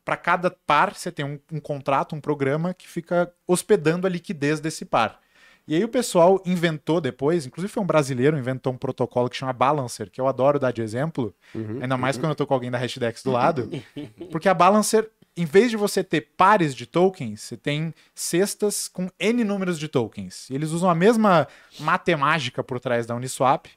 Para 0.05 0.15
cada 0.15 0.49
par, 0.49 0.95
você 0.95 1.11
tem 1.11 1.25
um, 1.25 1.37
um 1.51 1.59
contrato, 1.59 2.15
um 2.15 2.21
programa 2.21 2.73
que 2.73 2.87
fica 2.87 3.33
hospedando 3.45 4.07
a 4.07 4.09
liquidez 4.09 4.61
desse 4.61 4.85
par. 4.85 5.19
E 5.67 5.75
aí 5.75 5.83
o 5.83 5.87
pessoal 5.87 6.41
inventou 6.45 6.99
depois, 6.99 7.45
inclusive 7.45 7.71
foi 7.71 7.81
um 7.81 7.85
brasileiro, 7.85 8.37
inventou 8.37 8.73
um 8.73 8.77
protocolo 8.77 9.29
que 9.29 9.37
chama 9.37 9.53
Balancer, 9.53 10.11
que 10.11 10.19
eu 10.19 10.27
adoro 10.27 10.59
dar 10.59 10.71
de 10.71 10.81
exemplo, 10.81 11.33
ainda 11.81 11.95
mais 11.97 12.17
quando 12.17 12.31
eu 12.31 12.35
tô 12.35 12.45
com 12.45 12.53
alguém 12.53 12.69
da 12.69 12.77
Hashdex 12.77 13.23
do 13.23 13.31
lado, 13.31 13.69
porque 14.29 14.49
a 14.49 14.53
Balancer, 14.53 15.09
em 15.37 15.45
vez 15.45 15.71
de 15.71 15.77
você 15.77 16.03
ter 16.03 16.21
pares 16.35 16.75
de 16.75 16.85
tokens, 16.85 17.41
você 17.41 17.55
tem 17.55 17.93
cestas 18.13 18.89
com 18.89 19.09
N 19.17 19.43
números 19.45 19.79
de 19.79 19.87
tokens. 19.87 20.49
E 20.49 20.55
eles 20.55 20.71
usam 20.71 20.89
a 20.89 20.95
mesma 20.95 21.47
matemática 21.79 22.61
por 22.61 22.79
trás 22.79 23.05
da 23.05 23.15
Uniswap 23.15 23.67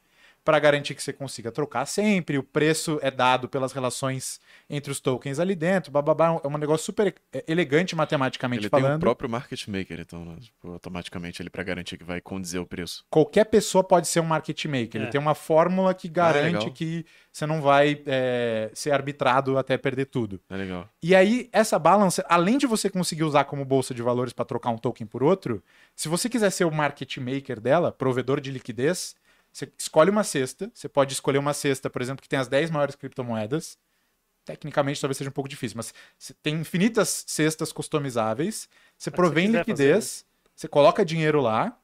para 0.46 0.60
garantir 0.60 0.94
que 0.94 1.02
você 1.02 1.12
consiga 1.12 1.50
trocar 1.50 1.84
sempre, 1.86 2.38
o 2.38 2.42
preço 2.42 3.00
é 3.02 3.10
dado 3.10 3.48
pelas 3.48 3.72
relações 3.72 4.40
entre 4.70 4.92
os 4.92 5.00
tokens 5.00 5.40
ali 5.40 5.56
dentro, 5.56 5.90
bababá, 5.90 6.40
é 6.42 6.46
um 6.46 6.56
negócio 6.56 6.86
super 6.86 7.12
é, 7.32 7.44
elegante 7.48 7.96
matematicamente 7.96 8.62
Ele 8.62 8.70
tem 8.70 8.80
falando. 8.80 8.96
o 8.98 9.00
próprio 9.00 9.28
market 9.28 9.66
maker, 9.66 9.98
então, 9.98 10.24
né? 10.24 10.36
Tipo, 10.40 10.70
automaticamente 10.72 11.42
ele 11.42 11.50
pra 11.50 11.64
garantir 11.64 11.98
que 11.98 12.04
vai 12.04 12.20
condizer 12.20 12.60
o 12.60 12.66
preço. 12.66 13.04
qualquer 13.10 13.44
pessoa 13.46 13.82
pode 13.82 14.06
ser 14.06 14.20
um 14.20 14.24
market 14.24 14.64
maker. 14.66 14.96
Ele 15.00 15.06
É. 15.06 15.10
tem 15.10 15.20
uma 15.20 15.34
fórmula 15.34 15.92
que 15.92 16.08
garante 16.08 16.54
legal. 16.54 16.70
que 16.70 17.04
você 17.32 17.44
não 17.44 17.60
vai 17.60 18.00
é, 18.06 18.70
ser 18.72 18.92
arbitrado 18.92 19.58
até 19.58 19.76
perder 19.76 20.06
tudo. 20.06 20.40
É 20.48 20.56
legal. 20.56 20.88
E 21.02 21.12
aí, 21.14 21.48
essa 21.52 21.76
balance, 21.76 22.22
além 22.28 22.56
de 22.56 22.66
você 22.68 22.88
conseguir 22.88 23.24
usar 23.24 23.44
como 23.44 23.64
bolsa 23.64 23.92
de 23.92 24.00
valores 24.00 24.32
para 24.32 24.44
trocar 24.44 24.70
um 24.70 24.78
token 24.78 25.06
por 25.08 25.24
outro, 25.24 25.60
se 25.96 26.08
você 26.08 26.28
quiser 26.28 26.50
ser 26.50 26.64
o 26.66 26.70
market 26.72 27.16
maker 27.18 27.60
dela, 27.60 27.90
provedor 27.90 28.40
de 28.40 28.52
liquidez, 28.52 29.14
você 29.56 29.72
escolhe 29.78 30.10
uma 30.10 30.22
cesta. 30.22 30.70
Você 30.74 30.86
pode 30.86 31.14
escolher 31.14 31.38
uma 31.38 31.54
cesta, 31.54 31.88
por 31.88 32.02
exemplo, 32.02 32.22
que 32.22 32.28
tem 32.28 32.38
as 32.38 32.46
10 32.46 32.70
maiores 32.70 32.94
criptomoedas. 32.94 33.78
Tecnicamente 34.44 35.00
talvez 35.00 35.16
seja 35.16 35.30
um 35.30 35.32
pouco 35.32 35.48
difícil, 35.48 35.78
mas 35.78 35.94
você 36.18 36.34
tem 36.42 36.56
infinitas 36.56 37.24
cestas 37.26 37.72
customizáveis. 37.72 38.68
Você 38.98 39.04
se 39.08 39.10
provém 39.10 39.46
quiser 39.46 39.58
liquidez, 39.60 40.26
você 40.54 40.68
coloca 40.68 41.02
dinheiro 41.06 41.40
lá. 41.40 41.74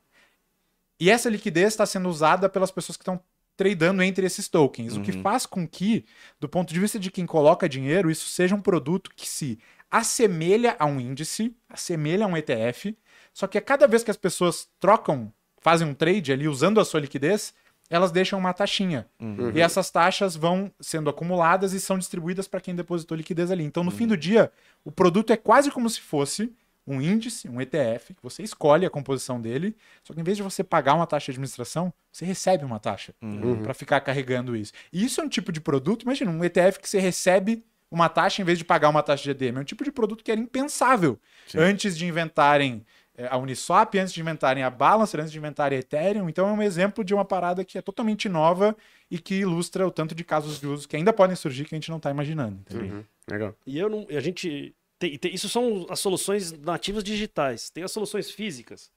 E 1.00 1.08
essa 1.08 1.30
liquidez 1.30 1.68
está 1.68 1.86
sendo 1.86 2.10
usada 2.10 2.46
pelas 2.46 2.70
pessoas 2.70 2.98
que 2.98 3.02
estão 3.02 3.18
tradando 3.56 4.02
entre 4.02 4.26
esses 4.26 4.48
tokens, 4.48 4.94
o 4.94 5.00
que 5.00 5.12
Uhum. 5.12 5.22
faz 5.22 5.46
com 5.46 5.66
que, 5.66 6.04
do 6.38 6.48
ponto 6.50 6.74
de 6.74 6.78
vista 6.78 6.98
de 6.98 7.10
quem 7.10 7.24
coloca 7.24 7.66
dinheiro, 7.66 8.10
isso 8.10 8.26
seja 8.28 8.54
um 8.54 8.60
produto 8.60 9.10
que 9.16 9.26
se 9.26 9.58
assemelha 9.90 10.76
a 10.78 10.84
um 10.84 11.00
índice, 11.00 11.56
assemelha 11.70 12.26
a 12.26 12.28
um 12.28 12.36
ETF, 12.36 12.96
só 13.32 13.46
que 13.46 13.56
a 13.56 13.62
cada 13.62 13.86
vez 13.86 14.04
que 14.04 14.10
as 14.10 14.16
pessoas 14.18 14.68
trocam, 14.78 15.32
fazem 15.58 15.88
um 15.88 15.94
trade 15.94 16.32
ali 16.32 16.46
usando 16.46 16.78
a 16.78 16.84
sua 16.84 17.00
liquidez, 17.00 17.54
elas 17.94 18.10
deixam 18.10 18.38
uma 18.38 18.52
taxinha. 18.54 19.06
Uhum. 19.20 19.52
E 19.54 19.60
essas 19.60 19.90
taxas 19.90 20.34
vão 20.34 20.72
sendo 20.80 21.10
acumuladas 21.10 21.72
e 21.72 21.80
são 21.80 21.98
distribuídas 21.98 22.48
para 22.48 22.60
quem 22.60 22.74
depositou 22.74 23.16
liquidez 23.16 23.50
ali. 23.50 23.64
Então, 23.64 23.84
no 23.84 23.90
fim 23.90 24.06
do 24.06 24.16
dia, 24.16 24.50
o 24.84 24.90
produto 24.90 25.32
é 25.32 25.36
quase 25.36 25.70
como 25.70 25.88
se 25.90 26.00
fosse 26.00 26.50
um 26.86 27.00
índice, 27.00 27.48
um 27.48 27.60
ETF, 27.60 28.14
que 28.14 28.22
você 28.22 28.42
escolhe 28.42 28.84
a 28.84 28.90
composição 28.90 29.40
dele, 29.40 29.76
só 30.02 30.12
que 30.12 30.20
em 30.20 30.24
vez 30.24 30.36
de 30.36 30.42
você 30.42 30.64
pagar 30.64 30.94
uma 30.94 31.06
taxa 31.06 31.26
de 31.26 31.36
administração, 31.36 31.92
você 32.10 32.24
recebe 32.24 32.64
uma 32.64 32.80
taxa 32.80 33.14
Uhum. 33.22 33.62
para 33.62 33.72
ficar 33.74 34.00
carregando 34.00 34.56
isso. 34.56 34.72
E 34.92 35.04
isso 35.04 35.20
é 35.20 35.24
um 35.24 35.28
tipo 35.28 35.52
de 35.52 35.60
produto, 35.60 36.02
imagina, 36.02 36.30
um 36.30 36.42
ETF 36.42 36.80
que 36.80 36.88
você 36.88 36.98
recebe 36.98 37.62
uma 37.88 38.08
taxa 38.08 38.40
em 38.40 38.44
vez 38.44 38.58
de 38.58 38.64
pagar 38.64 38.88
uma 38.88 39.02
taxa 39.02 39.22
de 39.22 39.30
EDM. 39.30 39.58
É 39.58 39.60
um 39.60 39.64
tipo 39.64 39.84
de 39.84 39.92
produto 39.92 40.24
que 40.24 40.32
era 40.32 40.40
impensável 40.40 41.20
Sim. 41.46 41.58
antes 41.58 41.96
de 41.96 42.06
inventarem 42.06 42.84
a 43.28 43.36
Uniswap, 43.36 43.94
antes 43.98 44.12
de 44.12 44.20
inventarem 44.20 44.62
a 44.62 44.70
Balancer, 44.70 45.20
antes 45.20 45.30
de 45.32 45.38
inventarem 45.38 45.76
a 45.76 45.80
Ethereum. 45.80 46.28
Então 46.28 46.48
é 46.48 46.52
um 46.52 46.62
exemplo 46.62 47.04
de 47.04 47.12
uma 47.14 47.24
parada 47.24 47.64
que 47.64 47.76
é 47.76 47.82
totalmente 47.82 48.28
nova 48.28 48.76
e 49.10 49.18
que 49.18 49.34
ilustra 49.36 49.86
o 49.86 49.90
tanto 49.90 50.14
de 50.14 50.24
casos 50.24 50.58
de 50.60 50.66
uso 50.66 50.88
que 50.88 50.96
ainda 50.96 51.12
podem 51.12 51.36
surgir 51.36 51.64
que 51.66 51.74
a 51.74 51.76
gente 51.78 51.90
não 51.90 51.98
está 51.98 52.10
imaginando. 52.10 52.58
Uhum. 52.72 53.04
Legal. 53.30 53.54
E 53.66 53.78
eu 53.78 53.88
não. 53.88 54.06
A 54.10 54.20
gente. 54.20 54.74
Tem, 54.98 55.18
tem- 55.18 55.34
isso 55.34 55.48
são 55.48 55.86
as 55.90 56.00
soluções 56.00 56.52
nativas 56.52 57.02
digitais. 57.04 57.68
Tem 57.70 57.82
as 57.84 57.92
soluções 57.92 58.30
físicas. 58.30 58.90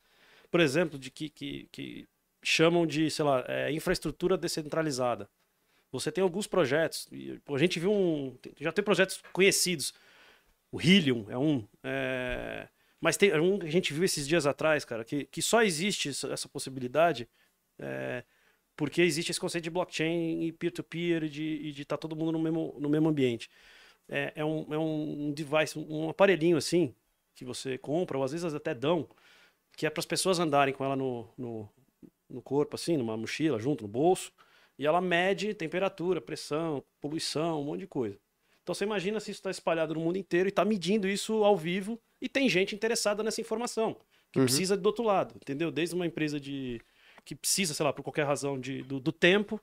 Por 0.52 0.60
exemplo, 0.60 0.98
de 0.98 1.10
que, 1.12 1.30
que, 1.30 1.68
que 1.72 2.08
chamam 2.44 2.86
de, 2.86 3.10
sei 3.12 3.26
lá, 3.26 3.44
é, 3.48 3.72
infraestrutura 3.72 4.38
descentralizada. 4.38 5.28
Você 5.92 6.12
tem 6.12 6.22
alguns 6.24 6.46
projetos. 6.48 7.08
e, 7.12 7.40
pô, 7.44 7.56
a 7.56 7.60
gente 7.60 7.80
viu 7.80 7.92
um. 7.92 8.38
Já 8.60 8.72
tem 8.72 8.84
projetos 8.84 9.20
conhecidos. 9.34 9.94
O 10.72 10.80
Helium 10.82 11.26
é 11.30 11.38
um. 11.38 11.66
é, 11.84 12.68
mas 13.02 13.18
tem 13.18 13.38
um 13.40 13.60
que 13.60 13.68
a 13.68 13.72
gente 13.72 13.94
viu 13.94 14.04
esses 14.04 14.28
dias 14.28 14.46
atrás, 14.46 14.86
cara, 14.86 15.04
que, 15.04 15.26
que 15.26 15.42
só 15.42 15.62
existe 15.64 16.10
essa, 16.10 16.48
possibilidade 16.50 17.28
é, 17.80 18.24
Porque 18.76 19.02
existe 19.02 19.32
esse 19.32 19.40
conceito 19.40 19.66
de 19.66 19.70
blockchain 19.70 20.44
e 20.44 20.52
peer-to-peer 20.52 21.24
e 21.26 21.30
de 21.30 21.82
estar 21.82 21.98
tá 21.98 22.02
todo 22.02 22.16
mundo 22.16 22.34
no 22.34 22.40
mesmo, 22.40 22.76
no 22.80 22.90
mesmo 22.90 23.10
ambiente. 23.10 23.50
É, 24.10 24.34
é, 24.36 24.46
um, 24.46 24.74
é 24.74 24.78
um 24.78 25.32
device, 25.34 25.78
um 25.80 26.10
aparelhinho 26.10 26.58
assim, 26.58 26.94
que 27.36 27.46
você 27.46 27.78
compra, 27.78 28.18
ou 28.18 28.24
às 28.24 28.32
vezes 28.32 28.54
até 28.54 28.74
dão, 28.74 29.08
que 29.78 29.86
é 29.86 29.90
para 29.90 30.00
as 30.02 30.06
pessoas 30.06 30.40
andarem 30.40 30.74
com 30.74 30.86
ela 30.86 30.96
no, 30.96 31.28
no, 31.38 31.70
no 32.30 32.42
corpo, 32.42 32.76
assim, 32.76 32.98
numa 32.98 33.18
mochila, 33.18 33.60
junto, 33.60 33.84
no 33.84 33.88
bolso, 33.88 34.32
e 34.78 34.86
ela 34.86 35.02
mede 35.02 35.54
temperatura, 35.54 36.22
pressão, 36.22 36.84
poluição, 37.02 37.62
um 37.62 37.66
monte 37.66 37.82
de 37.82 37.88
coisa. 37.88 38.20
Então 38.66 38.74
você 38.74 38.84
imagina 38.84 39.20
se 39.20 39.30
isso 39.30 39.38
está 39.38 39.52
espalhado 39.52 39.94
no 39.94 40.00
mundo 40.00 40.18
inteiro 40.18 40.48
e 40.48 40.50
está 40.50 40.66
medindo 40.66 41.08
isso 41.08 41.44
ao 41.44 41.56
vivo 41.56 42.02
e 42.20 42.28
tem 42.28 42.50
gente 42.50 42.74
interessada 42.74 43.22
nessa 43.22 43.40
informação, 43.40 43.96
que 44.32 44.40
uhum. 44.40 44.46
precisa 44.46 44.76
do 44.76 44.88
outro 44.88 45.04
lado, 45.04 45.36
entendeu? 45.36 45.70
Desde 45.70 45.94
uma 45.94 46.04
empresa 46.04 46.40
de 46.40 46.82
que 47.24 47.36
precisa, 47.36 47.76
sei 47.76 47.84
lá, 47.86 47.94
por 47.94 48.02
qualquer 48.02 48.26
razão 48.26 48.60
de, 48.60 48.82
do, 48.82 49.00
do 49.00 49.12
tempo, 49.12 49.62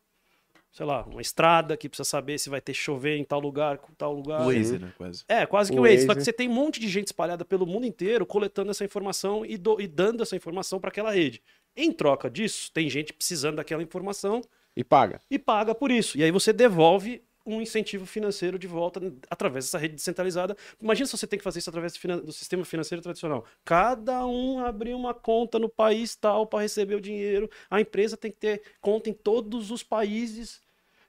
sei 0.70 0.86
lá, 0.86 1.02
uma 1.02 1.20
estrada 1.20 1.76
que 1.76 1.88
precisa 1.88 2.08
saber 2.08 2.38
se 2.38 2.48
vai 2.48 2.60
ter 2.60 2.74
chover 2.74 3.16
em 3.16 3.24
tal 3.24 3.40
lugar, 3.40 3.78
com 3.78 3.92
tal 3.92 4.14
lugar. 4.14 4.42
O 4.42 4.52
Waze, 4.52 4.78
né? 4.78 4.92
Quase. 4.96 5.24
É, 5.28 5.46
quase 5.46 5.72
que 5.72 5.78
o, 5.78 5.82
o 5.82 5.84
Waze. 5.84 6.06
Só 6.06 6.14
que 6.14 6.22
você 6.22 6.32
tem 6.32 6.48
um 6.48 6.52
monte 6.52 6.78
de 6.78 6.88
gente 6.88 7.08
espalhada 7.08 7.44
pelo 7.44 7.66
mundo 7.66 7.84
inteiro 7.84 8.24
coletando 8.24 8.70
essa 8.70 8.84
informação 8.84 9.44
e, 9.44 9.56
do, 9.58 9.80
e 9.80 9.88
dando 9.88 10.22
essa 10.22 10.36
informação 10.36 10.78
para 10.78 10.90
aquela 10.90 11.10
rede. 11.10 11.42
Em 11.74 11.90
troca 11.90 12.30
disso, 12.30 12.70
tem 12.72 12.88
gente 12.88 13.12
precisando 13.12 13.56
daquela 13.56 13.82
informação. 13.82 14.42
E 14.76 14.84
paga. 14.84 15.20
E 15.28 15.40
paga 15.40 15.74
por 15.74 15.90
isso. 15.90 16.16
E 16.16 16.22
aí 16.22 16.30
você 16.30 16.52
devolve 16.52 17.20
um 17.44 17.60
incentivo 17.60 18.06
financeiro 18.06 18.58
de 18.58 18.66
volta 18.66 19.00
através 19.28 19.64
dessa 19.66 19.78
rede 19.78 19.94
descentralizada. 19.94 20.56
Imagina 20.80 21.06
se 21.06 21.16
você 21.16 21.26
tem 21.26 21.38
que 21.38 21.42
fazer 21.42 21.58
isso 21.58 21.70
através 21.70 21.92
do 22.22 22.32
sistema 22.32 22.64
financeiro 22.64 23.02
tradicional. 23.02 23.44
Cada 23.64 24.26
um 24.26 24.64
abrir 24.64 24.94
uma 24.94 25.12
conta 25.12 25.58
no 25.58 25.68
país 25.68 26.14
tal 26.14 26.46
para 26.46 26.62
receber 26.62 26.94
o 26.94 27.00
dinheiro. 27.00 27.50
A 27.70 27.80
empresa 27.80 28.16
tem 28.16 28.30
que 28.30 28.38
ter 28.38 28.62
conta 28.80 29.10
em 29.10 29.12
todos 29.12 29.70
os 29.70 29.82
países. 29.82 30.60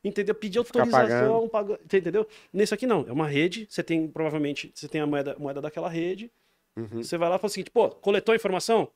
Entendeu? 0.03 0.36
Pedir 0.36 0.57
autorização, 0.57 1.47
pagar, 1.47 1.79
entendeu? 1.81 2.27
Nesse 2.51 2.73
aqui 2.73 2.86
não, 2.86 3.05
é 3.07 3.11
uma 3.13 3.25
rede, 3.25 3.65
você 3.69 3.81
tem 3.81 4.05
provavelmente, 4.05 4.69
você 4.75 4.86
tem 4.86 4.99
a 4.99 5.07
moeda, 5.07 5.34
moeda 5.39 5.61
daquela 5.61 5.88
rede. 5.88 6.29
Uhum. 6.75 7.01
Você 7.01 7.17
vai 7.17 7.29
lá 7.29 7.38
e 7.38 7.39
fala 7.39 7.47
o 7.47 7.49
seguinte, 7.49 7.71
pô, 7.71 7.89
coletou 7.89 8.34
a 8.34 8.36
informação? 8.36 8.91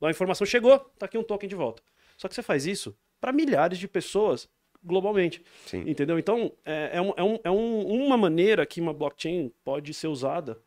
A 0.00 0.10
informação 0.10 0.46
chegou, 0.46 0.78
tá 0.98 1.06
aqui 1.06 1.18
um 1.18 1.24
token 1.24 1.48
de 1.48 1.56
volta. 1.56 1.82
Só 2.16 2.28
que 2.28 2.36
você 2.36 2.42
faz 2.42 2.66
isso 2.66 2.96
para 3.20 3.32
milhares 3.32 3.78
de 3.78 3.88
pessoas 3.88 4.48
globalmente. 4.82 5.42
Sim. 5.66 5.88
Entendeu? 5.88 6.18
Então, 6.18 6.52
é, 6.64 6.90
é, 6.94 7.00
um, 7.00 7.12
é, 7.16 7.22
um, 7.22 7.38
é 7.44 7.50
um, 7.50 7.86
uma 8.04 8.16
maneira 8.16 8.66
que 8.66 8.80
uma 8.80 8.92
blockchain 8.92 9.52
pode 9.64 9.94
ser 9.94 10.08
usada 10.08 10.58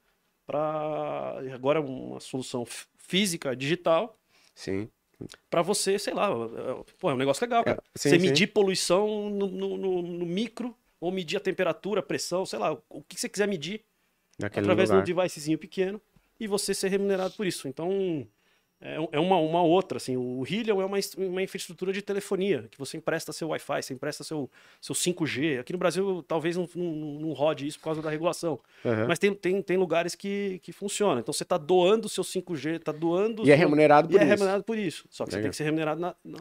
para. 0.46 1.42
Agora, 1.54 1.82
uma 1.82 2.20
solução 2.20 2.66
física, 2.98 3.56
digital. 3.56 4.18
Sim. 4.54 4.90
Para 5.50 5.62
você, 5.62 5.98
sei 5.98 6.14
lá, 6.14 6.30
é, 6.30 6.84
pô, 7.00 7.10
é 7.10 7.14
um 7.14 7.18
negócio 7.18 7.44
legal. 7.44 7.64
É, 7.66 7.76
sim, 7.96 8.10
você 8.10 8.20
sim. 8.20 8.28
medir 8.28 8.48
poluição 8.48 9.30
no, 9.30 9.48
no, 9.48 9.78
no, 9.78 10.02
no, 10.02 10.26
micro, 10.26 10.76
ou 11.00 11.12
medir 11.12 11.38
a 11.38 11.40
temperatura, 11.40 12.00
a 12.02 12.04
pressão, 12.04 12.46
sei 12.46 12.60
lá, 12.60 12.78
o 12.90 13.02
que 13.02 13.20
você 13.20 13.30
quiser 13.30 13.48
medir 13.48 13.84
Naquele 14.38 14.66
através 14.66 14.90
lugar. 14.90 15.04
de 15.04 15.14
um 15.14 15.16
devicezinho 15.16 15.58
pequeno 15.58 16.02
e 16.40 16.48
você 16.48 16.74
ser 16.74 16.90
remunerado 16.90 17.34
por 17.36 17.48
isso. 17.48 17.68
Então, 17.68 18.28
é, 18.82 18.98
é 19.14 19.20
uma, 19.20 19.38
uma 19.38 19.64
outra, 19.64 19.98
assim, 19.98 20.18
o 20.18 20.44
Helium 20.48 20.82
é 20.82 20.86
uma, 20.86 20.98
uma 21.18 21.42
infraestrutura 21.42 21.94
de 21.94 22.02
telefonia, 22.02 22.68
que 22.70 22.78
você 22.78 22.98
empresta 22.98 23.32
seu 23.32 23.48
Wi-Fi, 23.50 23.82
você 23.82 23.94
empresta 23.94 24.24
seu, 24.24 24.50
seu 24.82 24.94
5G. 24.94 25.60
Aqui 25.62 25.72
no 25.72 25.80
Brasil 25.80 26.24
talvez 26.28 26.58
não, 26.58 26.68
não, 26.76 26.92
não 27.20 27.34
rode 27.34 27.66
isso 27.66 27.80
por 27.80 27.86
causa 27.86 28.02
da 28.02 28.10
regulação, 28.10 28.60
uhum. 28.84 29.08
mas 29.08 29.18
tem, 29.18 29.34
tem, 29.34 29.62
tem 29.62 29.78
lugares 29.78 30.14
que, 30.14 30.60
que 30.62 30.74
funcionam. 30.74 31.20
Então 31.20 31.34
você 31.34 31.44
está 31.44 31.58
doando 31.58 32.08
o 32.08 32.10
seu 32.10 32.24
5G, 32.24 32.76
está 32.76 32.92
doando... 32.92 33.48
E 33.48 33.52
é 33.52 33.56
remunerado 33.56 34.10
por 34.10 34.16
e 34.16 34.18
é 34.18 34.24
isso. 34.24 34.28
é 34.28 34.36
remunerado 34.36 34.64
por 34.64 34.78
isso, 34.78 35.06
só 35.10 35.24
que 35.24 35.32
Legal. 35.32 35.40
você 35.40 35.42
tem 35.44 35.52
que 35.52 35.58
ser 35.58 35.64
remunerado 35.64 36.02
na, 36.02 36.16
na... 36.24 36.40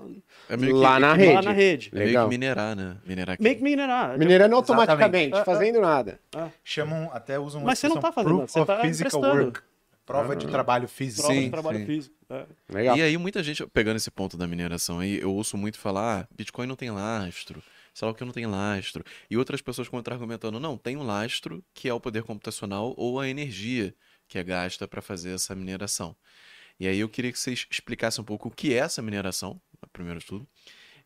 É 0.48 0.56
que, 0.56 0.72
lá, 0.72 0.98
na 0.98 1.14
rede. 1.14 1.34
lá 1.34 1.42
na 1.42 1.52
rede. 1.52 1.90
É 1.94 1.98
meio 1.98 2.22
que 2.24 2.28
minerar, 2.28 2.76
né? 2.76 2.96
Minerar 3.06 3.34
aqui. 3.34 3.42
Meio 3.42 3.56
que 3.56 3.62
minerar. 3.62 4.18
Minerando 4.18 4.56
automaticamente, 4.56 5.36
é, 5.36 5.44
fazendo 5.44 5.80
nada. 5.80 6.20
Chamam, 6.64 7.10
até 7.12 7.38
usam 7.38 7.62
Mas 7.62 7.78
você 7.78 7.88
não 7.88 7.96
está 7.96 8.10
fazendo 8.10 8.38
nada, 8.38 8.48
você 8.48 8.60
está 8.60 8.86
emprestando. 8.86 9.44
Work. 9.44 9.73
Prova 10.06 10.36
de 10.36 10.46
trabalho 10.46 10.86
físico. 10.86 11.22
Prova 11.22 11.34
sim, 11.34 11.44
de 11.44 11.50
trabalho 11.50 11.78
sim. 11.78 11.86
físico. 11.86 12.14
É. 12.28 12.46
Legal. 12.68 12.96
E 12.98 13.02
aí, 13.02 13.16
muita 13.16 13.42
gente, 13.42 13.66
pegando 13.68 13.96
esse 13.96 14.10
ponto 14.10 14.36
da 14.36 14.46
mineração 14.46 14.98
aí, 14.98 15.18
eu 15.18 15.32
ouço 15.32 15.56
muito 15.56 15.78
falar, 15.78 16.20
ah, 16.20 16.28
Bitcoin 16.34 16.66
não 16.66 16.76
tem 16.76 16.90
lastro, 16.90 17.62
sei 17.94 18.06
lá 18.06 18.12
o 18.12 18.14
que 18.14 18.24
não 18.24 18.32
tem 18.32 18.46
lastro. 18.46 19.02
E 19.30 19.36
outras 19.36 19.62
pessoas 19.62 19.88
contra-argumentando, 19.88 20.60
não, 20.60 20.76
tem 20.76 20.96
um 20.96 21.02
lastro, 21.02 21.64
que 21.72 21.88
é 21.88 21.94
o 21.94 22.00
poder 22.00 22.22
computacional 22.22 22.94
ou 22.96 23.18
a 23.18 23.28
energia 23.28 23.94
que 24.28 24.38
é 24.38 24.42
gasta 24.42 24.86
para 24.86 25.00
fazer 25.00 25.34
essa 25.34 25.54
mineração. 25.54 26.16
E 26.78 26.86
aí 26.86 26.98
eu 26.98 27.08
queria 27.08 27.32
que 27.32 27.38
vocês 27.38 27.66
explicassem 27.70 28.20
um 28.20 28.24
pouco 28.24 28.48
o 28.48 28.50
que 28.50 28.74
é 28.74 28.78
essa 28.78 29.00
mineração, 29.00 29.60
primeiro 29.92 30.18
de 30.18 30.26
tudo, 30.26 30.48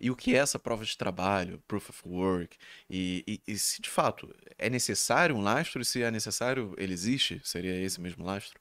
e 0.00 0.10
o 0.10 0.16
que 0.16 0.34
é 0.34 0.38
essa 0.38 0.58
prova 0.58 0.84
de 0.84 0.96
trabalho, 0.96 1.62
proof 1.66 1.90
of 1.90 2.02
work, 2.06 2.56
e, 2.88 3.24
e, 3.26 3.52
e 3.52 3.58
se 3.58 3.82
de 3.82 3.90
fato 3.90 4.32
é 4.56 4.70
necessário 4.70 5.36
um 5.36 5.42
lastro, 5.42 5.82
e 5.82 5.84
se 5.84 6.02
é 6.02 6.10
necessário, 6.10 6.74
ele 6.78 6.92
existe, 6.92 7.40
seria 7.44 7.74
esse 7.80 8.00
mesmo 8.00 8.24
lastro? 8.24 8.58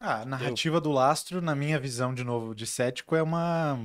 Ah, 0.00 0.22
a 0.22 0.24
narrativa 0.24 0.76
eu... 0.76 0.80
do 0.80 0.92
lastro, 0.92 1.40
na 1.40 1.54
minha 1.54 1.78
visão, 1.78 2.14
de 2.14 2.22
novo, 2.22 2.54
de 2.54 2.66
cético, 2.66 3.16
é 3.16 3.22
uma. 3.22 3.78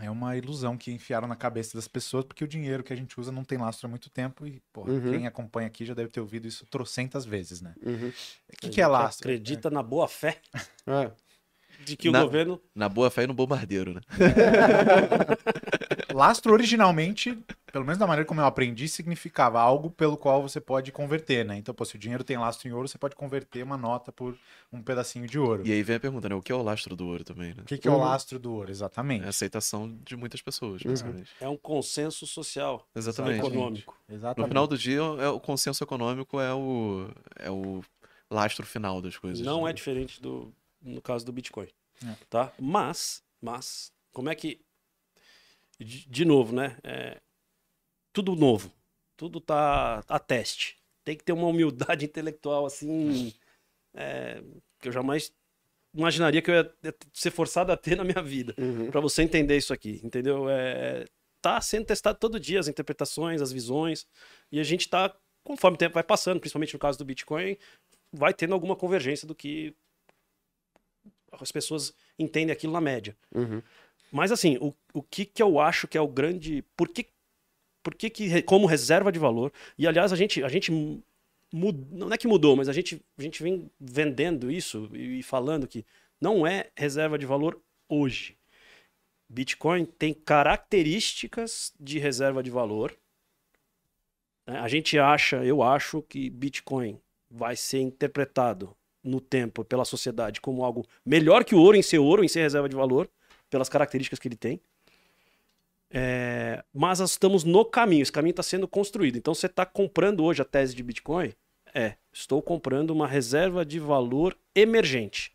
É 0.00 0.08
uma 0.08 0.36
ilusão 0.36 0.78
que 0.78 0.92
enfiaram 0.92 1.26
na 1.26 1.34
cabeça 1.34 1.76
das 1.76 1.88
pessoas, 1.88 2.24
porque 2.24 2.44
o 2.44 2.48
dinheiro 2.48 2.84
que 2.84 2.92
a 2.92 2.96
gente 2.96 3.18
usa 3.18 3.32
não 3.32 3.42
tem 3.42 3.58
lastro 3.58 3.88
há 3.88 3.90
muito 3.90 4.08
tempo 4.08 4.46
e, 4.46 4.62
porra, 4.72 4.92
uhum. 4.92 5.10
quem 5.10 5.26
acompanha 5.26 5.66
aqui 5.66 5.84
já 5.84 5.92
deve 5.92 6.08
ter 6.08 6.20
ouvido 6.20 6.46
isso 6.46 6.64
trocentas 6.66 7.24
vezes, 7.24 7.60
né? 7.60 7.74
Uhum. 7.84 8.08
O 8.08 8.56
que, 8.60 8.68
que 8.68 8.80
é 8.80 8.86
lastro? 8.86 9.28
Acredita 9.28 9.66
é. 9.66 9.70
na 9.72 9.82
boa 9.82 10.06
fé. 10.06 10.40
É. 10.86 11.10
De 11.84 11.96
que 11.96 12.10
na, 12.10 12.22
o 12.22 12.24
governo. 12.24 12.60
Na 12.74 12.88
boa 12.88 13.10
fé 13.10 13.24
e 13.24 13.26
no 13.26 13.34
bombardeiro, 13.34 13.94
né? 13.94 14.00
Lastro 16.12 16.52
originalmente, 16.52 17.38
pelo 17.78 17.86
menos 17.86 17.98
da 17.98 18.08
maneira 18.08 18.26
como 18.26 18.40
eu 18.40 18.44
aprendi, 18.44 18.88
significava 18.88 19.60
algo 19.60 19.88
pelo 19.88 20.16
qual 20.16 20.42
você 20.42 20.60
pode 20.60 20.90
converter, 20.90 21.44
né? 21.44 21.56
Então, 21.56 21.72
pô, 21.72 21.84
se 21.84 21.94
o 21.94 21.98
dinheiro 21.98 22.24
tem 22.24 22.36
lastro 22.36 22.66
em 22.66 22.72
ouro, 22.72 22.88
você 22.88 22.98
pode 22.98 23.14
converter 23.14 23.62
uma 23.62 23.76
nota 23.76 24.10
por 24.10 24.36
um 24.72 24.82
pedacinho 24.82 25.28
de 25.28 25.38
ouro. 25.38 25.64
E 25.64 25.70
aí 25.70 25.80
vem 25.80 25.94
a 25.94 26.00
pergunta, 26.00 26.28
né? 26.28 26.34
O 26.34 26.42
que 26.42 26.50
é 26.50 26.54
o 26.56 26.60
lastro 26.62 26.96
do 26.96 27.06
ouro 27.06 27.22
também, 27.22 27.54
né? 27.54 27.62
O 27.62 27.64
que, 27.64 27.78
que 27.78 27.86
é 27.86 27.90
o 27.90 27.94
uhum. 27.94 28.00
lastro 28.00 28.36
do 28.36 28.52
ouro, 28.52 28.68
exatamente? 28.68 29.22
É 29.22 29.26
a 29.26 29.28
aceitação 29.28 29.96
de 30.04 30.16
muitas 30.16 30.42
pessoas, 30.42 30.82
uhum. 30.82 31.22
É 31.40 31.48
um 31.48 31.56
consenso 31.56 32.26
social. 32.26 32.84
Exatamente. 32.96 33.38
Econômico. 33.38 33.96
Exatamente. 34.08 34.40
No 34.40 34.48
final 34.48 34.66
do 34.66 34.76
dia, 34.76 34.98
é, 34.98 35.28
o 35.28 35.38
consenso 35.38 35.84
econômico 35.84 36.40
é 36.40 36.52
o, 36.52 37.08
é 37.36 37.48
o 37.48 37.80
lastro 38.28 38.66
final 38.66 39.00
das 39.00 39.16
coisas. 39.16 39.46
Não 39.46 39.64
né? 39.64 39.70
é 39.70 39.72
diferente 39.72 40.20
do 40.20 40.52
no 40.82 41.00
caso 41.00 41.24
do 41.24 41.32
Bitcoin. 41.32 41.68
É. 42.04 42.16
Tá? 42.28 42.52
Mas, 42.58 43.22
mas, 43.40 43.92
como 44.12 44.28
é 44.30 44.34
que. 44.34 44.60
De, 45.78 46.08
de 46.08 46.24
novo, 46.24 46.52
né? 46.52 46.76
É, 46.82 47.20
tudo 48.18 48.34
novo. 48.34 48.72
Tudo 49.16 49.40
tá 49.40 50.02
a 50.08 50.18
teste. 50.18 50.76
Tem 51.04 51.16
que 51.16 51.22
ter 51.24 51.32
uma 51.32 51.46
humildade 51.46 52.04
intelectual 52.06 52.66
assim. 52.66 53.32
É, 53.94 54.42
que 54.80 54.88
eu 54.88 54.92
jamais 54.92 55.32
imaginaria 55.94 56.42
que 56.42 56.50
eu 56.50 56.54
ia 56.54 56.94
ser 57.12 57.30
forçado 57.30 57.70
a 57.70 57.76
ter 57.76 57.96
na 57.96 58.04
minha 58.04 58.22
vida. 58.22 58.54
Uhum. 58.58 58.90
para 58.90 59.00
você 59.00 59.22
entender 59.22 59.56
isso 59.56 59.72
aqui. 59.72 60.00
Entendeu? 60.02 60.48
É, 60.50 61.06
tá 61.40 61.60
sendo 61.60 61.86
testado 61.86 62.18
todo 62.18 62.40
dia 62.40 62.58
as 62.58 62.66
interpretações, 62.66 63.40
as 63.40 63.52
visões. 63.52 64.06
E 64.50 64.58
a 64.58 64.64
gente 64.64 64.88
tá, 64.88 65.14
conforme 65.44 65.76
o 65.76 65.78
tempo 65.78 65.94
vai 65.94 66.02
passando, 66.02 66.40
principalmente 66.40 66.74
no 66.74 66.80
caso 66.80 66.98
do 66.98 67.04
Bitcoin, 67.04 67.56
vai 68.12 68.34
tendo 68.34 68.52
alguma 68.52 68.74
convergência 68.74 69.28
do 69.28 69.34
que 69.34 69.74
as 71.32 71.52
pessoas 71.52 71.94
entendem 72.18 72.52
aquilo 72.52 72.72
na 72.72 72.80
média. 72.80 73.16
Uhum. 73.32 73.62
Mas 74.10 74.32
assim, 74.32 74.56
o, 74.60 74.74
o 74.92 75.02
que, 75.02 75.24
que 75.24 75.42
eu 75.42 75.60
acho 75.60 75.86
que 75.86 75.96
é 75.96 76.00
o 76.00 76.08
grande. 76.08 76.64
Por 76.76 76.88
que, 76.88 77.06
por 77.88 77.94
que, 77.94 78.10
que 78.10 78.42
como 78.42 78.66
reserva 78.66 79.10
de 79.10 79.18
valor, 79.18 79.50
e 79.78 79.86
aliás, 79.86 80.12
a 80.12 80.16
gente, 80.16 80.44
a 80.44 80.48
gente 80.48 80.70
mud, 81.50 81.86
não 81.90 82.12
é 82.12 82.18
que 82.18 82.28
mudou, 82.28 82.54
mas 82.54 82.68
a 82.68 82.72
gente, 82.74 83.00
a 83.16 83.22
gente 83.22 83.42
vem 83.42 83.70
vendendo 83.80 84.50
isso 84.50 84.90
e, 84.92 85.20
e 85.20 85.22
falando 85.22 85.66
que 85.66 85.86
não 86.20 86.46
é 86.46 86.68
reserva 86.76 87.18
de 87.18 87.24
valor 87.24 87.58
hoje. 87.88 88.36
Bitcoin 89.26 89.86
tem 89.86 90.12
características 90.12 91.72
de 91.80 91.98
reserva 91.98 92.42
de 92.42 92.50
valor. 92.50 92.94
Né? 94.46 94.58
A 94.58 94.68
gente 94.68 94.98
acha, 94.98 95.42
eu 95.42 95.62
acho 95.62 96.02
que 96.02 96.28
Bitcoin 96.28 97.00
vai 97.30 97.56
ser 97.56 97.80
interpretado 97.80 98.76
no 99.02 99.18
tempo 99.18 99.64
pela 99.64 99.86
sociedade 99.86 100.42
como 100.42 100.62
algo 100.62 100.86
melhor 101.06 101.42
que 101.42 101.54
o 101.54 101.58
ouro 101.58 101.74
em 101.74 101.82
ser 101.82 102.00
ouro, 102.00 102.22
em 102.22 102.28
ser 102.28 102.42
reserva 102.42 102.68
de 102.68 102.76
valor, 102.76 103.08
pelas 103.48 103.70
características 103.70 104.18
que 104.18 104.28
ele 104.28 104.36
tem. 104.36 104.60
É, 105.90 106.62
mas 106.72 107.00
nós 107.00 107.12
estamos 107.12 107.44
no 107.44 107.64
caminho, 107.64 108.02
esse 108.02 108.12
caminho 108.12 108.32
está 108.32 108.42
sendo 108.42 108.68
construído. 108.68 109.16
Então 109.16 109.34
você 109.34 109.46
está 109.46 109.64
comprando 109.64 110.22
hoje 110.24 110.42
a 110.42 110.44
tese 110.44 110.74
de 110.74 110.82
Bitcoin? 110.82 111.32
É, 111.74 111.94
estou 112.12 112.42
comprando 112.42 112.90
uma 112.90 113.06
reserva 113.06 113.64
de 113.64 113.78
valor 113.78 114.36
emergente, 114.54 115.32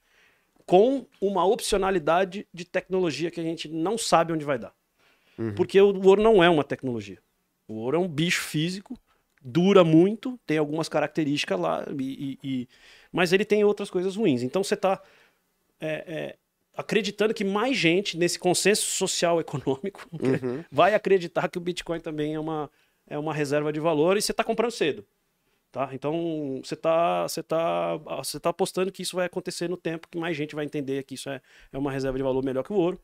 com 0.66 1.06
uma 1.20 1.46
opcionalidade 1.46 2.48
de 2.54 2.66
tecnologia 2.66 3.30
que 3.30 3.40
a 3.40 3.44
gente 3.44 3.68
não 3.68 3.98
sabe 3.98 4.34
onde 4.34 4.46
vai 4.46 4.58
dar. 4.58 4.74
Uhum. 5.38 5.54
Porque 5.56 5.80
o 5.80 6.06
ouro 6.06 6.22
não 6.22 6.44
é 6.44 6.50
uma 6.50 6.64
tecnologia. 6.64 7.20
O 7.68 7.76
ouro 7.76 7.98
é 7.98 8.00
um 8.00 8.08
bicho 8.08 8.42
físico, 8.42 8.98
dura 9.42 9.84
muito, 9.84 10.40
tem 10.46 10.58
algumas 10.58 10.88
características 10.88 11.60
lá 11.60 11.86
e, 12.00 12.40
e 12.44 12.68
mas 13.12 13.34
ele 13.34 13.46
tem 13.46 13.64
outras 13.64 13.90
coisas 13.90 14.16
ruins. 14.16 14.42
Então 14.42 14.64
você 14.64 14.74
está 14.74 15.02
é, 15.80 15.92
é, 16.08 16.38
acreditando 16.76 17.34
que 17.34 17.44
mais 17.44 17.78
gente 17.78 18.18
nesse 18.18 18.38
consenso 18.40 18.86
social 18.86 19.40
econômico 19.42 20.08
Uhum. 20.14 20.64
vai 20.72 20.94
acreditar 20.94 21.48
que 21.50 21.58
o 21.58 21.62
Bitcoin 21.62 22.00
também 22.00 22.34
é 22.36 22.40
uma, 22.40 22.70
é 23.08 23.18
uma 23.18 23.34
reserva 23.34 23.72
de 23.72 23.80
valor 23.80 24.18
e 24.18 24.22
você 24.22 24.32
está 24.32 24.44
comprando 24.44 24.72
cedo. 24.72 25.06
Tá? 25.72 25.90
Então 25.92 26.62
você 26.64 26.76
está 26.76 27.24
você 27.24 27.42
tá, 27.42 27.98
você 27.98 28.40
tá 28.40 28.50
apostando 28.50 28.92
que 28.92 29.02
isso 29.02 29.16
vai 29.16 29.26
acontecer 29.26 29.68
no 29.68 29.76
tempo, 29.78 30.08
que 30.08 30.18
mais 30.20 30.38
gente 30.38 30.54
vai 30.54 30.66
entender 30.66 31.04
que 31.04 31.16
isso 31.16 31.30
é, 31.30 31.42
é 31.72 31.78
uma 31.78 31.92
reserva 31.92 32.18
de 32.18 32.24
valor 32.24 32.44
melhor 32.44 32.64
que 32.64 32.72
o 32.74 32.76
ouro. 32.76 33.00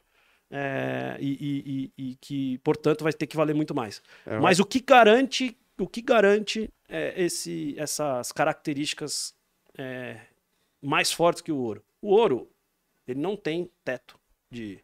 é, 0.51 1.15
e, 1.19 1.31
e- 1.39 1.91
e- 1.97 2.11
e 2.11 2.15
que, 2.15 2.57
portanto, 2.59 3.03
vai 3.03 3.13
ter 3.13 3.27
que 3.27 3.35
valer 3.37 3.53
muito 3.55 3.75
mais. 3.75 4.01
É, 4.25 4.39
Mas 4.39 4.59
o 4.59 4.65
que 4.65 4.79
garante, 4.79 5.55
o 5.79 5.87
que 5.87 6.01
garante 6.01 6.67
é, 6.87 7.13
esse, 7.23 7.75
essas 7.77 8.31
características 8.31 9.35
é, 9.77 10.17
mais 10.81 11.11
fortes 11.11 11.41
que 11.43 11.51
o 11.51 11.57
ouro? 11.57 11.83
O 12.01 12.09
ouro, 12.15 12.49
ele 13.11 13.19
não 13.19 13.35
tem 13.35 13.71
teto 13.83 14.19
de, 14.51 14.83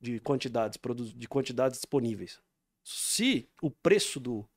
de 0.00 0.20
quantidades, 0.20 0.78
de 1.14 1.28
quantidades 1.28 1.78
disponíveis. 1.78 2.40
Se 2.84 3.48
o 3.60 3.70
preço 3.70 4.18
do, 4.18 4.48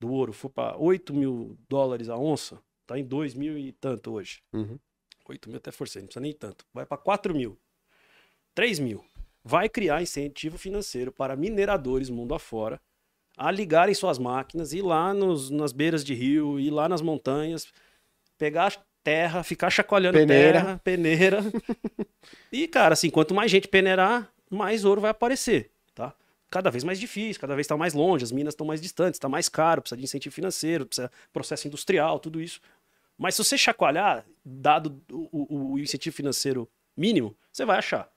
do 0.00 0.10
ouro 0.10 0.32
for 0.32 0.50
para 0.50 0.76
8 0.76 1.12
mil 1.12 1.58
dólares 1.68 2.08
a 2.08 2.16
onça, 2.16 2.62
tá 2.86 2.98
em 2.98 3.04
2 3.04 3.34
mil 3.34 3.58
e 3.58 3.72
tanto 3.72 4.12
hoje. 4.12 4.42
Uhum. 4.52 4.78
8 5.28 5.48
mil 5.48 5.58
até 5.58 5.72
forcei, 5.72 6.02
não 6.02 6.06
precisa 6.06 6.20
nem 6.20 6.32
tanto. 6.32 6.64
Vai 6.72 6.86
para 6.86 6.98
4 6.98 7.34
mil. 7.34 7.58
3 8.54 8.78
mil. 8.78 9.04
Vai 9.42 9.68
criar 9.68 10.02
incentivo 10.02 10.56
financeiro 10.58 11.12
para 11.12 11.36
mineradores 11.36 12.10
mundo 12.10 12.34
afora 12.34 12.80
a 13.36 13.50
ligarem 13.50 13.94
suas 13.94 14.18
máquinas, 14.18 14.72
ir 14.72 14.82
lá 14.82 15.12
nos, 15.12 15.50
nas 15.50 15.72
beiras 15.72 16.02
de 16.02 16.14
rio, 16.14 16.58
ir 16.58 16.70
lá 16.70 16.88
nas 16.88 17.02
montanhas, 17.02 17.70
pegar 18.38 18.85
terra, 19.06 19.42
ficar 19.44 19.70
chacoalhando 19.70 20.18
Peneira. 20.18 20.52
terra, 20.60 20.80
peneira. 20.82 21.38
e, 22.50 22.66
cara, 22.66 22.94
assim, 22.94 23.08
quanto 23.08 23.32
mais 23.34 23.50
gente 23.50 23.68
peneirar, 23.68 24.28
mais 24.50 24.84
ouro 24.84 25.00
vai 25.00 25.10
aparecer, 25.12 25.70
tá? 25.94 26.12
Cada 26.50 26.70
vez 26.70 26.82
mais 26.82 26.98
difícil, 26.98 27.40
cada 27.40 27.54
vez 27.54 27.64
está 27.66 27.76
mais 27.76 27.94
longe, 27.94 28.24
as 28.24 28.32
minas 28.32 28.52
estão 28.54 28.66
mais 28.66 28.80
distantes, 28.80 29.16
está 29.16 29.28
mais 29.28 29.48
caro, 29.48 29.80
precisa 29.80 29.96
de 29.96 30.04
incentivo 30.04 30.34
financeiro, 30.34 30.86
precisa 30.86 31.08
de 31.08 31.28
processo 31.32 31.68
industrial, 31.68 32.18
tudo 32.18 32.40
isso. 32.40 32.60
Mas 33.16 33.34
se 33.36 33.44
você 33.44 33.56
chacoalhar, 33.56 34.24
dado 34.44 35.00
o, 35.10 35.28
o- 35.32 35.72
o 35.74 35.78
incentivo 35.78 36.14
financeiro 36.14 36.68
mínimo, 36.96 37.36
você 37.52 37.64
vai 37.64 37.78
achar. 37.78 38.08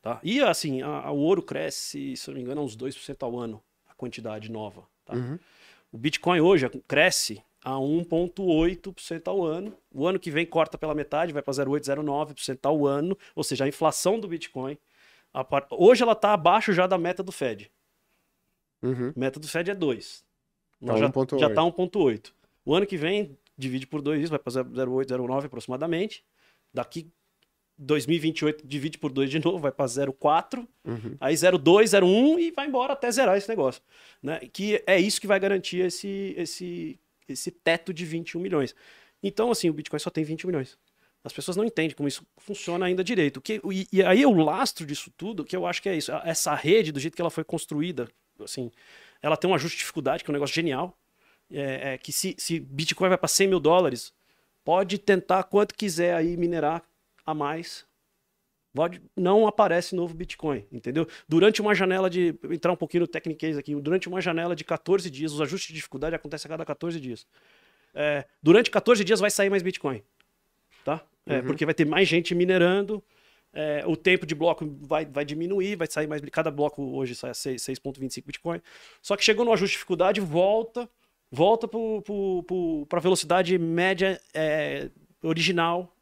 Tá? 0.00 0.18
E 0.22 0.40
assim, 0.40 0.80
a- 0.80 1.02
a- 1.08 1.10
o 1.12 1.18
ouro 1.18 1.42
cresce, 1.42 2.16
se 2.16 2.28
não 2.28 2.36
me 2.36 2.40
engano, 2.42 2.60
a 2.62 2.64
uns 2.64 2.74
2% 2.76 3.22
ao 3.22 3.38
ano, 3.38 3.62
a 3.86 3.94
quantidade 3.94 4.50
nova. 4.50 4.84
Tá? 5.04 5.12
Uhum. 5.14 5.38
O 5.92 5.98
Bitcoin 5.98 6.40
hoje 6.40 6.68
cresce 6.86 7.42
a 7.64 7.72
1,8% 7.72 9.28
ao 9.28 9.44
ano. 9.44 9.76
O 9.92 10.06
ano 10.06 10.18
que 10.18 10.30
vem 10.30 10.46
corta 10.46 10.78
pela 10.78 10.94
metade, 10.94 11.32
vai 11.32 11.42
para 11.42 11.52
0,8%, 11.54 11.82
0,9% 12.04 12.58
ao 12.64 12.86
ano. 12.86 13.16
Ou 13.34 13.42
seja, 13.44 13.64
a 13.64 13.68
inflação 13.68 14.18
do 14.18 14.28
Bitcoin. 14.28 14.78
par- 15.50 15.66
Hoje 15.70 16.02
ela 16.02 16.12
está 16.12 16.32
abaixo 16.32 16.72
já 16.72 16.86
da 16.86 16.96
meta 16.98 17.22
do 17.22 17.32
Fed. 17.32 17.70
Uhum. 18.82 19.12
Meta 19.16 19.40
do 19.40 19.48
Fed 19.48 19.70
é 19.70 19.74
2. 19.74 20.24
Tá 20.84 20.96
já, 20.96 21.08
1,8. 21.10 21.38
já 21.38 21.52
tá 21.52 21.62
1,8. 21.62 22.32
O 22.64 22.74
ano 22.74 22.86
que 22.86 22.96
vem, 22.96 23.36
divide 23.56 23.86
por 23.86 24.00
2 24.00 24.20
isso, 24.22 24.30
vai 24.30 24.38
para 24.38 24.52
0,8, 24.52 25.06
0,9 25.08 25.46
aproximadamente. 25.46 26.24
Daqui 26.72 27.10
2028, 27.76 28.66
divide 28.66 28.98
por 28.98 29.10
2 29.12 29.30
de 29.30 29.38
novo, 29.44 29.58
vai 29.58 29.72
para 29.72 29.86
0,4. 29.86 30.66
Uhum. 30.84 31.16
Aí 31.20 31.34
0,2, 31.34 31.84
0,1 31.88 32.38
e 32.38 32.50
vai 32.52 32.66
embora 32.66 32.92
até 32.92 33.10
zerar 33.10 33.36
esse 33.36 33.48
negócio. 33.48 33.82
Né? 34.22 34.40
Que 34.52 34.82
é 34.86 34.98
isso 35.00 35.20
que 35.20 35.26
vai 35.26 35.38
garantir 35.40 35.78
esse, 35.78 36.34
esse, 36.36 36.98
esse 37.28 37.50
teto 37.50 37.92
de 37.92 38.04
21 38.04 38.40
milhões. 38.40 38.74
Então, 39.22 39.50
assim, 39.50 39.68
o 39.68 39.72
Bitcoin 39.72 39.98
só 39.98 40.10
tem 40.10 40.24
20 40.24 40.46
milhões. 40.46 40.78
As 41.24 41.32
pessoas 41.32 41.56
não 41.56 41.64
entendem 41.64 41.96
como 41.96 42.08
isso 42.08 42.24
funciona 42.36 42.86
ainda 42.86 43.02
direito. 43.02 43.40
Que, 43.40 43.60
e, 43.70 43.88
e 43.92 44.02
aí 44.02 44.24
o 44.24 44.32
lastro 44.32 44.86
disso 44.86 45.12
tudo, 45.16 45.44
que 45.44 45.56
eu 45.56 45.66
acho 45.66 45.82
que 45.82 45.88
é 45.88 45.96
isso. 45.96 46.12
Essa 46.24 46.54
rede, 46.54 46.92
do 46.92 47.00
jeito 47.00 47.14
que 47.14 47.20
ela 47.20 47.30
foi 47.30 47.44
construída, 47.44 48.08
assim, 48.42 48.70
ela 49.20 49.36
tem 49.36 49.50
um 49.50 49.54
ajuste 49.54 49.76
de 49.76 49.80
dificuldade, 49.80 50.22
que 50.22 50.30
é 50.30 50.32
um 50.32 50.34
negócio 50.34 50.54
genial. 50.54 50.96
É, 51.50 51.94
é 51.94 51.98
que 51.98 52.12
se, 52.12 52.34
se 52.38 52.60
Bitcoin 52.60 53.08
vai 53.08 53.18
para 53.18 53.28
100 53.28 53.48
mil 53.48 53.60
dólares, 53.60 54.12
pode 54.64 54.98
tentar 54.98 55.44
quanto 55.44 55.74
quiser 55.74 56.14
aí 56.14 56.36
minerar 56.36 56.82
a 57.26 57.34
mais. 57.34 57.86
Não 59.16 59.46
aparece 59.46 59.94
novo 59.94 60.14
Bitcoin, 60.14 60.64
entendeu? 60.70 61.06
Durante 61.28 61.60
uma 61.60 61.74
janela 61.74 62.08
de. 62.08 62.34
Entrar 62.50 62.72
um 62.72 62.76
pouquinho 62.76 63.02
no 63.02 63.08
Technicase 63.08 63.58
aqui. 63.58 63.74
Durante 63.74 64.08
uma 64.08 64.20
janela 64.20 64.54
de 64.54 64.64
14 64.64 65.10
dias, 65.10 65.32
os 65.32 65.40
ajustes 65.40 65.68
de 65.68 65.74
dificuldade 65.74 66.14
acontecem 66.14 66.48
a 66.48 66.50
cada 66.50 66.64
14 66.64 67.00
dias. 67.00 67.26
É, 67.94 68.24
durante 68.42 68.70
14 68.70 69.02
dias 69.04 69.20
vai 69.20 69.30
sair 69.30 69.50
mais 69.50 69.62
Bitcoin. 69.62 70.02
Tá? 70.84 71.02
É, 71.26 71.42
Porque 71.42 71.64
vai 71.64 71.74
ter 71.74 71.84
mais 71.84 72.08
gente 72.08 72.34
minerando. 72.34 73.02
é, 73.52 73.82
o 73.86 73.96
tempo 73.96 74.26
de 74.26 74.34
bloco 74.34 74.66
vai, 74.80 75.04
vai 75.06 75.24
diminuir, 75.24 75.76
vai 75.76 75.86
sair 75.90 76.06
mais. 76.06 76.20
Cada 76.30 76.50
bloco 76.50 76.82
hoje 76.82 77.14
sai 77.14 77.30
a 77.30 77.34
6 77.34 77.62
6,25 77.62 78.26
Bitcoin. 78.26 78.60
Só 79.02 79.16
que 79.16 79.24
chegou 79.24 79.44
no 79.44 79.52
ajuste 79.52 79.72
de 79.72 79.78
dificuldade, 79.78 80.20
volta, 80.20 80.88
volta 81.30 81.68
para 81.68 82.98
a 82.98 83.02
velocidade 83.02 83.58
média 83.58 84.20
é, 84.34 84.90
original 85.22 85.94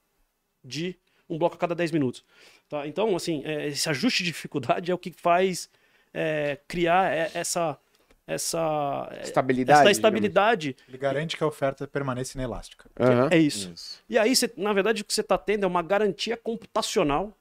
de 0.64 0.96
um 1.28 1.38
bloco 1.38 1.56
a 1.56 1.58
cada 1.58 1.74
10 1.74 1.92
minutos. 1.92 2.24
Tá? 2.68 2.86
Então, 2.86 3.14
assim, 3.14 3.42
é, 3.44 3.68
esse 3.68 3.88
ajuste 3.88 4.22
de 4.24 4.30
dificuldade 4.30 4.90
é 4.90 4.94
o 4.94 4.98
que 4.98 5.12
faz 5.12 5.68
é, 6.12 6.58
criar 6.66 7.12
essa, 7.34 7.78
essa, 8.26 9.08
é, 9.12 9.22
Estabilidade, 9.22 9.70
essa 9.72 9.82
digamos. 9.82 9.96
estabilidade. 9.98 10.76
Ele 10.88 10.98
garante 10.98 11.36
que 11.36 11.44
a 11.44 11.46
oferta 11.46 11.86
permaneça 11.86 12.36
inelástica. 12.36 12.90
Aham. 12.98 13.28
É 13.30 13.38
isso. 13.38 13.70
Isso. 13.74 14.02
E 14.08 14.18
aí, 14.18 14.34
você- 14.34 14.52
na 14.56 14.72
verdade, 14.72 15.02
o 15.02 15.04
que 15.04 15.12
você 15.14 15.20
está 15.20 15.38
tendo 15.38 15.64
é 15.64 15.66
uma 15.66 15.82
garantia 15.82 16.36
computacional 16.36 17.32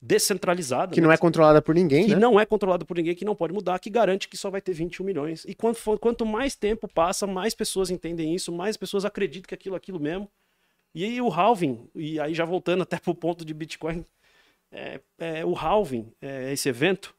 descentralizada. 0.00 0.92
Que 0.94 1.00
né? 1.00 1.06
não 1.06 1.12
é 1.12 1.16
controlada 1.16 1.60
por 1.60 1.74
ninguém, 1.74 2.06
que 2.06 2.14
né? 2.14 2.20
não 2.20 2.38
é 2.38 2.46
controlado 2.46 2.86
por 2.86 2.96
ninguém, 2.96 3.14
que 3.14 3.24
não 3.24 3.34
pode 3.34 3.52
mudar, 3.52 3.78
que 3.78 3.90
garante 3.90 4.28
que 4.28 4.36
só 4.36 4.48
vai 4.50 4.60
ter 4.60 4.72
21 4.72 5.04
milhões. 5.04 5.44
E 5.44 5.54
quanto, 5.54 5.78
for- 5.78 5.98
quanto 5.98 6.24
mais 6.24 6.54
tempo 6.54 6.86
passa, 6.86 7.26
mais 7.26 7.54
pessoas 7.54 7.90
entendem 7.90 8.34
isso, 8.34 8.52
mais 8.52 8.76
pessoas 8.76 9.04
acreditam 9.04 9.48
que 9.48 9.54
aquilo 9.54 9.74
é 9.74 9.78
aquilo 9.78 9.98
mesmo. 9.98 10.30
E 10.98 11.04
aí 11.04 11.20
o 11.20 11.28
halving, 11.28 11.88
e 11.94 12.18
aí 12.18 12.34
já 12.34 12.44
voltando 12.44 12.82
até 12.82 12.98
pro 12.98 13.14
ponto 13.14 13.44
de 13.44 13.54
Bitcoin, 13.54 14.04
é, 14.72 15.00
é, 15.16 15.44
o 15.44 15.54
halving, 15.54 16.12
é, 16.20 16.52
esse 16.52 16.68
evento, 16.68 17.14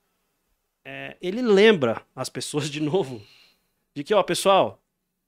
é, 0.84 1.16
ele 1.22 1.42
lembra 1.42 2.06
as 2.14 2.28
pessoas 2.28 2.70
de 2.70 2.82
novo 2.82 3.26
de 3.96 4.04
que, 4.04 4.14
ó, 4.14 4.22
pessoal, 4.22 4.84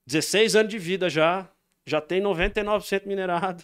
16 0.06 0.58
anos 0.58 0.70
de 0.70 0.78
vida 0.78 1.10
já, 1.10 1.50
já 1.86 2.02
tem 2.02 2.22
99% 2.22 3.06
minerado. 3.06 3.64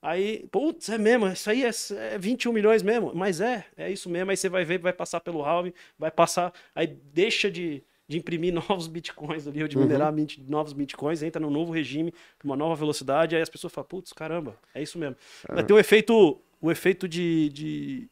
Aí, 0.00 0.48
putz, 0.50 0.88
é 0.88 0.96
mesmo, 0.96 1.26
isso 1.28 1.50
aí 1.50 1.62
é, 1.62 1.70
é 2.14 2.16
21 2.16 2.54
milhões 2.54 2.82
mesmo. 2.82 3.14
Mas 3.14 3.42
é, 3.42 3.66
é 3.76 3.92
isso 3.92 4.08
mesmo. 4.08 4.30
Aí 4.30 4.36
você 4.38 4.48
vai 4.48 4.64
ver, 4.64 4.78
vai 4.78 4.94
passar 4.94 5.20
pelo 5.20 5.44
halving, 5.44 5.74
vai 5.98 6.10
passar, 6.10 6.54
aí 6.74 6.86
deixa 6.86 7.50
de, 7.50 7.84
de 8.08 8.16
imprimir 8.18 8.52
novos 8.68 8.86
bitcoins 8.86 9.46
ali, 9.46 9.62
ou 9.62 9.68
de 9.68 9.76
minerar 9.76 10.12
mint- 10.12 10.38
novos 10.48 10.72
bitcoins, 10.72 11.22
entra 11.22 11.40
num 11.40 11.50
novo 11.50 11.72
regime, 11.72 12.12
uma 12.44 12.56
nova 12.56 12.74
velocidade, 12.74 13.34
aí 13.36 13.42
as 13.42 13.48
pessoas 13.48 13.72
falam, 13.72 13.88
putz, 13.88 14.12
caramba, 14.12 14.56
é 14.74 14.82
isso 14.82 14.98
mesmo. 14.98 15.16
Vai 15.48 15.64
ter 15.64 15.72
o 15.72 15.78
efeito, 15.78 16.40
o 16.60 16.70
efeito 16.70 17.08
de, 17.08 17.48
de- 17.50 18.08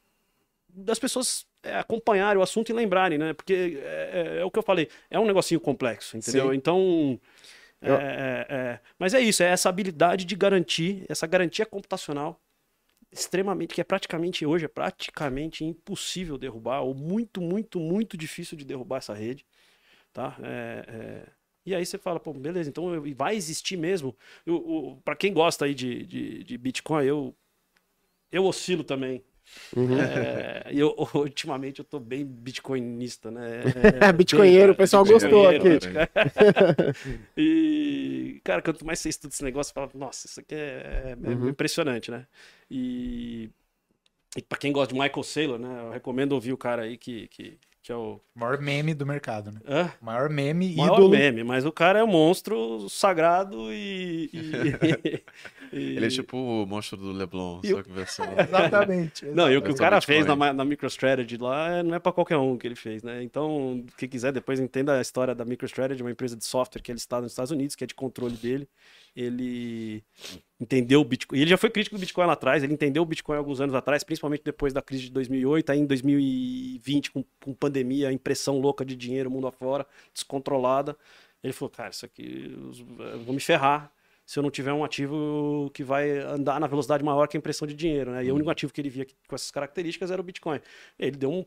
das 0.68 0.98
pessoas 0.98 1.46
é, 1.62 1.76
acompanharem 1.76 2.38
o 2.38 2.42
assunto 2.42 2.70
e 2.70 2.72
lembrarem, 2.72 3.16
né? 3.18 3.32
Porque 3.32 3.80
é, 3.82 4.36
é- 4.36 4.38
é 4.40 4.44
o 4.44 4.50
que 4.50 4.58
eu 4.58 4.62
falei, 4.62 4.88
é 5.08 5.18
um 5.18 5.26
negocinho 5.26 5.60
complexo, 5.60 6.16
entendeu? 6.16 6.50
Sim. 6.50 6.56
Então. 6.56 7.20
é, 7.80 7.88
Eu- 7.90 7.96
é, 7.96 8.46
é. 8.50 8.80
Mas 8.98 9.14
é 9.14 9.20
isso, 9.20 9.42
é 9.42 9.46
essa 9.46 9.68
habilidade 9.68 10.24
de 10.24 10.34
garantir, 10.34 11.04
essa 11.08 11.26
garantia 11.26 11.64
computacional 11.66 12.40
extremamente, 13.12 13.74
que 13.74 13.80
é 13.80 13.84
praticamente 13.84 14.44
hoje, 14.44 14.64
é 14.64 14.68
praticamente 14.68 15.64
impossível 15.64 16.36
derrubar, 16.36 16.80
ou 16.80 16.94
muito, 16.94 17.40
muito, 17.40 17.78
muito 17.78 18.16
difícil 18.16 18.56
de 18.58 18.64
derrubar 18.64 18.98
essa 18.98 19.14
rede, 19.14 19.46
tá? 20.14 20.36
É, 20.42 20.86
é, 20.88 21.32
E 21.66 21.74
aí 21.74 21.86
você 21.86 21.98
fala, 21.98 22.20
pô, 22.20 22.32
beleza, 22.34 22.70
então 22.70 22.86
vai 23.16 23.36
existir 23.36 23.76
mesmo. 23.76 24.16
Para 25.04 25.16
quem 25.16 25.34
gosta 25.34 25.66
aí 25.66 25.74
de, 25.74 26.04
de, 26.06 26.44
de 26.44 26.58
Bitcoin, 26.58 27.06
eu, 27.06 27.36
eu 28.32 28.44
oscilo 28.44 28.84
também. 28.84 29.24
Uhum. 29.76 29.98
É, 29.98 30.70
eu, 30.72 30.94
ultimamente 31.14 31.80
eu 31.80 31.84
tô 31.84 32.00
bem 32.00 32.24
bitcoinista, 32.24 33.30
né? 33.30 33.42
É, 34.02 34.12
Bitcoinheiro, 34.12 34.72
o 34.72 34.76
pessoal 34.76 35.04
gostou 35.04 35.48
aqui. 35.48 35.68
né? 35.68 36.08
e, 37.36 38.40
cara, 38.44 38.62
quanto 38.62 38.84
mais 38.84 38.98
você 39.00 39.08
estuda 39.08 39.32
esse 39.34 39.44
negócio, 39.44 39.70
você 39.70 39.74
fala, 39.74 39.90
nossa, 39.94 40.26
isso 40.26 40.40
aqui 40.40 40.54
é, 40.54 41.16
é 41.22 41.30
Uhum. 41.30 41.48
impressionante, 41.50 42.10
né? 42.10 42.26
E, 42.70 43.50
e 44.36 44.42
para 44.42 44.58
quem 44.58 44.72
gosta 44.72 44.94
de 44.94 45.00
Michael 45.00 45.22
Saylor, 45.22 45.58
né? 45.58 45.80
Eu 45.86 45.90
recomendo 45.92 46.32
ouvir 46.32 46.52
o 46.52 46.58
cara 46.58 46.82
aí 46.82 46.96
que, 46.98 47.28
que, 47.28 47.58
que 47.84 47.92
é 47.92 47.94
o. 47.94 48.18
Maior 48.34 48.58
meme 48.60 48.94
do 48.94 49.04
mercado, 49.06 49.52
né? 49.52 49.60
Hã? 49.68 49.92
Maior 50.00 50.30
meme, 50.30 50.74
Maior 50.74 50.94
ídolo. 50.94 51.10
meme, 51.10 51.44
mas 51.44 51.66
o 51.66 51.70
cara 51.70 51.98
é 51.98 52.02
um 52.02 52.06
monstro 52.08 52.88
sagrado 52.88 53.72
e. 53.72 54.30
e- 54.32 55.22
E- 55.72 55.96
Ele 55.96 56.06
é 56.06 56.08
tipo 56.08 56.36
o 56.36 56.64
monstro 56.66 56.96
do 56.96 57.10
Leblon, 57.10 57.60
E 57.64 57.70
só 57.70 57.80
o- 57.80 57.82
que 57.82 57.90
versão. 57.90 58.24
Exatamente. 58.38 59.24
Não, 59.34 59.50
e 59.50 59.56
o 59.56 59.62
que 59.62 59.72
o 59.72 59.74
cara 59.74 60.00
fez 60.00 60.24
na, 60.24 60.52
na 60.52 60.64
MicroStrategy 60.64 61.36
lá 61.36 61.78
é- 61.78 61.82
não 61.82 61.96
é 61.96 61.98
pra 61.98 62.12
qualquer 62.12 62.36
um 62.36 62.56
que 62.56 62.64
ele 62.66 62.76
fez, 62.76 63.02
né? 63.02 63.22
Então, 63.24 63.84
quem 63.98 64.08
quiser 64.08 64.30
depois 64.32 64.60
entenda 64.60 64.96
a 64.96 65.00
história 65.00 65.34
da 65.34 65.44
MicroStrategy, 65.44 66.00
uma 66.00 66.12
empresa 66.12 66.36
de 66.36 66.44
software 66.44 66.80
que 66.80 66.92
ele 66.92 66.98
está 66.98 67.20
nos 67.20 67.32
Estados 67.32 67.50
Unidos, 67.50 67.74
que 67.74 67.82
é 67.82 67.86
de 67.88 67.94
controle 67.94 68.36
dele. 68.36 68.68
Ele 69.16 70.02
entendeu 70.60 71.00
o 71.00 71.04
Bitcoin. 71.04 71.38
Ele 71.38 71.50
já 71.50 71.56
foi 71.56 71.70
crítico 71.70 71.96
do 71.96 72.00
Bitcoin 72.00 72.26
lá 72.26 72.32
atrás, 72.32 72.62
ele 72.62 72.72
entendeu 72.72 73.02
o 73.02 73.06
Bitcoin 73.06 73.36
alguns 73.36 73.60
anos 73.60 73.74
atrás, 73.74 74.02
principalmente 74.02 74.42
depois 74.44 74.72
da 74.72 74.82
crise 74.82 75.04
de 75.04 75.10
2008, 75.10 75.70
aí 75.70 75.78
em 75.78 75.86
2020, 75.86 77.10
com, 77.12 77.24
com 77.40 77.54
pandemia, 77.54 78.12
impressão 78.12 78.58
louca 78.58 78.84
de 78.84 78.96
dinheiro 78.96 79.30
mundo 79.30 79.46
afora, 79.46 79.86
descontrolada. 80.12 80.96
Ele 81.42 81.52
falou, 81.52 81.70
cara, 81.70 81.90
isso 81.90 82.06
aqui, 82.06 82.56
eu 82.98 83.20
vou 83.20 83.34
me 83.34 83.40
ferrar 83.40 83.92
se 84.26 84.38
eu 84.38 84.42
não 84.42 84.50
tiver 84.50 84.72
um 84.72 84.82
ativo 84.82 85.70
que 85.74 85.84
vai 85.84 86.18
andar 86.18 86.58
na 86.58 86.66
velocidade 86.66 87.04
maior 87.04 87.28
que 87.28 87.36
a 87.36 87.38
impressão 87.38 87.68
de 87.68 87.74
dinheiro, 87.74 88.10
né? 88.10 88.24
E 88.24 88.32
o 88.32 88.34
único 88.34 88.50
ativo 88.50 88.72
que 88.72 88.80
ele 88.80 88.88
via 88.88 89.06
com 89.28 89.34
essas 89.34 89.50
características 89.50 90.10
era 90.10 90.20
o 90.20 90.24
Bitcoin. 90.24 90.60
Ele 90.98 91.16
deu 91.16 91.30
um, 91.30 91.44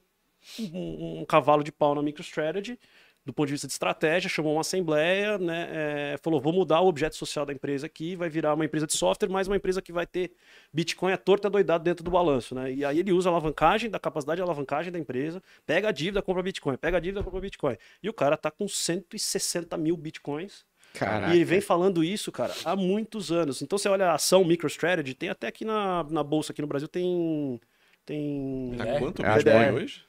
um, 0.60 1.22
um 1.22 1.26
cavalo 1.26 1.64
de 1.64 1.72
pau 1.72 1.96
na 1.96 2.04
MicroStrategy, 2.04 2.80
do 3.28 3.34
ponto 3.34 3.48
de 3.48 3.52
vista 3.52 3.68
de 3.68 3.74
estratégia, 3.74 4.30
chamou 4.30 4.54
uma 4.54 4.62
assembleia, 4.62 5.38
né? 5.38 5.68
é, 5.70 6.16
falou, 6.24 6.40
vou 6.40 6.54
mudar 6.54 6.80
o 6.80 6.88
objeto 6.88 7.18
social 7.18 7.46
da 7.46 7.52
empresa 7.52 7.86
aqui, 7.86 8.16
vai 8.16 8.30
virar 8.30 8.54
uma 8.54 8.64
empresa 8.64 8.88
de 8.88 8.96
software, 8.96 9.28
mas 9.28 9.48
uma 9.48 9.58
empresa 9.58 9.82
que 9.82 9.92
vai 9.92 10.08
ter 10.08 10.32
Bitcoin 10.72 11.12
à 11.12 11.18
torta 11.18 11.50
doidado 11.50 11.84
dentro 11.84 12.06
do 12.06 12.10
balanço, 12.10 12.56
né? 12.56 12.72
E 12.72 12.86
aí 12.86 13.00
ele 13.00 13.12
usa 13.12 13.28
a 13.28 13.34
alavancagem, 13.34 13.90
da 13.90 14.00
capacidade 14.00 14.38
de 14.38 14.44
alavancagem 14.44 14.94
da 14.94 14.98
empresa, 14.98 15.44
pega 15.66 15.90
a 15.90 15.92
dívida, 15.92 16.22
compra 16.22 16.42
Bitcoin, 16.42 16.78
pega 16.78 16.96
a 16.96 17.00
dívida, 17.02 17.22
compra 17.22 17.42
Bitcoin. 17.42 17.76
E 18.02 18.08
o 18.08 18.14
cara 18.14 18.38
tá 18.38 18.50
com 18.50 18.66
160 18.66 19.76
mil 19.76 19.98
Bitcoins 19.98 20.66
Caraca. 20.94 21.34
e 21.34 21.36
ele 21.36 21.44
vem 21.44 21.60
falando 21.60 22.06
isso, 22.06 22.32
cara, 22.32 22.54
há 22.64 22.78
muitos 22.78 23.30
anos. 23.30 23.62
Então 23.62 23.78
você 23.78 23.90
olha 23.90 24.08
a 24.08 24.16
ação 24.16 24.46
MicroStrategy, 24.46 25.14
tem 25.14 25.28
até 25.28 25.48
aqui 25.48 25.66
na, 25.66 26.06
na 26.06 26.24
bolsa 26.24 26.54
aqui 26.54 26.62
no 26.62 26.68
Brasil, 26.68 26.88
tem. 26.88 27.60
Tem. 28.06 28.74
Tá 28.78 28.88
É. 28.88 29.00
quanto 29.00 29.22
É, 29.22 29.36
Bitcoin 29.36 29.54
é. 29.54 29.74
hoje? 29.74 30.07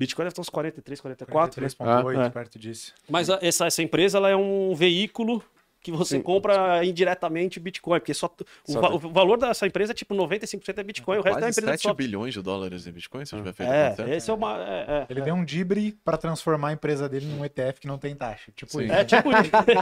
Bitcoin 0.00 0.24
deve 0.24 0.32
estar 0.32 0.40
uns 0.40 0.48
43, 0.48 0.98
44. 0.98 1.60
né? 1.62 1.68
43,8, 1.68 2.18
Ah, 2.18 2.24
é. 2.24 2.30
perto 2.30 2.58
disso. 2.58 2.94
Mas 3.08 3.28
a- 3.28 3.38
essa, 3.42 3.66
essa 3.66 3.82
empresa 3.82 4.16
ela 4.16 4.30
é 4.30 4.34
um 4.34 4.74
veículo 4.74 5.44
que 5.82 5.90
você 5.90 6.16
Sim. 6.16 6.22
compra 6.22 6.84
indiretamente 6.84 7.58
Bitcoin, 7.58 7.98
porque 8.00 8.12
só, 8.12 8.26
o, 8.68 8.72
Só 8.72 8.80
va- 8.80 8.90
o 8.90 8.98
valor 8.98 9.38
dessa 9.38 9.66
empresa 9.66 9.92
é 9.92 9.94
tipo 9.94 10.14
95% 10.14 10.78
é 10.78 10.82
Bitcoin, 10.82 11.18
o 11.18 11.22
resto 11.22 11.28
é 11.28 11.30
uma 11.32 11.40
Quase 11.46 11.58
empresa 11.60 11.66
de 11.72 11.78
7 11.78 11.82
software. 11.88 12.04
bilhões 12.06 12.34
de 12.34 12.42
dólares 12.42 12.86
em 12.86 12.92
Bitcoin, 12.92 13.24
se 13.24 13.34
eu 13.34 13.38
tiver 13.38 13.52
feito 13.54 13.72
É, 13.72 14.16
esse 14.16 14.30
é 14.30 14.34
uma. 14.34 14.58
É, 14.58 14.84
é, 14.88 15.06
Ele 15.08 15.20
é. 15.20 15.22
deu 15.24 15.34
um 15.34 15.44
dibre 15.44 15.96
para 16.04 16.16
transformar 16.18 16.68
a 16.68 16.72
empresa 16.72 17.08
dele 17.08 17.26
num 17.26 17.44
ETF 17.44 17.80
que 17.80 17.86
não 17.86 17.96
tem 17.98 18.14
taxa. 18.14 18.52
Tipo 18.54 18.72
Sim. 18.72 18.84
isso. 18.84 18.92
É 18.92 19.04
tipo 19.04 19.28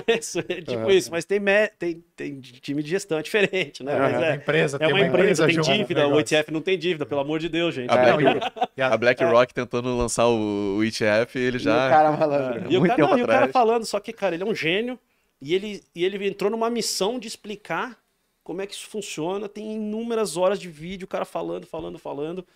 isso, 0.09 0.39
é 0.49 0.63
tipo 0.63 0.91
isso, 0.91 1.11
mas 1.11 1.25
tem, 1.25 1.41
me- 1.41 1.69
tem, 1.79 2.05
tem 2.15 2.41
time 2.41 2.83
de 2.83 2.91
gestão, 2.91 3.19
é 3.19 3.23
diferente, 3.23 3.83
né? 3.83 3.99
Mas 3.99 4.15
É, 4.23 4.31
é, 4.31 4.35
empresa, 4.37 4.77
é 4.77 4.79
tem 4.79 4.93
uma 4.95 5.01
empresa, 5.07 5.47
tem 5.47 5.61
dívida, 5.61 6.07
o. 6.07 6.21
ETF 6.21 6.53
não 6.53 6.61
tem 6.61 6.79
dívida, 6.79 7.05
pelo 7.07 7.21
amor 7.21 7.41
de 7.41 7.49
Deus, 7.49 7.75
gente. 7.75 7.91
A 7.91 7.95
É, 8.09 8.17
Black- 8.17 8.83
A 8.83 8.97
BlackRock 8.97 9.53
tentando 9.53 9.97
lançar 9.97 10.27
o, 10.29 10.77
o 10.79 10.85
ETF, 10.85 11.37
ele 11.39 11.57
E 11.57 11.61
o 11.61 11.61
já. 11.61 11.89
cara 11.91 12.13
malandro. 12.13 12.71
E 12.73 12.77
o, 12.77 12.81
muito 12.81 12.91
cara, 12.91 13.03
não, 13.03 13.09
tempo 13.09 13.19
e 13.19 13.23
o 13.23 13.27
cara 13.27 13.39
atrás. 13.47 13.53
falando, 13.53 13.85
só 13.85 13.99
que, 13.99 14.13
cara, 14.13 14.35
ele 14.37 14.45
é 14.45 14.47
um 14.47 14.55
gênio 14.55 14.99
e 15.41 15.55
ele, 15.55 15.83
e 15.95 16.05
ele 16.05 16.27
entrou 16.27 16.51
numa 16.51 16.69
missão 16.71 17.19
de 17.19 17.29
explicar 17.29 17.99
como 18.43 18.61
é 18.63 18.67
que 18.67 18.75
isso 18.75 18.89
funciona. 18.89 19.49
Tem 19.49 19.75
inúmeras 19.75 20.37
horas 20.37 20.59
de 20.59 20.69
vídeo, 20.69 21.05
o 21.05 21.09
cara 21.09 21.25
falando, 21.25 21.67
falando, 21.67 21.99
falando. 21.99 22.47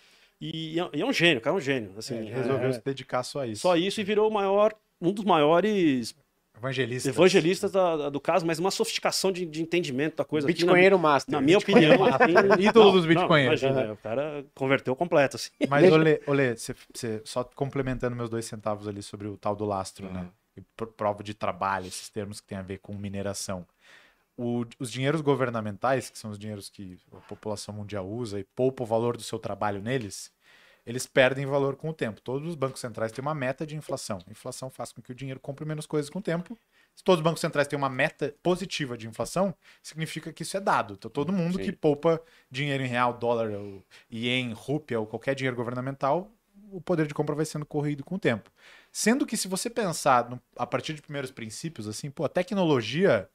E, 0.41 0.81
é, 0.81 0.91
e 0.95 1.03
é 1.03 1.07
um 1.07 1.13
gênio, 1.13 1.39
o 1.39 1.41
cara 1.41 1.55
é 1.55 1.59
um 1.59 1.61
gênio. 1.61 1.93
Assim, 1.97 2.17
Ele 2.17 2.31
resolveu 2.31 2.69
é- 2.71 2.73
se 2.73 2.83
dedicar 2.85 3.23
só 3.23 3.41
a 3.41 3.47
isso. 3.47 3.63
só 3.63 3.77
isso 3.77 4.01
e 4.01 4.05
virou 4.05 4.29
o 4.29 4.33
maior, 4.33 4.75
um 5.01 5.13
dos 5.13 5.25
maiores 5.25 6.15
Evangelista. 6.57 7.09
evangelistas 7.09 7.71
da- 7.71 7.97
da- 7.97 8.11
do 8.11 8.21
caso, 8.21 8.45
mas 8.45 8.59
uma 8.59 8.71
sofisticação 8.71 9.31
de, 9.31 9.47
de 9.47 9.63
entendimento 9.63 10.17
da 10.17 10.25
coisa. 10.25 10.49
aqui 10.49 10.61
na- 10.61 10.67
Bitcoinheiro 10.67 10.99
Master. 10.99 11.33
Na, 11.33 11.41
minha 11.41 11.59
opinião, 11.59 12.05
assim, 12.05 12.25
Ídolo 12.61 12.93
dos 12.93 13.03
não, 13.03 13.09
bitcoinheiros. 13.09 13.63
Não, 13.63 13.71
imagina, 13.71 13.93
o 13.93 13.97
cara 13.99 14.45
converteu 14.55 14.97
completo, 14.97 15.37
assim. 15.37 15.51
Mas, 15.69 15.85
Olê, 15.93 16.21
Olê 16.27 16.57
você, 16.57 16.75
você- 16.93 17.21
só 17.25 17.45
complementando 17.45 18.17
meus 18.17 18.29
dois 18.31 18.45
centavos 18.45 18.89
ali 18.89 19.03
sobre 19.03 19.29
o 19.29 19.37
tal 19.37 19.55
do 19.55 19.65
lastro, 19.65 20.11
né? 20.13 20.29
E 20.57 20.61
pr- 20.61 20.87
prova 20.87 21.23
de 21.23 21.35
trabalho, 21.35 21.87
esses 21.87 22.09
termos 22.09 22.41
que 22.41 22.47
tem 22.47 22.59
a 22.59 22.63
ver 22.63 22.79
com 22.79 22.95
mineração. 22.95 23.67
O- 24.37 24.65
os 24.79 24.91
dinheiros 24.91 25.21
governamentais, 25.21 26.11
que 26.11 26.19
são 26.19 26.31
os 26.31 26.39
dinheiros 26.39 26.69
que 26.69 26.99
a 27.13 27.17
população 27.21 27.75
mundial 27.75 28.07
usa 28.09 28.39
e 28.39 28.45
poupa 28.45 28.83
o 28.83 28.87
valor 28.87 29.17
do 29.17 29.23
seu 29.23 29.39
trabalho 29.39 29.81
neles, 29.81 30.33
eles 30.85 31.07
perdem 31.07 31.47
valor 31.47 31.77
com 31.77 31.91
o 31.91 31.93
tempo. 31.93 32.21
Todos 32.21 32.49
os 32.49 32.55
bancos 32.55 32.81
centrais 32.81 33.13
têm 33.13 33.23
uma 33.23 33.35
meta 33.35 33.65
de 33.67 33.77
inflação. 33.77 34.19
A 34.27 34.31
inflação 34.31 34.69
faz 34.69 34.93
com 34.93 35.01
que 35.01 35.13
o 35.13 35.15
dinheiro 35.15 35.39
compre 35.39 35.65
menos 35.65 35.87
coisas 35.87 36.11
com 36.11 36.19
o 36.19 36.23
tempo. 36.23 36.59
Se 36.95 37.05
todos 37.05 37.21
os 37.21 37.25
bancos 37.25 37.41
centrais 37.41 37.69
têm 37.69 37.77
uma 37.79 37.89
meta 37.89 38.35
positiva 38.43 38.99
de 38.99 39.07
inflação, 39.07 39.55
significa 39.83 40.33
que 40.33 40.43
isso 40.43 40.57
é 40.57 40.61
dado. 40.61 40.95
Então, 40.95 41.11
todo 41.11 41.33
mundo 41.33 41.57
Sim. 41.59 41.65
que 41.65 41.73
poupa 41.73 42.21
dinheiro 42.51 42.83
em 42.83 42.89
real, 42.89 43.15
dólar, 43.15 43.51
ou 43.53 43.83
ien, 44.11 44.53
rúpia 44.53 44.99
ou 44.99 45.07
qualquer 45.07 45.35
dinheiro 45.35 45.57
governamental, 45.57 46.31
o 46.71 46.81
poder 46.81 47.07
de 47.07 47.15
compra 47.15 47.35
vai 47.35 47.45
sendo 47.45 47.65
corrido 47.65 48.03
com 48.05 48.17
o 48.17 48.19
tempo. 48.19 48.51
Sendo 48.93 49.27
que 49.27 49.37
se 49.37 49.49
você 49.49 49.71
pensar 49.71 50.29
no- 50.29 50.41
a 50.57 50.67
partir 50.67 50.95
de 50.95 51.03
primeiros 51.03 51.31
princípios, 51.31 51.89
assim, 51.89 52.11
pô, 52.11 52.25
a 52.25 52.29
tecnologia 52.29 53.29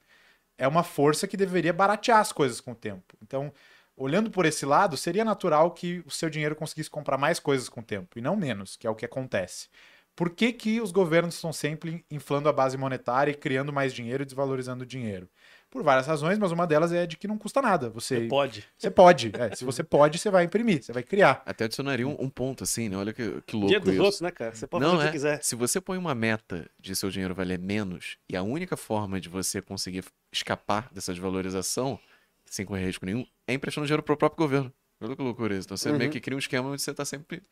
é 0.57 0.67
uma 0.67 0.84
força 0.84 1.27
que 1.27 1.38
deveria 1.38 1.73
baratear 1.73 2.19
as 2.19 2.31
coisas 2.31 2.61
com 2.61 2.71
o 2.73 2.75
tempo. 2.75 3.17
Então, 3.21 3.53
olhando 3.95 4.31
por 4.31 4.45
esse 4.45 4.65
lado, 4.65 4.97
seria 4.97 5.25
natural 5.25 5.71
que 5.71 6.03
o 6.05 6.11
seu 6.11 6.29
dinheiro 6.29 6.55
conseguisse 6.55 6.89
comprar 6.89 7.17
mais 7.17 7.39
coisas 7.39 7.69
com 7.69 7.81
o 7.81 7.84
tempo, 7.84 8.19
e 8.19 8.21
não 8.21 8.35
menos, 8.35 8.75
que 8.77 8.88
é 8.88 8.89
o 8.89 8.95
que 8.95 9.05
acontece. 9.05 9.69
Por 10.15 10.31
que, 10.31 10.53
que 10.53 10.81
os 10.81 10.91
governos 10.91 11.35
estão 11.35 11.53
sempre 11.53 12.05
inflando 12.11 12.49
a 12.49 12.53
base 12.53 12.77
monetária 12.77 13.31
e 13.31 13.35
criando 13.35 13.73
mais 13.73 13.93
dinheiro 13.93 14.23
e 14.23 14.25
desvalorizando 14.25 14.84
o 14.84 14.88
dinheiro? 14.88 15.29
Por 15.69 15.84
várias 15.84 16.07
razões, 16.07 16.38
mas 16.39 16.52
uma 16.52 16.65
delas 16.65 16.94
é 16.94 17.06
de 17.06 17.18
que 17.18 17.27
não 17.27 17.38
custa 17.38 17.61
nada. 17.61 17.89
Você, 17.89 18.22
Você 18.22 18.27
pode. 18.27 18.65
você 18.77 18.89
pode. 18.89 19.31
é, 19.38 19.53
se 19.56 19.65
você 19.65 19.84
pode, 19.84 20.18
você 20.18 20.30
vai 20.31 20.45
imprimir, 20.45 20.81
você 20.81 20.94
vai 20.94 21.03
criar. 21.03 21.41
Até 21.45 21.65
adicionaria 21.65 22.07
um, 22.07 22.15
um 22.19 22.30
ponto, 22.30 22.64
assim, 22.64 22.88
né? 22.88 22.95
Olha 22.98 23.11
que, 23.11 23.41
que 23.45 23.53
louco 23.56 23.68
Dia 23.69 23.80
dos 23.80 23.94
isso. 23.94 24.02
outros, 24.03 24.22
né, 24.22 24.31
cara? 24.31 24.56
Você 24.56 24.65
pode 24.65 24.84
Não, 24.85 24.91
fazer 24.91 25.03
o 25.03 25.03
é. 25.03 25.07
que 25.07 25.11
quiser. 25.18 25.44
Se 25.44 25.56
você 25.56 25.81
põe 25.81 25.98
uma 25.98 26.15
meta 26.15 26.69
de 26.80 26.95
seu 26.95 27.10
dinheiro 27.10 27.35
valer 27.35 27.60
menos 27.60 28.18
e 28.30 28.38
a 28.38 28.41
única 28.44 28.77
forma 28.77 29.19
de 29.19 29.27
você 29.27 29.61
conseguir 29.61 30.06
escapar 30.31 30.89
dessa 30.94 31.11
desvalorização, 31.14 31.99
sem 32.45 32.65
correr 32.65 32.85
risco 32.85 33.06
nenhum, 33.06 33.26
é 33.45 33.53
emprestando 33.53 33.85
dinheiro 33.85 34.02
pro 34.03 34.15
próprio 34.15 34.38
governo. 34.45 34.73
Olha 35.02 35.15
que 35.15 35.22
loucura 35.22 35.53
isso. 35.53 35.68
Então 35.68 35.76
você 35.77 35.91
Uhum. 35.91 35.98
meio 35.98 36.10
que 36.10 36.22
cria 36.22 36.35
um 36.35 36.39
esquema 36.39 36.69
onde 36.69 36.81
você 36.81 36.94
tá 36.94 37.03
sempre 37.03 37.44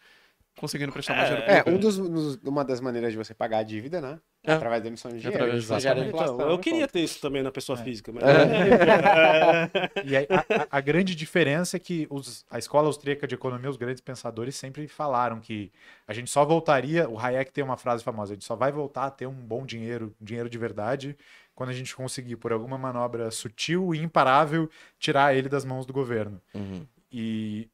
conseguindo 0.60 0.90
emprestar 0.90 1.16
mais 1.16 1.30
É, 1.30 1.36
dinheiro 1.36 1.70
É, 1.70 1.72
um 1.72 1.78
dos, 1.78 1.98
dos- 1.98 2.36
uma 2.44 2.64
das 2.64 2.80
maneiras 2.80 3.12
de 3.12 3.18
você 3.18 3.34
pagar 3.34 3.60
a 3.60 3.64
dívida, 3.64 4.00
né? 4.02 4.20
É. 4.44 4.54
Através 4.54 4.82
da 4.84 4.88
emissão 4.90 5.10
de 5.12 5.18
dinheiro. 5.18 5.36
Através- 5.44 5.64
exatamente. 5.64 6.08
inflação, 6.10 6.36
Então, 6.36 6.50
eu 6.50 6.58
né, 6.58 6.62
queria 6.64 6.88
ter 6.88 7.00
isso 7.00 7.20
também 7.20 7.42
na 7.42 7.52
pessoa 7.52 7.78
física, 7.78 8.12
mas. 8.14 8.24
E 10.06 10.16
aí, 10.16 10.28
a, 10.30 10.78
a- 10.78 10.82
grande 10.82 11.16
diferença 11.16 11.78
é 11.78 11.80
que 11.80 12.08
os- 12.10 12.46
a 12.50 12.58
escola 12.60 12.88
austríaca 12.88 13.28
de 13.28 13.36
economia, 13.36 13.70
os 13.70 13.78
grandes 13.78 14.02
pensadores, 14.02 14.56
sempre 14.56 14.88
falaram 14.88 15.40
que 15.40 15.72
a 16.08 16.14
gente 16.14 16.30
só 16.30 16.46
voltaria. 16.46 17.10
O 17.10 17.18
Hayek 17.20 17.52
tem 17.52 17.64
uma 17.64 17.78
frase 17.78 18.04
famosa: 18.04 18.34
a 18.34 18.36
gente 18.36 18.46
só 18.46 18.56
vai 18.56 18.72
voltar 18.72 19.06
a 19.06 19.12
ter 19.12 19.26
um 19.28 19.34
bom 19.34 19.66
dinheiro, 19.66 20.14
um 20.22 20.26
dinheiro 20.26 20.50
de 20.50 20.58
verdade, 20.58 21.18
quando 21.54 21.70
a 21.70 21.74
gente 21.74 21.96
conseguir, 21.96 22.36
por 22.36 22.52
alguma 22.54 22.78
manobra 22.78 23.32
sutil 23.32 23.94
e 23.96 24.00
imparável, 24.00 24.70
tirar 25.00 25.36
ele 25.36 25.50
das 25.50 25.66
mãos 25.66 25.86
do 25.86 25.94
governo. 25.94 26.42
Uhum. 26.54 26.86
E 27.12 27.68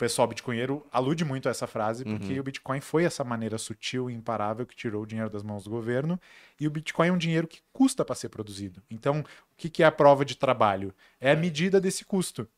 pessoal 0.00 0.26
bitcoinheiro 0.26 0.84
alude 0.90 1.24
muito 1.26 1.46
a 1.46 1.50
essa 1.50 1.66
frase, 1.66 2.04
porque 2.04 2.32
Uhum. 2.32 2.40
o 2.40 2.42
Bitcoin 2.42 2.80
foi 2.80 3.04
essa 3.04 3.22
maneira 3.22 3.58
sutil 3.58 4.10
e 4.10 4.14
imparável 4.14 4.64
que 4.66 4.74
tirou 4.74 5.02
o 5.02 5.06
dinheiro 5.06 5.28
das 5.30 5.42
mãos 5.42 5.62
do 5.64 5.70
governo, 5.70 6.18
e 6.58 6.66
o 6.66 6.70
Bitcoin 6.70 7.08
é 7.08 7.12
um 7.12 7.18
dinheiro 7.18 7.46
que 7.46 7.60
custa 7.72 8.02
para 8.04 8.14
ser 8.14 8.30
produzido. 8.30 8.82
Então, 8.90 9.20
o 9.20 9.24
que, 9.58 9.68
que 9.68 9.82
é 9.82 9.86
a 9.86 9.92
prova 9.92 10.24
de 10.24 10.34
trabalho? 10.36 10.94
É 11.20 11.30
a 11.32 11.36
medida 11.36 11.78
desse 11.80 12.04
custo. 12.04 12.48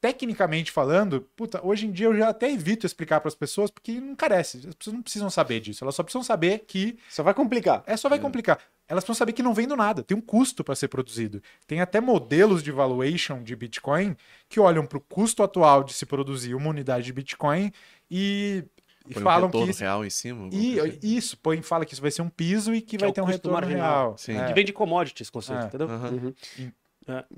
Tecnicamente 0.00 0.70
falando, 0.70 1.20
puta, 1.36 1.64
hoje 1.64 1.86
em 1.86 1.90
dia 1.92 2.06
eu 2.06 2.16
já 2.16 2.28
até 2.28 2.50
evito 2.52 2.86
explicar 2.86 3.20
para 3.20 3.28
as 3.28 3.34
pessoas, 3.34 3.70
porque 3.70 4.00
não 4.00 4.14
carece. 4.14 4.58
As 4.68 4.74
pessoas 4.74 4.94
não 4.94 5.02
precisam 5.02 5.28
saber 5.30 5.60
disso. 5.60 5.82
Elas 5.84 5.94
só 5.94 6.02
precisam 6.04 6.22
saber 6.22 6.60
que 6.66 6.98
Só 7.08 7.22
vai 7.22 7.34
complicar. 7.34 7.82
é 7.86 7.96
só 7.96 8.08
vai 8.08 8.18
complicar. 8.20 8.58
Elas 8.88 9.04
precisam 9.04 9.18
saber 9.18 9.32
que 9.34 9.42
não 9.42 9.52
vem 9.52 9.66
do 9.68 9.76
nada, 9.76 10.02
tem 10.02 10.16
um 10.16 10.20
custo 10.20 10.64
para 10.64 10.74
ser 10.74 10.88
produzido. 10.88 11.42
Tem 11.66 11.80
até 11.80 12.00
modelos 12.00 12.62
de 12.62 12.72
valuation 12.72 13.42
de 13.42 13.54
Bitcoin 13.54 14.16
que 14.48 14.58
olham 14.58 14.86
para 14.86 14.96
o 14.98 15.00
custo 15.00 15.42
atual 15.42 15.84
de 15.84 15.92
se 15.92 16.06
produzir 16.06 16.54
uma 16.54 16.70
unidade 16.70 17.04
de 17.04 17.12
Bitcoin 17.12 17.70
e, 18.10 18.64
e 19.06 19.12
Põe 19.14 19.22
um 19.22 19.24
falam 19.24 19.50
que 19.50 19.56
retorno 19.56 19.70
isso, 19.70 19.80
real 19.80 20.04
em 20.06 20.10
cima. 20.10 20.48
e, 20.52 20.80
assim. 20.80 20.98
isso, 21.02 21.36
põe, 21.38 21.60
fala 21.60 21.84
que 21.84 21.92
isso 21.92 22.00
vai 22.02 22.10
ser 22.10 22.22
um 22.22 22.30
piso 22.30 22.74
e 22.74 22.80
que, 22.80 22.96
Que 22.96 22.98
vai 22.98 23.10
é 23.10 23.12
ter 23.12 23.20
um 23.20 23.24
custo 23.26 23.36
retorno 23.36 23.58
marginal. 23.60 23.90
real. 24.06 24.18
Sim. 24.18 24.38
É. 24.38 24.46
Que 24.46 24.54
vem 24.54 24.64
de 24.64 24.72
commodity 24.72 25.22
esse 25.22 25.30
conceito, 25.32 25.62
É. 25.62 25.66
entendeu? 25.66 25.88
Aham. 25.90 26.10
Uhum. 26.10 26.34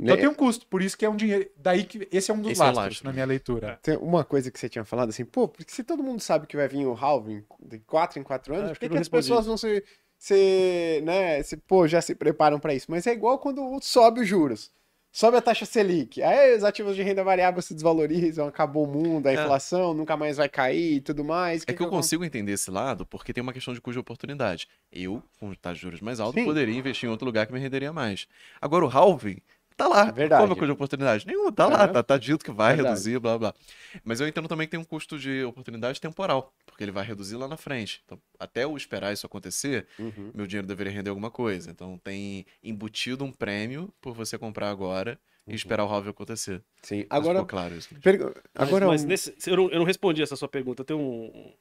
Então 0.00 0.16
tem 0.16 0.26
um 0.26 0.34
custo, 0.34 0.66
por 0.66 0.82
isso 0.82 0.98
que 0.98 1.04
é 1.04 1.08
um 1.08 1.14
dinheiro. 1.14 1.48
Daí 1.56 1.84
que 1.84 2.08
esse 2.10 2.28
é 2.28 2.34
um 2.34 2.40
dos 2.42 2.50
Esse 2.50 2.60
é 2.60 2.64
lastros 2.64 2.84
lastro. 2.86 3.06
na 3.06 3.12
minha 3.12 3.24
leitura. 3.24 3.78
Tem 3.80 3.96
uma 3.98 4.24
coisa 4.24 4.50
que 4.50 4.58
você 4.58 4.68
tinha 4.68 4.84
falado 4.84 5.10
assim, 5.10 5.24
pô, 5.24 5.46
porque 5.46 5.70
se 5.72 5.84
todo 5.84 6.02
mundo 6.02 6.20
sabe 6.20 6.48
que 6.48 6.56
vai 6.56 6.66
vir 6.66 6.86
o 6.86 6.92
halving 6.94 7.44
de 7.60 7.78
4 7.78 8.18
em 8.18 8.22
4 8.24 8.52
anos, 8.52 8.64
É, 8.64 8.66
por 8.66 8.70
acho 8.72 8.80
que, 8.80 8.88
que 8.88 8.94
que 8.96 9.00
as 9.00 9.08
pessoas 9.08 9.46
vão 9.46 9.56
se, 9.56 9.84
se, 10.20 11.00
né, 11.02 11.42
se, 11.42 11.56
pô, 11.56 11.88
já 11.88 12.00
se 12.02 12.14
preparam 12.14 12.60
para 12.60 12.74
isso? 12.74 12.86
Mas 12.90 13.06
é 13.06 13.12
igual 13.12 13.38
quando 13.38 13.78
sobe 13.80 14.20
os 14.20 14.28
juros. 14.28 14.70
Sobe 15.12 15.36
a 15.38 15.42
taxa 15.42 15.64
Selic, 15.66 16.22
aí 16.22 16.54
os 16.56 16.62
ativos 16.62 16.94
de 16.94 17.02
renda 17.02 17.24
variável 17.24 17.60
se 17.60 17.74
desvalorizam, 17.74 18.46
acabou 18.46 18.84
o 18.84 18.86
mundo, 18.86 19.26
a 19.26 19.32
É. 19.32 19.34
inflação 19.34 19.92
nunca 19.92 20.16
mais 20.16 20.36
vai 20.36 20.48
cair 20.48 20.98
e 20.98 21.00
tudo 21.00 21.24
mais. 21.24 21.64
É 21.66 21.72
que 21.72 21.82
eu 21.82 21.88
consigo 21.88 22.24
entender 22.24 22.52
esse 22.52 22.70
lado 22.70 23.04
porque 23.04 23.32
tem 23.32 23.42
uma 23.42 23.52
questão 23.52 23.74
de 23.74 23.80
cuja 23.80 23.98
oportunidade. 23.98 24.68
Eu, 24.92 25.20
com 25.40 25.52
taxa 25.54 25.74
de 25.76 25.80
juros 25.80 26.00
mais 26.00 26.20
alta, 26.20 26.38
Sim. 26.38 26.44
poderia 26.44 26.76
investir 26.76 27.08
em 27.08 27.10
outro 27.10 27.26
lugar 27.26 27.44
que 27.44 27.52
me 27.52 27.58
renderia 27.58 27.92
mais. 27.92 28.28
Agora, 28.60 28.84
o 28.84 28.88
halving 28.88 29.38
tá 29.82 29.88
lá. 29.88 30.08
É 30.08 30.12
verdade. 30.12 30.40
Qual 30.40 30.48
é 30.48 30.52
o 30.52 30.54
custo 30.54 30.66
de 30.66 30.72
oportunidade? 30.72 31.26
Nenhum, 31.26 31.50
tá 31.52 31.66
lá, 31.66 31.84
É. 31.84 31.86
tá, 31.88 32.02
tá 32.02 32.16
dito 32.18 32.44
que 32.44 32.50
vai 32.50 32.74
Verdade. 32.76 32.88
reduzir, 32.94 33.18
blá 33.18 33.38
blá. 33.38 33.54
Mas 34.04 34.20
eu 34.20 34.28
entendo 34.28 34.48
também 34.48 34.66
que 34.66 34.70
tem 34.72 34.80
um 34.80 34.84
custo 34.84 35.18
de 35.18 35.42
oportunidade 35.44 36.00
temporal, 36.00 36.52
porque 36.66 36.84
ele 36.84 36.92
vai 36.92 37.04
reduzir 37.04 37.36
lá 37.36 37.48
na 37.48 37.56
frente. 37.56 38.02
Então, 38.04 38.18
até 38.38 38.64
eu 38.64 38.76
esperar 38.76 39.12
isso 39.12 39.26
acontecer, 39.26 39.86
Uhum. 39.98 40.30
meu 40.34 40.46
dinheiro 40.46 40.66
deveria 40.66 40.92
render 40.92 41.10
alguma 41.10 41.30
coisa. 41.30 41.70
Então 41.70 41.98
tem 41.98 42.44
embutido 42.62 43.24
um 43.24 43.32
prêmio 43.32 43.92
por 44.00 44.12
você 44.14 44.36
comprar 44.38 44.70
agora 44.70 45.18
Uhum. 45.46 45.52
e 45.52 45.56
esperar 45.56 45.84
o 45.84 45.88
halving 45.88 46.10
acontecer. 46.10 46.62
Sim. 46.82 47.06
Mas 47.10 47.18
Agora, 47.18 47.44
claro 47.44 47.74
isso. 47.74 47.88
Mas- 47.92 48.34
agora 48.54 48.86
mas, 48.86 49.04
um- 49.04 49.06
nesse- 49.06 49.34
eu, 49.46 49.56
não, 49.56 49.70
eu 49.70 49.78
não 49.78 49.86
respondi 49.86 50.22
essa 50.22 50.36
sua 50.36 50.48
pergunta. 50.48 50.82
Eu 50.82 50.86
tenho 50.86 51.00
um. 51.00 51.52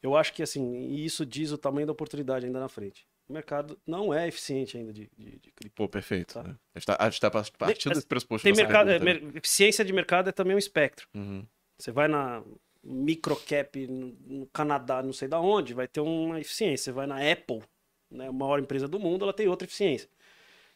Eu 0.00 0.16
acho 0.16 0.32
que 0.32 0.42
assim, 0.44 0.76
e 0.90 1.04
isso 1.04 1.26
diz 1.26 1.50
o 1.50 1.58
tamanho 1.58 1.86
da 1.86 1.92
oportunidade 1.92 2.46
ainda 2.46 2.60
na 2.60 2.68
frente. 2.68 3.04
O 3.28 3.32
mercado 3.32 3.78
não 3.86 4.12
é 4.14 4.26
eficiente 4.26 4.78
ainda 4.78 4.92
de, 4.92 5.10
de, 5.16 5.38
de 5.38 5.50
cripto. 5.52 5.76
Pô, 5.76 5.88
perfeito. 5.88 6.34
Tá. 6.34 6.42
né? 6.42 6.56
A 6.74 6.78
gente 6.78 6.86
tá, 6.86 6.96
a 6.98 7.10
gente 7.10 7.20
tá 7.20 7.30
partindo 7.58 7.92
desse 7.94 8.06
pressuposto. 8.06 8.44
Tem 8.44 8.54
mercado, 8.54 8.90
é, 8.90 8.98
né? 8.98 9.04
mer- 9.04 9.36
eficiência 9.36 9.84
de 9.84 9.92
mercado 9.92 10.28
é 10.30 10.32
também 10.32 10.54
um 10.54 10.58
espectro. 10.58 11.06
Uhum. 11.14 11.44
Você 11.78 11.92
vai 11.92 12.08
na 12.08 12.42
microcap 12.82 13.86
no, 13.86 14.16
no 14.26 14.46
Canadá, 14.46 15.02
não 15.02 15.12
sei 15.12 15.28
da 15.28 15.38
onde, 15.40 15.74
vai 15.74 15.86
ter 15.86 16.00
uma 16.00 16.40
eficiência. 16.40 16.84
Você 16.84 16.92
vai 16.92 17.06
na 17.06 17.16
Apple, 17.30 17.62
né, 18.10 18.28
a 18.28 18.32
maior 18.32 18.58
empresa 18.58 18.88
do 18.88 18.98
mundo, 18.98 19.24
ela 19.24 19.32
tem 19.32 19.46
outra 19.46 19.66
eficiência. 19.66 20.08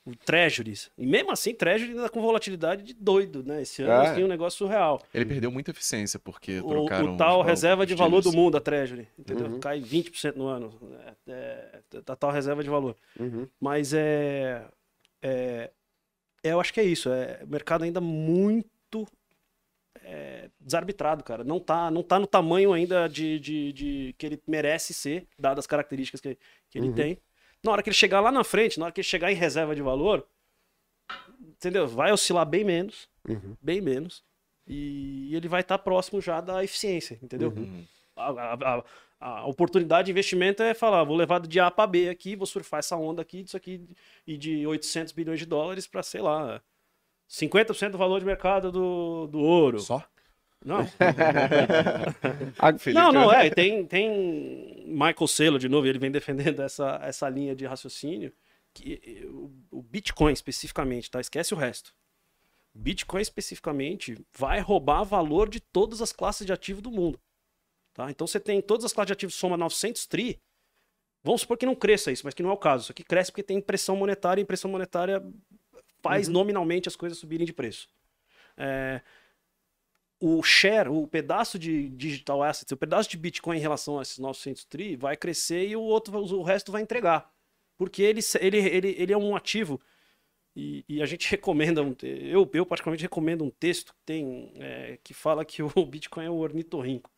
O 0.05 0.17
Treasuries. 0.17 0.91
E 0.99 1.07
mesmo 1.07 1.31
assim, 1.31 1.55
Treasury 1.55 1.93
ainda 1.93 2.09
com 2.09 2.21
volatilidade 2.21 2.83
de 2.83 2.93
doido, 2.93 3.45
né? 3.45 3.63
Esse 3.63 3.83
ano 3.85 3.93
É. 3.93 4.09
assim, 4.09 4.25
um 4.25 4.29
negócio 4.29 4.59
surreal. 4.59 5.01
Ele 5.15 5.25
perdeu 5.25 5.51
muita 5.51 5.71
eficiência 5.71 6.19
porque 6.19 6.59
O, 6.59 6.69
trocaram. 6.69 7.15
o 7.15 7.17
tal 7.17 7.41
os- 7.41 7.47
reserva 7.47 7.83
os 7.83 7.89
de 7.89 7.95
valor 7.95 8.21
do 8.21 8.33
mundo, 8.33 8.57
a 8.57 8.61
Treasury, 8.61 9.07
entendeu? 9.17 9.47
Uhum. 9.47 9.61
Cai 9.61 9.81
20% 9.81 10.35
no 10.37 10.47
ano. 10.49 10.77
É, 11.29 11.33
é, 11.33 11.83
a 12.05 12.17
tal 12.17 12.33
reserva 12.33 12.65
de 12.65 12.69
valor. 12.71 12.97
Uhum. 13.19 13.47
Mas 13.61 13.93
é, 13.95 14.65
é, 15.23 15.71
Eu 16.43 16.59
acho 16.61 16.75
que 16.75 16.81
é 16.81 16.85
isso. 16.85 17.09
É 17.09 17.45
mercado 17.47 17.85
ainda 17.85 18.01
muito 18.01 19.07
é, 20.03 20.51
desarbitrado, 20.61 21.23
cara. 21.23 21.45
Não 21.45 21.61
tá, 21.61 21.89
não 21.93 22.03
tá 22.03 22.19
no 22.19 22.27
tamanho 22.27 22.73
ainda 22.73 23.09
de, 23.09 23.39
de, 23.39 23.73
de- 23.73 24.15
que 24.19 24.27
ele 24.27 24.43
merece 24.49 24.93
ser, 24.93 25.29
dadas 25.39 25.61
as 25.63 25.67
características 25.69 26.21
que, 26.21 26.37
que 26.69 26.79
ele 26.79 26.89
Uhum. 26.89 26.95
tem. 26.95 27.19
Na 27.65 27.73
hora 27.73 27.83
que 27.83 27.89
ele 27.89 27.97
chegar 27.97 28.21
lá 28.21 28.33
na 28.33 28.43
frente, 28.45 28.79
na 28.79 28.87
hora 28.87 28.93
que 28.93 29.01
ele 29.01 29.07
chegar 29.07 29.31
em 29.31 29.37
reserva 29.37 29.75
de 29.75 29.83
valor, 29.83 30.27
entendeu? 31.41 31.87
Vai 31.87 32.13
oscilar 32.13 32.45
bem 32.47 32.65
menos, 32.65 33.09
Uhum. 33.29 33.57
bem 33.61 33.81
menos. 33.81 34.25
E 34.67 35.35
ele 35.35 35.49
vai 35.49 35.61
estar 35.61 35.79
próximo 35.79 36.21
já 36.21 36.41
da 36.41 36.63
eficiência, 36.65 37.19
entendeu? 37.23 37.51
Uhum. 37.57 37.85
A, 38.17 38.31
a- 38.31 38.55
a- 38.55 38.85
a 39.21 39.47
oportunidade 39.47 40.07
de 40.07 40.11
investimento 40.13 40.63
é 40.63 40.75
falar, 40.75 41.05
vou 41.05 41.17
levar 41.17 41.41
de 41.41 41.61
A 41.61 41.71
para 41.71 41.87
B 41.87 42.09
aqui, 42.09 42.35
vou 42.35 42.47
surfar 42.47 42.81
essa 42.81 42.97
onda 42.97 43.23
aqui, 43.23 43.43
disso 43.45 43.57
aqui, 43.57 43.89
e 44.27 44.37
de 44.37 44.67
800 44.67 45.13
bilhões 45.13 45.39
de 45.39 45.47
dólares 45.47 45.87
para, 45.87 46.03
sei 46.03 46.21
lá, 46.21 46.61
50% 47.29 47.93
do 47.93 47.99
valor 47.99 48.19
de 48.19 48.27
mercado 48.27 48.71
do, 48.73 49.27
do 49.29 49.39
ouro. 49.41 49.79
Só? 49.79 50.05
Não, 52.95 53.13
não, 53.13 53.25
não, 53.25 53.33
é. 53.33 53.51
Tem, 53.51 53.85
tem 53.85 54.85
Michael 54.87 55.27
Saylor, 55.27 55.59
de 55.59 55.69
novo, 55.69 55.87
ele 55.87 55.99
vem 55.99 56.11
defendendo 56.11 56.61
essa, 56.61 57.01
essa 57.03 57.29
linha 57.29 57.55
de 57.55 57.67
raciocínio, 57.67 58.33
que 58.73 59.27
o, 59.27 59.51
o 59.71 59.83
Bitcoin 59.83 60.33
especificamente, 60.33 61.11
tá? 61.11 61.21
Esquece 61.21 61.53
o 61.53 61.57
resto. 61.57 61.93
Bitcoin 62.75 63.21
especificamente 63.21 64.19
vai 64.37 64.61
roubar 64.61 65.05
valor 65.05 65.49
de 65.49 65.61
todas 65.61 66.01
as 66.01 66.13
classes 66.13 66.47
de 66.47 66.53
ativo 66.53 66.81
do 66.81 66.91
mundo. 66.91 67.21
Tá? 67.93 68.11
Então 68.11 68.27
você 68.27 68.41
tem 68.41 68.63
todas 68.63 68.85
as 68.85 68.93
classes 68.93 69.09
de 69.09 69.13
ativos 69.13 69.35
soma 69.35 69.57
900 69.57 70.07
tri. 70.07 70.41
Vamos 71.23 71.43
supor 71.43 71.59
que 71.59 71.67
não 71.67 71.75
cresça 71.75 72.11
isso, 72.11 72.25
mas 72.25 72.35
que 72.35 72.43
não 72.43 72.51
é 72.51 72.53
o 72.53 72.57
caso. 72.57 72.85
Isso 72.85 72.93
aqui 72.93 73.05
cresce 73.05 73.31
porque 73.31 73.43
tem 73.43 73.59
impressão 73.59 73.95
monetária 73.95 74.41
e 74.41 74.43
impressão 74.43 74.71
monetária 74.71 75.23
faz 76.01 76.29
nominalmente 76.29 76.89
as 76.89 76.97
coisas 76.97 77.19
subirem 77.19 77.47
de 77.47 77.53
preço. 77.53 77.89
É, 78.57 79.03
o 80.23 80.41
share, 80.41 80.89
o 80.89 81.05
pedaço 81.09 81.59
de 81.59 81.89
digital 81.89 82.45
assets, 82.45 82.71
o 82.71 82.77
pedaço 82.77 83.11
de 83.11 83.17
Bitcoin 83.17 83.57
em 83.57 83.61
relação 83.61 83.99
a 83.99 84.03
esses 84.03 84.19
900 84.19 84.65
tri 84.65 84.95
vai 84.95 85.17
crescer 85.17 85.67
e 85.67 85.75
o 85.75 85.83
outro, 85.83 86.17
o 86.17 86.43
resto 86.45 86.71
vai 86.71 86.81
entregar. 86.81 87.29
Porque 87.77 88.03
ele, 88.03 88.21
ele, 88.41 88.59
ele, 88.59 88.95
ele 88.97 89.13
é 89.13 89.19
um 89.19 89.35
ativo 89.35 89.81
e, 90.55 90.85
e 90.89 91.03
a 91.03 91.07
gente 91.07 91.29
recomenda, 91.31 91.83
um, 91.83 91.97
eu, 92.01 92.49
eu 92.55 92.65
particularmente 92.65 93.03
recomendo 93.03 93.43
um 93.43 93.51
texto 93.51 93.93
que 93.93 94.01
tem, 94.07 94.53
é, 94.55 94.97
que 95.03 95.13
fala 95.13 95.45
que 95.45 95.61
o 95.61 95.71
Bitcoin 95.85 96.27
é 96.27 96.31
um 96.31 96.39
ornitorrinco. 96.39 97.11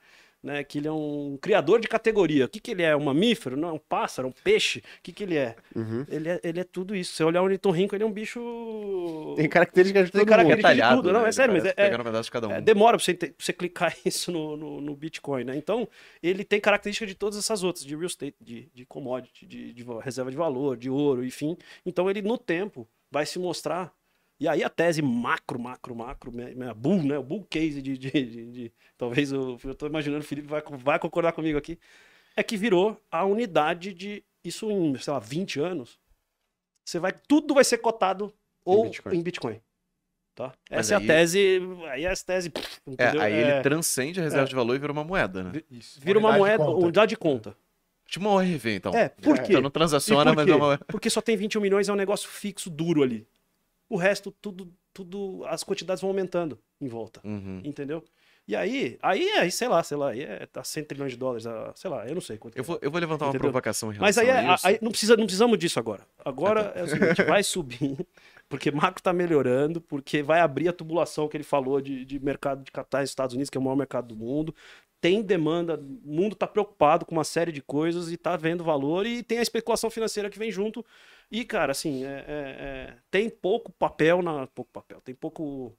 Né, 0.45 0.63
que 0.63 0.77
ele 0.77 0.87
é 0.87 0.93
um 0.93 1.39
criador 1.41 1.81
de 1.81 1.89
categoria. 1.89 2.45
O 2.45 2.49
que, 2.51 2.61
que 2.61 2.73
ele 2.73 2.83
é? 2.83 2.95
Um 2.95 3.05
mamífero? 3.05 3.57
Não, 3.57 3.71
é 3.71 3.73
um 3.73 3.79
pássaro? 3.79 4.29
Um 4.29 4.31
peixe? 4.31 4.81
O 4.81 4.83
que, 5.03 5.11
que 5.11 5.23
ele 5.23 5.39
é? 5.39 5.57
Uhum. 5.75 6.05
Ele 6.07 6.29
é? 6.29 6.39
Ele 6.45 6.61
é 6.61 6.65
tudo 6.65 6.95
isso. 6.95 7.13
Se 7.13 7.17
você 7.17 7.25
olhar 7.25 7.41
o 7.41 7.45
ornitorrinco, 7.45 7.97
ele 7.97 8.05
é 8.05 8.07
um 8.07 8.13
bicho... 8.13 9.35
Tem 9.37 9.49
características 9.49 10.07
de 10.07 10.13
Tem 10.13 10.21
todo 10.21 10.29
característica 10.29 10.69
mundo. 10.69 10.77
de 10.77 10.81
Retalhado, 10.83 11.03
tudo. 11.03 11.13
Não, 11.15 11.21
né? 11.21 11.25
é 11.25 11.29
Ele 11.29 11.33
sério, 11.33 11.55
mas 11.55 11.63
parece 11.63 11.81
é- 11.81 11.83
é- 11.83 11.87
Pegando 11.89 12.01
um 12.03 12.05
pedaço 12.05 12.25
de 12.27 12.31
cada 12.31 12.49
um. 12.49 12.53
é, 12.53 12.61
demora 12.61 12.99
pra 12.99 13.05
você, 13.05 13.15
pra 13.15 13.29
você 13.39 13.53
clicar 13.55 13.97
isso 14.05 14.31
no, 14.31 14.55
no, 14.55 14.81
no 14.83 14.95
Bitcoin, 14.95 15.45
né? 15.45 15.57
Então, 15.57 15.89
ele 16.23 16.45
tem 16.45 16.61
característica 16.61 17.07
de 17.07 17.15
todas 17.15 17.39
essas 17.39 17.63
outras, 17.63 17.83
de 17.83 17.95
real 17.97 18.07
estate, 18.07 18.37
de, 18.39 18.69
de 18.75 18.85
commodity, 18.85 19.47
de, 19.47 19.73
de 19.73 19.83
va- 19.83 20.03
reserva 20.03 20.31
de 20.31 20.37
valor, 20.37 20.77
de 20.77 20.91
ouro, 20.91 21.25
enfim. 21.25 21.57
Então, 21.87 22.11
ele, 22.11 22.21
no 22.21 22.37
tempo, 22.37 22.87
vai 23.11 23.25
se 23.25 23.39
mostrar. 23.39 23.91
E 24.41 24.49
aí, 24.49 24.65
a 24.65 24.69
tese 24.69 25.01
macro, 25.01 25.59
macro, 25.61 25.95
macro, 25.95 26.33
me- 26.33 26.55
me- 26.55 26.75
bull, 26.75 27.03
né? 27.03 27.17
O 27.19 27.23
bull 27.23 27.45
case 27.49 27.81
de. 27.81 27.97
de, 27.97 28.11
de- 28.11 28.51
de- 28.53 28.73
talvez 28.99 29.31
eu, 29.33 29.59
eu 29.65 29.75
tô 29.75 29.87
imaginando, 29.87 30.23
o 30.25 30.27
Felipe 30.27 30.49
vai, 30.49 30.63
vai 30.71 30.99
concordar 30.99 31.33
comigo 31.33 31.57
aqui. 31.57 31.79
É 32.37 32.43
que 32.43 32.57
virou 32.57 33.01
a 33.11 33.25
unidade 33.25 33.93
de. 33.95 34.25
Isso 34.45 34.71
em, 34.71 34.99
sei 34.99 35.13
lá, 35.13 35.19
20 35.21 35.61
anos. 35.61 35.99
Você 36.85 36.99
vai. 36.99 37.13
Tudo 37.13 37.55
vai 37.55 37.65
ser 37.65 37.79
cotado 37.79 38.33
ou 38.65 38.85
Bitcoin. 38.85 39.17
em 39.17 39.23
Bitcoin. 39.23 39.61
Tá? 40.35 40.53
Mas 40.69 40.91
Essa 40.91 40.97
aí- 40.99 41.03
é 41.03 41.05
a 41.05 41.15
tese. 41.17 41.61
Aí 41.91 42.05
é 42.05 42.09
essa 42.11 42.27
tese. 42.27 42.53
É, 42.99 43.07
aí 43.21 43.33
É, 43.33 43.41
ele 43.53 43.63
transcende 43.63 44.19
a 44.21 44.23
reserva 44.25 44.47
é. 44.47 44.49
de 44.49 44.55
valor 44.55 44.75
e 44.75 44.79
vira 44.81 44.93
uma 44.93 45.05
moeda, 45.05 45.45
né? 45.45 45.53
Isso. 45.71 46.01
vira 46.01 46.19
uma 46.19 46.33
de 46.33 46.39
moeda, 46.39 46.65
conta. 46.65 46.79
unidade 46.85 47.11
de 47.11 47.17
conta. 47.17 47.57
Tipo 48.07 48.27
uma 48.27 48.35
ORV, 48.35 48.75
então. 48.75 48.93
É, 48.95 49.09
por 49.09 49.39
quê? 49.39 49.53
Então 49.53 49.63
não 49.63 49.71
transaciona, 49.71 50.35
mas 50.35 50.47
é 50.49 50.55
uma. 50.55 50.77
Porque 50.89 51.09
só 51.09 51.21
tem 51.23 51.37
21 51.37 51.61
milhões, 51.63 51.89
é 51.89 51.93
um 51.93 51.97
negócio 51.97 52.29
fixo, 52.29 52.69
duro 52.69 53.03
ali. 53.03 53.27
O 53.89 53.97
resto, 53.97 54.31
tudo, 54.31 54.73
tudo, 54.93 55.45
as 55.47 55.63
quantidades 55.63 56.01
vão 56.01 56.11
aumentando 56.11 56.59
em 56.81 56.89
volta. 56.89 57.21
Uhum. 57.25 57.61
Entendeu? 57.65 58.03
E 58.47 58.55
aí, 58.55 58.99
aí, 59.01 59.27
aí, 59.39 59.51
sei 59.51 59.69
lá, 59.69 59.83
sei 59.83 59.97
lá, 59.97 60.11
aí 60.11 60.21
é 60.23 60.45
tá 60.45 60.63
100 60.63 60.85
trilhões 60.85 61.13
de 61.13 61.19
dólares, 61.19 61.47
ah, 61.47 61.73
sei 61.75 61.89
lá, 61.89 62.07
eu 62.07 62.13
não 62.13 62.21
sei 62.21 62.37
quanto. 62.37 62.57
Eu 62.57 62.63
é. 62.63 62.65
vou, 62.65 62.79
eu 62.83 62.91
vou 62.91 63.01
levantar 63.01 63.25
uma 63.25 63.31
Entendeu? 63.31 63.45
provocação 63.45 63.91
em 63.91 63.99
Mas 63.99 64.19
aí, 64.19 64.29
é- 64.29 64.33
a 64.33 64.55
isso. 64.55 64.67
aí 64.67 64.79
não, 64.83 64.91
precisa, 64.91 65.17
não 65.17 65.25
precisamos 65.25 65.59
disso 65.59 65.79
agora. 65.79 66.07
Agora 66.23 66.73
é 66.75 66.83
o 66.83 66.87
seguinte, 66.87 67.23
vai 67.23 67.43
subir, 67.43 68.07
porque 68.47 68.71
macro 68.71 69.03
tá 69.03 69.15
melhorando, 69.15 69.81
porque 69.81 70.23
vai 70.23 70.41
abrir 70.41 70.69
a 70.69 70.75
tubulação 70.75 71.27
que 71.27 71.39
ele 71.39 71.45
falou 71.45 71.81
de, 71.81 72.05
de 72.05 72.21
mercado 72.21 72.63
de 72.63 72.71
capitais 72.71 73.05
dos 73.05 73.13
Estados 73.13 73.35
Unidos, 73.35 73.49
que 73.49 73.57
é 73.57 73.61
o 73.61 73.65
maior 73.65 73.77
mercado 73.77 74.09
do 74.09 74.17
mundo. 74.17 74.55
Tem 75.01 75.23
demanda, 75.23 75.77
o 75.77 76.13
mundo 76.13 76.37
tá 76.37 76.47
preocupado 76.47 77.07
com 77.07 77.13
uma 77.15 77.25
série 77.25 77.53
de 77.53 77.63
coisas 77.63 78.13
e 78.13 78.17
tá 78.19 78.37
vendo 78.37 78.63
valor, 78.63 79.07
e 79.07 79.23
tem 79.23 79.39
a 79.39 79.43
especulação 79.43 79.89
financeira 79.89 80.29
que 80.29 80.39
vem 80.39 80.51
junto. 80.51 80.85
E, 81.35 81.45
cara, 81.45 81.73
assim, 81.73 82.05
é- 82.05 82.09
é- 82.09 82.57
é, 82.61 82.97
tem 83.11 83.29
pouco 83.29 83.73
papel 83.73 84.23
na. 84.23 84.47
Pouco 84.47 84.71
papel, 84.71 85.01
tem 85.01 85.15
pouco 85.15 85.77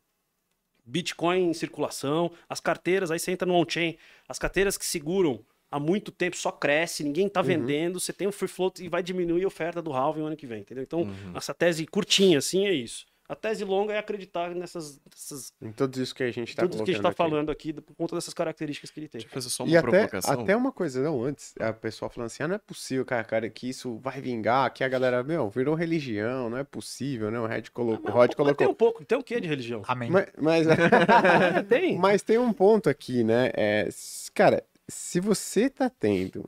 Bitcoin 0.86 1.50
em 1.50 1.54
circulação, 1.54 2.30
as 2.50 2.60
carteiras, 2.60 3.10
aí 3.10 3.18
você 3.18 3.32
entra 3.32 3.48
no 3.48 3.56
on-chain, 3.56 3.98
as 4.28 4.38
carteiras 4.38 4.78
que 4.78 4.86
seguram 4.86 5.44
há 5.72 5.80
muito 5.80 6.12
tempo 6.12 6.36
só 6.36 6.52
cresce, 6.52 7.04
ninguém 7.04 7.28
tá 7.30 7.42
vendendo, 7.42 8.00
você 8.00 8.12
tem 8.14 8.28
um 8.28 8.32
free 8.32 8.48
float 8.50 8.84
e 8.84 8.90
vai 8.90 9.02
diminuir 9.02 9.46
a 9.46 9.48
oferta 9.48 9.82
do 9.82 9.94
halving 9.94 10.20
no 10.20 10.28
ano 10.28 10.36
que 10.36 10.46
vem, 10.46 10.60
entendeu? 10.62 10.84
Então, 10.84 11.02
Uhum. 11.04 11.32
essa 11.36 11.54
tese 11.54 11.86
curtinha 11.88 12.38
assim 12.38 12.68
é 12.68 12.74
isso. 12.74 13.06
A 13.28 13.36
tese 13.36 13.64
longa 13.66 13.92
é 13.94 13.98
acreditar 13.98 14.54
nessas, 14.54 15.00
nessas 15.10 15.52
Em 15.60 15.72
tudo 15.72 16.00
isso 16.00 16.14
que 16.14 16.22
a 16.22 16.30
gente 16.32 16.56
tá 16.56 16.62
tudo 16.62 16.84
que 16.84 16.92
a 16.92 16.94
gente 16.94 17.02
tá 17.02 17.10
aqui. 17.10 17.18
falando 17.18 17.50
aqui 17.50 17.74
por 17.74 17.96
conta 17.96 18.14
dessas 18.14 18.34
características 18.36 18.92
que 18.92 19.00
ele 19.00 19.08
tem. 19.08 19.20
Deixa 19.20 19.28
eu 19.28 19.34
fazer 19.34 19.50
só 19.50 19.64
uma 19.64 19.72
E 19.72 19.76
até, 19.78 19.90
provocação. 19.90 20.42
até 20.42 20.56
uma 20.56 20.72
coisa, 20.72 21.02
não, 21.02 21.24
antes, 21.24 21.54
a 21.60 21.74
pessoa 21.74 22.08
falando 22.10 22.28
assim, 22.28 22.44
ah, 22.44 22.48
não 22.48 22.56
é 22.56 22.60
possível, 22.60 23.04
cara, 23.04 23.24
cara, 23.24 23.50
que 23.50 23.68
isso 23.68 23.98
vai 23.98 24.22
vingar, 24.22 24.72
que 24.72 24.84
a 24.84 24.88
galera, 24.88 25.24
meu, 25.24 25.50
virou 25.50 25.74
religião, 25.74 26.52
não 26.52 26.58
é 26.60 26.64
possível, 26.64 27.32
né? 27.32 27.40
O 27.40 27.48
Red 27.48 27.64
colocou, 27.74 28.12
o 28.12 28.14
Rod 28.14 28.28
Mas 28.30 28.36
colocou. 28.36 28.56
Tem 28.58 28.68
um 28.68 28.74
pouco, 28.76 29.04
tem 29.04 29.18
o 29.18 29.24
que 29.24 29.40
de 29.42 29.48
religião? 29.48 29.82
Amém. 29.88 30.12
Mas, 30.12 30.28
mas, 30.40 30.68
tem. 31.68 31.98
mas 31.98 32.22
tem 32.22 32.38
um 32.38 32.54
ponto 32.54 32.90
aqui, 32.90 33.24
né? 33.24 33.50
É, 33.56 33.90
cara, 34.36 34.64
se 34.88 35.20
você 35.20 35.68
tá 35.68 35.90
tendo 35.90 36.48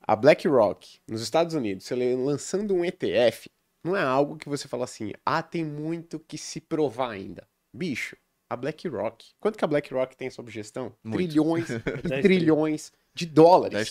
a 0.00 0.14
BlackRock 0.14 1.00
nos 1.08 1.20
Estados 1.20 1.54
Unidos, 1.54 1.84
se 1.84 1.94
ele 1.94 2.14
lançando 2.14 2.72
um 2.74 2.84
ETF, 2.84 3.50
não 3.86 3.96
é 3.96 4.02
algo 4.02 4.36
que 4.36 4.48
você 4.48 4.66
fala 4.66 4.84
assim, 4.84 5.12
ah, 5.24 5.42
tem 5.42 5.64
muito 5.64 6.18
que 6.18 6.36
se 6.36 6.60
provar 6.60 7.10
ainda. 7.10 7.46
Bicho, 7.72 8.16
a 8.50 8.56
BlackRock, 8.56 9.32
quanto 9.40 9.56
que 9.56 9.64
a 9.64 9.68
BlackRock 9.68 10.16
tem 10.16 10.28
sob 10.30 10.50
gestão? 10.50 10.92
Muito. 11.02 11.16
Trilhões 11.16 11.70
e 11.70 11.80
tri. 11.80 12.22
trilhões 12.22 12.92
de 13.14 13.26
dólares, 13.26 13.90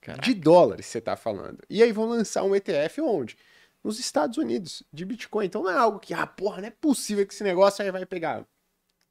cara. 0.00 0.20
De 0.20 0.34
dólares 0.34 0.86
você 0.86 1.00
tá 1.00 1.16
falando. 1.16 1.58
E 1.68 1.82
aí 1.82 1.92
vão 1.92 2.06
lançar 2.06 2.44
um 2.44 2.54
ETF 2.54 3.00
onde? 3.00 3.36
Nos 3.82 3.98
Estados 3.98 4.38
Unidos, 4.38 4.82
de 4.92 5.04
Bitcoin. 5.04 5.46
Então 5.46 5.62
não 5.62 5.70
é 5.70 5.76
algo 5.76 5.98
que, 5.98 6.14
ah, 6.14 6.26
porra, 6.26 6.60
não 6.60 6.68
é 6.68 6.70
possível 6.70 7.26
que 7.26 7.34
esse 7.34 7.44
negócio 7.44 7.84
aí 7.84 7.90
vai 7.90 8.06
pegar. 8.06 8.46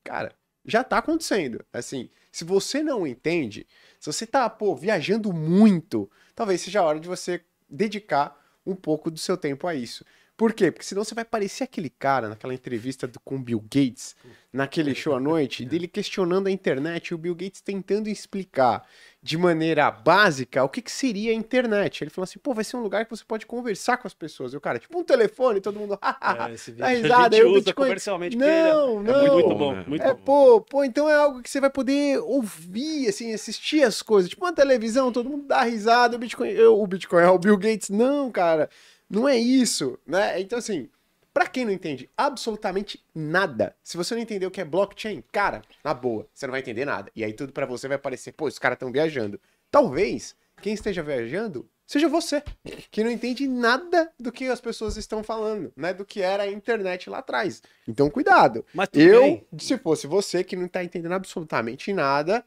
Cara, 0.03 0.33
já 0.65 0.83
tá 0.83 0.97
acontecendo. 0.97 1.63
Assim, 1.71 2.09
se 2.31 2.43
você 2.43 2.81
não 2.81 3.05
entende, 3.05 3.67
se 3.99 4.11
você 4.11 4.25
tá, 4.25 4.49
pô, 4.49 4.75
viajando 4.75 5.31
muito, 5.33 6.09
talvez 6.35 6.61
seja 6.61 6.79
a 6.79 6.83
hora 6.83 6.99
de 6.99 7.07
você 7.07 7.43
dedicar 7.69 8.42
um 8.65 8.75
pouco 8.75 9.11
do 9.11 9.17
seu 9.19 9.37
tempo 9.37 9.67
a 9.67 9.75
isso. 9.75 10.05
Por 10.35 10.51
quê? 10.51 10.71
Porque 10.71 10.85
senão 10.85 11.03
você 11.03 11.13
vai 11.13 11.23
parecer 11.23 11.63
aquele 11.63 11.89
cara 11.91 12.27
naquela 12.27 12.53
entrevista 12.53 13.05
do- 13.07 13.19
com 13.19 13.35
o 13.35 13.39
Bill 13.39 13.61
Gates, 13.61 14.15
naquele 14.51 14.95
show 14.95 15.13
à 15.15 15.19
noite, 15.19 15.63
dele 15.63 15.87
questionando 15.87 16.47
a 16.47 16.51
internet 16.51 17.07
e 17.09 17.13
o 17.13 17.17
Bill 17.19 17.35
Gates 17.35 17.61
tentando 17.61 18.09
explicar 18.09 18.83
de 19.21 19.37
maneira 19.37 19.89
básica 19.89 20.63
o 20.63 20.67
que, 20.69 20.81
que 20.81 20.91
seria 20.91 21.31
a 21.31 21.35
internet. 21.35 22.03
Ele 22.03 22.09
falou 22.09 22.23
assim, 22.23 22.39
pô, 22.39 22.53
vai 22.53 22.63
ser 22.63 22.75
um 22.77 22.81
lugar 22.81 23.05
que 23.05 23.11
você 23.11 23.23
pode 23.23 23.45
conversar 23.45 23.97
com 23.97 24.07
as 24.07 24.13
pessoas. 24.13 24.53
E 24.53 24.57
o 24.57 24.61
cara, 24.61 24.79
tipo 24.79 24.97
um 24.99 25.03
telefone, 25.03 25.61
todo 25.61 25.79
mundo, 25.79 25.97
É, 26.49 26.53
esse 26.53 26.71
vídeo 26.71 26.81
dá 26.81 26.87
a 26.87 26.89
risada, 26.89 27.35
gente 27.35 27.35
aí 27.35 27.43
o 27.43 27.51
usa 27.51 27.59
Bitcoin... 27.65 27.85
comercialmente 27.85 28.35
ele 28.35 28.43
é- 28.43 28.63
Não, 28.73 28.99
é 28.99 29.03
não. 29.03 29.19
muito, 29.19 29.33
muito 29.33 29.55
Bom, 29.55 29.73
né? 29.73 29.85
Muito 29.87 30.01
É, 30.03 30.13
bom. 30.13 30.19
pô, 30.25 30.61
pô, 30.61 30.83
então 30.83 31.07
é 31.09 31.13
algo 31.15 31.41
que 31.43 31.49
você 31.49 31.61
vai 31.61 31.69
poder 31.69 32.17
ouvir, 32.19 33.07
assim, 33.07 33.33
assistir 33.33 33.83
as 33.83 34.01
coisas. 34.01 34.29
Tipo 34.29 34.43
uma 34.45 34.51
televisão, 34.53 35.11
todo 35.11 35.29
mundo 35.29 35.45
dá 35.47 35.61
risada, 35.63 36.15
o 36.15 36.19
Bitcoin, 36.19 36.49
eu, 36.49 36.81
o 36.81 36.87
Bitcoin 36.87 37.21
é 37.23 37.29
o 37.29 37.37
Bill 37.39 37.57
Gates. 37.57 37.89
Não, 37.89 38.29
cara, 38.31 38.69
não 39.13 39.29
é 39.29 39.37
isso, 39.37 39.97
né? 40.07 40.41
Então, 40.41 40.57
assim, 40.57 40.89
pra 41.33 41.47
quem 41.47 41.65
não 41.65 41.71
entende 41.71 42.09
absolutamente 42.17 43.03
nada, 43.13 43.75
se 43.83 43.95
você 43.95 44.15
não 44.15 44.21
entender 44.21 44.45
o 44.45 44.51
que 44.51 44.61
é 44.61 44.65
blockchain, 44.65 45.23
cara, 45.31 45.61
na 45.83 45.93
boa, 45.93 46.27
você 46.33 46.47
não 46.47 46.51
vai 46.51 46.61
entender 46.61 46.85
nada. 46.85 47.11
E 47.15 47.23
aí 47.23 47.33
tudo 47.33 47.53
pra 47.53 47.65
você 47.65 47.87
vai 47.87 47.97
parecer, 47.97 48.31
pô, 48.31 48.45
os 48.45 48.59
caras 48.59 48.75
estão 48.75 48.91
viajando. 48.91 49.39
Talvez 49.69 50.35
quem 50.61 50.73
esteja 50.73 51.03
viajando 51.03 51.69
seja 51.85 52.07
você, 52.07 52.41
que 52.89 53.03
não 53.03 53.11
entende 53.11 53.47
nada 53.47 54.11
do 54.19 54.31
que 54.31 54.45
as 54.45 54.59
pessoas 54.61 54.97
estão 54.97 55.23
falando, 55.23 55.71
né? 55.75 55.93
Do 55.93 56.05
que 56.05 56.21
era 56.21 56.43
a 56.43 56.51
internet 56.51 57.09
lá 57.09 57.19
atrás. 57.19 57.61
Então, 57.87 58.09
cuidado. 58.09 58.65
Mas 58.73 58.89
Eu, 58.93 59.21
bem. 59.21 59.47
se 59.59 59.77
fosse 59.77 60.07
você 60.07 60.43
que 60.43 60.55
não 60.55 60.67
tá 60.67 60.83
entendendo 60.83 61.13
absolutamente 61.13 61.93
nada, 61.93 62.43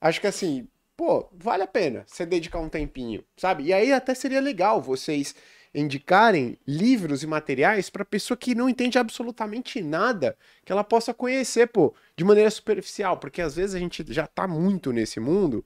acho 0.00 0.20
que 0.20 0.26
assim, 0.26 0.66
pô, 0.96 1.28
vale 1.32 1.62
a 1.62 1.66
pena 1.66 2.04
você 2.06 2.24
dedicar 2.26 2.58
um 2.58 2.68
tempinho, 2.68 3.24
sabe? 3.36 3.64
E 3.64 3.72
aí 3.72 3.92
até 3.92 4.14
seria 4.14 4.40
legal 4.40 4.80
vocês 4.80 5.34
indicarem 5.74 6.58
livros 6.66 7.22
e 7.22 7.26
materiais 7.26 7.88
para 7.88 8.04
pessoa 8.04 8.36
que 8.36 8.54
não 8.54 8.68
entende 8.68 8.98
absolutamente 8.98 9.80
nada, 9.80 10.36
que 10.64 10.72
ela 10.72 10.84
possa 10.84 11.14
conhecer, 11.14 11.66
pô, 11.68 11.94
de 12.16 12.24
maneira 12.24 12.50
superficial, 12.50 13.16
porque 13.16 13.40
às 13.40 13.56
vezes 13.56 13.74
a 13.74 13.78
gente 13.78 14.04
já 14.12 14.26
tá 14.26 14.46
muito 14.46 14.92
nesse 14.92 15.18
mundo. 15.18 15.64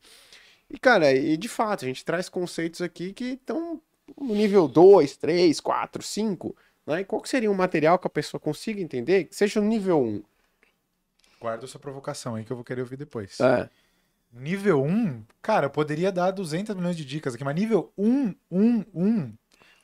E 0.71 0.79
cara, 0.79 1.13
e 1.13 1.37
de 1.37 1.49
fato, 1.49 1.85
a 1.85 1.89
gente 1.89 2.05
traz 2.05 2.29
conceitos 2.29 2.81
aqui 2.81 3.13
que 3.13 3.25
estão 3.33 3.81
no 4.21 4.35
nível 4.35 4.69
2, 4.69 5.17
3, 5.17 5.61
4, 5.61 6.03
5, 6.03 6.57
né? 6.87 7.01
E 7.01 7.05
qual 7.05 7.25
seria 7.25 7.51
um 7.51 7.55
material 7.55 7.99
que 7.99 8.07
a 8.07 8.11
pessoa 8.11 8.41
consiga 8.41 8.81
entender, 8.81 9.25
que 9.25 9.35
seja 9.35 9.61
no 9.61 9.67
nível 9.67 10.01
1? 10.01 10.23
Guarda 11.41 11.67
sua 11.67 11.81
provocação 11.81 12.35
aí 12.35 12.45
que 12.45 12.53
eu 12.53 12.57
vou 12.57 12.65
querer 12.65 12.81
ouvir 12.81 12.97
depois. 12.97 13.39
É. 13.41 13.69
Nível 14.33 14.83
1, 14.83 15.25
cara, 15.41 15.67
eu 15.67 15.71
poderia 15.71 16.13
dar 16.13 16.31
200 16.31 16.75
milhões 16.75 16.97
de 16.97 17.05
dicas 17.05 17.35
aqui, 17.35 17.45
mas 17.45 17.55
nível 17.55 17.93
1, 17.97 18.35
1, 18.51 18.85
1, 18.95 19.35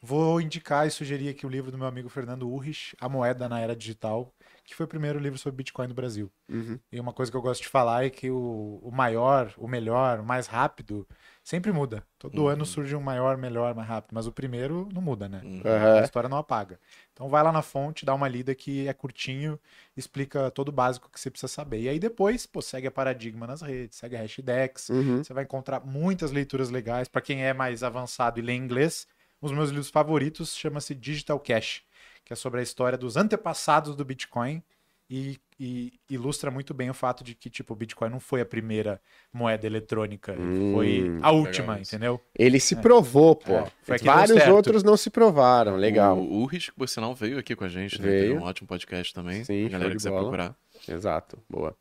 vou 0.03 0.41
indicar 0.41 0.87
e 0.87 0.91
sugerir 0.91 1.29
aqui 1.29 1.47
o 1.47 1.49
livro 1.49 1.71
do 1.71 1.79
meu 1.79 1.87
amigo 1.87 2.09
Fernando 2.09 2.49
Urrich, 2.51 2.97
A 3.01 3.09
Moeda 3.09 3.49
na 3.49 3.61
Era 3.61 3.77
Digital, 3.77 4.35
que 4.65 4.75
foi 4.75 4.85
o 4.85 4.89
primeiro 4.89 5.19
livro 5.19 5.39
sobre 5.39 5.59
Bitcoin 5.59 5.87
no 5.89 5.95
Brasil. 5.95 6.31
Uhum. 6.49 6.79
E 6.91 6.99
uma 6.99 7.13
coisa 7.13 7.31
que 7.31 7.37
eu 7.37 7.43
gosto 7.43 7.63
de 7.63 7.69
falar 7.69 8.05
é 8.05 8.11
que 8.11 8.29
o, 8.31 8.81
o 8.83 8.91
maior, 8.91 9.53
o 9.57 9.69
melhor, 9.69 10.21
o 10.21 10.25
mais 10.25 10.47
rápido, 10.49 11.07
sempre 11.43 11.73
muda. 11.73 12.03
Todo 12.19 12.43
Uhum. 12.43 12.49
ano 12.49 12.67
surge 12.67 12.95
um 12.97 13.01
maior, 13.01 13.37
melhor, 13.37 13.75
mais 13.75 13.89
rápido, 13.89 14.13
mas 14.15 14.27
o 14.27 14.33
primeiro 14.33 14.89
não 14.93 15.03
muda, 15.03 15.29
né? 15.29 15.41
Uhum. 15.45 15.63
A 16.01 16.05
história 16.05 16.29
não 16.29 16.39
apaga. 16.39 16.79
Então 17.13 17.29
vai 17.29 17.43
lá 17.43 17.53
na 17.53 17.63
fonte, 17.63 18.05
dá 18.05 18.13
uma 18.15 18.29
lida 18.29 18.55
que 18.55 18.89
é 18.89 18.93
curtinho, 18.93 19.59
explica 19.97 20.51
todo 20.51 20.69
o 20.69 20.73
básico 20.73 21.11
que 21.11 21.21
você 21.21 21.31
precisa 21.31 21.53
saber. 21.53 21.81
E 21.81 21.89
aí 21.89 21.99
depois, 21.99 22.45
pô, 22.47 22.61
segue 22.63 22.87
a 22.87 22.91
Paradigma 22.91 23.47
nas 23.47 23.63
redes, 23.63 23.99
segue 23.99 24.17
a 24.17 24.21
Hashdex. 24.21 24.89
Uhum. 24.89 25.23
Você 25.23 25.33
vai 25.33 25.45
encontrar 25.45 25.81
muitas 25.85 26.31
leituras 26.33 26.71
legais. 26.71 27.09
Para 27.09 27.21
quem 27.23 27.45
é 27.45 27.53
mais 27.53 27.83
avançado 27.83 28.39
e 28.39 28.43
lê 28.43 28.55
inglês, 28.55 29.07
um 29.43 29.47
dos 29.49 29.57
meus 29.57 29.71
livros 29.71 29.91
favoritos 29.91 30.55
chama-se 30.57 30.95
Digital 30.95 31.39
Cash, 31.41 31.83
que 32.25 32.33
é 32.33 32.37
sobre 32.37 32.61
a 32.61 32.63
história 32.63 32.97
dos 32.97 33.17
antepassados 33.17 33.97
do 33.97 34.05
Bitcoin 34.05 34.63
e, 35.11 35.37
e 35.61 35.93
ilustra 36.09 36.51
muito 36.51 36.73
bem 36.73 36.89
o 36.89 36.95
fato 36.95 37.23
de 37.23 37.35
que, 37.35 37.51
tipo, 37.51 37.75
o 37.75 37.77
Bitcoin 37.77 38.09
não 38.09 38.21
foi 38.21 38.41
a 38.41 38.47
primeira 38.47 39.01
moeda 39.33 39.67
eletrônica, 39.67 40.33
Hum, 40.39 40.73
foi 40.73 41.19
a 41.21 41.31
última, 41.31 41.79
entendeu? 41.79 42.19
Ele 42.39 42.59
se 42.59 42.77
provou, 42.77 43.37
pô. 43.37 43.53
É, 43.53 43.99
Vários 44.03 44.47
outros 44.49 44.83
não 44.83 44.97
se 44.97 45.11
provaram. 45.11 45.77
Legal. 45.77 46.17
O 46.19 46.43
Urris, 46.43 46.71
por 46.71 46.89
sinal, 46.89 47.15
veio 47.15 47.39
aqui 47.39 47.55
com 47.55 47.65
a 47.65 47.69
gente, 47.69 48.01
né? 48.01 48.09
Veio. 48.09 48.23
Teve 48.29 48.39
um 48.39 48.45
ótimo 48.45 48.67
podcast 48.67 49.13
também. 49.13 49.45
Sim, 49.45 49.67
a 49.67 49.69
galera 49.69 49.91
quiser 49.93 50.09
bola. 50.11 50.23
procurar. 50.23 50.57
Exato. 50.89 51.39
Boa. 51.49 51.77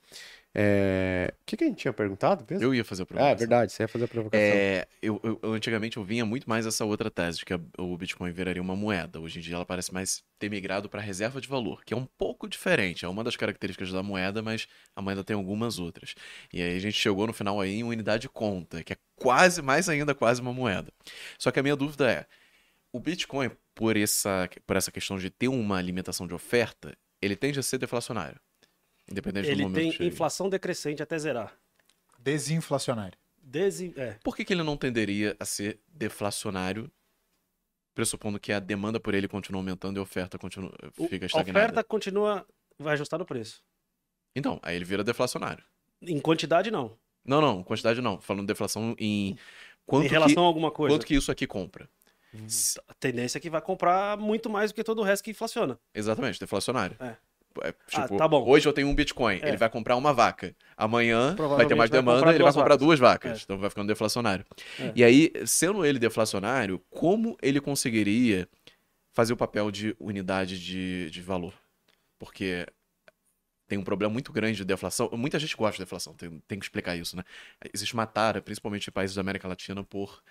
É, 0.53 1.33
O 1.41 1.45
que, 1.45 1.55
que 1.57 1.63
a 1.63 1.67
gente 1.67 1.77
tinha 1.79 1.93
perguntado 1.93 2.45
mesmo? 2.49 2.65
Eu 2.65 2.75
ia 2.75 2.83
fazer 2.83 3.03
a 3.03 3.05
Ah, 3.05 3.07
provocação. 3.07 3.35
é 3.35 3.35
verdade. 3.39 3.71
Você 3.71 3.83
ia 3.83 3.87
fazer 3.87 4.05
a 4.05 4.07
provocação. 4.07 4.41
É, 4.41 4.87
eu, 5.01 5.19
eu- 5.23 5.39
antigamente 5.53 5.97
eu 5.97 6.03
vinha 6.03 6.25
muito 6.25 6.49
mais 6.49 6.65
essa 6.65 6.85
outra 6.85 7.09
tese 7.11 7.39
de 7.39 7.45
que 7.45 7.53
o 7.77 7.97
Bitcoin 7.97 8.31
viraria 8.31 8.61
uma 8.61 8.75
moeda. 8.75 9.19
Hoje 9.19 9.39
em 9.39 9.41
dia 9.41 9.55
ela 9.55 9.65
parece 9.65 9.93
mais 9.93 10.23
ter 10.39 10.49
migrado 10.49 10.89
para 10.89 11.01
reserva 11.01 11.39
de 11.41 11.47
valor, 11.47 11.83
que 11.85 11.93
é 11.93 11.97
um 11.97 12.05
pouco 12.17 12.47
diferente. 12.47 13.03
É 13.05 13.07
uma 13.07 13.23
das 13.23 13.35
características 13.35 13.91
da 13.91 14.01
moeda, 14.03 14.41
mas 14.41 14.67
a 14.95 15.01
moeda 15.01 15.23
tem 15.23 15.35
algumas 15.35 15.79
outras. 15.79 16.15
E 16.51 16.61
aí 16.61 16.75
a 16.75 16.79
gente 16.79 16.95
chegou 16.97 17.27
no 17.27 17.33
final 17.33 17.59
aí 17.59 17.75
em 17.75 17.83
unidade 17.83 18.23
de 18.23 18.29
conta, 18.29 18.83
que 18.83 18.93
é 18.93 18.97
quase, 19.15 19.61
mais 19.61 19.87
ainda 19.89 20.13
quase 20.15 20.41
uma 20.41 20.53
moeda. 20.53 20.91
Só 21.37 21.51
que 21.51 21.59
a 21.59 21.63
minha 21.63 21.75
dúvida 21.75 22.09
é, 22.11 22.25
o 22.93 22.99
Bitcoin, 22.99 23.51
por 23.75 23.95
essa, 23.97 24.49
por 24.67 24.75
essa 24.75 24.91
questão 24.91 25.17
de 25.17 25.29
ter 25.29 25.47
uma 25.47 25.81
limitação 25.81 26.27
de 26.27 26.33
oferta, 26.33 26.95
ele 27.21 27.35
tende 27.35 27.59
a 27.59 27.63
ser 27.63 27.77
deflacionário. 27.77 28.39
Independente 29.11 29.45
do 29.45 29.51
Ele 29.51 29.63
momento 29.63 29.75
tem 29.81 29.91
que 29.91 29.97
chegue. 29.97 30.09
inflação 30.09 30.49
decrescente 30.49 31.01
até 31.03 31.17
zerar. 31.17 31.53
Desinflacionário. 32.19 33.17
Desi... 33.41 33.93
É. 33.97 34.17
Por 34.23 34.35
que, 34.35 34.45
que 34.45 34.53
ele 34.53 34.63
não 34.63 34.77
tenderia 34.77 35.35
a 35.39 35.45
ser 35.45 35.79
deflacionário, 35.87 36.89
pressupondo 37.95 38.39
que 38.39 38.51
a 38.53 38.59
demanda 38.59 38.99
por 38.99 39.13
ele 39.13 39.27
continua 39.27 39.59
aumentando 39.59 39.97
e 39.97 39.99
a 39.99 40.03
oferta 40.03 40.37
continua, 40.37 40.71
O- 40.97 41.07
fica 41.07 41.25
a 41.25 41.27
estagnada? 41.27 41.59
oferta 41.59 41.83
continua. 41.83 42.45
Vai 42.77 42.93
ajustar 42.93 43.19
no 43.19 43.25
preço. 43.25 43.61
Então, 44.35 44.59
aí 44.63 44.75
ele 44.75 44.85
vira 44.85 45.03
deflacionário. 45.03 45.63
Em 46.01 46.19
quantidade, 46.19 46.71
não. 46.71 46.97
Não, 47.25 47.41
não, 47.41 47.63
quantidade 47.63 48.01
não. 48.01 48.19
Falando 48.21 48.41
de 48.43 48.47
deflação 48.47 48.95
em 48.97 49.37
quanto, 49.85 50.05
em 50.05 50.09
relação 50.09 50.35
que, 50.35 50.39
a 50.39 50.43
alguma 50.43 50.71
coisa. 50.71 50.95
quanto 50.95 51.05
que 51.05 51.13
isso 51.15 51.31
aqui 51.31 51.45
compra. 51.45 51.87
A 52.87 52.93
tendência 52.93 53.37
é 53.37 53.41
que 53.41 53.49
vai 53.49 53.61
comprar 53.61 54.17
muito 54.17 54.49
mais 54.49 54.71
do 54.71 54.75
que 54.75 54.83
todo 54.83 54.99
o 54.99 55.03
resto 55.03 55.23
que 55.23 55.31
inflaciona. 55.31 55.77
Exatamente, 55.93 56.39
deflacionário. 56.39 56.95
É. 56.99 57.17
É, 57.63 57.73
tipo, 57.87 58.17
tá 58.17 58.27
bom. 58.27 58.47
hoje 58.47 58.67
eu 58.67 58.73
tenho 58.73 58.87
um 58.87 58.95
Bitcoin, 58.95 59.39
É. 59.41 59.49
ele 59.49 59.57
vai 59.57 59.69
comprar 59.69 59.95
uma 59.95 60.13
vaca. 60.13 60.55
Amanhã 60.77 61.35
vai 61.35 61.65
ter 61.65 61.75
mais 61.75 61.89
vai 61.89 61.99
demanda, 61.99 62.19
comprar 62.19 62.33
ele 62.35 62.43
vai 62.43 62.53
comprar 62.53 62.69
vacas. 62.75 62.77
duas 62.85 62.99
vacas. 62.99 63.39
É. 63.39 63.43
Então 63.43 63.57
vai 63.57 63.69
ficando 63.69 63.87
deflacionário. 63.87 64.45
É. 64.79 64.91
E 64.95 65.03
aí, 65.03 65.31
sendo 65.45 65.85
ele 65.85 65.99
deflacionário, 65.99 66.79
como 66.89 67.37
ele 67.41 67.59
conseguiria 67.59 68.47
fazer 69.11 69.33
o 69.33 69.37
papel 69.37 69.69
de 69.71 69.95
unidade 69.99 70.59
de, 70.63 71.09
de 71.09 71.21
valor? 71.21 71.53
Porque 72.17 72.65
tem 73.67 73.77
um 73.77 73.83
problema 73.83 74.11
muito 74.11 74.31
grande 74.33 74.57
de 74.57 74.65
deflação. 74.65 75.09
Muita 75.13 75.39
gente 75.39 75.55
gosta 75.55 75.77
de 75.77 75.83
deflação, 75.83 76.13
tem, 76.13 76.41
tem 76.47 76.59
que 76.59 76.65
explicar 76.65 76.95
isso, 76.95 77.15
né? 77.15 77.23
Existe 77.73 77.93
uma 77.93 78.05
tara, 78.05 78.41
principalmente 78.41 78.87
em 78.87 78.91
países 78.91 79.15
da 79.15 79.21
América 79.21 79.47
Latina, 79.47 79.83
por 79.83 80.21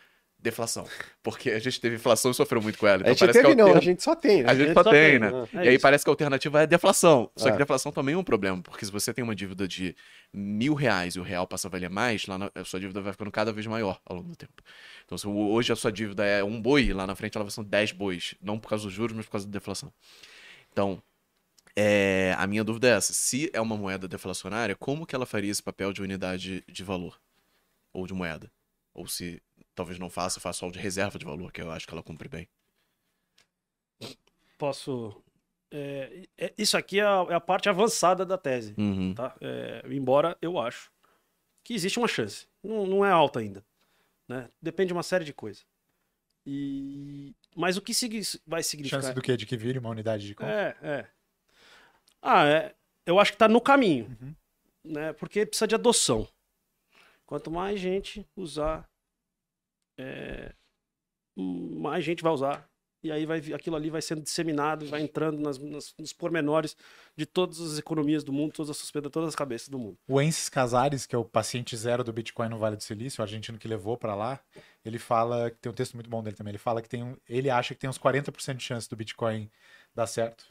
deflação. 0.43 0.87
Porque 1.23 1.51
a 1.51 1.59
gente 1.59 1.81
teve 1.81 1.97
inflação 1.97 2.31
e 2.31 2.35
sofreu 2.35 2.63
muito 2.63 2.79
com 2.79 2.87
ela. 2.87 2.99
a 2.99 3.01
Então 3.01 3.11
gente 3.13 3.19
parece 3.21 3.39
teve 3.43 3.55
que 3.55 3.61
é 3.61 3.65
o 3.65 3.69
não, 3.69 3.77
a 3.77 3.81
gente 3.81 4.03
só 4.03 4.15
tem, 4.17 4.43
né? 4.43 4.51
a 4.51 4.55
gente 4.55 4.67
gente 4.69 4.75
só 4.75 4.83
só 4.85 4.91
tem, 4.91 5.11
tem, 5.11 5.19
né? 5.19 5.49
É 5.53 5.57
e 5.57 5.69
aí 5.69 5.75
isso. 5.75 5.83
parece 5.83 6.05
que 6.05 6.11
a 6.11 6.13
alternativa 6.13 6.63
é 6.63 6.67
deflação. 6.67 7.31
Só 7.37 7.49
É. 7.49 7.53
que 7.53 7.59
deflação 7.59 7.93
também 7.93 8.15
é 8.15 8.19
um 8.19 8.25
problema, 8.25 8.63
porque 8.63 8.85
se 8.85 8.91
você 8.93 9.13
tem 9.13 9.23
uma 9.23 9.35
dívida 9.35 9.69
de 9.69 9.95
mil 10.33 10.75
reais 10.75 11.15
e 11.17 11.21
o 11.21 11.23
real 11.23 11.47
passa 11.47 11.69
a 11.69 11.71
valer 11.71 11.91
mais, 11.91 12.27
lá 12.27 12.39
na- 12.39 12.51
a 12.55 12.65
sua 12.65 12.81
dívida 12.81 13.01
vai 13.01 13.13
ficando 13.13 13.31
cada 13.31 13.53
vez 13.53 13.67
maior 13.67 14.01
ao 14.07 14.17
longo 14.17 14.29
do 14.29 14.37
tempo. 14.37 14.63
Então, 15.05 15.19
se 15.19 15.27
hoje 15.27 15.73
a 15.73 15.77
sua 15.77 15.93
dívida 15.93 16.25
é 16.25 16.43
um 16.43 16.61
boi, 16.61 16.93
lá 16.93 17.07
na 17.07 17.15
frente 17.15 17.37
ela 17.37 17.45
vai 17.45 17.51
ser 17.51 17.65
10 17.65 17.93
bois. 17.93 18.35
Não 18.41 18.59
por 18.59 18.69
causa 18.69 18.85
dos 18.85 18.93
juros, 18.93 19.17
mas 19.17 19.27
por 19.27 19.33
causa 19.33 19.47
da 19.47 19.53
deflação. 19.53 19.93
Então, 20.73 21.03
é, 21.77 22.35
a 22.39 22.47
minha 22.47 22.65
dúvida 22.65 22.89
é 22.89 22.93
essa. 22.93 23.13
Se 23.13 23.51
é 23.53 23.61
uma 23.61 23.77
moeda 23.77 24.09
deflacionária, 24.09 24.75
como 24.75 25.07
que 25.07 25.15
ela 25.15 25.27
faria 25.27 25.51
esse 25.51 25.63
papel 25.63 25.93
de 25.93 26.03
unidade 26.03 26.65
de 26.69 26.83
valor? 26.85 27.21
Ou 27.93 28.07
de 28.07 28.15
moeda? 28.15 28.51
Ou 28.95 29.07
se 29.07 29.41
talvez 29.81 29.99
não 29.99 30.11
faça, 30.11 30.39
faça 30.41 30.59
só 30.59 30.69
o 30.69 30.71
de 30.71 30.79
reserva 30.79 31.19
de 31.19 31.25
valor, 31.25 31.51
que 31.51 31.63
eu 31.63 31.71
acho 31.71 31.87
que 31.87 31.95
ela 31.95 32.03
cumpre 32.03 32.29
bem. 32.29 32.47
Posso. 34.59 35.23
é, 35.71 36.25
é- 36.37 36.55
isso 36.59 36.77
aqui 36.77 37.01
é 37.01 37.05
a, 37.05 37.27
é 37.31 37.35
a 37.35 37.41
parte 37.41 37.69
avançada 37.69 38.27
da 38.27 38.37
tese. 38.37 38.75
Uhum. 38.77 39.15
Tá? 39.15 39.35
É, 39.41 39.83
embora 39.91 40.37
eu 40.43 40.59
acho 40.59 40.91
que 41.65 41.73
existe 41.73 41.99
uma 41.99 42.09
chance. 42.09 42.47
Não, 42.63 42.87
não 42.87 43.05
é 43.05 43.11
alta 43.11 43.41
ainda. 43.41 43.65
Né? 44.29 44.51
Depende 44.61 44.89
de 44.89 44.93
uma 44.93 45.03
série 45.03 45.25
de 45.25 45.33
coisas. 45.33 45.65
E... 46.47 47.35
Mas 47.57 47.77
o 47.77 47.83
que 47.83 47.93
vai 48.47 48.63
significar? 48.63 49.01
Chance 49.01 49.15
do 49.15 49.23
quê? 49.23 49.37
De 49.37 49.47
que 49.47 49.57
vire 49.57 49.79
uma 49.79 49.91
unidade 49.91 50.27
de 50.27 50.35
conta? 50.35 50.53
É, 50.53 50.77
é. 50.83 51.07
Ah, 52.21 52.47
é. 52.47 52.75
Eu 53.07 53.19
acho 53.19 53.33
que 53.33 53.39
tá 53.39 53.49
no 53.49 53.61
caminho. 53.61 54.15
Uhum. 54.21 54.35
Né? 54.85 55.13
Porque 55.15 55.47
precisa 55.47 55.67
de 55.67 55.75
adoção. 55.75 56.29
Quanto 57.25 57.51
mais 57.51 57.79
gente 57.79 58.27
usar, 58.37 58.90
é, 60.01 60.53
mais 61.37 62.05
gente 62.05 62.23
vai 62.23 62.33
usar 62.33 62.71
e 63.03 63.11
aí 63.11 63.25
vai, 63.25 63.39
aquilo 63.55 63.77
ali 63.77 63.89
vai 63.89 64.03
sendo 64.03 64.21
disseminado, 64.21 64.87
vai 64.87 65.01
entrando 65.01 65.41
nas, 65.41 65.59
nas, 65.59 65.95
nos 65.99 66.13
pormenores 66.13 66.77
de 67.17 67.25
todas 67.25 67.59
as 67.61 67.79
economias 67.79 68.23
do 68.23 68.33
mundo, 68.33 68.53
todas 68.53 68.71
as 68.71 68.77
sociedades, 68.77 69.11
todas 69.11 69.29
as 69.31 69.35
cabeças 69.35 69.69
do 69.69 69.79
mundo. 69.79 69.97
O 70.07 70.21
Ensis 70.21 70.51
Casares, 70.51 71.07
que 71.07 71.15
é 71.15 71.19
o 71.19 71.25
paciente 71.25 71.75
zero 71.77 72.05
do 72.05 72.13
Bitcoin 72.13 72.51
no 72.51 72.59
Vale 72.59 72.77
do 72.77 72.83
Silício, 72.83 73.21
o 73.21 73.25
argentino 73.25 73.57
que 73.57 73.67
levou 73.67 73.97
para 73.97 74.15
lá, 74.15 74.39
ele 74.85 74.99
fala, 74.99 75.51
que 75.51 75.59
tem 75.59 75.73
um 75.73 75.75
texto 75.75 75.95
muito 75.95 76.11
bom 76.11 76.23
dele 76.23 76.37
também, 76.37 76.51
ele 76.51 76.59
fala 76.59 76.83
que 76.83 76.89
tem 76.89 77.03
um, 77.03 77.17
ele 77.27 77.49
acha 77.49 77.75
que 77.75 77.81
tem 77.81 77.89
uns 77.89 77.99
40% 77.99 78.57
de 78.57 78.65
chance 78.65 78.89
do 78.89 78.97
Bitcoin 78.97 79.51
dar 79.95 80.07
certo, 80.07 80.45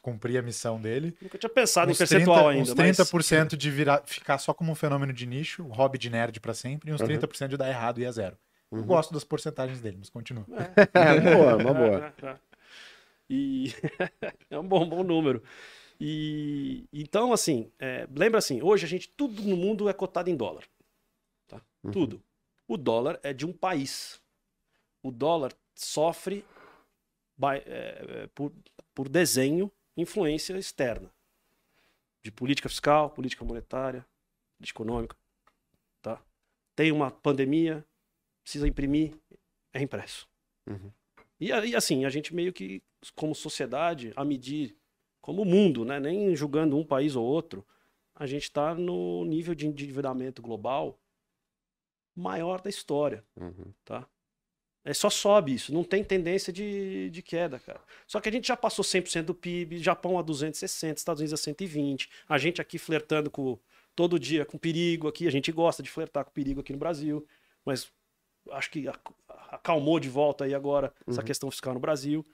cumprir 0.00 0.38
a 0.38 0.42
missão 0.42 0.80
dele. 0.80 1.16
Nunca 1.20 1.36
tinha 1.36 1.50
pensado 1.50 1.90
uns 1.90 1.96
em 1.96 1.98
percentual 1.98 2.44
30, 2.44 2.50
ainda, 2.50 2.62
uns 2.62 2.74
mas 2.74 2.98
30% 2.98 3.56
de 3.56 3.70
virar, 3.72 4.02
ficar 4.06 4.38
só 4.38 4.54
como 4.54 4.70
um 4.70 4.74
fenômeno 4.76 5.12
de 5.12 5.26
nicho, 5.26 5.64
hobby 5.64 5.98
de 5.98 6.10
nerd 6.10 6.38
para 6.38 6.54
sempre, 6.54 6.90
e 6.90 6.94
uns 6.94 7.00
Uhum. 7.00 7.08
30% 7.08 7.48
de 7.48 7.56
dar 7.56 7.68
errado 7.68 8.00
e 8.00 8.06
a 8.06 8.12
zero. 8.12 8.38
Eu 8.70 8.78
Uhum. 8.78 8.86
gosto 8.86 9.12
das 9.14 9.24
porcentagens 9.24 9.80
dele, 9.80 9.96
mas 9.98 10.10
continua. 10.10 10.44
É, 10.94 11.20
boa, 11.34 11.56
uma 11.56 11.74
boa. 11.74 12.06
É, 12.22 12.26
é, 12.26 12.30
é. 12.30 12.38
E 13.30 13.66
é 14.50 14.58
um 14.58 14.66
bom, 14.66 14.86
bom 14.88 15.02
número. 15.02 15.42
E 16.00 16.84
então, 16.92 17.32
assim, 17.32 17.70
é, 17.78 18.06
lembra 18.14 18.38
assim, 18.38 18.62
hoje 18.62 18.84
a 18.84 18.88
gente, 18.88 19.08
tudo 19.08 19.42
no 19.42 19.56
mundo 19.56 19.88
é 19.88 19.92
cotado 19.92 20.28
em 20.30 20.36
dólar. 20.36 20.64
Tá? 21.46 21.60
Uhum. 21.82 21.90
Tudo. 21.90 22.22
O 22.66 22.76
dólar 22.76 23.18
é 23.22 23.32
de 23.32 23.46
um 23.46 23.52
país. 23.52 24.20
O 25.02 25.10
dólar 25.10 25.52
sofre 25.74 26.44
by- 27.36 27.62
é, 27.66 28.04
é, 28.24 28.26
por, 28.34 28.52
por 28.94 29.08
desenho 29.08 29.72
influência 29.96 30.56
externa. 30.58 31.10
De 32.22 32.30
política 32.30 32.68
fiscal, 32.68 33.08
política 33.10 33.44
monetária, 33.44 34.04
política 34.58 34.76
econômica. 34.82 35.16
Tá? 36.02 36.20
Tem 36.76 36.92
uma 36.92 37.10
pandemia, 37.10 37.84
precisa 38.48 38.66
imprimir, 38.66 39.12
é 39.74 39.82
impresso. 39.82 40.26
Uhum. 40.66 40.90
E 41.38 41.52
aí, 41.52 41.76
assim, 41.76 42.06
a 42.06 42.08
gente 42.08 42.34
meio 42.34 42.50
que, 42.50 42.82
como 43.14 43.34
sociedade, 43.34 44.10
a 44.16 44.24
medir, 44.24 44.74
como 45.20 45.44
mundo, 45.44 45.84
né? 45.84 46.00
Nem 46.00 46.34
julgando 46.34 46.76
um 46.78 46.84
país 46.84 47.14
ou 47.14 47.26
outro, 47.26 47.64
a 48.14 48.26
gente 48.26 48.44
está 48.44 48.74
no 48.74 49.22
nível 49.26 49.54
de 49.54 49.66
endividamento 49.66 50.40
global 50.40 50.98
maior 52.16 52.60
da 52.62 52.70
história, 52.70 53.22
Uhum. 53.36 53.72
tá? 53.84 54.08
É 54.84 54.94
só 54.94 55.10
sobe 55.10 55.52
isso, 55.52 55.72
não 55.74 55.84
tem 55.84 56.02
tendência 56.02 56.50
de, 56.50 57.10
de 57.10 57.20
queda, 57.20 57.58
cara. 57.58 57.80
Só 58.06 58.18
que 58.20 58.28
a 58.30 58.32
gente 58.32 58.48
já 58.48 58.56
passou 58.56 58.82
100% 58.82 59.24
do 59.24 59.34
PIB, 59.34 59.78
Japão 59.78 60.18
a 60.18 60.22
260, 60.22 60.98
Estados 60.98 61.20
Unidos 61.20 61.38
a 61.38 61.42
120, 61.42 62.08
a 62.26 62.38
gente 62.38 62.62
aqui 62.62 62.78
flertando 62.78 63.30
com 63.30 63.58
todo 63.94 64.18
dia 64.18 64.46
com 64.46 64.56
perigo 64.56 65.06
aqui, 65.06 65.26
a 65.28 65.30
gente 65.30 65.52
gosta 65.52 65.82
de 65.82 65.90
flertar 65.90 66.24
com 66.24 66.30
perigo 66.30 66.60
aqui 66.60 66.72
no 66.72 66.78
Brasil, 66.78 67.26
mas 67.64 67.92
acho 68.52 68.70
que 68.70 68.88
ac- 68.88 69.12
acalmou 69.50 69.98
de 70.00 70.08
volta 70.08 70.44
aí 70.44 70.54
agora 70.54 70.92
essa 71.06 71.20
Uhum. 71.20 71.26
questão 71.26 71.50
fiscal 71.50 71.74
no 71.74 71.80
Brasil. 71.80 72.26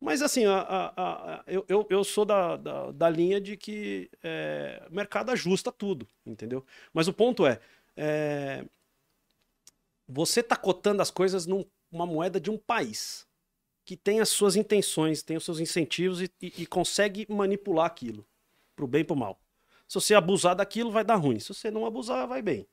Mas 0.00 0.22
assim, 0.22 0.44
a- 0.46 0.60
a- 0.60 0.92
a- 0.96 1.44
eu, 1.46 1.64
eu, 1.68 2.04
sou 2.04 2.24
da, 2.24 2.56
da, 2.56 2.92
da 2.92 3.10
linha 3.10 3.40
de 3.40 3.56
que 3.56 4.08
é, 4.22 4.86
o 4.90 4.94
mercado 4.94 5.30
ajusta 5.30 5.72
tudo, 5.72 6.06
entendeu? 6.24 6.64
Mas 6.92 7.08
o 7.08 7.12
ponto 7.12 7.44
é, 7.44 7.58
é, 7.96 8.64
você 10.06 10.40
está 10.40 10.56
cotando 10.56 11.02
as 11.02 11.10
coisas 11.10 11.46
numa 11.46 12.06
moeda 12.06 12.40
de 12.40 12.50
um 12.50 12.56
país 12.58 13.26
que 13.84 13.96
tem 13.96 14.20
as 14.20 14.28
suas 14.28 14.54
intenções, 14.54 15.22
tem 15.22 15.36
os 15.36 15.44
seus 15.44 15.60
incentivos 15.60 16.20
e, 16.22 16.30
e- 16.40 16.52
e 16.62 16.66
consegue 16.66 17.26
manipular 17.28 17.86
aquilo, 17.86 18.26
pro 18.76 18.86
bem 18.86 19.00
e 19.00 19.04
pro 19.04 19.16
mal. 19.16 19.40
Se 19.88 19.94
você 19.94 20.14
abusar 20.14 20.54
daquilo, 20.54 20.90
vai 20.90 21.02
dar 21.02 21.16
ruim. 21.16 21.40
Se 21.40 21.48
você 21.54 21.70
não 21.70 21.86
abusar, 21.86 22.28
vai 22.28 22.42
bem. 22.42 22.66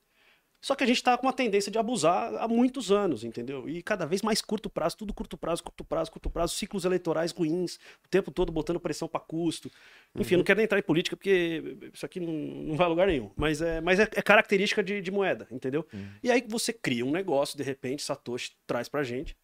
Só 0.60 0.74
que 0.74 0.82
a 0.82 0.86
gente 0.86 1.02
tá 1.02 1.16
com 1.16 1.26
uma 1.26 1.32
tendência 1.32 1.70
de 1.70 1.78
abusar 1.78 2.34
há 2.36 2.48
muitos 2.48 2.90
anos, 2.90 3.22
entendeu? 3.22 3.68
E 3.68 3.82
cada 3.82 4.04
vez 4.04 4.22
mais 4.22 4.40
curto 4.42 4.68
prazo, 4.68 4.96
tudo 4.96 5.14
curto 5.14 5.36
prazo, 5.36 5.62
curto 5.62 5.84
prazo, 5.84 6.10
curto 6.10 6.28
prazo, 6.30 6.54
ciclos 6.54 6.84
eleitorais 6.84 7.30
ruins, 7.30 7.76
o 8.04 8.08
tempo 8.10 8.30
todo 8.32 8.50
botando 8.50 8.80
pressão 8.80 9.06
para 9.06 9.20
custo. 9.20 9.70
Enfim, 10.16 10.34
eu 10.34 10.38
não 10.38 10.44
quero 10.44 10.56
nem 10.56 10.64
entrar 10.64 10.78
em 10.78 10.82
política 10.82 11.16
porque 11.16 11.62
isso 11.94 12.04
aqui 12.04 12.18
não, 12.18 12.32
não 12.32 12.74
vai 12.76 12.86
a 12.86 12.88
lugar 12.88 13.06
nenhum. 13.06 13.30
Mas 13.36 13.60
é, 13.60 13.80
mas 13.80 14.00
é, 14.00 14.04
é 14.04 14.22
característica 14.22 14.82
de, 14.82 15.00
de 15.00 15.10
moeda, 15.10 15.46
entendeu? 15.50 15.86
E 16.22 16.30
aí 16.30 16.42
você 16.48 16.72
cria 16.72 17.04
um 17.04 17.12
negócio, 17.12 17.56
de 17.56 17.62
repente, 17.62 18.02
Satoshi 18.02 18.52
traz 18.66 18.88
pra 18.88 19.04
gente 19.04 19.36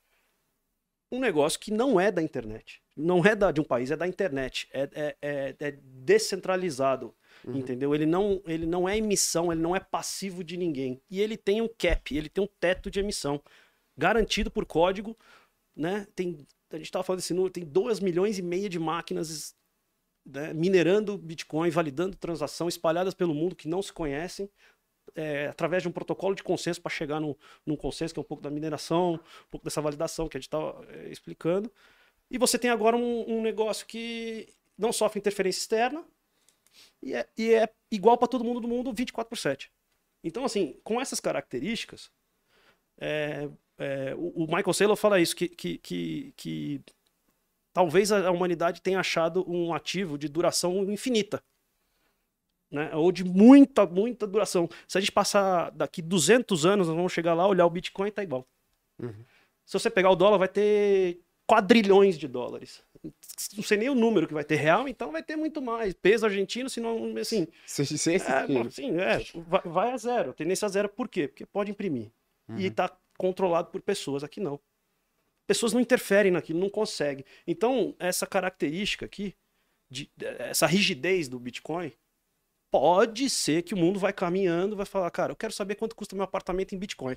um 1.10 1.20
negócio 1.20 1.60
que 1.60 1.70
não 1.70 2.00
é 2.00 2.10
da 2.10 2.22
internet. 2.22 2.80
Não 2.96 3.24
é 3.24 3.36
da, 3.36 3.52
de 3.52 3.60
um 3.60 3.64
país, 3.64 3.90
é 3.90 3.96
da 3.96 4.06
internet. 4.08 4.66
É, 4.72 4.88
é, 4.94 5.16
é- 5.22 5.56
é 5.60 5.70
descentralizado. 5.82 7.14
Entendeu? 7.46 7.94
Ele 7.94 8.06
não, 8.06 8.40
ele 8.46 8.66
não 8.66 8.88
é 8.88 8.96
emissão, 8.96 9.52
ele 9.52 9.60
não 9.60 9.74
é 9.74 9.80
passivo 9.80 10.44
de 10.44 10.56
ninguém. 10.56 11.00
E 11.10 11.20
ele 11.20 11.36
tem 11.36 11.60
um 11.60 11.68
cap, 11.68 12.16
ele 12.16 12.28
tem 12.28 12.42
um 12.42 12.48
teto 12.60 12.90
de 12.90 13.00
emissão. 13.00 13.42
Garantido 13.96 14.50
por 14.50 14.64
código, 14.64 15.16
né? 15.74 16.06
Tem, 16.14 16.46
a 16.70 16.76
gente 16.76 16.86
estava 16.86 17.02
falando 17.02 17.20
desse 17.20 17.34
número, 17.34 17.52
tem 17.52 17.64
2 17.64 18.00
milhões 18.00 18.38
e 18.38 18.42
meio 18.42 18.68
de 18.68 18.78
máquinas 18.78 19.54
né, 20.24 20.52
minerando 20.54 21.18
Bitcoin, 21.18 21.68
validando 21.70 22.16
transação, 22.16 22.68
espalhadas 22.68 23.14
pelo 23.14 23.34
mundo 23.34 23.56
que 23.56 23.68
não 23.68 23.82
se 23.82 23.92
conhecem, 23.92 24.48
é, 25.14 25.48
através 25.48 25.82
de 25.82 25.88
um 25.88 25.92
protocolo 25.92 26.34
de 26.34 26.42
consenso 26.42 26.80
para 26.80 26.90
chegar 26.90 27.20
num, 27.20 27.34
num 27.66 27.76
consenso 27.76 28.14
que 28.14 28.20
é 28.20 28.22
um 28.22 28.24
pouco 28.24 28.42
da 28.42 28.50
mineração, 28.50 29.14
um 29.14 29.50
pouco 29.50 29.64
dessa 29.64 29.80
validação 29.80 30.28
que 30.28 30.36
a 30.36 30.40
gente 30.40 30.46
estava 30.46 30.86
explicando. 31.10 31.70
E 32.30 32.38
você 32.38 32.58
tem 32.58 32.70
agora 32.70 32.96
um, 32.96 33.38
um 33.38 33.42
negócio 33.42 33.86
que 33.86 34.48
não 34.78 34.92
sofre 34.92 35.18
interferência 35.18 35.60
externa 35.60 36.04
e 37.02 37.14
é, 37.14 37.28
e 37.36 37.54
é 37.54 37.68
igual 37.90 38.16
para 38.16 38.28
todo 38.28 38.44
mundo 38.44 38.60
do 38.60 38.68
mundo 38.68 38.92
24 38.92 39.28
por 39.28 39.36
7. 39.36 39.70
Então, 40.24 40.44
assim, 40.44 40.78
com 40.84 41.00
essas 41.00 41.20
características, 41.20 42.10
é, 42.98 43.48
é, 43.78 44.14
o, 44.14 44.44
o 44.44 44.46
Michael 44.46 44.72
Saylor 44.72 44.96
fala 44.96 45.20
isso, 45.20 45.34
que, 45.34 45.48
que, 45.48 45.78
que, 45.78 46.32
que 46.36 46.80
talvez 47.72 48.12
a 48.12 48.30
humanidade 48.30 48.80
tenha 48.80 49.00
achado 49.00 49.44
um 49.50 49.74
ativo 49.74 50.16
de 50.16 50.28
duração 50.28 50.90
infinita. 50.90 51.42
Né? 52.70 52.94
Ou 52.94 53.12
de 53.12 53.24
muita, 53.24 53.84
muita 53.86 54.26
duração. 54.26 54.68
Se 54.88 54.96
a 54.96 55.00
gente 55.00 55.12
passar 55.12 55.70
daqui 55.72 56.00
200 56.00 56.64
anos, 56.64 56.86
nós 56.86 56.96
vamos 56.96 57.12
chegar 57.12 57.34
lá, 57.34 57.46
olhar 57.46 57.66
o 57.66 57.70
Bitcoin 57.70 58.08
e 58.08 58.12
tá 58.12 58.22
igual. 58.22 58.46
Uhum. 58.98 59.24
Se 59.66 59.78
você 59.78 59.90
pegar 59.90 60.10
o 60.10 60.16
dólar, 60.16 60.38
vai 60.38 60.48
ter 60.48 61.20
quadrilhões 61.46 62.18
de 62.18 62.26
dólares. 62.26 62.82
Não 63.56 63.62
sei 63.64 63.76
nem 63.78 63.88
o 63.90 63.94
número 63.94 64.28
que 64.28 64.34
vai 64.34 64.44
ter 64.44 64.54
real, 64.56 64.86
então 64.86 65.10
vai 65.10 65.22
ter 65.22 65.34
muito 65.36 65.60
mais. 65.60 65.92
Peso 65.94 66.24
argentino, 66.24 66.70
se 66.70 66.80
não, 66.80 67.16
assim, 67.16 67.48
Se, 67.66 67.84
se 67.84 68.12
esse 68.12 68.30
é, 68.30 68.46
bom, 68.46 68.70
sim, 68.70 68.96
é, 68.98 69.18
vai, 69.48 69.60
vai 69.64 69.90
a 69.92 69.96
zero. 69.96 70.32
Tendência 70.32 70.66
a 70.66 70.68
zero, 70.68 70.88
por 70.88 71.08
quê? 71.08 71.26
Porque 71.26 71.44
pode 71.44 71.70
imprimir. 71.70 72.12
E 72.56 72.66
Uhum. 72.66 72.70
tá 72.74 72.96
controlado 73.18 73.70
por 73.70 73.80
pessoas. 73.82 74.22
Aqui 74.22 74.40
não. 74.40 74.60
Pessoas 75.46 75.72
não 75.72 75.80
interferem 75.80 76.30
naquilo, 76.30 76.60
não 76.60 76.70
conseguem. 76.70 77.24
Então, 77.46 77.94
essa 77.98 78.26
característica 78.26 79.04
aqui, 79.04 79.34
de, 79.90 80.10
essa 80.38 80.66
rigidez 80.66 81.28
do 81.28 81.38
Bitcoin, 81.38 81.92
pode 82.70 83.28
ser 83.28 83.62
que 83.62 83.74
o 83.74 83.76
mundo 83.76 83.98
vai 83.98 84.12
caminhando, 84.12 84.76
vai 84.76 84.86
falar, 84.86 85.10
cara, 85.10 85.32
eu 85.32 85.36
quero 85.36 85.52
saber 85.52 85.74
quanto 85.74 85.96
custa 85.96 86.14
meu 86.14 86.24
apartamento 86.24 86.74
em 86.74 86.78
Bitcoin. 86.78 87.16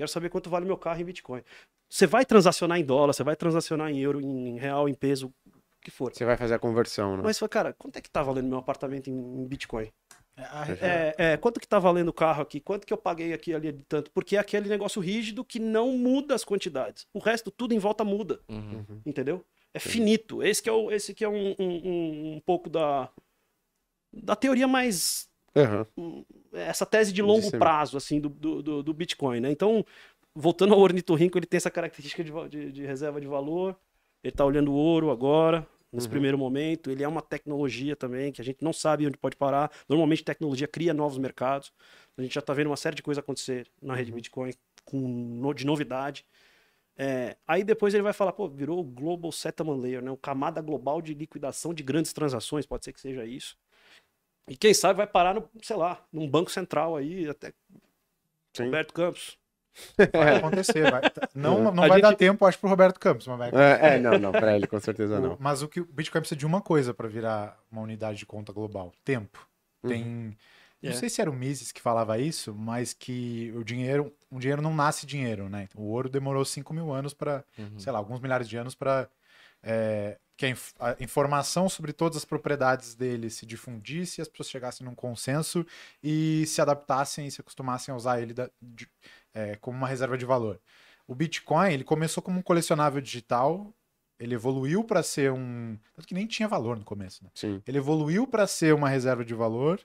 Quero 0.00 0.10
saber 0.10 0.30
quanto 0.30 0.48
vale 0.48 0.64
meu 0.64 0.78
carro 0.78 0.98
em 0.98 1.04
Bitcoin. 1.04 1.42
Você 1.86 2.06
vai 2.06 2.24
transacionar 2.24 2.78
em 2.80 2.84
dólar, 2.84 3.12
você 3.12 3.22
vai 3.22 3.36
transacionar 3.36 3.90
em 3.90 3.98
euro, 4.00 4.18
em 4.18 4.56
real, 4.58 4.88
em 4.88 4.94
peso, 4.94 5.26
o 5.46 5.52
que 5.82 5.90
for. 5.90 6.10
Você 6.10 6.24
vai 6.24 6.38
fazer 6.38 6.54
a 6.54 6.58
conversão, 6.58 7.18
né? 7.18 7.22
Mas, 7.22 7.38
cara, 7.50 7.74
quanto 7.74 7.98
é 7.98 8.00
que 8.00 8.08
tá 8.10 8.22
valendo 8.22 8.48
meu 8.48 8.56
apartamento 8.56 9.10
em, 9.10 9.12
em 9.12 9.46
Bitcoin? 9.46 9.92
A- 10.38 10.64
É, 10.80 11.14
é, 11.18 11.36
quanto 11.36 11.60
que 11.60 11.68
tá 11.68 11.78
valendo 11.78 12.08
o 12.08 12.14
carro 12.14 12.40
aqui? 12.40 12.60
Quanto 12.60 12.86
que 12.86 12.94
eu 12.94 12.96
paguei 12.96 13.34
aqui 13.34 13.52
ali 13.52 13.72
de 13.72 13.84
tanto? 13.84 14.10
Porque 14.12 14.36
é 14.36 14.38
aquele 14.38 14.70
negócio 14.70 15.02
rígido 15.02 15.44
que 15.44 15.58
não 15.58 15.92
muda 15.92 16.34
as 16.34 16.44
quantidades. 16.46 17.06
O 17.12 17.18
resto, 17.18 17.50
tudo 17.50 17.74
em 17.74 17.78
volta 17.78 18.02
muda. 18.02 18.40
Uhum. 18.48 19.02
Entendeu? 19.04 19.44
É 19.74 19.78
finito. 19.78 20.42
Esse 20.42 20.62
que 20.62 20.70
é, 20.70 20.72
o, 20.72 20.90
esse 20.90 21.12
que 21.12 21.26
é 21.26 21.28
um, 21.28 21.54
um- 21.58 21.88
um- 21.90 22.34
um 22.36 22.40
pouco 22.40 22.70
da, 22.70 23.10
da 24.10 24.34
teoria 24.34 24.66
mais. 24.66 25.28
Aham. 25.54 25.86
Essa 26.52 26.84
tese 26.84 27.12
de 27.12 27.22
longo 27.22 27.40
Dissemi- 27.40 27.58
prazo, 27.58 27.96
assim, 27.96 28.20
do, 28.20 28.28
do, 28.28 28.82
do- 28.82 28.94
Bitcoin, 28.94 29.40
né? 29.40 29.50
Então, 29.50 29.84
voltando 30.34 30.74
ao 30.74 30.80
ornitorrinco, 30.80 31.38
ele 31.38 31.46
tem 31.46 31.58
essa 31.58 31.70
característica 31.70 32.24
de, 32.24 32.32
de- 32.48 32.72
de 32.72 32.84
reserva 32.86 33.20
de 33.20 33.26
valor. 33.26 33.76
Ele 34.22 34.32
tá 34.32 34.44
olhando 34.44 34.70
o 34.72 34.74
ouro 34.74 35.10
agora, 35.10 35.66
nesse 35.92 36.06
Uhum. 36.06 36.10
primeiro 36.10 36.36
momento. 36.36 36.90
Ele 36.90 37.02
é 37.04 37.08
uma 37.08 37.22
tecnologia 37.22 37.94
também, 37.96 38.32
que 38.32 38.40
a 38.40 38.44
gente 38.44 38.62
não 38.62 38.72
sabe 38.72 39.06
onde 39.06 39.16
pode 39.16 39.36
parar. 39.36 39.70
Normalmente, 39.88 40.24
tecnologia 40.24 40.66
cria 40.68 40.92
novos 40.92 41.18
mercados. 41.18 41.72
A 42.18 42.22
gente 42.22 42.34
já 42.34 42.42
tá 42.42 42.52
vendo 42.52 42.66
uma 42.66 42.76
série 42.76 42.96
de 42.96 43.02
coisas 43.02 43.22
acontecer 43.22 43.66
na 43.80 43.92
Uhum. 43.94 43.98
rede 43.98 44.12
Bitcoin 44.12 44.52
com, 44.84 45.54
de 45.54 45.64
novidade. 45.64 46.24
É, 46.96 47.36
aí 47.48 47.64
depois 47.64 47.94
ele 47.94 48.02
vai 48.02 48.12
falar, 48.12 48.32
pô, 48.32 48.46
virou 48.46 48.80
o 48.80 48.84
Global 48.84 49.32
Settlement 49.32 49.76
Layer, 49.80 50.02
né? 50.02 50.10
O 50.10 50.16
camada 50.18 50.60
global 50.60 51.00
de 51.00 51.14
liquidação 51.14 51.72
de 51.72 51.82
grandes 51.82 52.12
transações, 52.12 52.66
pode 52.66 52.84
ser 52.84 52.92
que 52.92 53.00
seja 53.00 53.24
isso. 53.24 53.56
E 54.50 54.56
quem 54.56 54.74
sabe 54.74 54.96
vai 54.98 55.06
parar 55.06 55.32
no, 55.34 55.48
sei 55.62 55.76
lá, 55.76 56.02
num 56.12 56.28
banco 56.28 56.50
central 56.50 56.96
aí, 56.96 57.28
até 57.28 57.52
Sim. 58.54 58.64
Roberto 58.64 58.92
Campos. 58.92 59.38
Vai 60.12 60.36
acontecer. 60.36 60.90
vai- 60.90 61.02
Não, 61.34 61.62
não 61.72 61.84
A 61.84 61.86
vai 61.88 61.90
gente- 62.00 62.02
dar 62.02 62.16
tempo, 62.16 62.44
acho, 62.44 62.58
pro 62.58 62.68
Roberto 62.68 62.98
Campos, 62.98 63.26
mas 63.28 63.38
vai 63.38 63.50
É, 63.54 63.94
é, 63.94 63.98
não, 64.00 64.18
não, 64.18 64.32
pra 64.32 64.56
ele 64.56 64.66
com 64.66 64.80
certeza 64.80 65.18
O- 65.18 65.20
não. 65.20 65.36
Mas 65.38 65.62
o 65.62 65.68
que 65.68 65.80
o 65.80 65.84
Bitcoin 65.86 66.20
precisa 66.20 66.36
de 66.38 66.44
uma 66.44 66.60
coisa 66.60 66.92
para 66.92 67.06
virar 67.08 67.56
uma 67.70 67.80
unidade 67.80 68.18
de 68.18 68.26
conta 68.26 68.52
global: 68.52 68.92
tempo. 69.04 69.48
Uhum. 69.84 69.88
Tem 69.90 70.36
Não 70.82 70.90
É. 70.90 70.94
sei 70.94 71.08
se 71.10 71.20
era 71.20 71.30
o 71.30 71.34
Mises 71.34 71.70
que 71.72 71.80
falava 71.80 72.18
isso, 72.18 72.54
mas 72.54 72.92
que 72.94 73.52
o 73.54 73.62
dinheiro, 73.62 74.12
um 74.32 74.38
dinheiro 74.38 74.62
não 74.62 74.74
nasce 74.74 75.04
dinheiro, 75.06 75.46
né? 75.48 75.68
O 75.76 75.82
ouro 75.92 76.08
demorou 76.08 76.42
5 76.44 76.72
mil 76.74 76.90
anos 76.90 77.12
para, 77.14 77.44
Uhum. 77.58 77.78
sei 77.78 77.92
lá, 77.92 77.98
alguns 77.98 78.18
milhares 78.18 78.48
de 78.48 78.56
anos 78.56 78.74
para 78.74 79.06
que 80.40 80.46
a, 80.46 80.48
inf- 80.48 80.72
a 80.80 80.96
informação 81.00 81.68
sobre 81.68 81.92
todas 81.92 82.16
as 82.16 82.24
propriedades 82.24 82.94
dele 82.94 83.28
se 83.28 83.44
difundisse, 83.44 84.22
as 84.22 84.28
pessoas 84.28 84.48
chegassem 84.48 84.86
num 84.86 84.94
consenso 84.94 85.66
e 86.02 86.46
se 86.46 86.62
adaptassem 86.62 87.26
e 87.26 87.30
se 87.30 87.42
acostumassem 87.42 87.92
a 87.92 87.96
usar 87.96 88.22
ele 88.22 88.32
da- 88.32 88.48
de- 88.60 88.88
é, 89.34 89.56
como 89.56 89.76
uma 89.76 89.86
reserva 89.86 90.16
de 90.16 90.24
valor. 90.24 90.58
O 91.06 91.14
Bitcoin, 91.14 91.74
ele 91.74 91.84
começou 91.84 92.22
como 92.22 92.38
um 92.38 92.42
colecionável 92.42 93.02
digital, 93.02 93.70
ele 94.18 94.34
evoluiu 94.34 94.82
para 94.82 95.02
ser 95.02 95.30
um, 95.30 95.78
tanto 95.94 96.08
que 96.08 96.14
nem 96.14 96.26
tinha 96.26 96.48
valor 96.48 96.78
no 96.78 96.84
começo, 96.86 97.22
né? 97.22 97.28
Sim. 97.34 97.62
Ele 97.66 97.76
evoluiu 97.76 98.26
para 98.26 98.46
ser 98.46 98.74
uma 98.74 98.88
reserva 98.88 99.22
de 99.22 99.34
valor, 99.34 99.78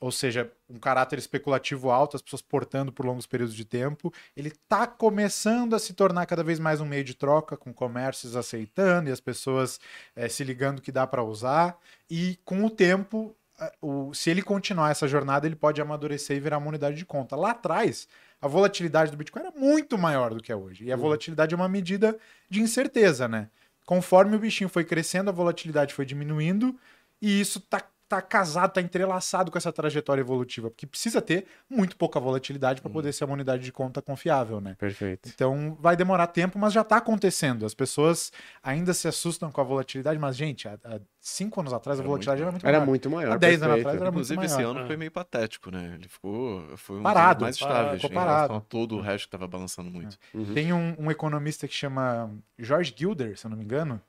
ou 0.00 0.10
seja, 0.12 0.50
um 0.68 0.78
caráter 0.78 1.18
especulativo 1.18 1.90
alto, 1.90 2.16
as 2.16 2.22
pessoas 2.22 2.42
portando 2.42 2.92
por 2.92 3.06
longos 3.06 3.26
períodos 3.26 3.54
de 3.54 3.64
tempo. 3.64 4.12
Ele 4.36 4.48
está 4.48 4.86
começando 4.86 5.74
a 5.74 5.78
se 5.78 5.92
tornar 5.94 6.26
cada 6.26 6.42
vez 6.42 6.58
mais 6.58 6.80
um 6.80 6.84
meio 6.86 7.04
de 7.04 7.14
troca, 7.14 7.56
com 7.56 7.72
comércios 7.72 8.36
aceitando 8.36 9.08
e 9.08 9.12
as 9.12 9.20
pessoas 9.20 9.80
eh, 10.16 10.28
se 10.28 10.44
ligando 10.44 10.82
que 10.82 10.92
dá 10.92 11.06
para 11.06 11.22
usar. 11.22 11.78
E 12.10 12.38
com 12.44 12.64
o 12.64 12.70
tempo, 12.70 13.34
eh, 13.60 13.72
o- 13.80 14.12
se 14.12 14.30
ele 14.30 14.42
continuar 14.42 14.90
essa 14.90 15.08
jornada, 15.08 15.46
ele 15.46 15.56
pode 15.56 15.80
amadurecer 15.80 16.36
e 16.36 16.40
virar 16.40 16.58
uma 16.58 16.68
unidade 16.68 16.96
de 16.96 17.04
conta. 17.06 17.36
Lá 17.36 17.52
atrás, 17.52 18.06
a 18.42 18.48
volatilidade 18.48 19.10
do 19.10 19.16
Bitcoin 19.16 19.42
era 19.42 19.52
muito 19.52 19.96
maior 19.96 20.34
do 20.34 20.42
que 20.42 20.52
é 20.52 20.56
hoje. 20.56 20.84
E 20.84 20.92
a 20.92 20.96
volatilidade 20.96 21.54
é 21.54 21.56
uma 21.56 21.68
medida 21.68 22.18
de 22.50 22.60
incerteza, 22.60 23.26
né? 23.26 23.48
Conforme 23.86 24.36
o 24.36 24.38
bichinho 24.38 24.68
foi 24.68 24.84
crescendo, 24.84 25.28
a 25.30 25.32
volatilidade 25.32 25.94
foi 25.94 26.04
diminuindo, 26.04 26.78
e 27.22 27.40
isso 27.40 27.60
tá, 27.60 27.82
tá 28.08 28.20
casado, 28.20 28.72
tá 28.74 28.80
entrelaçado 28.80 29.50
com 29.50 29.56
essa 29.58 29.72
trajetória 29.72 30.20
evolutiva, 30.20 30.70
porque 30.70 30.86
precisa 30.86 31.22
ter 31.22 31.46
muito 31.68 31.96
pouca 31.96 32.20
volatilidade 32.20 32.80
para 32.82 32.90
poder 32.90 33.12
ser 33.12 33.24
uma 33.24 33.34
unidade 33.34 33.62
de 33.64 33.72
conta 33.72 34.02
confiável, 34.02 34.60
né? 34.60 34.74
Perfeito. 34.78 35.28
Então 35.34 35.76
vai 35.80 35.96
demorar 35.96 36.26
tempo, 36.28 36.58
mas 36.58 36.72
já 36.72 36.82
está 36.82 36.98
acontecendo. 36.98 37.64
As 37.64 37.74
pessoas 37.74 38.30
ainda 38.62 38.92
se 38.92 39.08
assustam 39.08 39.50
com 39.50 39.60
a 39.60 39.64
volatilidade, 39.64 40.18
mas, 40.18 40.36
gente, 40.36 40.68
há, 40.68 40.78
há 40.84 41.00
cinco 41.18 41.60
anos 41.60 41.72
atrás 41.72 41.98
a 41.98 42.02
Era 42.02 42.08
volatilidade 42.08 42.42
muito 42.42 42.44
era 42.44 42.52
muito 42.52 42.66
Era 42.66 42.78
maior. 42.78 42.86
muito 42.88 43.10
maior. 43.10 43.32
Há 43.32 43.36
10 43.38 43.62
anos 43.62 43.78
atrás 43.78 43.96
era 44.00 44.04
muito 44.12 44.14
Inclusive, 44.14 44.44
esse 44.46 44.54
maior. 44.56 44.76
ano 44.76 44.86
foi 44.86 44.96
meio 44.96 45.10
patético, 45.10 45.70
né? 45.70 45.92
Ele 45.94 46.08
ficou. 46.08 46.76
Foi 46.76 46.98
um 46.98 47.02
Parado. 47.02 47.42
mais 47.44 47.56
estáveis. 47.56 48.02
ficou 48.02 48.10
relação 48.18 48.36
parado. 48.36 48.54
a 48.54 48.60
todo 48.60 48.96
o 48.96 49.00
resto 49.00 49.24
que 49.24 49.30
tava 49.30 49.48
balançando 49.48 49.90
muito. 49.90 50.18
Uhum. 50.34 50.52
Tem 50.54 50.72
um, 50.72 50.94
um 50.98 51.10
economista 51.10 51.66
que 51.66 51.74
chama 51.74 52.30
George 52.58 52.94
Gilder, 52.96 53.38
se 53.38 53.46
eu 53.46 53.50
não 53.50 53.56
me 53.56 53.64
engano, 53.64 54.00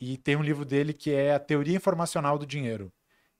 e 0.00 0.16
tem 0.16 0.36
um 0.36 0.42
livro 0.42 0.64
dele 0.64 0.92
que 0.92 1.12
é 1.12 1.34
a 1.34 1.38
Teoria 1.38 1.76
Informacional 1.76 2.38
do 2.38 2.46
Dinheiro. 2.46 2.90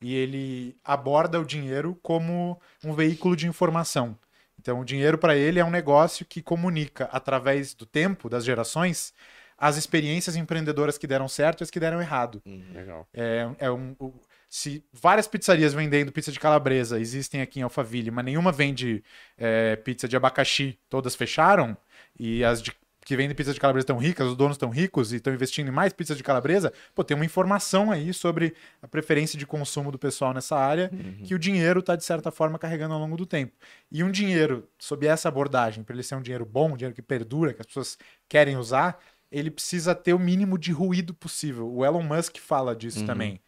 E 0.01 0.15
ele 0.15 0.77
aborda 0.85 1.41
o 1.41 1.45
dinheiro 1.45 1.99
como 2.03 2.61
um 2.85 2.93
veículo 2.93 3.35
de 3.35 3.47
informação. 3.47 4.19
Então, 4.59 4.81
o 4.81 4.85
dinheiro 4.85 5.17
para 5.19 5.37
ele 5.37 5.59
é 5.59 5.65
um 5.65 5.71
negócio 5.71 6.25
que 6.27 6.43
comunica 6.43 7.05
através 7.13 7.75
do 7.75 7.87
tempo, 7.87 8.29
das 8.29 8.45
gerações, 8.45 9.15
as 9.57 9.77
experiências 9.77 10.37
empreendedoras 10.37 10.99
que 10.99 11.07
deram 11.07 11.29
certo 11.29 11.61
e 11.61 11.65
as 11.65 11.71
que 11.71 11.81
deram 11.81 12.01
errado. 12.01 12.43
Uhum. 12.45 12.73
Legal. 12.75 13.07
É, 13.15 13.49
é 13.59 13.71
um, 13.71 13.95
o- 13.99 14.13
se 14.49 14.85
várias 14.93 15.27
pizzarias 15.27 15.73
vendendo 15.75 16.13
pizza 16.13 16.31
de 16.31 16.39
calabresa 16.41 17.01
existem 17.01 17.41
aqui 17.41 17.61
em 17.61 17.63
Alphaville, 17.63 18.11
mas 18.11 18.25
nenhuma 18.25 18.53
vende 18.53 19.03
é, 19.37 19.77
pizza 19.77 20.07
de 20.07 20.17
abacaxi, 20.17 20.79
todas 20.89 21.15
fecharam, 21.15 21.77
e 22.19 22.45
as 22.45 22.63
de- 22.63 22.73
que 23.07 23.17
vendem 23.17 23.37
pizza 23.37 23.55
de 23.55 23.61
calabresa 23.61 23.85
estão 23.85 23.99
ricas, 23.99 24.27
os 24.27 24.37
donos 24.37 24.57
estão 24.57 24.69
ricos 24.69 25.13
e 25.13 25.17
estão 25.17 25.33
investindo 25.33 25.69
em 25.69 25.71
mais 25.71 25.93
pizza 25.93 26.13
de 26.13 26.25
calabresa, 26.25 26.73
pô, 26.93 27.05
tem 27.05 27.15
uma 27.15 27.25
informação 27.25 27.93
aí 27.93 28.13
sobre 28.13 28.53
a 28.83 28.89
preferência 28.89 29.39
de 29.39 29.47
consumo 29.47 29.93
do 29.93 29.99
pessoal 29.99 30.35
nessa 30.35 30.57
área, 30.57 30.91
que 31.23 31.33
o 31.33 31.39
dinheiro 31.39 31.79
está, 31.79 31.95
de 31.95 32.05
certa 32.05 32.33
forma, 32.33 32.59
carregando 32.59 32.95
ao 32.95 33.01
longo 33.01 33.17
do 33.17 33.25
tempo. 33.25 33.53
E 33.93 34.03
um 34.03 34.11
dinheiro, 34.11 34.69
sob 34.77 35.07
essa 35.07 35.29
abordagem, 35.29 35.85
para 35.85 35.95
ele 35.95 36.03
ser 36.03 36.17
um 36.17 36.21
dinheiro 36.21 36.45
bom, 36.45 36.73
um 36.73 36.77
dinheiro 36.77 36.95
que 36.97 37.01
perdura, 37.01 37.55
que 37.55 37.61
as 37.61 37.67
pessoas 37.67 37.97
querem 38.29 38.57
usar, 38.57 38.99
ele 39.31 39.53
precisa 39.53 39.95
ter 39.95 40.13
o 40.13 40.19
mínimo 40.19 40.59
de 40.59 40.73
ruído 40.73 41.15
possível. 41.15 41.73
O 41.73 41.85
Elon 41.85 42.03
Musk 42.03 42.39
fala 42.39 42.75
disso 42.75 43.01
Uhum. 43.01 43.07
também. 43.07 43.41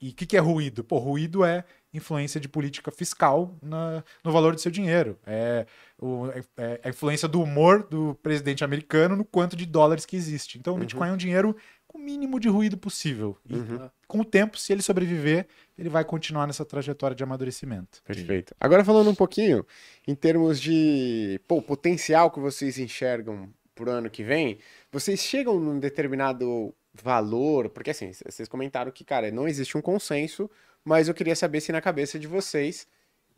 E 0.00 0.08
o 0.08 0.14
que, 0.14 0.24
que 0.24 0.36
é 0.38 0.40
ruído? 0.40 0.82
Pô, 0.82 0.98
ruído 0.98 1.44
é 1.44 1.64
influência 1.94 2.40
de 2.40 2.48
política 2.48 2.90
fiscal 2.90 3.54
na- 3.62 4.02
no 4.24 4.32
valor 4.32 4.54
do 4.54 4.60
seu 4.60 4.70
dinheiro. 4.70 5.18
É, 5.26 5.66
o- 5.98 6.26
é- 6.28 6.42
é 6.56 6.80
a 6.84 6.88
influência 6.88 7.28
do 7.28 7.42
humor 7.42 7.86
do 7.88 8.14
presidente 8.22 8.64
americano 8.64 9.14
no 9.16 9.24
quanto 9.24 9.54
de 9.56 9.66
dólares 9.66 10.06
que 10.06 10.16
existe. 10.16 10.58
Então, 10.58 10.74
o 10.74 10.78
Bitcoin 10.78 11.08
é 11.10 11.12
um 11.12 11.16
dinheiro 11.16 11.54
com 11.86 11.98
o 11.98 12.00
mínimo 12.00 12.40
de 12.40 12.48
ruído 12.48 12.78
possível. 12.78 13.36
E 13.46 13.54
Uhum. 13.54 13.90
com 14.08 14.20
o 14.20 14.24
tempo, 14.24 14.58
se 14.58 14.72
ele 14.72 14.80
sobreviver, 14.82 15.46
ele 15.76 15.90
vai 15.90 16.02
continuar 16.04 16.46
nessa 16.46 16.64
trajetória 16.64 17.14
de 17.14 17.22
amadurecimento. 17.22 18.02
Perfeito. 18.02 18.54
Agora 18.58 18.82
falando 18.84 19.10
um 19.10 19.14
pouquinho 19.14 19.64
em 20.08 20.14
termos 20.14 20.58
de 20.60 21.38
pô, 21.46 21.56
o 21.56 21.62
potencial 21.62 22.30
que 22.30 22.40
vocês 22.40 22.78
enxergam 22.78 23.50
pro 23.74 23.90
ano 23.90 24.08
que 24.08 24.22
vem, 24.24 24.58
vocês 24.90 25.20
chegam 25.20 25.58
num 25.60 25.78
determinado 25.78 26.74
valor, 26.94 27.68
porque 27.70 27.90
assim, 27.90 28.10
vocês 28.12 28.48
comentaram 28.48 28.90
que, 28.92 29.02
cara, 29.04 29.30
não 29.30 29.46
existe 29.48 29.76
um 29.78 29.82
consenso, 29.82 30.50
mas 30.84 31.08
eu 31.08 31.14
queria 31.14 31.36
saber 31.36 31.60
se 31.60 31.72
na 31.72 31.80
cabeça 31.80 32.18
de 32.18 32.26
vocês 32.26 32.86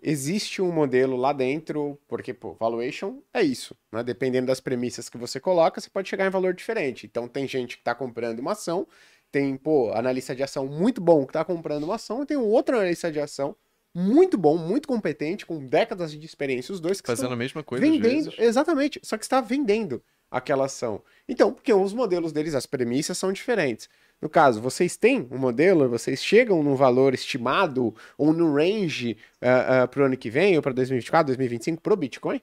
existe 0.03 0.61
um 0.61 0.71
modelo 0.71 1.17
lá 1.17 1.33
dentro, 1.33 1.99
porque, 2.07 2.35
pô, 2.35 2.53
valuation 2.55 3.23
é 3.33 3.43
isso, 3.43 3.75
né? 3.91 4.03
Dependendo 4.03 4.47
das 4.47 4.61
premissas 4.61 5.09
que 5.09 5.17
você 5.17 5.41
coloca, 5.41 5.81
você 5.81 5.89
pode 5.89 6.09
chegar 6.09 6.27
em 6.27 6.31
valor 6.31 6.53
diferente. 6.53 7.07
Então 7.07 7.27
tem 7.27 7.49
gente 7.49 7.79
que 7.79 7.83
tá 7.83 7.95
comprando 7.95 8.39
uma 8.41 8.53
ação, 8.53 8.87
tem, 9.33 9.57
pô, 9.57 9.93
analista 9.93 10.35
de 10.35 10.43
ação 10.43 10.67
muito 10.67 11.01
bom 11.01 11.27
que 11.27 11.33
tá 11.33 11.45
comprando 11.45 11.85
uma 11.85 11.95
ação, 11.95 12.23
e 12.23 12.27
tem 12.27 12.37
um 12.37 12.49
outro 12.49 12.77
analista 12.77 13.11
de 13.11 13.19
ação 13.19 13.57
muito 13.95 14.37
bom, 14.37 14.59
muito 14.59 14.89
competente, 14.89 15.47
com 15.47 15.65
décadas 15.65 16.13
de 16.13 16.27
experiência, 16.27 16.73
os 16.73 16.81
dois 16.81 17.01
que 17.01 17.07
Fazendo 17.07 17.27
estão 17.27 17.33
a 17.35 17.37
mesma 17.37 17.63
coisa. 17.63 17.85
vendendo, 17.85 18.35
exatamente, 18.39 19.01
só 19.03 19.17
que 19.17 19.25
está 19.25 19.41
vendendo 19.41 20.03
aquela 20.31 20.65
ação. 20.65 21.01
Então, 21.29 21.53
porque 21.53 21.73
os 21.73 21.95
modelos 21.95 22.33
deles, 22.33 22.55
as 22.55 22.67
premissas 22.67 23.17
são 23.17 23.33
diferentes. 23.33 23.89
No 24.25 24.31
caso, 24.31 24.59
vocês 24.59 24.97
têm 24.97 25.29
um 25.31 25.37
modelo, 25.37 25.87
vocês 25.87 26.25
chegam 26.25 26.63
num 26.63 26.75
valor 26.75 27.13
estimado 27.13 27.95
ou 28.17 28.33
no 28.33 28.55
range 28.57 29.19
para 29.39 30.01
o 30.03 30.07
ano 30.07 30.17
que 30.17 30.31
vem, 30.31 30.57
ou 30.57 30.63
para 30.63 30.73
2024, 30.73 31.27
2025, 31.27 31.83
para 31.83 31.93
o 31.93 31.97
Bitcoin? 31.97 32.41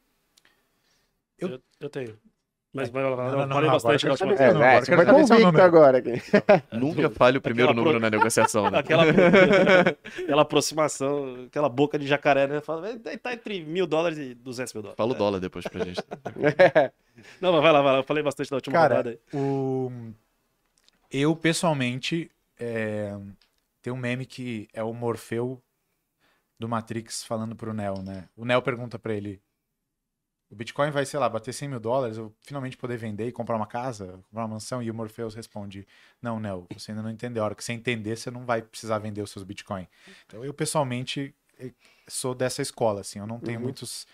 Eu- 1.39 1.49
Eu, 1.49 1.59
eu 1.79 1.89
tenho. 1.89 2.15
Mas 2.71 2.89
vai 2.89 3.03
lá, 3.03 3.09
Não, 3.17 3.25
eu 3.25 3.31
não, 3.31 3.47
não, 3.47 3.55
falei 3.55 3.67
não, 3.69 3.73
bastante 3.73 4.05
na 4.05 4.11
última 4.11 4.37
saber. 4.37 4.43
É, 4.43 4.45
é, 4.45 4.49
agora 4.51 4.85
você 4.85 4.95
foi 4.95 5.05
quero 5.05 5.17
saber 5.17 5.27
seu 5.27 5.37
convicto 5.37 5.61
agora. 5.61 5.97
aqui. 5.97 6.21
Nunca 6.71 7.09
falhe 7.09 7.37
o 7.39 7.41
primeiro 7.41 7.73
número 7.73 7.99
na 7.99 8.09
negociação. 8.11 8.69
Né? 8.69 8.77
Aquela, 8.77 9.03
aquela 10.23 10.41
aproximação, 10.43 11.45
aquela 11.47 11.67
boca 11.67 11.97
de 11.97 12.05
jacaré, 12.05 12.45
né? 12.47 12.61
Fala, 12.61 12.89
"É, 13.05 13.17
tá 13.17 13.33
entre 13.33 13.61
mil 13.65 13.87
dólares 13.87 14.19
e 14.19 14.35
duzentos 14.35 14.71
mil 14.73 14.83
dólares. 14.83 14.97
Fala 14.97 15.11
o 15.11 15.15
dólar 15.15 15.39
depois 15.39 15.65
pra 15.67 15.83
gente. 15.83 15.99
Não, 17.41 17.51
mas 17.53 17.61
vai 17.63 17.71
lá, 17.73 17.81
vai 17.81 17.91
lá. 17.93 17.97
Eu 17.99 18.03
falei 18.03 18.21
bastante 18.23 18.51
na 18.51 18.55
última 18.57 18.73
Cara, 18.73 18.95
rodada. 18.97 19.09
aí. 19.09 19.19
O... 19.37 19.91
Eu, 21.11 21.35
pessoalmente, 21.35 22.31
é... 22.59 23.11
tem 23.81 23.91
um 23.91 23.97
meme 23.97 24.25
que 24.25 24.67
é 24.73 24.83
o 24.83 24.93
Morfeu 24.93 25.61
do 26.57 26.69
Matrix 26.69 27.23
falando 27.23 27.55
pro 27.55 27.73
Neo, 27.73 28.01
né? 28.01 28.29
O 28.35 28.45
Neo 28.45 28.61
pergunta 28.61 28.97
pra 28.97 29.13
ele: 29.13 29.41
o 30.49 30.55
Bitcoin 30.55 30.91
vai, 30.91 31.05
sei 31.05 31.19
lá, 31.19 31.27
bater 31.29 31.53
100 31.53 31.69
mil 31.69 31.79
dólares, 31.79 32.17
eu 32.17 32.33
finalmente 32.41 32.77
poder 32.77 32.97
vender 32.97 33.27
e 33.27 33.31
comprar 33.31 33.55
uma 33.55 33.65
casa, 33.67 34.19
comprar 34.29 34.41
uma 34.43 34.47
mansão? 34.49 34.81
E 34.83 34.91
o 34.91 34.93
Morpheus 34.93 35.33
responde: 35.33 35.87
Não, 36.21 36.39
Neo, 36.39 36.67
você 36.73 36.91
ainda 36.91 37.01
não 37.01 37.09
entendeu. 37.09 37.41
A 37.43 37.45
hora 37.47 37.55
que 37.55 37.63
você 37.63 37.73
entender, 37.73 38.15
você 38.17 38.29
não 38.29 38.45
vai 38.45 38.61
precisar 38.61 38.99
vender 38.99 39.21
os 39.21 39.31
seus 39.31 39.43
Bitcoin. 39.43 39.87
Então, 40.27 40.45
eu, 40.45 40.53
pessoalmente, 40.53 41.33
eh, 41.59 41.71
sou 42.07 42.35
dessa 42.35 42.61
escola, 42.61 43.01
assim. 43.01 43.19
Eu 43.19 43.27
não 43.27 43.39
tenho 43.39 43.57
Uhum. 43.59 43.63
muitos. 43.65 44.05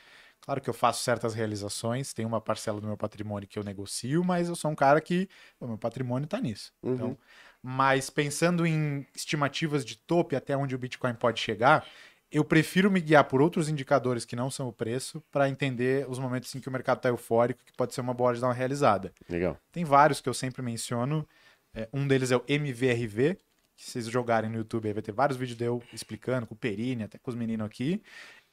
Claro 0.47 0.61
que 0.61 0.69
eu 0.69 0.73
faço 0.73 1.03
certas 1.03 1.33
realizações, 1.33 2.13
tem 2.13 2.25
uma 2.25 2.39
parcela 2.39 2.79
do 2.79 2.87
meu 2.87 2.95
patrimônio 2.95 3.45
que 3.45 3.59
eu 3.59 3.65
negocio, 3.65 4.23
mas 4.23 4.47
eu 4.47 4.55
sou 4.55 4.71
um 4.71 4.75
cara 4.75 5.01
que 5.01 5.27
o 5.59 5.67
meu 5.67 5.77
patrimônio 5.77 6.25
tá 6.25 6.39
nisso. 6.39 6.71
Uhum. 6.81 6.93
Então, 6.93 7.17
mas 7.61 8.09
pensando 8.09 8.65
em 8.65 9.05
estimativas 9.13 9.83
de 9.83 9.97
topo 9.97 10.33
e 10.33 10.37
até 10.37 10.55
onde 10.55 10.73
o 10.73 10.77
Bitcoin 10.77 11.13
pode 11.15 11.41
chegar, 11.41 11.85
eu 12.31 12.45
prefiro 12.45 12.89
me 12.89 13.01
guiar 13.01 13.25
por 13.25 13.41
outros 13.41 13.67
indicadores 13.67 14.23
que 14.23 14.37
não 14.37 14.49
são 14.49 14.69
o 14.69 14.71
preço 14.71 15.21
para 15.29 15.49
entender 15.49 16.09
os 16.09 16.17
momentos 16.17 16.55
em 16.55 16.61
que 16.61 16.69
o 16.69 16.71
mercado 16.71 16.99
está 16.99 17.09
eufórico, 17.09 17.59
que 17.65 17.73
pode 17.73 17.93
ser 17.93 17.99
uma 17.99 18.13
boa 18.13 18.29
hora 18.29 18.35
de 18.35 18.41
dar 18.41 18.47
uma 18.47 18.53
realizada. 18.53 19.11
Legal. 19.27 19.57
Tem 19.69 19.83
vários 19.83 20.21
que 20.21 20.29
eu 20.29 20.33
sempre 20.33 20.61
menciono. 20.61 21.27
É, 21.73 21.89
um 21.91 22.07
deles 22.07 22.31
é 22.31 22.37
o 22.37 22.43
MVRV, 22.47 23.37
que 23.75 23.83
se 23.83 23.91
vocês 23.91 24.05
jogarem 24.07 24.49
no 24.49 24.57
YouTube 24.57 24.87
aí 24.87 24.93
vai 24.93 25.03
ter 25.03 25.11
vários 25.11 25.37
vídeos 25.37 25.57
de 25.57 25.65
eu 25.65 25.83
explicando, 25.93 26.47
com 26.47 26.55
o 26.55 26.57
Perini, 26.57 27.03
até 27.03 27.17
com 27.17 27.29
os 27.29 27.35
meninos 27.35 27.67
aqui. 27.67 28.01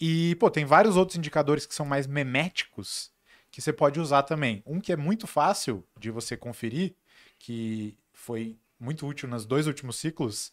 E, 0.06 0.34
pô, 0.34 0.50
tem 0.50 0.66
vários 0.66 0.98
outros 0.98 1.16
indicadores 1.16 1.64
que 1.64 1.74
são 1.74 1.86
mais 1.86 2.06
meméticos 2.06 3.10
que 3.50 3.62
você 3.62 3.72
pode 3.72 3.98
usar 3.98 4.22
também. 4.22 4.62
Um 4.66 4.78
que 4.78 4.92
é 4.92 4.96
muito 4.96 5.26
fácil 5.26 5.82
de 5.98 6.10
você 6.10 6.36
conferir, 6.36 6.94
que 7.38 7.96
foi 8.12 8.58
muito 8.78 9.06
útil 9.06 9.26
nos 9.30 9.46
dois 9.46 9.66
últimos 9.66 9.96
ciclos, 9.96 10.52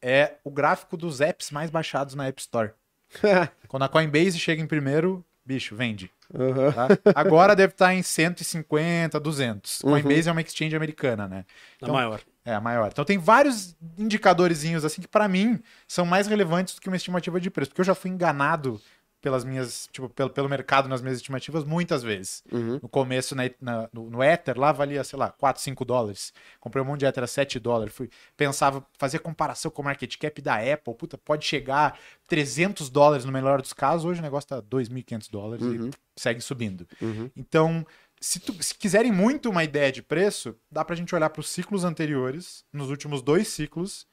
é 0.00 0.36
o 0.44 0.52
gráfico 0.52 0.96
dos 0.96 1.20
apps 1.20 1.50
mais 1.50 1.68
baixados 1.68 2.14
na 2.14 2.28
App 2.28 2.40
Store. 2.40 2.74
Quando 3.66 3.82
a 3.82 3.88
Coinbase 3.88 4.38
chega 4.38 4.62
em 4.62 4.68
primeiro, 4.68 5.24
bicho, 5.44 5.74
vende. 5.74 6.08
Aham. 6.34 6.72
tá? 6.72 6.88
Agora 7.14 7.54
deve 7.56 7.72
estar 7.72 7.94
em 7.94 8.02
150, 8.02 9.18
200. 9.20 9.80
Uhum. 9.82 9.90
Coinbase 9.92 10.28
é 10.28 10.32
uma 10.32 10.40
exchange 10.40 10.74
americana, 10.76 11.26
né? 11.28 11.44
A 11.48 11.84
Então- 11.84 11.94
maior. 11.94 12.20
É 12.44 12.52
a 12.54 12.60
maior. 12.60 12.88
Então 12.90 13.04
tem 13.04 13.18
vários 13.18 13.76
indicadorzinhos 13.96 14.84
assim 14.84 15.00
que 15.00 15.06
pra 15.06 15.28
mim 15.28 15.60
são 15.86 16.04
mais 16.04 16.26
relevantes 16.26 16.74
do 16.74 16.80
que 16.80 16.88
uma 16.88 16.96
estimativa 16.96 17.40
de 17.40 17.48
preço, 17.50 17.70
porque 17.70 17.80
eu 17.80 17.84
já 17.84 17.94
fui 17.94 18.10
enganado 18.10 18.80
pelas 19.22 19.44
minhas, 19.44 19.88
tipo, 19.92 20.08
pelo, 20.10 20.28
pelo 20.28 20.48
mercado 20.48 20.88
nas 20.88 21.00
minhas 21.00 21.16
estimativas 21.18 21.62
muitas 21.64 22.02
vezes. 22.02 22.42
Uhum. 22.52 22.80
No 22.82 22.88
começo, 22.88 23.34
na, 23.36 23.44
na- 23.60 23.88
no, 23.92 24.10
no 24.10 24.22
Ether, 24.22 24.58
lá 24.58 24.72
valia, 24.72 25.02
sei 25.04 25.18
lá, 25.18 25.30
4, 25.30 25.62
5 25.62 25.84
dólares. 25.84 26.34
Comprei 26.60 26.82
um 26.82 26.86
monte 26.86 27.00
de 27.00 27.06
Ether 27.06 27.22
a 27.22 27.26
7 27.28 27.58
dólares. 27.60 27.94
Fui, 27.94 28.10
pensava, 28.36 28.84
fazer 28.98 29.20
comparação 29.20 29.70
com 29.70 29.80
o 29.80 29.84
market 29.84 30.16
cap 30.18 30.42
da 30.42 30.56
Apple. 30.56 30.94
Puta, 30.94 31.16
pode 31.16 31.46
chegar 31.46 31.96
300 32.26 32.90
dólares 32.90 33.24
no 33.24 33.30
melhor 33.32 33.62
dos 33.62 33.72
casos. 33.72 34.04
Hoje 34.04 34.18
o 34.20 34.22
negócio 34.22 34.48
tá 34.48 34.60
2.500 34.60 35.30
dólares 35.30 35.64
Uhum. 35.64 35.88
e 35.88 36.20
segue 36.20 36.40
subindo. 36.40 36.86
Uhum. 37.00 37.30
Então, 37.36 37.86
se, 38.20 38.40
tu- 38.40 38.60
se 38.62 38.74
quiserem 38.74 39.12
muito 39.12 39.48
uma 39.48 39.62
ideia 39.62 39.92
de 39.92 40.02
preço, 40.02 40.56
dá 40.70 40.84
pra 40.84 40.96
gente 40.96 41.14
olhar 41.14 41.30
para 41.30 41.40
os 41.40 41.48
ciclos 41.48 41.84
anteriores, 41.84 42.64
nos 42.72 42.90
últimos 42.90 43.22
dois 43.22 43.46
ciclos. 43.48 44.04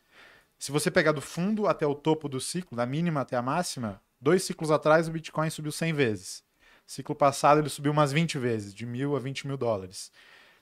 Se 0.60 0.72
você 0.72 0.92
pegar 0.92 1.14
do 1.14 1.22
fundo 1.22 1.68
até 1.68 1.88
o 1.88 1.96
topo 1.96 2.30
do 2.30 2.40
ciclo, 2.40 2.78
da 2.78 2.86
mínima 2.86 3.22
até 3.22 3.36
a 3.38 3.42
máxima, 3.42 4.00
dois 4.20 4.44
ciclos 4.44 4.72
atrás 4.72 5.08
o 5.08 5.12
Bitcoin 5.12 5.50
subiu 5.50 5.72
100 5.72 5.94
vezes. 5.94 6.44
Ciclo 6.86 7.16
passado 7.16 7.60
ele 7.60 7.70
subiu 7.70 7.92
umas 7.92 8.12
20 8.12 8.38
vezes, 8.40 8.74
de 8.74 8.86
mil 8.86 9.16
a 9.16 9.20
20 9.20 9.46
mil 9.48 9.58
dólares. 9.58 10.12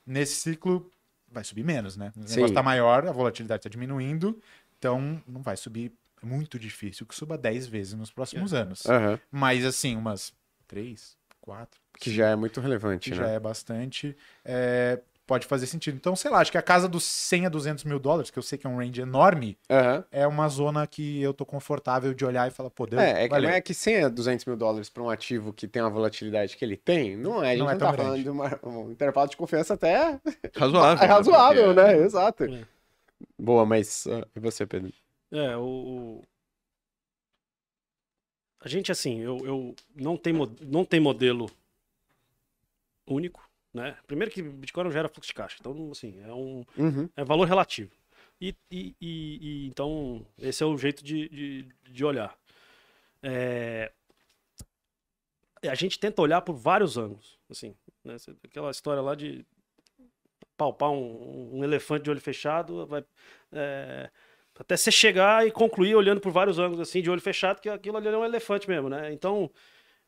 Nesse 0.05 0.35
ciclo 0.35 0.91
vai 1.29 1.43
subir 1.43 1.63
menos, 1.63 1.95
né? 1.95 2.11
O 2.15 2.19
negócio 2.19 2.53
tá 2.53 2.63
maior, 2.63 3.07
a 3.07 3.11
volatilidade 3.11 3.59
está 3.59 3.69
diminuindo, 3.69 4.39
então 4.77 5.21
não 5.27 5.41
vai 5.41 5.55
subir. 5.57 5.91
É 6.21 6.25
muito 6.25 6.57
difícil 6.57 7.05
que 7.05 7.15
suba 7.15 7.37
10 7.37 7.67
vezes 7.67 7.93
nos 7.93 8.11
próximos 8.11 8.53
anos. 8.53 8.85
Aham. 8.85 9.19
Mas 9.31 9.63
assim, 9.63 9.95
umas 9.95 10.33
3, 10.67 11.15
4, 11.41 11.79
Que 11.99 12.11
já 12.13 12.29
é 12.29 12.35
muito 12.35 12.59
relevante, 12.59 13.09
que 13.09 13.15
né? 13.15 13.23
já 13.23 13.29
é 13.29 13.39
bastante, 13.39 14.17
é, 14.43 14.99
pode 15.27 15.45
fazer 15.45 15.67
sentido. 15.67 15.95
Então, 15.97 16.15
sei 16.15 16.31
lá, 16.31 16.39
acho 16.39 16.51
que 16.51 16.57
a 16.57 16.61
casa 16.61 16.87
dos 16.87 17.03
100 17.03 17.45
a 17.45 17.49
200 17.49 17.83
mil 17.83 17.99
dólares, 17.99 18.31
que 18.31 18.39
eu 18.39 18.43
sei 18.43 18.57
que 18.57 18.65
é 18.65 18.69
um 18.69 18.77
range 18.77 19.01
enorme, 19.01 19.57
Aham. 19.69 20.03
é 20.09 20.25
uma 20.25 20.47
zona 20.47 20.87
que 20.87 21.21
eu 21.21 21.33
tô 21.33 21.45
confortável 21.45 22.13
de 22.13 22.23
olhar 22.25 22.47
e 22.47 22.51
falar, 22.51 22.69
pô, 22.69 22.85
deu, 22.87 22.99
É, 22.99 23.25
é 23.25 23.29
que 23.29 23.39
não 23.39 23.49
é 23.49 23.61
que 23.61 23.73
100 23.73 24.03
a 24.05 24.09
200 24.09 24.45
mil 24.45 24.55
dólares 24.55 24.89
para 24.89 25.03
um 25.03 25.09
ativo 25.09 25.51
que 25.51 25.67
tem 25.67 25.81
a 25.81 25.89
volatilidade 25.89 26.55
que 26.55 26.63
ele 26.63 26.77
tem, 26.77 27.15
não 27.17 27.43
é. 27.43 27.47
A 27.47 27.49
gente 27.51 27.59
Não 27.59 27.65
não, 27.65 27.71
é 27.73 27.75
tão 27.77 27.91
tá 27.91 27.97
falando 27.97 28.23
de 28.23 28.29
uma- 28.29 28.59
um 28.63 28.89
intervalo 28.91 29.29
de 29.29 29.35
confiança 29.37 29.73
até 29.73 30.19
Razoável. 30.55 31.03
é 31.03 31.07
razoável, 31.07 31.65
Porque- 31.75 31.81
né? 31.93 31.97
Exato. 31.97 32.43
É. 32.45 32.65
Boa, 33.37 33.65
mas 33.65 34.07
ah, 34.07 34.25
e 34.35 34.39
você, 34.39 34.65
Pedro? 34.65 34.93
É, 35.31 35.57
o. 35.57 35.61
o- 35.61 36.21
A 38.61 38.67
gente, 38.67 38.91
assim, 38.91 39.19
eu, 39.19 39.37
eu 39.45 39.75
não, 39.95 40.17
tem, 40.17 40.33
mo- 40.33 40.55
não 40.61 40.83
tem 40.83 40.99
modelo 40.99 41.49
único, 43.07 43.46
né? 43.77 43.97
Primeiro 44.07 44.31
que 44.31 44.41
Bitcoin 44.41 44.83
não 44.85 44.91
gera 44.91 45.09
fluxo 45.09 45.29
de 45.29 45.33
caixa, 45.35 45.57
então, 45.59 45.89
assim, 45.91 46.19
é 46.21 46.33
um 46.33 46.63
Uhum. 46.77 47.09
é 47.15 47.23
valor 47.23 47.47
relativo. 47.47 47.91
E, 48.41 48.55
e- 48.71 48.95
e- 49.01 49.39
e, 49.41 49.67
então, 49.67 50.25
esse 50.37 50.61
é 50.63 50.65
o 50.65 50.77
jeito 50.77 51.03
de, 51.03 51.29
de, 51.29 51.69
de 51.91 52.05
olhar. 52.05 52.37
É, 53.23 53.91
a 55.67 55.75
gente 55.75 55.99
tenta 55.99 56.21
olhar 56.21 56.41
por 56.41 56.53
vários 56.55 56.97
ângulos, 56.97 57.37
assim, 57.49 57.75
né? 58.03 58.15
Aquela 58.43 58.71
história 58.71 59.01
lá 59.01 59.15
de 59.15 59.45
palpar 60.57 60.89
um, 60.91 61.57
um 61.57 61.63
elefante 61.63 62.03
de 62.03 62.09
olho 62.09 62.21
fechado, 62.21 62.85
vai, 62.87 63.03
é, 63.51 64.09
até 64.59 64.75
você 64.75 64.91
chegar 64.91 65.45
e 65.45 65.51
concluir 65.51 65.95
olhando 65.95 66.19
por 66.19 66.31
vários 66.31 66.57
ângulos, 66.57 66.79
assim, 66.87 67.01
de 67.01 67.09
olho 67.11 67.21
fechado, 67.21 67.61
que 67.61 67.69
aquilo 67.69 67.97
ali 67.97 68.07
é 68.07 68.17
um 68.17 68.25
elefante 68.25 68.67
mesmo, 68.67 68.89
né? 68.89 69.11
Então, 69.13 69.51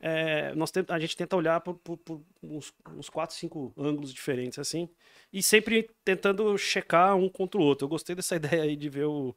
é, 0.00 0.54
nós 0.54 0.70
tem- 0.70 0.84
a 0.88 0.98
gente 0.98 1.16
tenta 1.16 1.36
olhar 1.36 1.60
por, 1.60 1.74
por- 1.76 1.98
por 1.98 2.22
uns, 2.42 2.72
uns 2.96 3.10
quatro, 3.10 3.36
cinco 3.36 3.72
ângulos 3.76 4.12
diferentes, 4.14 4.58
assim, 4.58 4.88
e 5.32 5.42
sempre 5.42 5.88
tentando 6.04 6.56
checar 6.58 7.16
um 7.16 7.28
contra 7.28 7.60
o 7.60 7.64
outro. 7.64 7.84
Eu 7.84 7.88
gostei 7.90 8.16
dessa 8.16 8.36
ideia 8.58 8.62
aí 8.62 8.76
de 8.76 8.88
ver 8.88 9.04
o, 9.06 9.34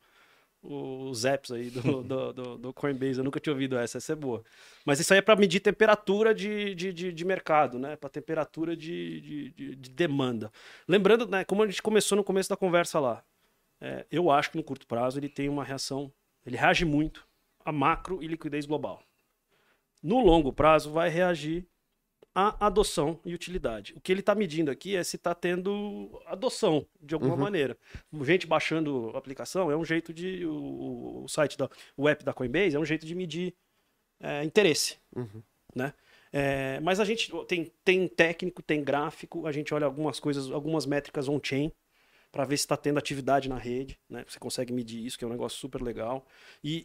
os 0.61 1.25
apps 1.25 1.51
aí 1.51 1.69
do, 1.69 1.81
do, 2.03 2.33
do- 2.33 2.57
do 2.57 2.73
Coinbase. 2.73 3.19
Eu 3.19 3.23
nunca 3.23 3.39
tinha 3.39 3.53
ouvido 3.53 3.77
essa, 3.77 3.97
essa 3.97 4.13
é 4.13 4.15
boa. 4.15 4.43
Mas 4.85 4.99
isso 4.99 5.13
aí 5.13 5.19
é 5.19 5.21
para 5.21 5.35
medir 5.35 5.59
temperatura 5.59 6.33
de, 6.33 6.73
de, 6.75 6.93
de, 6.93 7.11
de 7.13 7.25
mercado, 7.25 7.77
né? 7.77 7.95
Para 7.95 8.09
temperatura 8.09 8.75
de, 8.75 9.21
de, 9.21 9.51
de- 9.51 9.75
de 9.75 9.89
demanda. 9.89 10.51
Lembrando, 10.87 11.27
né, 11.27 11.43
como 11.43 11.63
a 11.63 11.67
gente 11.67 11.81
começou 11.81 12.15
no 12.15 12.23
começo 12.23 12.49
da 12.49 12.57
conversa 12.57 12.99
lá, 12.99 13.23
é, 13.81 14.05
eu 14.11 14.31
acho 14.31 14.51
que 14.51 14.57
no 14.57 14.63
curto 14.63 14.87
prazo 14.87 15.19
ele 15.19 15.29
tem 15.29 15.49
uma 15.49 15.63
reação, 15.63 16.11
ele 16.45 16.57
reage 16.57 16.85
muito 16.85 17.27
a 17.65 17.71
macro 17.71 18.23
e 18.23 18.27
liquidez 18.27 18.65
global. 18.65 19.03
No 20.03 20.19
longo 20.19 20.51
prazo 20.51 20.91
vai 20.91 21.09
reagir 21.09 21.65
a 22.35 22.65
adoção 22.65 23.19
e 23.23 23.33
utilidade. 23.33 23.93
O 23.95 24.01
que 24.01 24.11
ele 24.11 24.19
está 24.21 24.33
medindo 24.33 24.69
aqui 24.71 24.95
é 24.95 25.03
se 25.03 25.15
está 25.17 25.35
tendo 25.35 26.19
adoção 26.25 26.85
de 26.99 27.13
alguma 27.13 27.35
Uhum. 27.35 27.39
maneira. 27.39 27.77
Gente 28.21 28.47
baixando 28.47 29.11
a 29.13 29.17
aplicação 29.19 29.69
é 29.71 29.77
um 29.77 29.85
jeito 29.85 30.11
de 30.11 30.43
o, 30.45 31.23
o 31.23 31.27
site 31.27 31.57
da 31.57 31.69
o 31.95 32.09
app 32.09 32.23
da 32.23 32.33
Coinbase 32.33 32.75
é 32.75 32.79
um 32.79 32.85
jeito 32.85 33.05
de 33.05 33.13
medir 33.15 33.53
é, 34.19 34.43
interesse, 34.43 34.97
Uhum. 35.15 35.43
né? 35.75 35.93
É, 36.31 36.79
mas 36.79 36.99
a 36.99 37.05
gente 37.05 37.31
tem, 37.45 37.71
tem 37.85 38.07
técnico, 38.07 38.63
tem 38.63 38.83
gráfico, 38.83 39.45
a 39.45 39.51
gente 39.51 39.71
olha 39.71 39.85
algumas 39.85 40.19
coisas, 40.19 40.49
algumas 40.49 40.87
métricas 40.87 41.29
on-chain 41.29 41.71
para 42.33 42.43
ver 42.45 42.57
se 42.57 42.63
está 42.63 42.75
tendo 42.75 42.97
atividade 42.97 43.47
na 43.47 43.57
rede, 43.59 43.97
né? 44.09 44.25
Você 44.27 44.39
consegue 44.39 44.73
medir 44.73 45.05
isso, 45.05 45.17
que 45.19 45.23
é 45.23 45.27
um 45.27 45.31
negócio 45.31 45.57
super 45.59 45.81
legal. 45.81 46.25
E, 46.63 46.83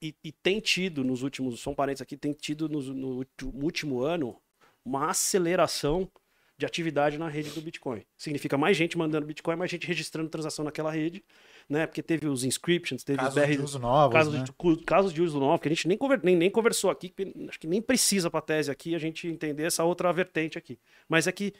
e- 0.00 0.08
e- 0.08 0.14
e- 0.22 0.30
tem 0.32 0.60
tido 0.60 1.02
nos 1.02 1.22
últimos, 1.22 1.58
só 1.58 1.70
um 1.70 1.74
parênteses 1.74 2.02
aqui, 2.02 2.18
tem 2.18 2.32
tido 2.34 2.68
no, 2.68 2.78
ulti- 3.16 3.44
último 3.46 4.02
ano 4.02 4.36
uma 4.84 5.08
aceleração 5.10 6.08
de 6.56 6.64
atividade 6.66 7.18
na 7.18 7.28
rede 7.28 7.50
do 7.50 7.60
Bitcoin. 7.60 8.04
Significa 8.16 8.56
mais 8.56 8.76
gente 8.76 8.96
mandando 8.96 9.26
Bitcoin, 9.26 9.56
mais 9.56 9.70
gente 9.70 9.86
registrando 9.88 10.28
transação 10.28 10.64
naquela 10.64 10.92
rede, 10.92 11.24
né? 11.68 11.84
Porque 11.86 12.02
teve 12.02 12.28
os 12.28 12.44
inscriptions, 12.44 13.02
teve 13.02 13.18
Casos 13.18 13.34
os 13.36 13.42
BR, 13.42 13.56
de 13.56 13.62
uso 13.62 13.78
novos, 13.80 14.12
casos, 14.16 14.34
né? 14.34 14.44
de, 14.44 14.84
casos 14.84 15.12
de 15.12 15.22
uso 15.22 15.40
novo, 15.40 15.58
que 15.60 15.66
a 15.66 15.70
gente 15.70 15.88
nem, 15.88 15.96
conver- 15.98 16.20
nem, 16.22 16.36
nem 16.36 16.50
conversou 16.50 16.90
aqui, 16.90 17.12
acho 17.48 17.58
que 17.58 17.66
nem 17.66 17.80
precisa 17.82 18.30
para 18.30 18.40
tese 18.42 18.70
aqui 18.70 18.94
a 18.94 18.98
gente 18.98 19.26
entender 19.26 19.64
essa 19.64 19.82
outra 19.82 20.12
vertente 20.12 20.56
aqui. 20.58 20.78
Mas 21.08 21.26
é 21.26 21.32
que 21.32 21.54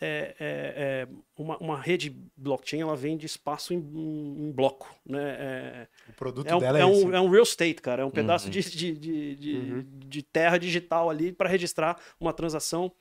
é, 0.00 0.34
é- 0.40 0.74
é 1.06 1.08
uma, 1.36 1.56
uma 1.58 1.80
rede 1.80 2.10
blockchain 2.36 2.80
ela 2.80 2.96
vem 2.96 3.16
de 3.16 3.26
espaço 3.26 3.74
em, 3.74 3.76
em 3.78 4.50
bloco, 4.52 4.88
né? 5.04 5.22
É, 5.38 5.88
O 6.08 6.12
produto 6.14 6.46
é 6.46 6.56
um, 6.56 6.58
dela 6.58 6.78
é, 6.78 6.82
é, 6.82 6.86
esse. 6.90 7.04
um, 7.04 7.14
é 7.14 7.20
um 7.20 7.28
real 7.28 7.42
estate, 7.42 7.74
cara. 7.82 8.02
É 8.02 8.04
um 8.04 8.10
pedaço 8.10 8.46
Uhum. 8.46 8.50
de, 8.52 8.60
de, 8.62 8.92
de, 8.98 9.34
de, 9.36 9.54
Uhum. 9.56 9.86
de 10.08 10.22
terra 10.22 10.58
digital 10.58 11.10
ali 11.10 11.32
para 11.32 11.48
registrar 11.48 12.00
uma 12.18 12.32
transação 12.32 12.92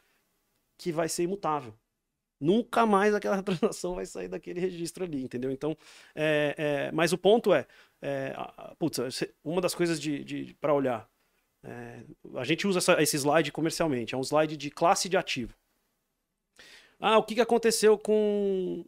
que 0.78 0.92
vai 0.92 1.08
ser 1.10 1.24
imutável. 1.24 1.74
Nunca 2.42 2.86
mais 2.86 3.14
aquela 3.14 3.42
transação 3.44 3.96
vai 3.96 4.06
sair 4.06 4.28
daquele 4.30 4.60
registro 4.60 5.04
ali, 5.04 5.22
entendeu? 5.24 5.52
Então, 5.52 5.76
é, 6.16 6.56
é, 6.58 6.92
mas 6.92 7.12
o 7.12 7.18
ponto 7.18 7.54
é, 7.54 7.66
é 8.02 8.34
putz, 8.78 9.00
uma 9.44 9.60
das 9.62 9.76
coisas 9.76 10.00
de, 10.00 10.24
de, 10.24 10.54
para 10.62 10.74
olhar, 10.74 11.10
é, 11.64 12.02
a 12.36 12.44
gente 12.46 12.66
usa 12.66 12.80
essa- 12.80 13.02
esse 13.02 13.18
slide 13.18 13.52
comercialmente, 13.52 14.16
é 14.16 14.18
um 14.18 14.22
slide 14.24 14.56
de 14.56 14.70
classe 14.72 15.10
de 15.10 15.18
ativo. 15.18 15.54
Ah, 17.00 17.18
o 17.18 17.24
que, 17.24 17.36
que 17.36 17.42
aconteceu 17.42 17.98
com 17.98 18.86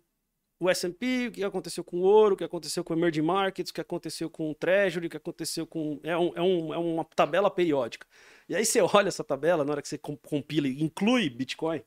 o 0.59 0.69
S&P, 0.69 1.27
o 1.27 1.31
que 1.31 1.43
aconteceu 1.43 1.83
com 1.83 1.97
o 1.97 2.01
ouro, 2.01 2.35
o 2.35 2.37
que 2.37 2.43
aconteceu 2.43 2.83
com 2.83 2.93
o 2.93 2.97
emerging 2.97 3.21
markets, 3.23 3.71
o 3.71 3.73
que 3.73 3.81
aconteceu 3.81 4.29
com 4.29 4.51
o 4.51 4.55
treasury, 4.55 5.07
o 5.07 5.09
que 5.09 5.17
aconteceu 5.17 5.65
com... 5.65 5.99
É, 6.03 6.15
um, 6.15 6.31
é, 6.35 6.41
um, 6.41 6.73
é 6.73 6.77
uma 6.77 7.03
tabela 7.03 7.49
periódica. 7.49 8.05
E 8.47 8.55
aí 8.55 8.63
você 8.63 8.79
olha 8.93 9.07
essa 9.07 9.23
tabela, 9.23 9.63
na 9.65 9.71
hora 9.71 9.81
que 9.81 9.87
você 9.87 9.97
com- 9.97 10.17
compila 10.17 10.67
e 10.67 10.83
inclui 10.83 11.29
Bitcoin, 11.29 11.81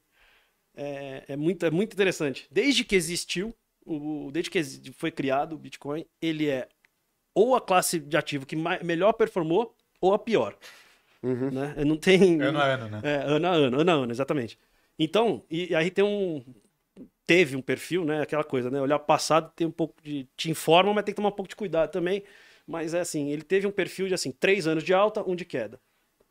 é, 0.75 1.25
é, 1.29 1.37
muito, 1.37 1.65
é 1.65 1.71
muito 1.71 1.93
interessante. 1.93 2.49
Desde 2.51 2.85
que 2.85 2.97
existiu, 2.97 3.55
o, 3.87 4.31
desde 4.33 4.51
que 4.51 4.93
foi 4.93 5.13
criado 5.13 5.55
o 5.55 5.59
Bitcoin, 5.59 6.05
ele 6.21 6.49
é 6.49 6.69
ou 7.35 7.55
a 7.55 7.61
classe 7.61 7.99
de 7.99 8.17
ativo 8.17 8.47
que 8.47 8.57
mai- 8.57 8.83
melhor 8.83 9.13
performou 9.13 9.77
ou 10.01 10.15
a 10.15 10.19
pior. 10.19 10.57
Uhum. 11.23 11.51
Né? 11.51 11.75
Não 11.85 11.97
tem... 11.97 12.41
Ano 12.43 12.59
a 12.59 12.65
ano, 12.65 12.89
né? 12.89 13.01
É, 13.03 13.15
ano 13.25 13.47
a 13.47 13.51
ano, 13.51 13.81
ano 13.81 13.91
a 13.91 13.95
ano, 13.95 14.13
exatamente. 14.13 14.59
Então, 14.99 15.45
e, 15.51 15.75
aí 15.75 15.91
tem 15.91 16.05
um. 16.05 16.43
Teve 17.27 17.57
um 17.57 17.63
perfil, 17.63 18.05
né? 18.05 18.21
Aquela 18.21 18.45
coisa, 18.45 18.71
né? 18.71 18.81
Olhar 18.81 18.99
passado 18.99 19.53
tem 19.57 19.67
um 19.67 19.71
pouco 19.71 19.95
de. 20.03 20.29
Te 20.37 20.51
informa, 20.51 20.93
mas 20.93 21.05
tem 21.05 21.13
que 21.13 21.17
tomar 21.17 21.31
um 21.31 21.33
pouco 21.33 21.49
de 21.49 21.57
cuidado 21.57 21.91
também. 21.91 22.23
Mas 22.67 22.95
é 22.95 23.01
assim, 23.01 23.31
ele 23.31 23.43
teve 23.43 23.67
um 23.67 23.71
perfil 23.71 24.09
de 24.09 24.15
assim, 24.15 24.31
três 24.33 24.67
anos 24.67 24.85
de 24.85 24.95
alta, 24.95 25.23
um 25.29 25.37
de 25.37 25.45
queda. 25.45 25.81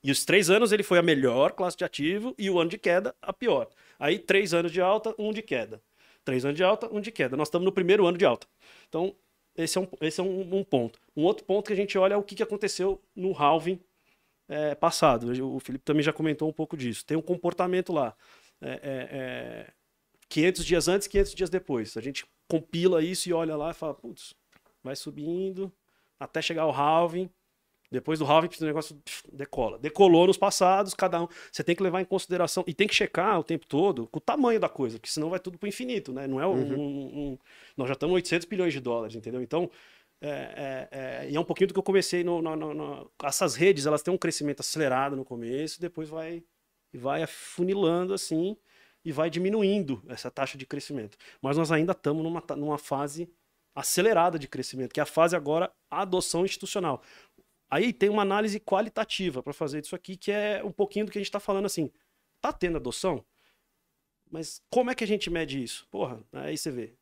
E 0.03 0.11
os 0.11 0.25
três 0.25 0.49
anos 0.49 0.71
ele 0.71 0.83
foi 0.83 0.97
a 0.97 1.01
melhor 1.01 1.53
classe 1.53 1.77
de 1.77 1.85
ativo 1.85 2.35
e 2.37 2.49
o 2.49 2.59
ano 2.59 2.69
de 2.69 2.77
queda 2.77 3.15
a 3.21 3.31
pior. 3.31 3.69
Aí, 3.97 4.19
três 4.19 4.53
anos 4.53 4.71
de 4.71 4.81
alta, 4.81 5.15
um 5.17 5.31
de 5.31 5.41
queda. 5.41 5.81
Três 6.25 6.43
anos 6.43 6.57
de 6.57 6.63
alta, 6.63 6.93
um 6.93 6.99
de 6.99 7.11
queda. 7.11 7.37
Nós 7.37 7.47
estamos 7.47 7.65
no 7.65 7.71
primeiro 7.71 8.05
ano 8.05 8.17
de 8.17 8.25
alta. 8.25 8.47
Então, 8.89 9.15
esse 9.55 9.77
é 9.77 9.81
um, 9.81 9.87
esse 10.01 10.19
é 10.19 10.23
um, 10.23 10.57
um 10.57 10.63
ponto. 10.63 10.99
Um 11.15 11.23
outro 11.23 11.45
ponto 11.45 11.67
que 11.67 11.73
a 11.73 11.75
gente 11.75 11.97
olha 11.97 12.15
é 12.15 12.17
o 12.17 12.23
que, 12.23 12.35
que 12.35 12.43
aconteceu 12.43 13.01
no 13.15 13.33
halving 13.33 13.79
é, 14.49 14.75
passado. 14.75 15.31
O 15.45 15.59
Felipe 15.59 15.85
também 15.85 16.03
já 16.03 16.11
comentou 16.11 16.49
um 16.49 16.53
pouco 16.53 16.75
disso. 16.75 17.05
Tem 17.05 17.15
um 17.15 17.21
comportamento 17.21 17.93
lá. 17.93 18.15
É, 18.63 18.71
é, 18.71 19.09
é, 19.11 19.71
500 20.29 20.65
dias 20.65 20.87
antes, 20.87 21.07
500 21.07 21.35
dias 21.35 21.49
depois. 21.49 21.95
A 21.97 22.01
gente 22.01 22.25
compila 22.47 23.03
isso 23.03 23.29
e 23.29 23.33
olha 23.33 23.55
lá 23.55 23.71
e 23.71 23.73
fala, 23.73 23.93
putz, 23.93 24.33
vai 24.83 24.95
subindo 24.95 25.71
até 26.19 26.41
chegar 26.41 26.63
ao 26.63 26.71
halving. 26.71 27.29
Depois 27.91 28.17
do 28.17 28.25
halving, 28.25 28.49
o 28.59 28.65
negócio 28.65 28.97
decola. 29.31 29.77
Decolou 29.77 30.25
nos 30.25 30.37
passados, 30.37 30.95
cada 30.95 31.21
um. 31.21 31.27
Você 31.51 31.63
tem 31.63 31.75
que 31.75 31.83
levar 31.83 32.01
em 32.01 32.05
consideração 32.05 32.63
e 32.65 32.73
tem 32.73 32.87
que 32.87 32.95
checar 32.95 33.39
o 33.39 33.43
tempo 33.43 33.67
todo 33.67 34.07
com 34.07 34.17
o 34.17 34.21
tamanho 34.21 34.59
da 34.59 34.67
coisa, 34.67 34.97
porque 34.97 35.11
senão 35.11 35.29
vai 35.29 35.39
tudo 35.39 35.59
pro 35.59 35.69
infinito, 35.69 36.11
né? 36.11 36.25
Não 36.25 36.41
é 36.41 36.47
um. 36.47 36.53
Uhum. 36.53 36.79
um- 36.79 37.19
um- 37.33 37.37
nós 37.77 37.87
já 37.87 37.93
estamos 37.93 38.15
800 38.15 38.47
bilhões 38.47 38.73
de 38.73 38.79
dólares, 38.79 39.15
entendeu? 39.15 39.41
Então. 39.41 39.69
É, 40.25 40.87
é, 40.89 41.25
é, 41.25 41.29
e 41.31 41.35
é 41.35 41.39
um 41.39 41.43
pouquinho 41.43 41.67
do 41.67 41.73
que 41.73 41.79
eu 41.79 41.83
comecei 41.83 42.23
no, 42.23 42.41
no- 42.41 42.55
no- 42.55 42.73
no- 42.73 43.11
Essas 43.25 43.55
redes, 43.55 43.85
elas 43.85 44.01
têm 44.01 44.13
um 44.13 44.17
crescimento 44.17 44.61
acelerado 44.61 45.17
no 45.17 45.25
começo, 45.25 45.81
depois 45.81 46.07
vai, 46.07 46.41
vai 46.97 47.23
afunilando 47.23 48.13
assim 48.13 48.57
e 49.03 49.11
vai 49.11 49.29
diminuindo 49.29 50.01
essa 50.07 50.31
taxa 50.31 50.57
de 50.57 50.65
crescimento. 50.65 51.17
Mas 51.41 51.57
nós 51.57 51.71
ainda 51.71 51.91
estamos 51.91 52.23
numa, 52.23 52.43
numa 52.55 52.77
fase 52.77 53.29
acelerada 53.75 54.37
de 54.37 54.47
crescimento, 54.47 54.93
que 54.93 54.99
é 54.99 55.03
a 55.03 55.05
fase 55.05 55.35
agora 55.35 55.71
adoção 55.89 56.45
institucional. 56.45 57.01
Aí 57.69 57.91
tem 57.91 58.09
uma 58.09 58.21
análise 58.21 58.59
qualitativa 58.59 59.41
para 59.41 59.51
fazer 59.51 59.81
disso 59.81 59.95
aqui, 59.95 60.15
que 60.15 60.31
é 60.31 60.63
um 60.63 60.71
pouquinho 60.71 61.05
do 61.05 61.11
que 61.11 61.17
a 61.17 61.21
gente 61.21 61.29
está 61.29 61.39
falando 61.39 61.65
assim. 61.65 61.91
Tá 62.39 62.53
tendo 62.53 62.77
adoção? 62.77 63.25
Mas 64.29 64.61
como 64.69 64.91
é 64.91 64.95
que 64.95 65.03
a 65.03 65.07
gente 65.07 65.29
mede 65.29 65.61
isso? 65.61 65.87
Porra, 65.89 66.23
aí 66.31 66.57
você 66.57 66.69
vê. 66.69 66.95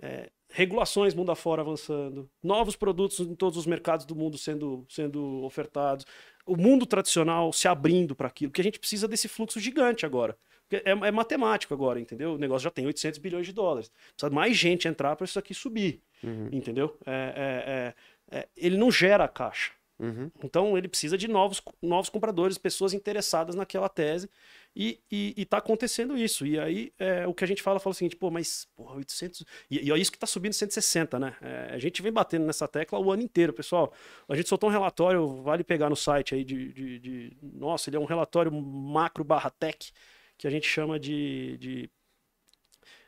É, 0.00 0.30
regulações 0.48 1.14
mundo 1.14 1.30
afora 1.30 1.62
avançando, 1.62 2.28
novos 2.42 2.74
produtos 2.74 3.20
em 3.20 3.34
todos 3.34 3.58
os 3.58 3.66
mercados 3.66 4.06
do 4.06 4.16
mundo 4.16 4.38
sendo, 4.38 4.84
sendo 4.88 5.42
ofertados, 5.44 6.06
o 6.52 6.56
mundo 6.56 6.84
tradicional 6.86 7.52
se 7.52 7.68
abrindo 7.68 8.14
para 8.14 8.28
aquilo, 8.28 8.50
porque 8.50 8.60
a 8.60 8.64
gente 8.64 8.78
precisa 8.78 9.06
desse 9.06 9.28
fluxo 9.28 9.60
gigante 9.60 10.04
agora. 10.04 10.36
É, 10.70 10.90
é 10.90 11.10
matemático 11.10 11.74
agora, 11.74 11.98
entendeu? 12.00 12.34
O 12.34 12.38
negócio 12.38 12.64
já 12.64 12.70
tem 12.70 12.86
800 12.86 13.18
bilhões 13.18 13.46
de 13.46 13.52
dólares. 13.52 13.90
Precisa 14.16 14.32
mais 14.34 14.56
gente 14.56 14.86
entrar 14.86 15.16
para 15.16 15.24
isso 15.24 15.38
aqui 15.38 15.52
subir, 15.52 16.00
Uhum. 16.22 16.48
entendeu? 16.52 16.96
É- 17.06 17.94
é- 18.30 18.36
é- 18.36 18.38
é- 18.40 18.48
ele 18.56 18.76
não 18.76 18.90
gera 18.90 19.26
caixa. 19.26 19.72
Uhum. 19.98 20.30
Então 20.42 20.78
ele 20.78 20.88
precisa 20.88 21.18
de 21.18 21.28
novos, 21.28 21.60
novos 21.82 22.08
compradores, 22.08 22.56
pessoas 22.56 22.94
interessadas 22.94 23.54
naquela 23.54 23.88
tese. 23.88 24.30
E, 24.74 25.00
e, 25.10 25.34
e 25.36 25.44
tá 25.44 25.58
acontecendo 25.58 26.16
isso. 26.16 26.46
E 26.46 26.58
aí 26.58 26.92
é, 26.98 27.26
o 27.26 27.34
que 27.34 27.42
a 27.42 27.46
gente 27.46 27.62
fala, 27.62 27.80
fala 27.80 27.92
o 27.92 27.94
seguinte, 27.94 28.16
pô, 28.16 28.30
mas 28.30 28.66
porra, 28.76 28.94
800... 28.96 29.44
E, 29.70 29.88
e 29.88 29.92
é 29.92 29.98
isso 29.98 30.12
que 30.12 30.18
tá 30.18 30.26
subindo 30.26 30.52
160, 30.52 31.18
né? 31.18 31.36
É, 31.42 31.70
a 31.74 31.78
gente 31.78 32.00
vem 32.02 32.12
batendo 32.12 32.46
nessa 32.46 32.68
tecla 32.68 32.98
o 32.98 33.10
ano 33.10 33.22
inteiro, 33.22 33.52
pessoal. 33.52 33.92
A 34.28 34.36
gente 34.36 34.48
soltou 34.48 34.68
um 34.70 34.72
relatório, 34.72 35.42
vale 35.42 35.64
pegar 35.64 35.90
no 35.90 35.96
site 35.96 36.34
aí 36.34 36.44
de... 36.44 36.72
de, 36.72 36.98
de- 37.00 37.36
nossa, 37.42 37.90
ele 37.90 37.96
é 37.96 38.00
um 38.00 38.04
relatório 38.04 38.52
macro 38.52 39.24
barra 39.24 39.50
tech, 39.50 39.92
que 40.38 40.46
a 40.46 40.50
gente 40.50 40.66
chama 40.66 40.98
de... 41.00 41.56
de 41.58 41.90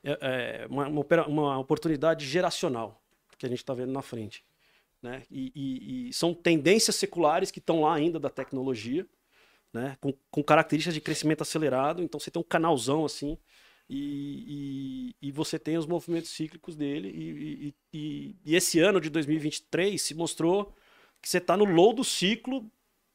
é, 0.04 0.64
é, 0.64 0.66
uma, 0.68 0.88
uma 0.88 1.58
oportunidade 1.58 2.26
geracional 2.26 3.00
que 3.38 3.46
a 3.46 3.48
gente 3.48 3.58
está 3.58 3.72
vendo 3.72 3.92
na 3.92 4.02
frente. 4.02 4.44
Né? 5.00 5.22
E, 5.30 5.52
e- 5.54 6.08
e 6.08 6.12
são 6.12 6.34
tendências 6.34 6.96
seculares 6.96 7.50
que 7.50 7.58
estão 7.60 7.82
lá 7.82 7.94
ainda 7.94 8.18
da 8.20 8.30
tecnologia, 8.30 9.06
né? 9.72 9.96
com, 10.00 10.12
com 10.30 10.42
características 10.42 10.94
de 10.94 11.00
crescimento 11.00 11.42
acelerado. 11.42 12.02
Então 12.02 12.18
você 12.20 12.30
tem 12.30 12.40
um 12.40 12.44
canalzão 12.44 13.04
assim, 13.04 13.38
e, 13.88 15.12
e- 15.22 15.28
e 15.28 15.32
você 15.32 15.58
tem 15.58 15.76
os 15.76 15.86
movimentos 15.86 16.30
cíclicos 16.30 16.76
dele. 16.76 17.08
E, 17.08 17.74
e- 17.92 18.54
esse 18.54 18.78
ano 18.78 19.00
de 19.00 19.10
2023 19.10 20.00
se 20.00 20.14
mostrou 20.14 20.74
que 21.20 21.28
você 21.28 21.38
está 21.38 21.56
no 21.56 21.64
low 21.64 21.92
do 21.92 22.02
ciclo 22.04 22.70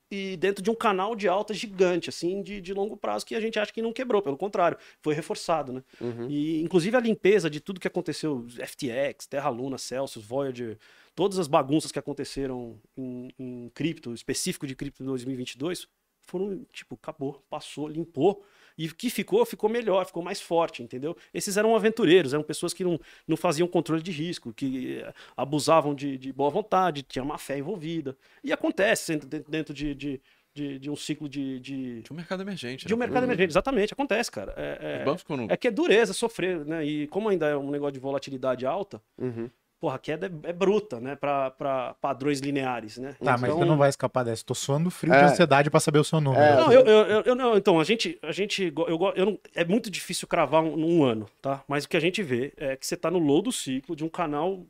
e 0.10 0.38
dentro 0.38 0.64
de 0.64 0.70
um 0.70 0.76
canal 0.76 1.16
de 1.16 1.28
alta 1.28 1.54
gigante, 1.54 2.10
assim, 2.10 2.42
de, 2.42 2.62
de 2.62 2.74
longo 2.74 2.96
prazo, 2.96 3.26
que 3.26 3.36
a 3.36 3.42
gente 3.42 3.60
acha 3.60 3.74
que 3.74 3.82
não 3.82 3.92
quebrou, 3.92 4.22
pelo 4.22 4.38
contrário, 4.38 4.78
foi 5.02 5.14
reforçado, 5.14 5.74
né? 5.74 5.84
Uhum. 6.00 6.30
E 6.30 6.62
inclusive 6.62 6.96
a 6.96 7.00
limpeza 7.02 7.50
de 7.50 7.60
tudo 7.60 7.80
que 7.80 7.88
aconteceu, 7.90 8.46
FTX, 8.50 9.28
Terra 9.28 9.50
Luna, 9.50 9.78
Celsius, 9.78 10.24
Voyager, 10.24 10.78
todas 11.14 11.38
as 11.40 11.48
bagunças 11.48 11.92
que 11.92 12.00
aconteceram 12.00 12.80
em, 12.96 13.34
em 13.38 13.70
cripto, 13.74 14.14
específico 14.14 14.66
de 14.66 14.76
cripto 14.76 15.04
em 15.04 15.06
2022, 15.08 15.88
foram, 16.28 16.64
tipo, 16.72 16.96
acabou, 16.96 17.44
passou, 17.50 17.88
limpou. 17.88 18.44
E 18.78 18.86
o 18.86 18.94
que 18.94 19.10
ficou, 19.10 19.44
ficou 19.44 19.68
melhor, 19.70 20.06
ficou 20.06 20.22
mais 20.22 20.40
forte, 20.40 20.84
entendeu? 20.84 21.18
Esses 21.34 21.58
eram 21.58 21.76
aventureiros, 21.76 22.32
eram 22.34 22.44
pessoas 22.44 22.74
que 22.74 22.84
não, 22.84 23.00
não 23.28 23.36
faziam 23.36 23.68
controle 23.68 24.04
de 24.04 24.12
risco, 24.12 24.54
que 24.54 25.00
eh, 25.00 25.14
abusavam 25.36 25.96
de, 25.96 26.16
de 26.16 26.32
boa 26.32 26.52
vontade, 26.52 27.02
tinha 27.02 27.26
má 27.26 27.40
fé 27.40 27.58
envolvida. 27.58 28.16
E 28.44 28.54
acontece 28.54 29.16
dentro, 29.18 29.50
dentro 29.50 29.74
de, 29.74 29.96
de, 29.96 30.22
de, 30.54 30.78
de 30.80 30.90
um 30.92 30.96
ciclo 30.96 31.28
de, 31.28 31.60
de, 31.60 32.02
De 32.04 32.14
um 32.14 32.16
mercado 32.16 32.44
emergente. 32.44 32.86
de 32.86 32.94
um 32.94 32.98
né? 32.98 33.06
mercado 33.06 33.24
emergente. 33.24 33.52
Exatamente, 33.52 33.94
acontece, 33.94 34.30
cara. 34.30 34.54
É, 34.56 35.04
é, 35.50 35.54
é 35.54 35.58
que 35.58 35.68
é 35.68 35.72
dureza 35.72 36.14
sofrer, 36.14 36.64
né? 36.64 36.86
E 36.86 37.08
como 37.08 37.30
ainda 37.30 37.48
é 37.48 37.58
um 37.58 37.72
negócio 37.72 37.94
de 37.94 38.00
volatilidade 38.00 38.66
alta, 38.66 39.02
Uhum. 39.18 39.50
Porra, 39.80 39.96
a 39.96 40.00
queda 40.00 40.28
é, 40.28 40.50
é 40.50 40.54
bruta, 40.54 41.00
né? 41.00 41.16
Pra, 41.16 41.52
pra 41.52 41.94
padrões 41.96 42.40
lineares, 42.40 42.98
né? 42.98 43.14
Tá, 43.24 43.34
mas 43.38 43.44
Então- 43.44 43.58
você 43.60 43.66
não 43.66 43.78
vai 43.78 43.90
escapar 43.90 44.24
dessa. 44.24 44.44
Tô 44.44 44.56
suando 44.56 44.90
frio 44.90 45.14
É. 45.14 45.20
de 45.26 45.32
ansiedade 45.32 45.70
pra 45.70 45.80
saber 45.80 46.00
o 46.00 46.04
seu 46.04 46.20
número. 46.20 46.42
É, 46.42 46.56
Não, 46.56 46.72
eu, 46.72 46.82
eu, 46.82 46.98
eu- 47.08 47.22
eu 47.22 47.36
não, 47.36 47.56
então, 47.58 47.80
a 47.80 47.84
gente, 47.84 48.18
a 48.22 48.32
gente, 48.32 48.74
eu, 48.76 49.14
eu 49.16 49.26
não, 49.26 49.40
é 49.56 49.64
muito 49.64 49.90
difícil 49.90 50.28
cravar 50.28 50.64
um, 50.64 50.76
num 50.76 51.04
ano, 51.04 51.28
tá? 51.42 51.64
Mas 51.68 51.86
o 51.86 51.90
que 51.90 51.98
a 51.98 52.02
gente 52.02 52.22
vê 52.24 52.54
é 52.58 52.76
que 52.76 52.86
você 52.88 52.98
tá 52.98 53.10
no 53.12 53.20
low 53.20 53.42
do 53.42 53.52
ciclo 53.52 53.96
de 53.96 54.04
um 54.04 54.10
canal 54.10 54.66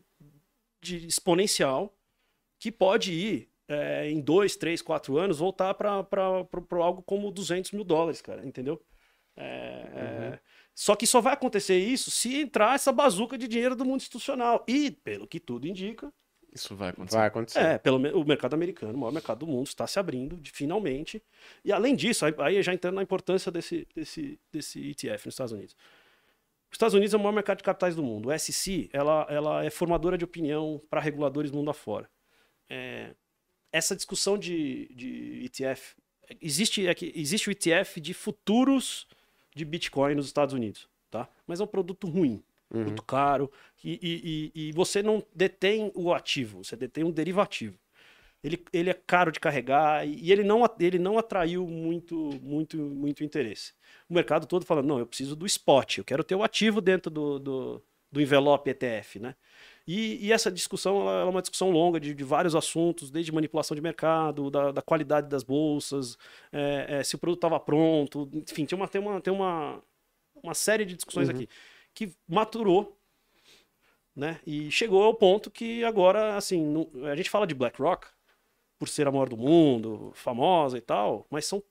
de 0.83 1.07
exponencial 1.07 1.93
que 2.59 2.71
pode 2.71 3.11
ir 3.13 3.49
é, 3.69 4.09
em 4.09 4.21
dois, 4.21 4.55
três, 4.55 4.81
quatro 4.81 5.17
anos 5.17 5.39
voltar 5.39 5.73
para 5.73 6.05
algo 6.79 7.01
como 7.03 7.31
200 7.31 7.71
mil 7.71 7.83
dólares, 7.83 8.21
cara, 8.21 8.45
entendeu? 8.45 8.81
É, 9.35 9.43
é, 9.43 10.39
Só 10.79 10.95
que 10.95 11.07
só 11.07 11.19
vai 11.19 11.33
acontecer 11.33 11.75
isso 11.79 12.11
se 12.11 12.35
entrar 12.35 12.75
essa 12.75 12.91
bazuca 12.91 13.35
de 13.35 13.47
dinheiro 13.47 13.75
do 13.75 13.83
mundo 13.83 13.97
institucional. 14.01 14.63
E, 14.67 14.91
pelo 14.91 15.25
que 15.27 15.39
tudo 15.39 15.67
indica, 15.67 16.13
Isso 16.53 16.75
vai 16.75 16.89
acontecer. 16.89 17.17
Vai 17.17 17.27
acontecer. 17.27 17.59
é, 17.59 17.77
pelo 17.79 17.97
o 17.97 18.23
mercado 18.23 18.53
americano, 18.53 18.93
o 18.93 18.97
maior 18.99 19.11
mercado 19.11 19.39
do 19.39 19.47
mundo, 19.47 19.65
está 19.65 19.87
se 19.87 19.97
abrindo 19.97 20.37
de- 20.37 20.51
finalmente. 20.51 21.19
E 21.65 21.71
além 21.71 21.95
disso, 21.95 22.27
aí, 22.27 22.33
aí 22.37 22.61
já 22.61 22.75
entrando 22.75 22.93
na 22.93 23.01
importância 23.01 23.51
desse, 23.51 23.87
desse, 23.95 24.39
desse 24.51 24.91
ETF 24.91 25.25
nos 25.25 25.33
Estados 25.33 25.51
Unidos. 25.51 25.75
Os 26.69 26.75
Estados 26.75 26.93
Unidos 26.93 27.11
é 27.15 27.17
o 27.17 27.19
maior 27.21 27.33
mercado 27.33 27.57
de 27.57 27.63
capitais 27.63 27.95
do 27.95 28.03
mundo. 28.03 28.29
O 28.29 28.37
SEC, 28.37 28.87
ela, 28.93 29.25
ela 29.31 29.65
é 29.65 29.71
formadora 29.71 30.15
de 30.15 30.25
opinião 30.25 30.79
para 30.91 31.01
reguladores 31.01 31.49
mundo 31.49 31.71
afora. 31.71 32.07
É, 32.69 33.15
essa 33.71 33.95
discussão 33.95 34.37
de, 34.37 34.93
de 34.93 35.43
ETF, 35.45 35.95
existe, 36.39 36.85
é 36.85 36.93
que 36.93 37.11
existe 37.15 37.49
o 37.49 37.51
ETF 37.51 37.99
de 37.99 38.13
futuros 38.13 39.07
de 39.57 39.65
Bitcoin 39.65 40.15
nos 40.15 40.25
Estados 40.27 40.53
Unidos, 40.53 40.87
tá? 41.09 41.27
Mas 41.45 41.59
é 41.59 41.63
um 41.63 41.67
produto 41.67 42.07
ruim 42.07 42.41
Uhum. 42.69 42.83
muito 42.83 43.01
caro, 43.01 43.49
e, 43.81 44.51
e, 44.53 44.67
e- 44.69 44.71
você 44.73 45.01
não 45.01 45.23
detém 45.33 45.89
o 45.95 46.13
ativo, 46.13 46.63
você 46.65 46.75
detém 46.75 47.03
um 47.03 47.11
derivativo. 47.11 47.79
Ele, 48.43 48.63
ele 48.71 48.89
é 48.89 48.93
caro 48.93 49.31
de 49.31 49.39
carregar 49.39 50.07
e 50.07 50.31
ele 50.31 50.43
não, 50.43 50.63
ele 50.79 50.99
não 50.99 51.17
atraiu 51.17 51.65
muito, 51.67 52.15
muito, 52.41 52.77
muito 52.77 53.23
interesse. 53.23 53.73
O 54.09 54.13
mercado 54.13 54.45
todo 54.45 54.65
falando, 54.65 54.85
não, 54.87 54.99
eu 54.99 55.07
preciso 55.07 55.35
do 55.35 55.45
spot, 55.45 55.97
eu 55.97 56.03
quero 56.03 56.23
ter 56.23 56.35
o 56.35 56.43
ativo 56.43 56.79
dentro 56.79 57.09
do, 57.09 57.39
do, 57.39 57.83
do 58.11 58.21
envelope 58.21 58.69
ETF, 58.69 59.19
né? 59.19 59.35
E, 59.87 60.25
e 60.27 60.33
essa 60.33 60.51
discussão 60.51 60.99
ela, 61.01 61.11
ela 61.11 61.21
é 61.21 61.25
uma 61.25 61.41
discussão 61.41 61.71
longa 61.71 61.99
de, 61.99 62.13
de 62.13 62.23
vários 62.23 62.55
assuntos, 62.55 63.09
desde 63.09 63.31
manipulação 63.31 63.73
de 63.73 63.81
mercado, 63.81 64.51
da, 64.51 64.71
da 64.73 64.81
qualidade 64.81 65.29
das 65.29 65.43
bolsas, 65.43 66.17
é, 66.51 66.99
é, 66.99 67.03
se 67.03 67.15
o 67.15 67.17
produto 67.19 67.37
estava 67.37 67.59
pronto, 67.59 68.29
enfim, 68.33 68.65
tem 68.65 68.77
uma, 68.77 68.87
tem 68.87 68.99
uma, 69.01 69.21
tem 69.21 69.33
uma, 69.33 69.81
uma 70.43 70.53
série 70.53 70.83
de 70.85 70.95
discussões 70.95 71.29
Uhum. 71.29 71.35
aqui 71.35 71.49
que 71.93 72.13
maturou, 72.27 72.95
né? 74.15 74.39
E 74.45 74.69
chegou 74.71 75.03
ao 75.03 75.13
ponto 75.13 75.49
que 75.49 75.83
agora, 75.83 76.35
assim, 76.35 76.61
não- 76.65 76.89
a 77.09 77.15
gente 77.15 77.29
fala 77.29 77.47
de 77.47 77.55
BlackRock 77.55 78.07
por 78.79 78.87
ser 78.87 79.07
a 79.07 79.11
maior 79.11 79.29
do 79.29 79.37
mundo, 79.37 80.11
famosa 80.13 80.77
e 80.77 80.81
tal, 80.81 81.25
mas 81.29 81.45
são 81.45 81.63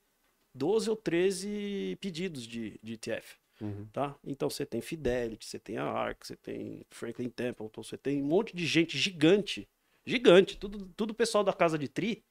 12 0.55 0.89
ou 0.91 0.97
13 0.97 1.97
pedidos 2.01 2.47
de, 2.47 2.79
de 2.83 2.95
ETF, 2.95 3.37
Uhum. 3.61 3.87
tá? 3.93 4.15
Então 4.25 4.51
você 4.51 4.67
tem 4.67 4.81
Fidelity, 4.81 5.47
você 5.47 5.59
tem 5.59 5.79
a 5.79 5.85
ARK, 5.85 6.27
você 6.27 6.37
tem 6.37 6.83
Franklin 6.91 7.31
Templeton, 7.31 7.83
você 7.83 7.97
tem 7.97 8.23
um 8.23 8.27
monte 8.27 8.55
de 8.55 8.67
gente 8.67 8.99
gigante, 8.99 9.67
gigante, 10.05 10.57
tudo, 10.59 10.91
tudo 10.97 11.15
pessoal 11.15 11.43
da 11.43 11.53
casa 11.53 11.79
de 11.79 11.89
Tri, 11.89 12.23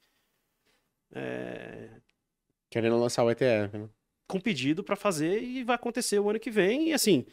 é, 1.12 1.90
Querendo 2.70 3.00
lançar 3.00 3.24
o 3.24 3.32
ETF, 3.32 3.78
né? 3.78 3.90
com 4.28 4.40
pedido 4.40 4.84
para 4.84 4.96
fazer 4.96 5.42
e 5.42 5.64
vai 5.64 5.76
acontecer 5.76 6.20
o 6.20 6.30
ano 6.30 6.40
que 6.40 6.52
vem. 6.52 6.90
E 6.90 6.94
assim, 6.94 7.26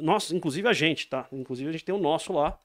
nós, 0.00 0.30
inclusive 0.30 0.66
a 0.66 0.72
gente, 0.72 1.08
tá? 1.08 1.28
Inclusive 1.32 1.68
a 1.68 1.72
gente 1.72 1.84
tem 1.84 1.94
o 1.94 2.00
nosso 2.00 2.32
lá, 2.32 2.58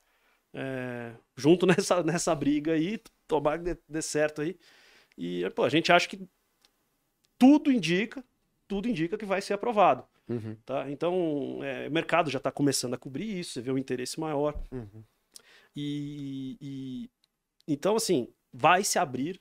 é, 0.54 1.12
junto 1.36 1.66
nessa, 1.68 2.04
nessa 2.04 2.34
briga 2.34 2.74
aí, 2.74 3.00
tomar 3.28 3.58
que 3.58 3.66
dê, 3.66 3.78
dê 3.90 4.02
certo 4.02 4.42
aí. 4.42 4.58
E, 5.18 5.50
pô, 5.52 5.64
a 5.64 5.70
gente 5.70 5.92
acha 5.92 6.08
que 6.08 6.22
tudo 7.38 7.72
indica, 7.72 8.24
tudo 8.68 8.88
indica 8.88 9.18
que 9.18 9.26
vai 9.26 9.42
ser 9.42 9.54
aprovado, 9.54 10.06
Uhum. 10.32 10.56
tá? 10.66 10.90
Então, 10.90 11.60
é, 11.64 11.88
o 11.88 11.91
mercado 11.91 12.30
já 12.30 12.38
está 12.38 12.52
começando 12.52 12.94
a 12.94 12.98
cobrir 12.98 13.40
isso, 13.40 13.53
você 13.53 13.62
vê 13.62 13.72
um 13.72 13.78
interesse 13.78 14.20
maior. 14.20 14.56
Uhum. 14.72 15.03
E, 15.76 16.58
e- 16.62 17.10
então, 17.68 17.95
assim, 17.95 18.28
vai 18.52 18.84
se 18.84 18.99
abrir 18.99 19.40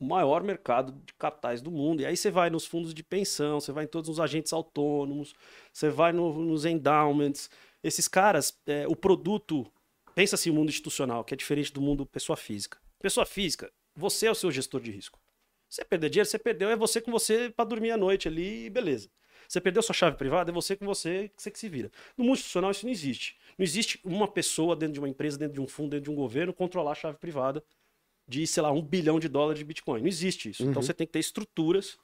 o 0.00 0.04
maior 0.04 0.42
mercado 0.42 0.92
de 1.06 1.14
capitais 1.14 1.62
do 1.62 1.70
mundo. 1.70 2.02
E 2.02 2.06
aí 2.06 2.16
você 2.16 2.30
vai 2.30 2.50
nos 2.50 2.66
fundos 2.66 2.92
de 2.92 3.02
pensão, 3.04 3.60
você 3.60 3.70
vai 3.70 3.84
em 3.84 3.88
todos 3.88 4.10
os 4.10 4.18
agentes 4.18 4.52
autônomos, 4.52 5.34
você 5.72 5.88
vai 5.90 6.12
no- 6.12 6.42
nos 6.42 6.64
endowments. 6.64 7.48
Esses 7.82 8.08
caras, 8.08 8.58
é, 8.66 8.86
o 8.88 8.96
produto, 8.96 9.70
pensa 10.14 10.34
assim, 10.34 10.50
o 10.50 10.54
mundo 10.54 10.70
institucional, 10.70 11.22
que 11.24 11.34
é 11.34 11.36
diferente 11.36 11.72
do 11.72 11.80
mundo 11.80 12.04
pessoa 12.04 12.36
física. 12.36 12.78
Pessoa 12.98 13.24
física, 13.24 13.72
você 13.94 14.26
é 14.26 14.30
o 14.30 14.34
seu 14.34 14.50
gestor 14.50 14.80
de 14.80 14.90
risco. 14.90 15.20
Você 15.68 15.84
perder 15.84 16.10
dinheiro, 16.10 16.28
você 16.28 16.38
perdeu, 16.38 16.68
é 16.68 16.76
você 16.76 17.00
com 17.00 17.10
você 17.10 17.48
para 17.48 17.64
dormir 17.64 17.92
à 17.92 17.96
noite 17.96 18.28
ali, 18.28 18.68
beleza. 18.68 19.08
Você 19.52 19.60
perdeu 19.60 19.82
sua 19.82 19.94
chave 19.94 20.16
privada, 20.16 20.50
é 20.50 20.54
você 20.54 20.74
com 20.74 20.86
você, 20.86 21.30
você 21.36 21.50
que 21.50 21.58
se 21.58 21.68
vira. 21.68 21.92
No 22.16 22.24
mundo 22.24 22.36
institucional 22.36 22.70
isso 22.70 22.86
não 22.86 22.90
existe. 22.90 23.36
Não 23.58 23.62
existe 23.62 24.00
uma 24.02 24.26
pessoa 24.26 24.74
dentro 24.74 24.94
de 24.94 24.98
uma 24.98 25.10
empresa, 25.10 25.36
dentro 25.36 25.52
de 25.52 25.60
um 25.60 25.68
fundo, 25.68 25.90
dentro 25.90 26.04
de 26.04 26.10
um 26.10 26.14
governo, 26.14 26.54
controlar 26.54 26.92
a 26.92 26.94
chave 26.94 27.18
privada 27.18 27.62
de, 28.26 28.46
sei 28.46 28.62
lá, 28.62 28.72
um 28.72 28.80
bilhão 28.80 29.20
de 29.20 29.28
dólares 29.28 29.58
de 29.58 29.64
Bitcoin. 29.66 30.00
Não 30.00 30.08
existe 30.08 30.48
isso. 30.48 30.62
Então 30.62 30.80
Uhum. 30.80 30.86
você 30.86 30.94
tem 30.94 31.06
que 31.06 31.12
ter 31.12 31.18
estruturas 31.18 31.98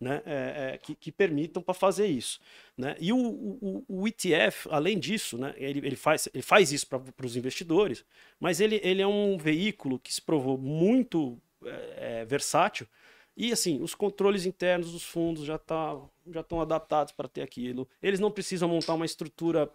né, 0.00 0.22
é, 0.24 0.72
é, 0.74 0.78
que, 0.78 0.94
que 0.94 1.12
permitam 1.12 1.62
para 1.62 1.74
fazer 1.74 2.06
isso. 2.06 2.40
Né? 2.74 2.96
E 2.98 3.12
o, 3.12 3.18
o, 3.18 3.84
o 3.86 4.08
ETF, 4.08 4.66
além 4.70 4.98
disso, 4.98 5.36
né, 5.36 5.52
ele, 5.58 5.80
ele, 5.86 5.96
faz, 5.96 6.26
ele 6.32 6.42
faz 6.42 6.72
isso 6.72 6.86
para 6.86 7.26
os 7.26 7.36
investidores, 7.36 8.02
mas 8.40 8.62
ele, 8.62 8.80
ele 8.82 9.02
é 9.02 9.06
um 9.06 9.36
veículo 9.36 9.98
que 9.98 10.14
se 10.14 10.22
provou 10.22 10.56
muito 10.56 11.38
é, 11.66 12.20
é, 12.20 12.24
versátil. 12.24 12.86
E 13.40 13.52
assim, 13.52 13.80
os 13.80 13.94
controles 13.94 14.44
internos 14.44 14.90
dos 14.90 15.04
fundos 15.04 15.44
já 15.44 15.56
tá, 15.56 15.96
já 16.28 16.40
estão 16.40 16.60
adaptados 16.60 17.12
para 17.12 17.28
ter 17.28 17.40
aquilo. 17.42 17.88
Eles 18.02 18.18
não 18.18 18.32
precisam 18.32 18.68
montar 18.68 18.94
uma 18.94 19.06
estrutura 19.06 19.70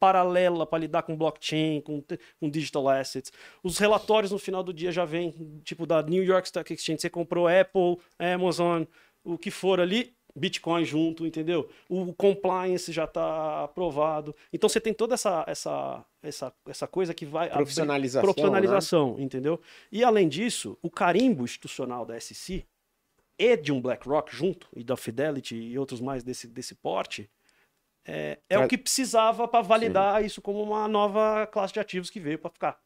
paralela 0.00 0.66
para 0.66 0.78
lidar 0.78 1.02
com 1.02 1.14
blockchain, 1.14 1.82
com, 1.82 2.02
com 2.40 2.48
digital 2.50 2.88
assets. 2.88 3.30
Os 3.62 3.76
relatórios 3.78 4.32
no 4.32 4.38
final 4.38 4.62
do 4.62 4.72
dia 4.72 4.90
já 4.90 5.04
vêm, 5.04 5.60
tipo 5.62 5.86
da 5.86 6.02
New 6.02 6.24
York 6.24 6.48
Stock 6.48 6.72
Exchange, 6.72 7.02
você 7.02 7.10
comprou 7.10 7.46
Apple, 7.46 7.98
Amazon, 8.18 8.84
o 9.22 9.36
que 9.36 9.50
for 9.50 9.80
ali, 9.80 10.14
Bitcoin 10.34 10.84
junto, 10.84 11.26
entendeu? 11.26 11.68
O 11.88 12.12
compliance 12.14 12.90
já 12.90 13.04
está 13.04 13.64
aprovado. 13.64 14.34
Então 14.52 14.68
você 14.68 14.80
tem 14.80 14.92
toda 14.94 15.14
essa 15.14 15.44
essa 15.46 16.04
essa, 16.22 16.52
essa 16.66 16.86
coisa 16.86 17.12
que 17.14 17.26
vai 17.26 17.46
abrir- 17.46 17.58
Profissionalização, 17.58 18.22
profissionalização, 18.22 19.16
entendeu? 19.20 19.60
E 19.92 20.02
além 20.02 20.26
disso, 20.28 20.76
o 20.82 20.90
carimbo 20.90 21.44
institucional 21.44 22.04
da 22.06 22.18
SEC 22.18 22.64
e 23.38 23.56
de 23.56 23.72
um 23.72 23.80
BlackRock 23.80 24.34
junto, 24.34 24.68
e 24.74 24.84
da 24.84 24.96
Fidelity 24.96 25.56
e 25.56 25.78
outros 25.78 26.00
mais 26.00 26.22
desse, 26.22 26.46
desse 26.46 26.74
porte, 26.74 27.30
é, 28.06 28.38
é 28.50 28.58
o 28.58 28.68
que 28.68 28.76
precisava 28.76 29.48
para 29.48 29.62
validar 29.62 30.22
isso 30.24 30.42
como 30.42 30.62
uma 30.62 30.86
nova 30.86 31.46
classe 31.46 31.72
de 31.72 31.80
ativos 31.80 32.10
que 32.10 32.20
veio 32.20 32.38
para 32.38 32.50
ficar. 32.50 32.78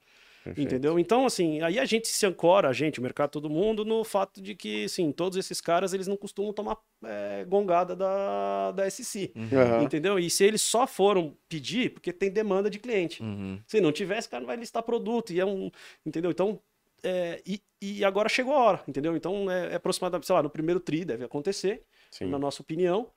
Perfeito. 0.45 0.67
Entendeu? 0.67 0.99
Então, 0.99 1.27
assim, 1.27 1.61
aí 1.61 1.79
a 1.79 1.85
gente 1.85 2.09
se 2.09 2.25
ancora, 2.25 2.69
a 2.69 2.73
gente, 2.73 3.01
o 3.01 3.03
mercado, 3.03 3.31
todo 3.31 3.51
mundo, 3.51 3.85
no 3.85 4.03
fato 4.05 4.41
de 4.41 4.55
que, 4.55 4.85
assim, 4.85 5.13
todos 5.13 5.37
esses 5.37 5.61
caras, 5.61 5.93
eles 5.93 6.07
não 6.07 6.17
costumam 6.17 6.53
tomar 6.53 6.79
é, 7.05 7.45
gongada 7.47 7.95
da, 7.95 8.73
da 8.73 8.89
SEC. 8.89 9.33
Aham. 9.37 9.83
Entendeu? 9.83 10.19
E 10.19 10.31
se 10.31 10.45
eles 10.45 10.63
só 10.63 10.87
foram 10.87 11.37
pedir, 11.49 11.93
porque 11.93 12.13
tem 12.13 12.31
demanda 12.31 12.71
de 12.71 12.79
cliente. 12.79 13.23
Uhum. 13.23 13.61
Se 13.67 13.81
não 13.81 13.93
tivesse, 13.93 14.29
cara 14.29 14.41
não 14.41 14.47
vai 14.47 14.57
listar 14.57 14.83
produto. 14.83 15.33
E 15.33 15.41
é 15.41 15.45
um. 15.45 15.71
Entendeu? 16.07 16.31
Então. 16.31 16.61
É, 17.03 17.43
e, 17.47 17.61
e 17.81 18.05
agora 18.05 18.29
chegou 18.29 18.55
a 18.55 18.59
hora, 18.59 18.85
entendeu? 18.87 19.17
Então 19.17 19.51
é, 19.51 19.73
é 19.73 19.75
aproximadamente, 19.77 20.27
sei 20.27 20.35
lá, 20.35 20.43
no 20.43 20.51
primeiro 20.51 20.81
TRI 20.81 21.05
deve 21.05 21.25
acontecer, 21.25 21.85
Sim. 22.11 22.27
na 22.27 22.39
nossa 22.39 22.63
opinião. 22.63 23.11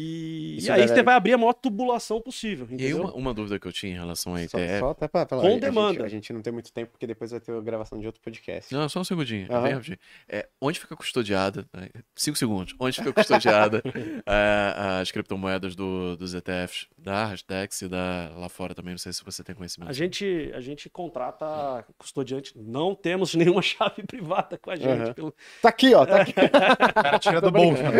E, 0.00 0.58
e 0.64 0.70
aí 0.70 0.80
deve- 0.82 0.94
você 0.94 1.02
vai 1.02 1.14
abrir 1.16 1.32
a 1.32 1.38
maior 1.38 1.52
tubulação 1.54 2.20
possível, 2.20 2.68
E 2.70 2.74
entendeu? 2.74 3.00
uma, 3.02 3.12
uma 3.14 3.34
dúvida 3.34 3.58
que 3.58 3.66
eu 3.66 3.72
tinha 3.72 3.92
em 3.92 3.96
relação 3.96 4.34
a 4.34 4.38
Só, 4.46 4.56
ETF. 4.58 4.78
só 4.78 4.90
até 4.90 5.08
pra 5.08 5.26
falar. 5.26 5.42
Com 5.42 5.48
a 5.48 5.50
gente- 5.50 5.60
demanda. 5.60 6.04
A 6.04 6.08
gente 6.08 6.32
não 6.32 6.40
tem 6.40 6.52
muito 6.52 6.72
tempo, 6.72 6.92
porque 6.92 7.06
depois 7.06 7.32
vai 7.32 7.40
ter 7.40 7.52
a 7.52 7.60
gravação 7.60 7.98
de 7.98 8.06
outro 8.06 8.20
podcast. 8.22 8.72
Não, 8.72 8.88
só 8.88 9.00
um 9.00 9.04
segundinho, 9.04 9.48
rapidinho. 9.50 9.98
É, 10.28 10.46
onde 10.60 10.78
fica 10.78 10.94
custodiada, 10.94 11.66
né, 11.74 11.88
cinco 12.14 12.38
segundos, 12.38 12.74
onde 12.78 12.96
fica 12.96 13.12
custodiada 13.12 13.82
é, 14.26 15.00
as 15.00 15.10
criptomoedas 15.10 15.74
do- 15.74 16.16
dos 16.16 16.32
ETFs 16.34 16.86
da 16.96 17.24
Hashdex 17.26 17.82
e 17.82 17.88
da 17.88 18.30
lá 18.36 18.48
fora 18.48 18.74
também, 18.74 18.92
não 18.92 18.98
sei 18.98 19.12
se 19.12 19.24
você 19.24 19.42
tem 19.42 19.54
conhecimento. 19.54 19.88
A 19.90 19.92
gente, 19.92 20.52
a 20.54 20.60
gente 20.60 20.88
contrata 20.88 21.84
custodiante, 21.98 22.52
não 22.56 22.94
temos 22.94 23.34
nenhuma 23.34 23.62
chave 23.62 24.02
privada 24.06 24.56
com 24.58 24.70
a 24.70 24.76
gente. 24.76 24.88
Aham. 24.88 25.12
pelo- 25.14 25.34
Tá 25.60 25.70
aqui, 25.70 25.94
ó. 25.94 26.06
Tá 26.06 26.22
aqui. 26.22 26.32
cara 26.94 27.18
tira 27.18 27.40
do 27.40 27.50
bolso. 27.50 27.82
né? 27.82 27.90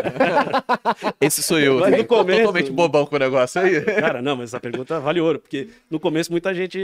Esse 1.21 1.43
sou 1.43 1.59
eu, 1.59 1.79
Mas 1.91 2.01
no 2.01 2.07
começo- 2.09 2.39
totalmente 2.41 2.71
bobão 2.71 3.07
com 3.07 3.17
o 3.17 3.19
negócio 3.19 3.61
aí. 3.61 3.81
Cara, 3.85 4.21
não, 4.23 4.37
mas 4.37 4.51
essa 4.51 4.61
pergunta 4.61 4.99
vale 5.01 5.21
ouro, 5.21 5.39
porque 5.41 5.69
no 5.91 5.99
começo 6.01 6.31
muita 6.31 6.55
gente 6.55 6.79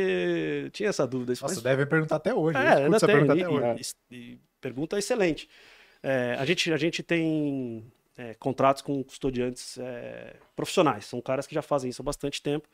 tinha 0.72 0.88
essa 0.88 1.06
dúvida. 1.06 1.32
Isso 1.32 1.42
Nossa, 1.42 1.60
devem 1.60 1.86
perguntar 1.86 2.16
até 2.16 2.34
hoje. 2.34 2.58
É, 2.58 2.84
ainda 2.84 2.98
tem. 2.98 3.06
pergunta 3.08 3.34
E, 3.36 3.42
até 3.42 3.48
hoje. 3.48 3.92
e- 4.10 4.14
e 4.16 4.38
pergunta 4.60 4.98
excelente. 4.98 5.48
É, 6.02 6.36
a, 6.38 6.44
gente, 6.44 6.72
a 6.72 6.76
gente 6.76 7.02
tem 7.02 7.84
é, 8.16 8.34
contratos 8.34 8.82
com 8.82 9.02
custodiantes 9.02 9.78
é, 9.78 10.36
profissionais, 10.54 11.06
são 11.06 11.20
caras 11.20 11.46
que 11.46 11.54
já 11.54 11.62
fazem 11.62 11.88
isso 11.90 12.02
há 12.02 12.04
bastante 12.04 12.42
tempo. 12.42 12.68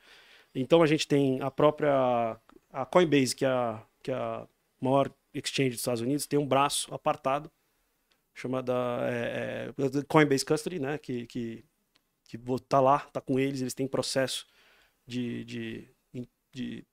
Então 0.55 0.82
a 0.82 0.86
gente 0.86 1.07
tem 1.07 1.40
a 1.40 1.51
própria 1.51 2.36
a 2.73 2.85
Coinbase, 2.85 3.35
que 3.36 3.44
é 3.44 3.48
a, 3.48 3.81
que 4.02 4.11
é 4.11 4.15
a 4.15 4.44
maior 4.81 5.11
exchange 5.32 5.70
dos 5.70 5.78
Estados 5.81 6.01
Unidos, 6.01 6.27
tem 6.27 6.39
um 6.39 6.47
braço 6.47 6.93
apartado 6.93 7.48
chamada 8.35 8.73
é, 9.09 9.70
é, 9.78 10.02
Coinbase 10.09 10.44
Custody, 10.44 10.78
né? 10.81 10.98
Que, 10.98 11.27
que, 11.27 11.65
que 12.31 12.39
tá 12.69 12.81
lá, 12.81 13.01
tá 13.01 13.20
com 13.20 13.39
eles, 13.39 13.61
eles 13.61 13.74
têm 13.74 13.89
processo 13.89 14.47
de, 15.07 15.44
de, 15.44 15.89
de 16.52 16.85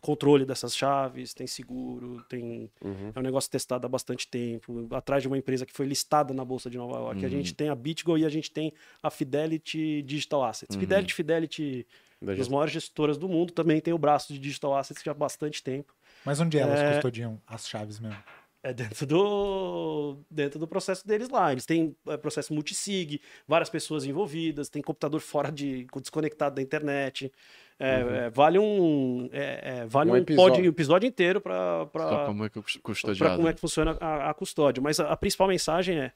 controle 0.00 0.46
dessas 0.46 0.74
chaves, 0.74 1.34
tem 1.34 1.46
seguro, 1.46 2.24
tem 2.28 2.70
Uhum. 2.82 3.12
é 3.14 3.18
um 3.18 3.22
negócio 3.22 3.50
testado 3.50 3.86
há 3.86 3.88
bastante 3.88 4.26
tempo, 4.26 4.88
atrás 4.94 5.22
de 5.22 5.28
uma 5.28 5.36
empresa 5.36 5.66
que 5.66 5.72
foi 5.74 5.84
listada 5.86 6.32
na 6.32 6.44
Bolsa 6.44 6.70
de 6.70 6.78
Nova 6.78 6.96
York. 6.96 7.18
A 7.20 7.28
Uhum. 7.28 7.28
gente 7.28 7.54
tem 7.54 7.68
a 7.68 7.74
BitGo 7.74 8.16
e 8.16 8.24
a 8.24 8.30
gente 8.30 8.50
tem 8.50 8.72
a 9.02 9.10
Fidelity 9.10 10.00
Digital 10.02 10.44
Assets. 10.44 10.74
Uhum. 10.74 10.80
Fidelity, 10.80 11.14
Fidelity, 11.14 11.86
Da 12.22 12.34
das 12.34 12.48
maiores 12.48 12.72
gestoras 12.72 13.18
do 13.18 13.28
mundo, 13.28 13.52
também 13.52 13.80
tem 13.80 13.92
o 13.92 13.98
braço 13.98 14.32
de 14.32 14.38
Digital 14.38 14.74
Assets 14.76 15.02
já 15.02 15.10
há 15.10 15.14
bastante 15.14 15.62
tempo. 15.62 15.94
Mas 16.24 16.40
onde 16.40 16.58
elas 16.58 16.80
É. 16.80 16.92
custodiam 16.94 17.40
as 17.46 17.68
chaves 17.68 17.98
mesmo? 18.00 18.22
É 18.62 18.74
dentro 18.74 19.06
do, 19.06 20.18
dentro 20.30 20.58
do 20.58 20.68
processo 20.68 21.06
deles 21.08 21.30
lá. 21.30 21.50
Eles 21.50 21.64
têm 21.64 21.96
é, 22.06 22.16
processo 22.18 22.52
multisig, 22.52 23.20
várias 23.48 23.70
pessoas 23.70 24.04
envolvidas, 24.04 24.68
tem 24.68 24.82
computador 24.82 25.20
fora 25.20 25.50
de. 25.50 25.86
desconectado 25.96 26.56
da 26.56 26.62
internet. 26.62 27.32
É, 27.78 28.04
Uhum. 28.04 28.10
é, 28.14 28.30
vale 28.30 28.58
um. 28.58 29.30
é, 29.32 29.60
é, 29.80 29.86
vale 29.86 30.10
Um 30.10 30.12
um, 30.12 30.16
episódio. 30.18 30.56
pod- 30.56 30.66
episódio 30.68 31.06
inteiro 31.06 31.40
para 31.40 31.88
Só 31.94 32.26
como 32.26 32.44
é 32.44 32.50
que 32.50 32.60
para 32.60 32.80
custodiado. 32.82 33.36
como 33.36 33.48
é 33.48 33.54
que 33.54 33.60
funciona 33.60 33.96
a, 33.98 34.28
a 34.28 34.34
custódia. 34.34 34.82
Mas 34.82 35.00
a, 35.00 35.10
a 35.10 35.16
principal 35.16 35.48
mensagem 35.48 35.98
é, 35.98 36.12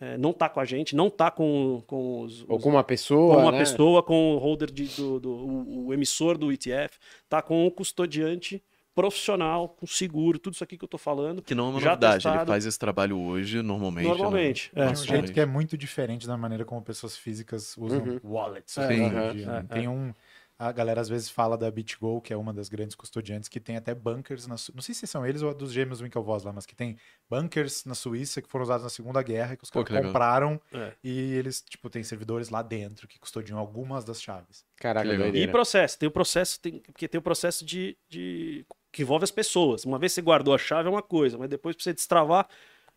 é, 0.00 0.18
não 0.18 0.32
tá 0.32 0.48
com 0.48 0.58
a 0.58 0.64
gente, 0.64 0.96
não 0.96 1.08
tá 1.08 1.30
com, 1.30 1.80
com 1.86 2.22
os, 2.22 2.44
Ou 2.48 2.58
com 2.58 2.70
uma 2.70 2.82
pessoa. 2.82 3.36
com 3.36 3.42
uma 3.42 3.52
né? 3.52 3.58
pessoa, 3.60 4.02
com 4.02 4.34
o 4.34 4.38
holder 4.38 4.72
de, 4.72 4.86
do, 4.96 5.20
do- 5.20 5.30
o, 5.30 5.86
o 5.86 5.94
emissor 5.94 6.36
do 6.36 6.50
ETF, 6.50 6.98
tá 7.28 7.40
com 7.40 7.64
o 7.64 7.70
custodiante 7.70 8.60
profissional, 8.94 9.68
com 9.68 9.86
seguro, 9.86 10.38
tudo 10.38 10.54
isso 10.54 10.64
aqui 10.64 10.78
que 10.78 10.84
eu 10.84 10.88
tô 10.88 10.98
falando. 10.98 11.42
Que 11.42 11.54
não 11.54 11.64
é 11.64 11.66
uma 11.68 11.72
novidade, 11.80 12.04
ele 12.26 12.32
testado. 12.32 12.46
faz 12.50 12.64
esse 12.66 12.78
trabalho 12.78 13.18
hoje, 13.18 13.60
normalmente. 13.62 14.06
Normalmente, 14.06 14.70
né? 14.74 14.86
é. 14.86 14.90
Um 14.90 14.94
jeito 14.96 15.10
gente. 15.26 15.32
que 15.32 15.40
é 15.40 15.46
muito 15.46 15.76
diferente 15.76 16.26
da 16.26 16.36
maneira 16.36 16.64
como 16.64 16.80
pessoas 16.82 17.16
físicas 17.16 17.76
usam 17.76 18.00
Uhum. 18.02 18.20
wallets. 18.22 18.76
É, 18.78 18.94
em 18.94 19.04
aham, 19.06 19.32
dia, 19.32 19.44
é, 19.44 19.46
né? 19.46 19.66
Tem 19.70 19.88
um. 19.88 20.12
A 20.56 20.70
galera 20.70 21.00
às 21.00 21.08
vezes 21.08 21.28
fala 21.28 21.58
da 21.58 21.68
BitGo, 21.68 22.20
que 22.20 22.32
é 22.32 22.36
uma 22.36 22.54
das 22.54 22.68
grandes 22.68 22.94
custodiantes, 22.94 23.48
que 23.48 23.58
tem 23.58 23.76
até 23.76 23.92
bunkers 23.92 24.46
na 24.46 24.56
Su... 24.56 24.70
Não 24.72 24.80
sei 24.82 24.94
se 24.94 25.04
são 25.04 25.26
eles 25.26 25.42
ou 25.42 25.52
dos 25.52 25.72
gêmeos 25.72 26.00
Winklevoss 26.00 26.44
lá, 26.44 26.52
mas 26.52 26.64
que 26.64 26.76
tem 26.76 26.96
bunkers 27.28 27.84
na 27.84 27.94
Suíça 27.96 28.40
que 28.40 28.48
foram 28.48 28.62
usados 28.62 28.84
na 28.84 28.88
Segunda 28.88 29.20
Guerra, 29.20 29.56
que 29.56 29.64
os 29.64 29.68
caras 29.70 29.88
compraram 29.88 30.60
É. 30.72 30.92
e 31.02 31.32
eles, 31.34 31.60
tipo, 31.60 31.90
tem 31.90 32.04
servidores 32.04 32.50
lá 32.50 32.62
dentro 32.62 33.08
que 33.08 33.18
custodiam 33.18 33.58
algumas 33.58 34.04
das 34.04 34.22
chaves. 34.22 34.64
Caraca. 34.76 35.08
E 35.36 35.48
processo, 35.48 35.98
tem 35.98 36.08
o 36.08 36.12
processo, 36.12 36.60
tem, 36.60 36.78
porque 36.86 37.08
tem 37.08 37.18
o 37.18 37.22
processo 37.22 37.64
de, 37.64 37.98
de- 38.08 38.64
que 38.94 39.02
envolve 39.02 39.24
as 39.24 39.30
pessoas. 39.30 39.84
Uma 39.84 39.98
vez 39.98 40.12
você 40.12 40.22
guardou 40.22 40.54
a 40.54 40.58
chave 40.58 40.88
é 40.88 40.90
uma 40.90 41.02
coisa, 41.02 41.36
mas 41.36 41.48
depois 41.50 41.74
pra 41.74 41.82
você 41.82 41.92
destravar 41.92 42.48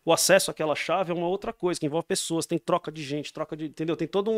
o 0.04 0.12
acesso 0.12 0.50
àquela 0.50 0.74
chave 0.74 1.10
é 1.10 1.14
uma 1.14 1.26
outra 1.28 1.52
coisa, 1.52 1.78
que 1.78 1.84
envolve 1.86 2.06
pessoas, 2.06 2.46
tem 2.46 2.56
troca 2.58 2.90
de 2.90 3.02
gente, 3.02 3.32
troca 3.32 3.56
de, 3.56 3.66
entendeu? 3.66 3.96
Tem 3.96 4.06
todo 4.08 4.30
um 4.30 4.36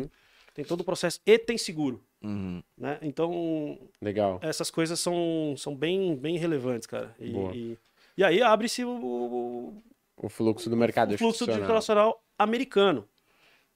Uhum. 0.00 0.10
tem 0.54 0.64
todo 0.64 0.80
o 0.80 0.84
processo 0.84 1.20
e 1.26 1.38
tem 1.38 1.58
seguro, 1.58 2.02
Uhum. 2.22 2.62
né? 2.78 2.98
Então, 3.02 3.78
Legal. 4.00 4.38
essas 4.42 4.70
coisas 4.70 4.98
são, 4.98 5.54
são 5.58 5.74
bem, 5.76 6.16
bem 6.16 6.38
relevantes, 6.38 6.86
cara. 6.86 7.14
E, 7.20 7.30
e, 7.54 7.78
e 8.16 8.24
aí 8.24 8.40
abre-se 8.42 8.84
o, 8.84 8.90
o, 8.90 9.82
O 10.16 10.28
fluxo 10.28 10.70
do 10.70 10.76
mercado 10.76 11.14
o 11.14 11.18
fluxo 11.18 11.44
internacional 11.44 12.24
americano, 12.38 13.06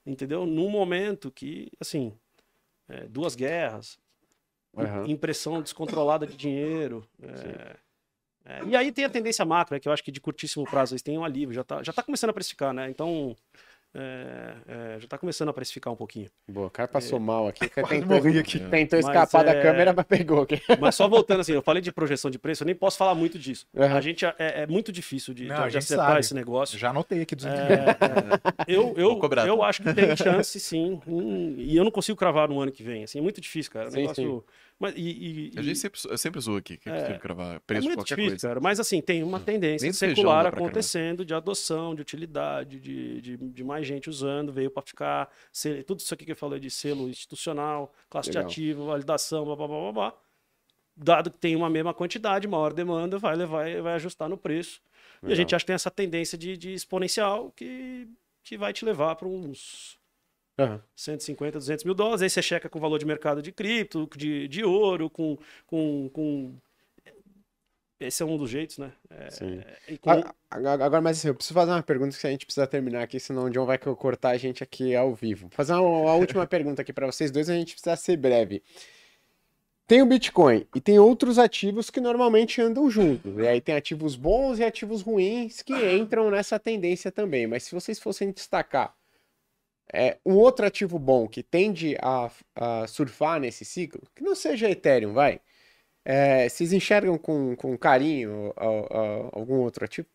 entendeu? 0.07 0.47
Num 0.47 0.71
momento 0.71 1.31
que, 1.31 1.69
assim, 1.81 2.13
é, 2.89 3.07
duas 3.07 3.35
guerras, 3.37 3.99
Aham. 4.77 5.07
impressão 5.07 5.63
descontrolada 5.63 6.27
de 6.27 6.37
dinheiro. 6.37 7.07
é, 7.23 7.77
é, 8.45 8.65
e 8.65 8.77
aí 8.77 8.91
tem 8.93 9.05
a 9.05 9.11
tendência 9.11 9.45
macro, 9.45 9.75
né, 9.75 9.81
que 9.81 9.89
eu 9.89 9.93
acho 9.93 10.03
que 10.03 10.13
de 10.13 10.21
curtíssimo 10.21 10.65
prazo 10.65 10.95
eles 10.95 11.03
têm 11.03 11.19
um 11.19 11.25
alívio, 11.25 11.55
já 11.55 11.65
tá, 11.65 11.83
já 11.83 11.93
tá 11.93 12.03
começando 12.03 12.31
a 12.31 12.33
precificar, 12.33 12.73
né? 12.73 12.89
Então, 12.89 13.37
é, 13.95 14.55
é, 14.67 15.01
já 15.01 15.09
tá 15.09 15.17
começando 15.17 15.49
a 15.49 15.53
precificar 15.53 15.93
um 15.93 15.97
pouquinho. 15.97 16.29
Boa, 16.49 16.67
o 16.67 16.71
cara 16.71 16.87
passou 16.87 17.19
mal 17.19 17.49
aqui. 17.49 17.69
Quase 17.71 18.01
Tentou, 18.01 18.17
morri 18.17 18.39
aqui. 18.39 18.59
tentou 18.71 18.99
Mas, 19.03 19.09
escapar 19.09 19.45
da 19.45 19.53
é, 19.53 19.63
câmera, 19.63 19.93
mas 19.93 20.07
pegou 20.07 20.43
aqui. 20.43 20.61
Mas 20.79 20.95
só 20.95 21.09
voltando 21.09 21.41
assim, 21.41 21.53
eu 21.53 21.63
falei 21.63 21.81
de 21.81 21.91
projeção 21.91 22.31
de 22.31 22.39
preço, 22.39 22.63
eu 22.63 22.67
nem 22.67 22.75
posso 22.75 22.99
falar 22.99 23.15
muito 23.15 23.39
disso. 23.39 23.67
Aham. 23.77 23.97
A 23.97 24.01
gente 24.01 24.25
é, 24.25 24.35
é 24.39 24.67
muito 24.67 24.93
difícil 24.93 25.33
de, 25.33 25.47
Não, 25.47 25.69
de 25.69 25.79
acertar 25.79 26.09
sabe. 26.09 26.21
esse 26.21 26.35
negócio. 26.35 26.79
Já 26.79 26.91
anotei 26.91 27.23
aqui 27.23 27.35
200 27.35 27.59
É, 27.59 27.75
é, 27.75 27.89
eu, 28.67 28.95
eu, 28.97 29.19
eu 29.47 29.59
tá? 29.59 29.67
acho 29.67 29.83
que 29.83 29.95
tem 29.95 30.17
chance, 30.17 30.61
sim. 30.61 31.01
Hum, 31.07 31.55
e 31.57 31.77
eu 31.77 31.85
não 31.85 31.91
consigo 31.91 32.17
cravar 32.19 32.49
no 32.49 32.61
ano 32.61 32.71
que 32.71 32.83
vem. 32.83 33.05
Assim, 33.05 33.19
é 33.19 33.23
muito 33.23 33.41
difícil, 33.41 33.73
cara. 33.73 33.89
O 33.89 33.91
Sim, 33.91 33.99
negócio 34.03 34.45
Mas, 34.81 34.95
e, 34.97 35.51
e- 35.55 35.59
A 35.59 35.63
gente 35.63 35.77
sempre, 35.79 36.01
eu 36.09 36.17
sempre 36.17 36.41
zoou 36.41 36.57
aqui, 36.59 36.77
que 36.77 36.89
É. 36.89 36.97
é, 36.99 37.13
que 37.15 37.19
gravar 37.23 37.55
é 37.57 37.59
preço 37.59 37.83
de 37.83 37.89
muito 37.89 37.99
qualquer 37.99 38.15
difícil, 38.15 38.31
coisa. 38.33 38.49
cara. 38.49 38.61
Mas 38.61 38.79
assim, 38.79 39.01
tem 39.01 39.25
uma 39.25 39.41
tendência 39.41 39.85
Nem 39.85 39.93
secular 39.93 40.47
acontecendo 40.47 41.25
de 41.25 41.35
adoção, 41.35 41.95
de 41.97 42.03
utilidade, 42.03 42.79
de, 42.79 43.21
de, 43.21 43.37
de 43.37 43.65
mais 43.65 43.85
gente 43.87 44.09
usando, 44.09 44.53
veio 44.53 44.71
para 44.71 44.83
ficar. 44.83 45.29
Tudo 45.87 45.99
isso 45.99 46.15
aqui 46.15 46.25
que 46.25 46.31
eu 46.33 46.37
falei 46.37 46.61
de 46.61 46.71
selo 46.71 47.09
institucional, 47.09 47.93
classe 48.09 48.29
Legal. 48.29 48.45
de 48.45 48.49
ativo, 48.53 48.87
validação, 48.87 49.45
blá, 49.45 49.57
blá, 49.57 49.67
blá, 49.67 49.81
blá, 49.81 49.93
blá. 49.93 50.15
Dado 50.97 51.31
que 51.31 51.39
tem 51.39 51.55
uma 51.57 51.69
mesma 51.71 51.93
quantidade, 51.93 52.47
maior 52.47 52.73
demanda, 52.73 53.19
vai 53.19 53.35
levar 53.37 53.83
vai 53.83 53.95
ajustar 53.95 54.29
no 54.29 54.37
preço. 54.39 54.81
E 55.23 55.27
a 55.27 55.29
Legal. 55.29 55.37
gente 55.37 55.55
acha 55.57 55.63
que 55.65 55.67
tem 55.67 55.75
essa 55.75 55.91
tendência 55.91 56.39
de, 56.39 56.57
de 56.57 56.73
exponencial 56.73 57.51
que, 57.57 58.07
que 58.45 58.57
vai 58.57 58.73
te 58.73 58.85
levar 58.85 59.17
para 59.17 59.27
uns 59.27 59.98
Aham. 60.59 60.83
150, 60.97 61.59
200 61.59 61.85
mil 61.85 61.95
dólares. 61.95 62.23
Aí 62.23 62.31
você 62.31 62.43
checa 62.43 62.69
com 62.69 62.79
o 62.79 62.83
valor 62.83 62.99
de 62.99 63.07
mercado 63.07 63.41
de 63.41 63.53
cripto, 63.53 64.09
de, 64.17 64.49
de 64.49 64.65
ouro, 64.65 65.09
com, 65.09 65.39
com, 65.67 66.11
com. 66.13 66.55
Esse 68.01 68.23
é 68.23 68.27
um 68.27 68.37
dos 68.37 68.49
jeitos, 68.51 68.79
né? 68.79 68.93
É, 69.11 69.31
Sim. 69.31 69.61
e 69.89 69.99
com- 69.99 70.11
Agora, 70.51 71.01
mas 71.01 71.19
assim, 71.19 71.29
eu 71.29 71.35
preciso 71.35 71.55
fazer 71.55 71.73
uma 71.73 71.83
pergunta 71.83 72.17
que 72.17 72.27
a 72.27 72.31
gente 72.31 72.47
precisa 72.47 72.67
terminar 72.67 73.03
aqui, 73.03 73.19
senão 73.19 73.45
o 73.45 73.51
John 73.51 73.67
vai 73.67 73.77
co- 73.77 73.95
cortar 73.97 74.31
a 74.31 74.37
gente 74.37 74.63
aqui 74.63 74.95
ao 74.95 75.15
vivo. 75.15 75.43
Vou 75.49 75.51
fazer 75.51 75.73
uma, 75.75 75.83
uma 75.83 76.15
última 76.15 76.47
pergunta 76.47 76.83
aqui 76.83 76.93
para 76.93 77.07
vocês 77.07 77.31
dois, 77.31 77.51
a 77.51 77.55
gente 77.55 77.73
precisa 77.75 77.97
ser 77.97 78.17
breve. 78.17 78.63
Tem 79.87 80.03
o 80.03 80.07
Bitcoin 80.07 80.67
e 80.75 80.81
tem 80.81 80.99
outros 80.99 81.39
ativos 81.39 81.89
que 81.91 82.01
normalmente 82.01 82.61
andam 82.61 82.91
juntos. 82.91 83.37
E 83.39 83.47
aí 83.49 83.61
tem 83.61 83.75
ativos 83.75 84.15
bons 84.17 84.59
e 84.59 84.65
ativos 84.65 85.03
ruins 85.03 85.63
que 85.63 85.73
entram 85.97 86.31
nessa 86.31 86.59
tendência 86.59 87.11
também. 87.11 87.47
Mas 87.47 87.63
se 87.65 87.75
vocês 87.75 87.99
fossem 87.99 88.31
destacar 88.31 88.95
é, 89.93 90.19
um 90.25 90.35
outro 90.37 90.67
ativo 90.67 90.99
bom 90.99 91.27
que 91.29 91.43
tende 91.43 91.97
a, 92.01 92.31
a 92.55 92.87
surfar 92.87 93.41
nesse 93.41 93.65
ciclo, 93.65 94.03
que 94.15 94.23
não 94.23 94.35
seja 94.35 94.71
Ethereum, 94.71 95.13
vai. 95.13 95.41
É, 96.05 96.49
vocês 96.49 96.73
enxergam 96.73 97.19
com, 97.19 97.55
com 97.57 97.77
carinho 97.77 98.53
a- 98.57 98.65
a- 98.65 99.31
algum 99.33 99.57
outro 99.61 99.85
ativo? 99.85 100.09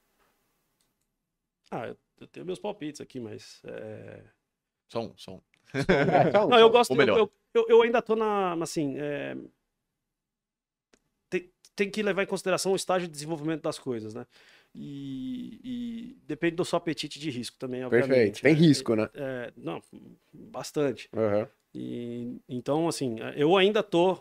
Ah, 1.71 1.87
eu, 1.87 2.27
tenho 2.27 2.45
meus 2.45 2.59
palpites 2.59 3.01
aqui, 3.01 3.19
mas. 3.19 3.61
é, 3.65 4.23
Só 4.89 5.11
só 5.17 5.35
um. 5.35 5.41
É, 5.73 6.31
Não, 6.49 6.59
eu 6.59 6.69
gosto. 6.69 6.93
eu, 6.99 7.31
eu, 7.53 7.65
eu 7.69 7.81
ainda 7.81 8.01
tô 8.01 8.15
na. 8.15 8.53
Assim. 8.61 8.95
é, 8.97 9.35
Tem, 11.29 11.51
tem 11.75 11.89
que 11.89 12.03
levar 12.03 12.23
em 12.23 12.27
consideração 12.27 12.73
o 12.73 12.75
estágio 12.75 13.07
de 13.07 13.13
desenvolvimento 13.13 13.61
das 13.63 13.79
coisas, 13.79 14.13
né? 14.13 14.25
E, 14.75 15.59
e 15.63 16.17
depende 16.25 16.55
do 16.55 16.65
seu 16.65 16.77
apetite 16.77 17.19
de 17.19 17.29
risco 17.29 17.57
também, 17.57 17.83
obviamente. 17.83 18.09
Perfeito. 18.09 18.41
Tem 18.41 18.53
né? 18.53 18.59
risco, 18.59 18.95
né? 18.95 19.09
É, 19.13 19.53
não, 19.55 19.81
bastante. 20.31 21.09
Aham. 21.13 21.47
E, 21.73 22.41
então, 22.47 22.87
assim, 22.87 23.17
eu 23.35 23.55
ainda 23.55 23.83
tô 23.83 24.19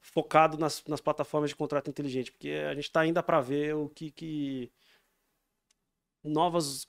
focado 0.00 0.56
nas, 0.56 0.84
nas 0.86 1.00
plataformas 1.00 1.50
de 1.50 1.56
contrato 1.56 1.90
inteligente, 1.90 2.32
porque 2.32 2.50
a 2.50 2.74
gente 2.74 2.84
está 2.84 3.00
ainda 3.00 3.22
para 3.22 3.40
ver 3.40 3.74
o 3.74 3.88
que, 3.88 4.10
que 4.10 4.70
novos 6.22 6.86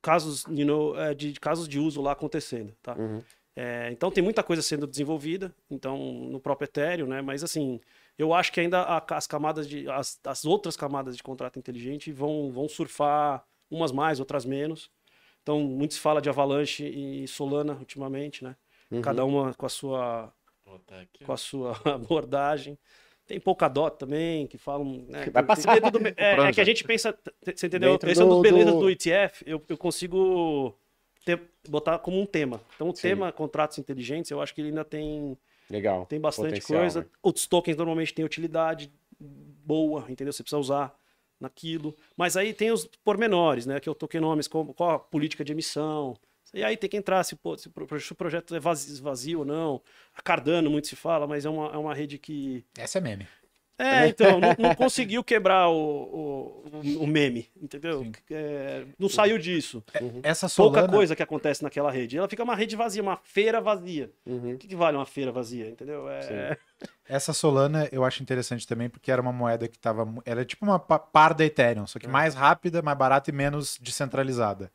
casos, 0.00 0.44
you 0.48 0.66
know, 0.66 0.98
é, 0.98 1.14
de 1.14 1.32
casos 1.40 1.68
de 1.68 1.78
uso 1.78 2.00
lá 2.00 2.12
acontecendo, 2.12 2.74
tá? 2.82 2.96
Uhum. 2.96 3.22
É, 3.54 3.90
então 3.90 4.10
tem 4.10 4.22
muita 4.22 4.42
coisa 4.42 4.60
sendo 4.60 4.86
desenvolvida, 4.86 5.54
então 5.70 5.96
no 5.96 6.38
próprio 6.38 6.66
Ethereum, 6.66 7.06
né? 7.06 7.22
Mas 7.22 7.42
assim, 7.42 7.80
eu 8.18 8.32
acho 8.34 8.52
que 8.52 8.60
ainda 8.60 8.82
as 9.10 9.26
camadas 9.26 9.68
de 9.68 9.88
as, 9.90 10.18
as 10.24 10.44
outras 10.44 10.76
camadas 10.76 11.16
de 11.16 11.22
contrato 11.22 11.58
inteligente 11.58 12.10
vão 12.12 12.50
vão 12.50 12.68
surfar 12.68 13.44
umas 13.70 13.92
mais, 13.92 14.20
outras 14.20 14.44
menos. 14.44 14.90
Então 15.42 15.60
muito 15.60 15.94
se 15.94 16.00
fala 16.00 16.20
de 16.20 16.28
Avalanche 16.28 16.84
e 16.84 17.26
Solana 17.28 17.74
ultimamente, 17.74 18.42
né? 18.42 18.56
Uhum. 18.90 19.00
Cada 19.02 19.24
uma 19.24 19.52
com 19.54 19.66
a 19.66 19.68
sua 19.68 20.32
aqui. 21.02 21.24
com 21.24 21.32
a 21.32 21.36
sua 21.36 21.72
abordagem. 21.84 22.78
Tem 23.26 23.40
Polkadot 23.40 23.96
também, 23.98 24.46
que 24.46 24.56
falam. 24.56 25.04
Né, 25.08 25.24
Que 25.24 25.30
vai 25.30 25.42
tem- 25.42 25.46
passar. 25.48 25.80
tem 25.80 25.90
tudo- 25.90 26.06
é, 26.16 26.48
é 26.48 26.52
que 26.52 26.60
a 26.60 26.64
gente 26.64 26.84
pensa. 26.84 27.16
Você 27.44 27.66
entendeu? 27.66 27.92
Dentro 27.92 28.08
Esse 28.10 28.20
é 28.22 28.24
um 28.24 28.28
dos 28.28 28.36
do- 28.36 28.42
belezas 28.42 28.72
do- 28.72 28.80
do 28.80 28.90
ETF. 28.90 29.42
Eu, 29.44 29.60
eu 29.68 29.76
consigo 29.76 30.72
ter- 31.24 31.42
botar 31.68 31.98
como 31.98 32.20
um 32.20 32.24
tema. 32.26 32.60
Então, 32.76 32.88
o 32.90 32.94
Sim. 32.94 33.02
tema 33.02 33.32
contratos 33.32 33.78
inteligentes, 33.78 34.30
eu 34.30 34.40
acho 34.40 34.54
que 34.54 34.60
ele 34.60 34.68
ainda 34.68 34.84
tem, 34.84 35.36
Legal. 35.68 36.06
tem 36.06 36.20
bastante 36.20 36.50
Potencial, 36.50 36.80
coisa. 36.80 37.00
né? 37.00 37.06
Outros 37.22 37.46
tokens 37.46 37.76
normalmente 37.76 38.14
têm 38.14 38.24
utilidade 38.24 38.92
boa, 39.18 40.06
entendeu? 40.08 40.32
Você 40.32 40.42
precisa 40.42 40.58
usar 40.58 40.94
naquilo. 41.40 41.94
Mas 42.16 42.36
aí 42.36 42.52
tem 42.52 42.70
os 42.70 42.86
pormenores, 43.04 43.66
né? 43.66 43.80
Que 43.80 43.88
é 43.88 43.92
o 43.92 43.94
tokenomics, 43.94 44.48
como, 44.48 44.72
qual 44.74 44.90
a 44.90 44.98
política 44.98 45.44
de 45.44 45.52
emissão. 45.52 46.16
E 46.54 46.62
aí 46.64 46.76
tem 46.76 46.88
que 46.88 46.96
entrar 46.96 47.22
se, 47.24 47.38
se 47.58 48.12
o 48.12 48.14
projeto 48.14 48.54
é 48.54 48.60
vazio, 48.60 49.02
vazio 49.02 49.38
ou 49.40 49.44
não. 49.44 49.82
A 50.14 50.22
Cardano 50.22 50.70
muito 50.70 50.86
se 50.86 50.96
fala, 50.96 51.26
mas 51.26 51.44
é 51.44 51.50
uma, 51.50 51.66
é 51.68 51.76
uma 51.76 51.94
rede 51.94 52.18
que. 52.18 52.64
Essa 52.78 52.98
é 52.98 53.00
meme. 53.00 53.26
É, 53.78 54.06
então, 54.08 54.40
não, 54.40 54.54
não 54.58 54.74
conseguiu 54.74 55.22
quebrar 55.22 55.68
o, 55.68 56.62
o, 56.72 57.02
o 57.02 57.06
meme, 57.06 57.48
entendeu? 57.60 58.10
É, 58.30 58.84
não 58.98 59.08
saiu 59.08 59.38
disso. 59.38 59.84
Essa 60.22 60.48
Pouca 60.48 60.78
Solana, 60.80 60.92
coisa 60.92 61.14
que 61.16 61.22
acontece 61.22 61.62
naquela 61.62 61.90
rede. 61.90 62.16
Ela 62.16 62.28
fica 62.28 62.42
uma 62.42 62.54
rede 62.54 62.74
vazia, 62.74 63.02
uma 63.02 63.16
feira 63.22 63.60
vazia. 63.60 64.10
Uhum. 64.24 64.54
O 64.54 64.58
que, 64.58 64.68
que 64.68 64.76
vale 64.76 64.96
uma 64.96 65.04
feira 65.06 65.30
vazia, 65.30 65.68
entendeu? 65.68 66.08
É, 66.08 66.56
essa 67.06 67.32
Solana 67.32 67.88
eu 67.92 68.04
acho 68.04 68.22
interessante 68.22 68.66
também 68.66 68.88
porque 68.88 69.10
era 69.10 69.20
uma 69.20 69.32
moeda 69.32 69.68
que 69.68 69.78
tava, 69.78 70.04
mu- 70.04 70.22
ela 70.24 70.40
é 70.40 70.44
tipo 70.44 70.64
uma 70.64 70.78
pa- 70.78 70.98
par 70.98 71.34
da 71.34 71.44
Ethereum, 71.44 71.86
só 71.86 71.98
que 71.98 72.08
mais 72.08 72.34
rápida, 72.34 72.80
mais 72.82 72.96
barata 72.96 73.30
e 73.30 73.32
menos 73.32 73.78
descentralizada. 73.80 74.70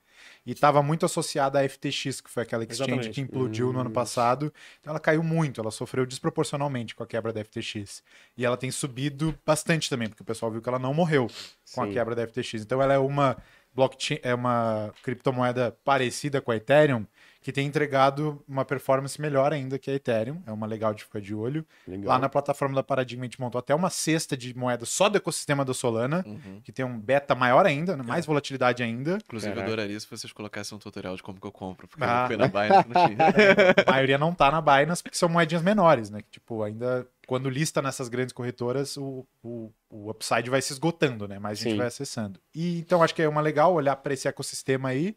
E 0.45 0.52
estava 0.52 0.81
muito 0.81 1.06
associada 1.06 1.60
à 1.60 1.68
FTX, 1.68 2.22
que 2.22 2.30
foi 2.30 2.43
aquela 2.43 2.64
exchange 2.64 2.84
Exatamente. 2.84 3.10
que 3.14 3.22
implodiu 3.22 3.72
no 3.72 3.80
ano 3.80 3.91
passado. 3.91 4.53
Então 4.80 4.91
ela 4.91 4.99
caiu 4.99 5.23
muito, 5.23 5.61
ela 5.61 5.72
sofreu 5.72 6.06
desproporcionalmente 6.06 6.95
com 6.95 7.03
a 7.03 7.07
quebra 7.07 7.31
da 7.31 7.43
FTX. 7.43 8.03
E 8.38 8.45
ela 8.45 8.57
tem 8.57 8.72
subido 8.72 9.38
bastante 9.45 9.89
também, 9.89 10.07
porque 10.07 10.23
o 10.23 10.26
pessoal 10.26 10.52
viu 10.52 10.61
que 10.61 10.69
ela 10.69 10.80
não 10.80 10.93
morreu 10.93 11.27
com 11.73 11.84
a 11.84 11.88
Sim. 11.88 11.93
quebra 11.93 12.15
da 12.15 12.27
FTX. 12.27 12.56
Então 12.56 12.81
ela 12.81 12.93
é 12.93 12.98
uma 12.98 13.38
blockchain, 13.73 14.19
é 14.23 14.34
uma 14.34 14.93
criptomoeda 15.03 15.77
parecida 15.84 16.41
com 16.41 16.52
a 16.52 16.56
Ethereum, 16.56 17.06
que 17.41 17.51
tem 17.51 17.65
entregado 17.65 18.43
uma 18.47 18.63
performance 18.63 19.19
melhor 19.19 19.51
ainda 19.51 19.80
que 19.80 19.89
a 19.89 19.95
Ethereum. 19.95 20.41
É 20.45 20.51
uma 20.51 20.68
legal 20.68 20.93
de 20.93 21.03
ficar 21.03 21.19
de 21.19 21.34
olho. 21.34 21.65
Legal. 21.88 22.09
Lá 22.09 22.19
na 22.19 22.30
plataforma 22.30 22.76
da 22.76 22.84
Paradigma 22.84 23.23
a 23.23 23.26
gente 23.26 23.41
montou 23.41 23.57
até 23.57 23.73
uma 23.73 23.89
cesta 23.89 24.38
de 24.38 24.55
moedas 24.55 24.89
só 24.89 25.09
do 25.09 25.18
ecossistema 25.18 25.65
da 25.65 25.73
Solana, 25.73 26.23
Uhum. 26.27 26.61
que 26.63 26.72
tem 26.72 26.85
um 26.85 26.99
beta 26.99 27.34
maior 27.34 27.65
ainda, 27.65 27.97
né? 27.97 28.03
mais 28.03 28.26
volatilidade 28.27 28.84
ainda. 28.84 29.18
Inclusive, 29.26 29.51
Caraca. 29.53 29.68
eu 29.69 29.73
adoraria 29.73 29.99
se 29.99 30.07
vocês 30.07 30.31
colocassem 30.31 30.76
um 30.76 30.80
tutorial 30.80 31.15
de 31.15 31.23
como 31.23 31.39
que 31.41 31.47
eu 31.47 31.51
compro, 31.51 31.88
porque 31.88 32.03
Ah. 32.03 32.23
eu 32.23 32.27
fui 32.27 32.38
na 32.38 32.47
Binance 32.47 32.88
não 32.89 33.07
tinha. 33.07 33.18
A 33.88 33.91
maioria 33.91 34.18
não 34.19 34.34
tá 34.35 34.51
na 34.51 34.61
Binance 34.61 35.01
porque 35.01 35.18
são 35.18 35.27
moedinhas 35.27 35.63
menores, 35.63 36.11
né? 36.11 36.22
Que, 36.22 36.30
tipo, 36.30 36.61
ainda 36.61 37.07
quando 37.27 37.49
lista 37.49 37.81
nessas 37.81 38.09
grandes 38.09 38.34
corretoras, 38.34 38.97
o, 38.97 39.26
o, 39.41 39.72
o 39.89 40.09
upside 40.11 40.49
vai 40.49 40.61
se 40.61 40.73
esgotando, 40.73 41.27
né? 41.27 41.39
Mais 41.39 41.57
gente 41.59 41.72
Sim. 41.72 41.77
vai 41.77 41.88
acessando. 41.88 42.39
E 42.53 42.80
então 42.80 43.01
acho 43.01 43.15
que 43.15 43.22
é 43.22 43.27
uma 43.30 43.41
legal 43.41 43.73
olhar 43.73 43.95
para 43.95 44.13
esse 44.13 44.27
ecossistema 44.27 44.89
aí 44.89 45.15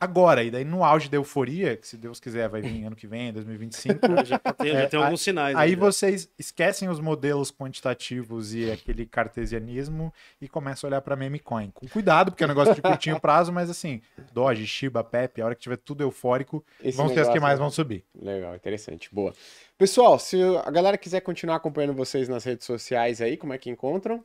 agora, 0.00 0.42
e 0.44 0.50
daí 0.50 0.64
no 0.64 0.84
auge 0.84 1.08
da 1.08 1.16
euforia, 1.16 1.76
que 1.76 1.86
se 1.88 1.96
Deus 1.96 2.20
quiser 2.20 2.48
vai 2.48 2.60
vir 2.60 2.84
ano 2.84 2.94
que 2.96 3.06
vem, 3.06 3.32
2025. 3.32 3.98
já 4.26 4.38
tem, 4.38 4.70
É, 4.70 4.82
já 4.82 4.88
tem 4.88 5.02
alguns 5.02 5.20
sinais. 5.22 5.56
Aí 5.56 5.72
já. 5.72 5.76
vocês 5.78 6.28
esquecem 6.38 6.88
os 6.88 7.00
modelos 7.00 7.50
quantitativos 7.50 8.54
e 8.54 8.70
aquele 8.70 9.06
cartesianismo 9.06 10.12
e 10.40 10.48
começam 10.48 10.86
a 10.86 10.90
olhar 10.90 11.00
para 11.00 11.16
meme 11.16 11.38
coin. 11.38 11.70
Com 11.72 11.88
cuidado, 11.88 12.30
porque 12.32 12.42
é 12.44 12.46
um 12.46 12.48
negócio 12.48 12.74
de 12.74 12.82
curtinho 12.82 13.18
prazo, 13.20 13.52
mas 13.52 13.70
assim, 13.70 14.02
Doge, 14.32 14.66
Shiba, 14.66 15.02
Pepe, 15.02 15.40
a 15.40 15.46
hora 15.46 15.54
que 15.54 15.62
tiver 15.62 15.76
tudo 15.78 16.02
eufórico, 16.02 16.64
Esse 16.82 16.96
vão 16.96 17.08
ser 17.08 17.20
as 17.20 17.28
que 17.28 17.40
mais 17.40 17.54
é- 17.54 17.62
vão 17.62 17.70
subir. 17.70 18.04
Legal, 18.14 18.54
interessante. 18.54 19.08
Boa. 19.12 19.32
Pessoal, 19.78 20.18
se 20.18 20.36
a 20.64 20.70
galera 20.70 20.96
quiser 20.98 21.20
continuar 21.20 21.56
acompanhando 21.56 21.94
vocês 21.94 22.28
nas 22.28 22.44
redes 22.44 22.66
sociais 22.66 23.20
aí, 23.20 23.36
como 23.36 23.52
é 23.52 23.58
que 23.58 23.70
encontram? 23.70 24.22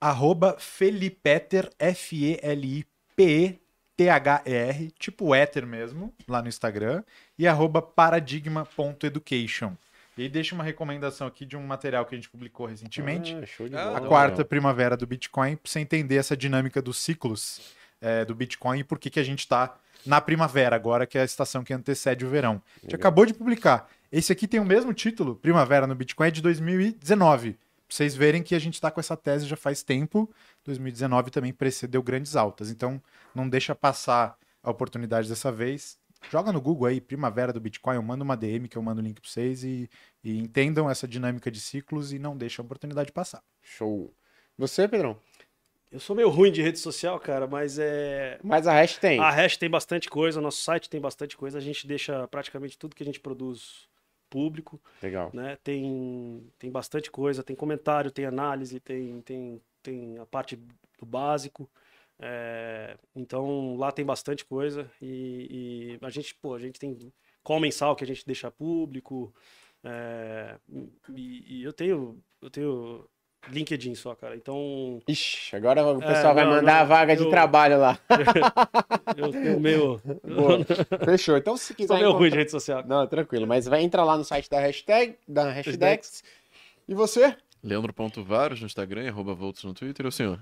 Arroba 0.00 0.56
Felipeter, 0.58 1.68
F-E-L-I-P-E-T-H-E-R, 4.00 4.90
tipo 4.98 5.34
Ether 5.34 5.66
mesmo, 5.66 6.12
lá 6.26 6.40
no 6.40 6.48
Instagram, 6.48 7.02
e 7.38 7.46
arroba 7.46 7.82
paradigma.education. 7.82 9.72
E 10.16 10.22
aí 10.22 10.28
deixa 10.28 10.54
uma 10.54 10.64
recomendação 10.64 11.26
aqui 11.26 11.44
de 11.46 11.56
um 11.56 11.66
material 11.66 12.04
que 12.04 12.14
a 12.14 12.18
gente 12.18 12.28
publicou 12.28 12.66
recentemente, 12.66 13.34
Ah, 13.74 13.96
a 13.96 14.00
quarta 14.00 14.44
primavera 14.44 14.96
do 14.96 15.06
Bitcoin, 15.06 15.56
pra 15.56 15.70
você 15.70 15.80
entender 15.80 16.16
essa 16.16 16.36
dinâmica 16.36 16.82
dos 16.82 16.98
ciclos 16.98 17.74
é, 18.00 18.24
do 18.24 18.34
Bitcoin 18.34 18.80
e 18.80 18.84
por 18.84 18.98
que, 18.98 19.10
que 19.10 19.20
a 19.20 19.24
gente 19.24 19.40
está 19.40 19.76
na 20.04 20.20
primavera 20.20 20.74
agora, 20.74 21.06
que 21.06 21.16
é 21.18 21.22
a 21.22 21.24
estação 21.24 21.62
que 21.62 21.72
antecede 21.72 22.24
o 22.24 22.28
verão. 22.28 22.60
A 22.78 22.82
gente 22.82 22.94
acabou 22.94 23.24
de 23.26 23.34
publicar. 23.34 23.88
Esse 24.10 24.32
aqui 24.32 24.48
tem 24.48 24.58
o 24.58 24.64
mesmo 24.64 24.92
título, 24.92 25.36
Primavera 25.36 25.86
no 25.86 25.94
Bitcoin, 25.94 26.28
é 26.28 26.30
de 26.30 26.42
2019. 26.42 27.56
Pra 27.90 27.96
vocês 27.96 28.14
verem 28.14 28.40
que 28.40 28.54
a 28.54 28.58
gente 28.60 28.74
está 28.74 28.88
com 28.88 29.00
essa 29.00 29.16
tese 29.16 29.46
já 29.46 29.56
faz 29.56 29.82
tempo. 29.82 30.32
2019 30.64 31.28
também 31.28 31.52
precedeu 31.52 32.00
grandes 32.04 32.36
altas. 32.36 32.70
Então, 32.70 33.02
não 33.34 33.48
deixa 33.48 33.74
passar 33.74 34.38
a 34.62 34.70
oportunidade 34.70 35.28
dessa 35.28 35.50
vez. 35.50 35.98
Joga 36.30 36.52
no 36.52 36.60
Google 36.60 36.86
aí, 36.86 37.00
Primavera 37.00 37.52
do 37.52 37.58
Bitcoin, 37.58 37.96
eu 37.96 38.02
mando 38.02 38.22
uma 38.22 38.36
DM 38.36 38.68
que 38.68 38.78
eu 38.78 38.82
mando 38.82 39.00
o 39.00 39.04
link 39.04 39.20
para 39.20 39.28
vocês 39.28 39.64
e, 39.64 39.90
e 40.22 40.38
entendam 40.38 40.88
essa 40.88 41.08
dinâmica 41.08 41.50
de 41.50 41.60
ciclos 41.60 42.12
e 42.12 42.18
não 42.20 42.36
deixa 42.36 42.62
a 42.62 42.64
oportunidade 42.64 43.10
passar. 43.10 43.42
Show. 43.60 44.14
Você, 44.56 44.86
Pedrão? 44.86 45.18
Eu 45.90 45.98
sou 45.98 46.14
meio 46.14 46.28
ruim 46.28 46.52
de 46.52 46.62
rede 46.62 46.78
social, 46.78 47.18
cara, 47.18 47.48
mas 47.48 47.76
é. 47.76 48.38
Mas 48.44 48.68
a 48.68 48.72
hash 48.72 48.98
tem. 48.98 49.18
A 49.18 49.30
Hash 49.30 49.56
tem 49.56 49.68
bastante 49.68 50.08
coisa, 50.08 50.40
nosso 50.40 50.62
site 50.62 50.88
tem 50.88 51.00
bastante 51.00 51.36
coisa, 51.36 51.58
a 51.58 51.60
gente 51.60 51.88
deixa 51.88 52.28
praticamente 52.28 52.78
tudo 52.78 52.94
que 52.94 53.02
a 53.02 53.06
gente 53.06 53.18
produz 53.18 53.89
público, 54.30 54.80
Legal. 55.02 55.30
né? 55.34 55.58
Tem, 55.62 56.50
tem 56.58 56.70
bastante 56.70 57.10
coisa, 57.10 57.42
tem 57.42 57.56
comentário, 57.56 58.10
tem 58.10 58.24
análise, 58.24 58.80
tem, 58.80 59.20
tem, 59.22 59.60
tem 59.82 60.18
a 60.18 60.24
parte 60.24 60.56
do 60.56 61.04
básico. 61.04 61.68
É, 62.22 62.96
então 63.16 63.76
lá 63.76 63.90
tem 63.90 64.04
bastante 64.04 64.44
coisa 64.44 64.90
e, 65.00 65.96
e 66.00 66.04
a 66.04 66.10
gente, 66.10 66.34
pô, 66.34 66.54
a 66.54 66.58
gente 66.58 66.78
tem 66.78 67.12
call 67.42 67.58
mensal 67.58 67.96
que 67.96 68.04
a 68.04 68.06
gente 68.06 68.26
deixa 68.26 68.50
público. 68.50 69.34
é, 69.82 70.58
e, 71.14 71.60
e 71.60 71.62
eu 71.64 71.72
tenho, 71.72 72.22
eu 72.40 72.50
tenho 72.50 73.08
LinkedIn 73.52 73.94
só, 73.94 74.14
cara. 74.14 74.34
Então 74.36 75.00
Ixi, 75.06 75.54
agora 75.56 75.82
o 75.84 75.98
pessoal 75.98 76.34
vai 76.34 76.44
não, 76.44 76.52
mandar 76.52 76.74
não, 76.74 76.80
a 76.80 76.84
vaga 76.84 77.16
de 77.16 77.22
eu- 77.22 77.30
trabalho 77.30 77.78
lá. 77.78 77.98
eu 79.16 79.30
tenho 79.30 79.60
meio. 79.60 80.00
Boa. 80.24 80.58
Fechou. 81.04 81.36
Então, 81.36 81.56
se 81.56 81.74
quiser. 81.74 81.88
Sou 81.88 81.96
meio 81.98 82.10
ruim 82.12 82.20
de 82.22 82.26
encontrar- 82.26 82.38
rede 82.38 82.50
social. 82.50 82.84
Não, 82.86 83.06
tranquilo. 83.06 83.46
Mas 83.46 83.66
vai 83.66 83.82
entrar 83.82 84.04
lá 84.04 84.16
no 84.16 84.24
site 84.24 84.48
da 84.48 84.60
hashtag, 84.60 85.16
da 85.26 85.50
Hashdex. 85.50 86.22
E 86.88 86.94
você? 86.94 87.34
Leandro.varos 87.62 88.60
no 88.60 88.66
Instagram, 88.66 89.08
arroba 89.08 89.34
Volts 89.34 89.62
no 89.64 89.74
Twitter, 89.74 90.06
e 90.06 90.08
o 90.08 90.12
senhor? 90.12 90.40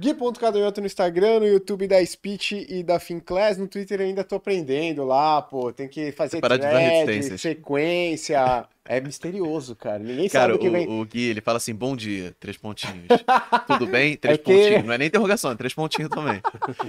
Gui.cadoioto 0.00 0.80
no 0.80 0.86
Instagram, 0.86 1.40
no 1.40 1.46
YouTube 1.46 1.86
da 1.86 2.04
Speech 2.04 2.66
e 2.68 2.82
da 2.82 2.98
Finclass, 2.98 3.58
no 3.58 3.68
Twitter 3.68 4.00
ainda 4.00 4.24
tô 4.24 4.36
aprendendo 4.36 5.04
lá, 5.04 5.42
pô, 5.42 5.70
tem 5.72 5.86
que 5.88 6.10
fazer 6.12 6.40
thread, 6.40 7.38
sequência, 7.38 8.66
é 8.88 8.98
misterioso, 8.98 9.76
cara, 9.76 9.98
ninguém 9.98 10.26
Cara, 10.30 10.52
sabe 10.52 10.54
o 10.54 10.58
que 10.58 10.70
vem. 10.70 10.88
o, 10.88 11.04
Gui, 11.04 11.28
ele 11.28 11.42
fala 11.42 11.58
assim, 11.58 11.74
bom 11.74 11.94
dia, 11.94 12.34
três 12.40 12.56
pontinhos. 12.56 13.04
Tudo 13.68 13.86
bem? 13.86 14.16
Três 14.16 14.36
É 14.36 14.38
que- 14.38 14.44
pontinhos. 14.52 14.84
Não 14.86 14.94
é 14.94 14.98
nem 14.98 15.08
interrogação, 15.08 15.50
é 15.50 15.54
três 15.54 15.74
pontinhos 15.74 16.08
também. 16.10 16.40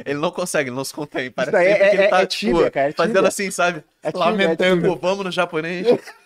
Ele 0.06 0.18
não 0.20 0.32
consegue, 0.32 0.70
ele 0.70 0.76
não 0.78 0.86
se 0.86 0.94
contém. 0.94 1.30
Parece 1.30 1.58
é- 1.58 1.76
que 1.90 1.96
ele 1.96 2.04
é- 2.04 2.08
tá, 2.08 2.22
é 2.22 2.26
tipo, 2.26 2.54
tíbia, 2.56 2.72
cara, 2.72 2.90
é 2.90 2.92
fazendo 2.94 3.26
assim, 3.28 3.52
sabe? 3.52 3.84
É 4.02 4.08
é 4.08 4.12
Lamentando. 4.18 4.82
tíbia. 4.84 4.96
Vamos 5.02 5.26
no 5.26 5.32
japonês. 5.32 5.86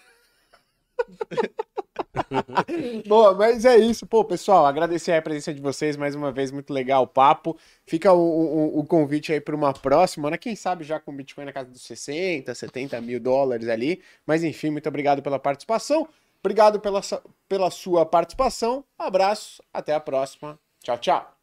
Boa, 3.07 3.33
mas 3.33 3.65
é 3.65 3.77
isso, 3.77 4.05
pô, 4.05 4.23
pessoal, 4.23 4.65
agradecer 4.65 5.13
a 5.13 5.21
presença 5.21 5.53
de 5.53 5.61
vocês 5.61 5.97
mais 5.97 6.15
uma 6.15 6.31
vez, 6.31 6.51
muito 6.51 6.73
legal 6.73 7.03
o 7.03 7.07
papo. 7.07 7.57
Fica 7.85 8.11
o, 8.13 8.19
o, 8.19 8.79
o 8.79 8.85
convite 8.85 9.33
aí 9.33 9.39
para 9.39 9.55
uma 9.55 9.73
próxima, 9.73 10.29
né? 10.29 10.37
Quem 10.37 10.55
sabe 10.55 10.83
já 10.83 10.99
com 10.99 11.11
o 11.11 11.15
Bitcoin 11.15 11.45
na 11.45 11.53
casa 11.53 11.69
dos 11.69 11.81
60, 11.83 12.53
70 12.53 12.99
mil 13.01 13.19
dólares 13.19 13.67
ali. 13.67 14.01
Mas 14.25 14.43
enfim, 14.43 14.69
muito 14.69 14.89
obrigado 14.89 15.21
pela 15.21 15.39
participação. 15.39 16.07
Obrigado 16.39 16.79
pela, 16.79 17.01
pela 17.49 17.71
sua 17.71 18.05
participação. 18.05 18.83
Abraço, 18.97 19.63
até 19.73 19.93
a 19.93 19.99
próxima. 19.99 20.59
Tchau, 20.83 20.97
tchau. 20.97 21.34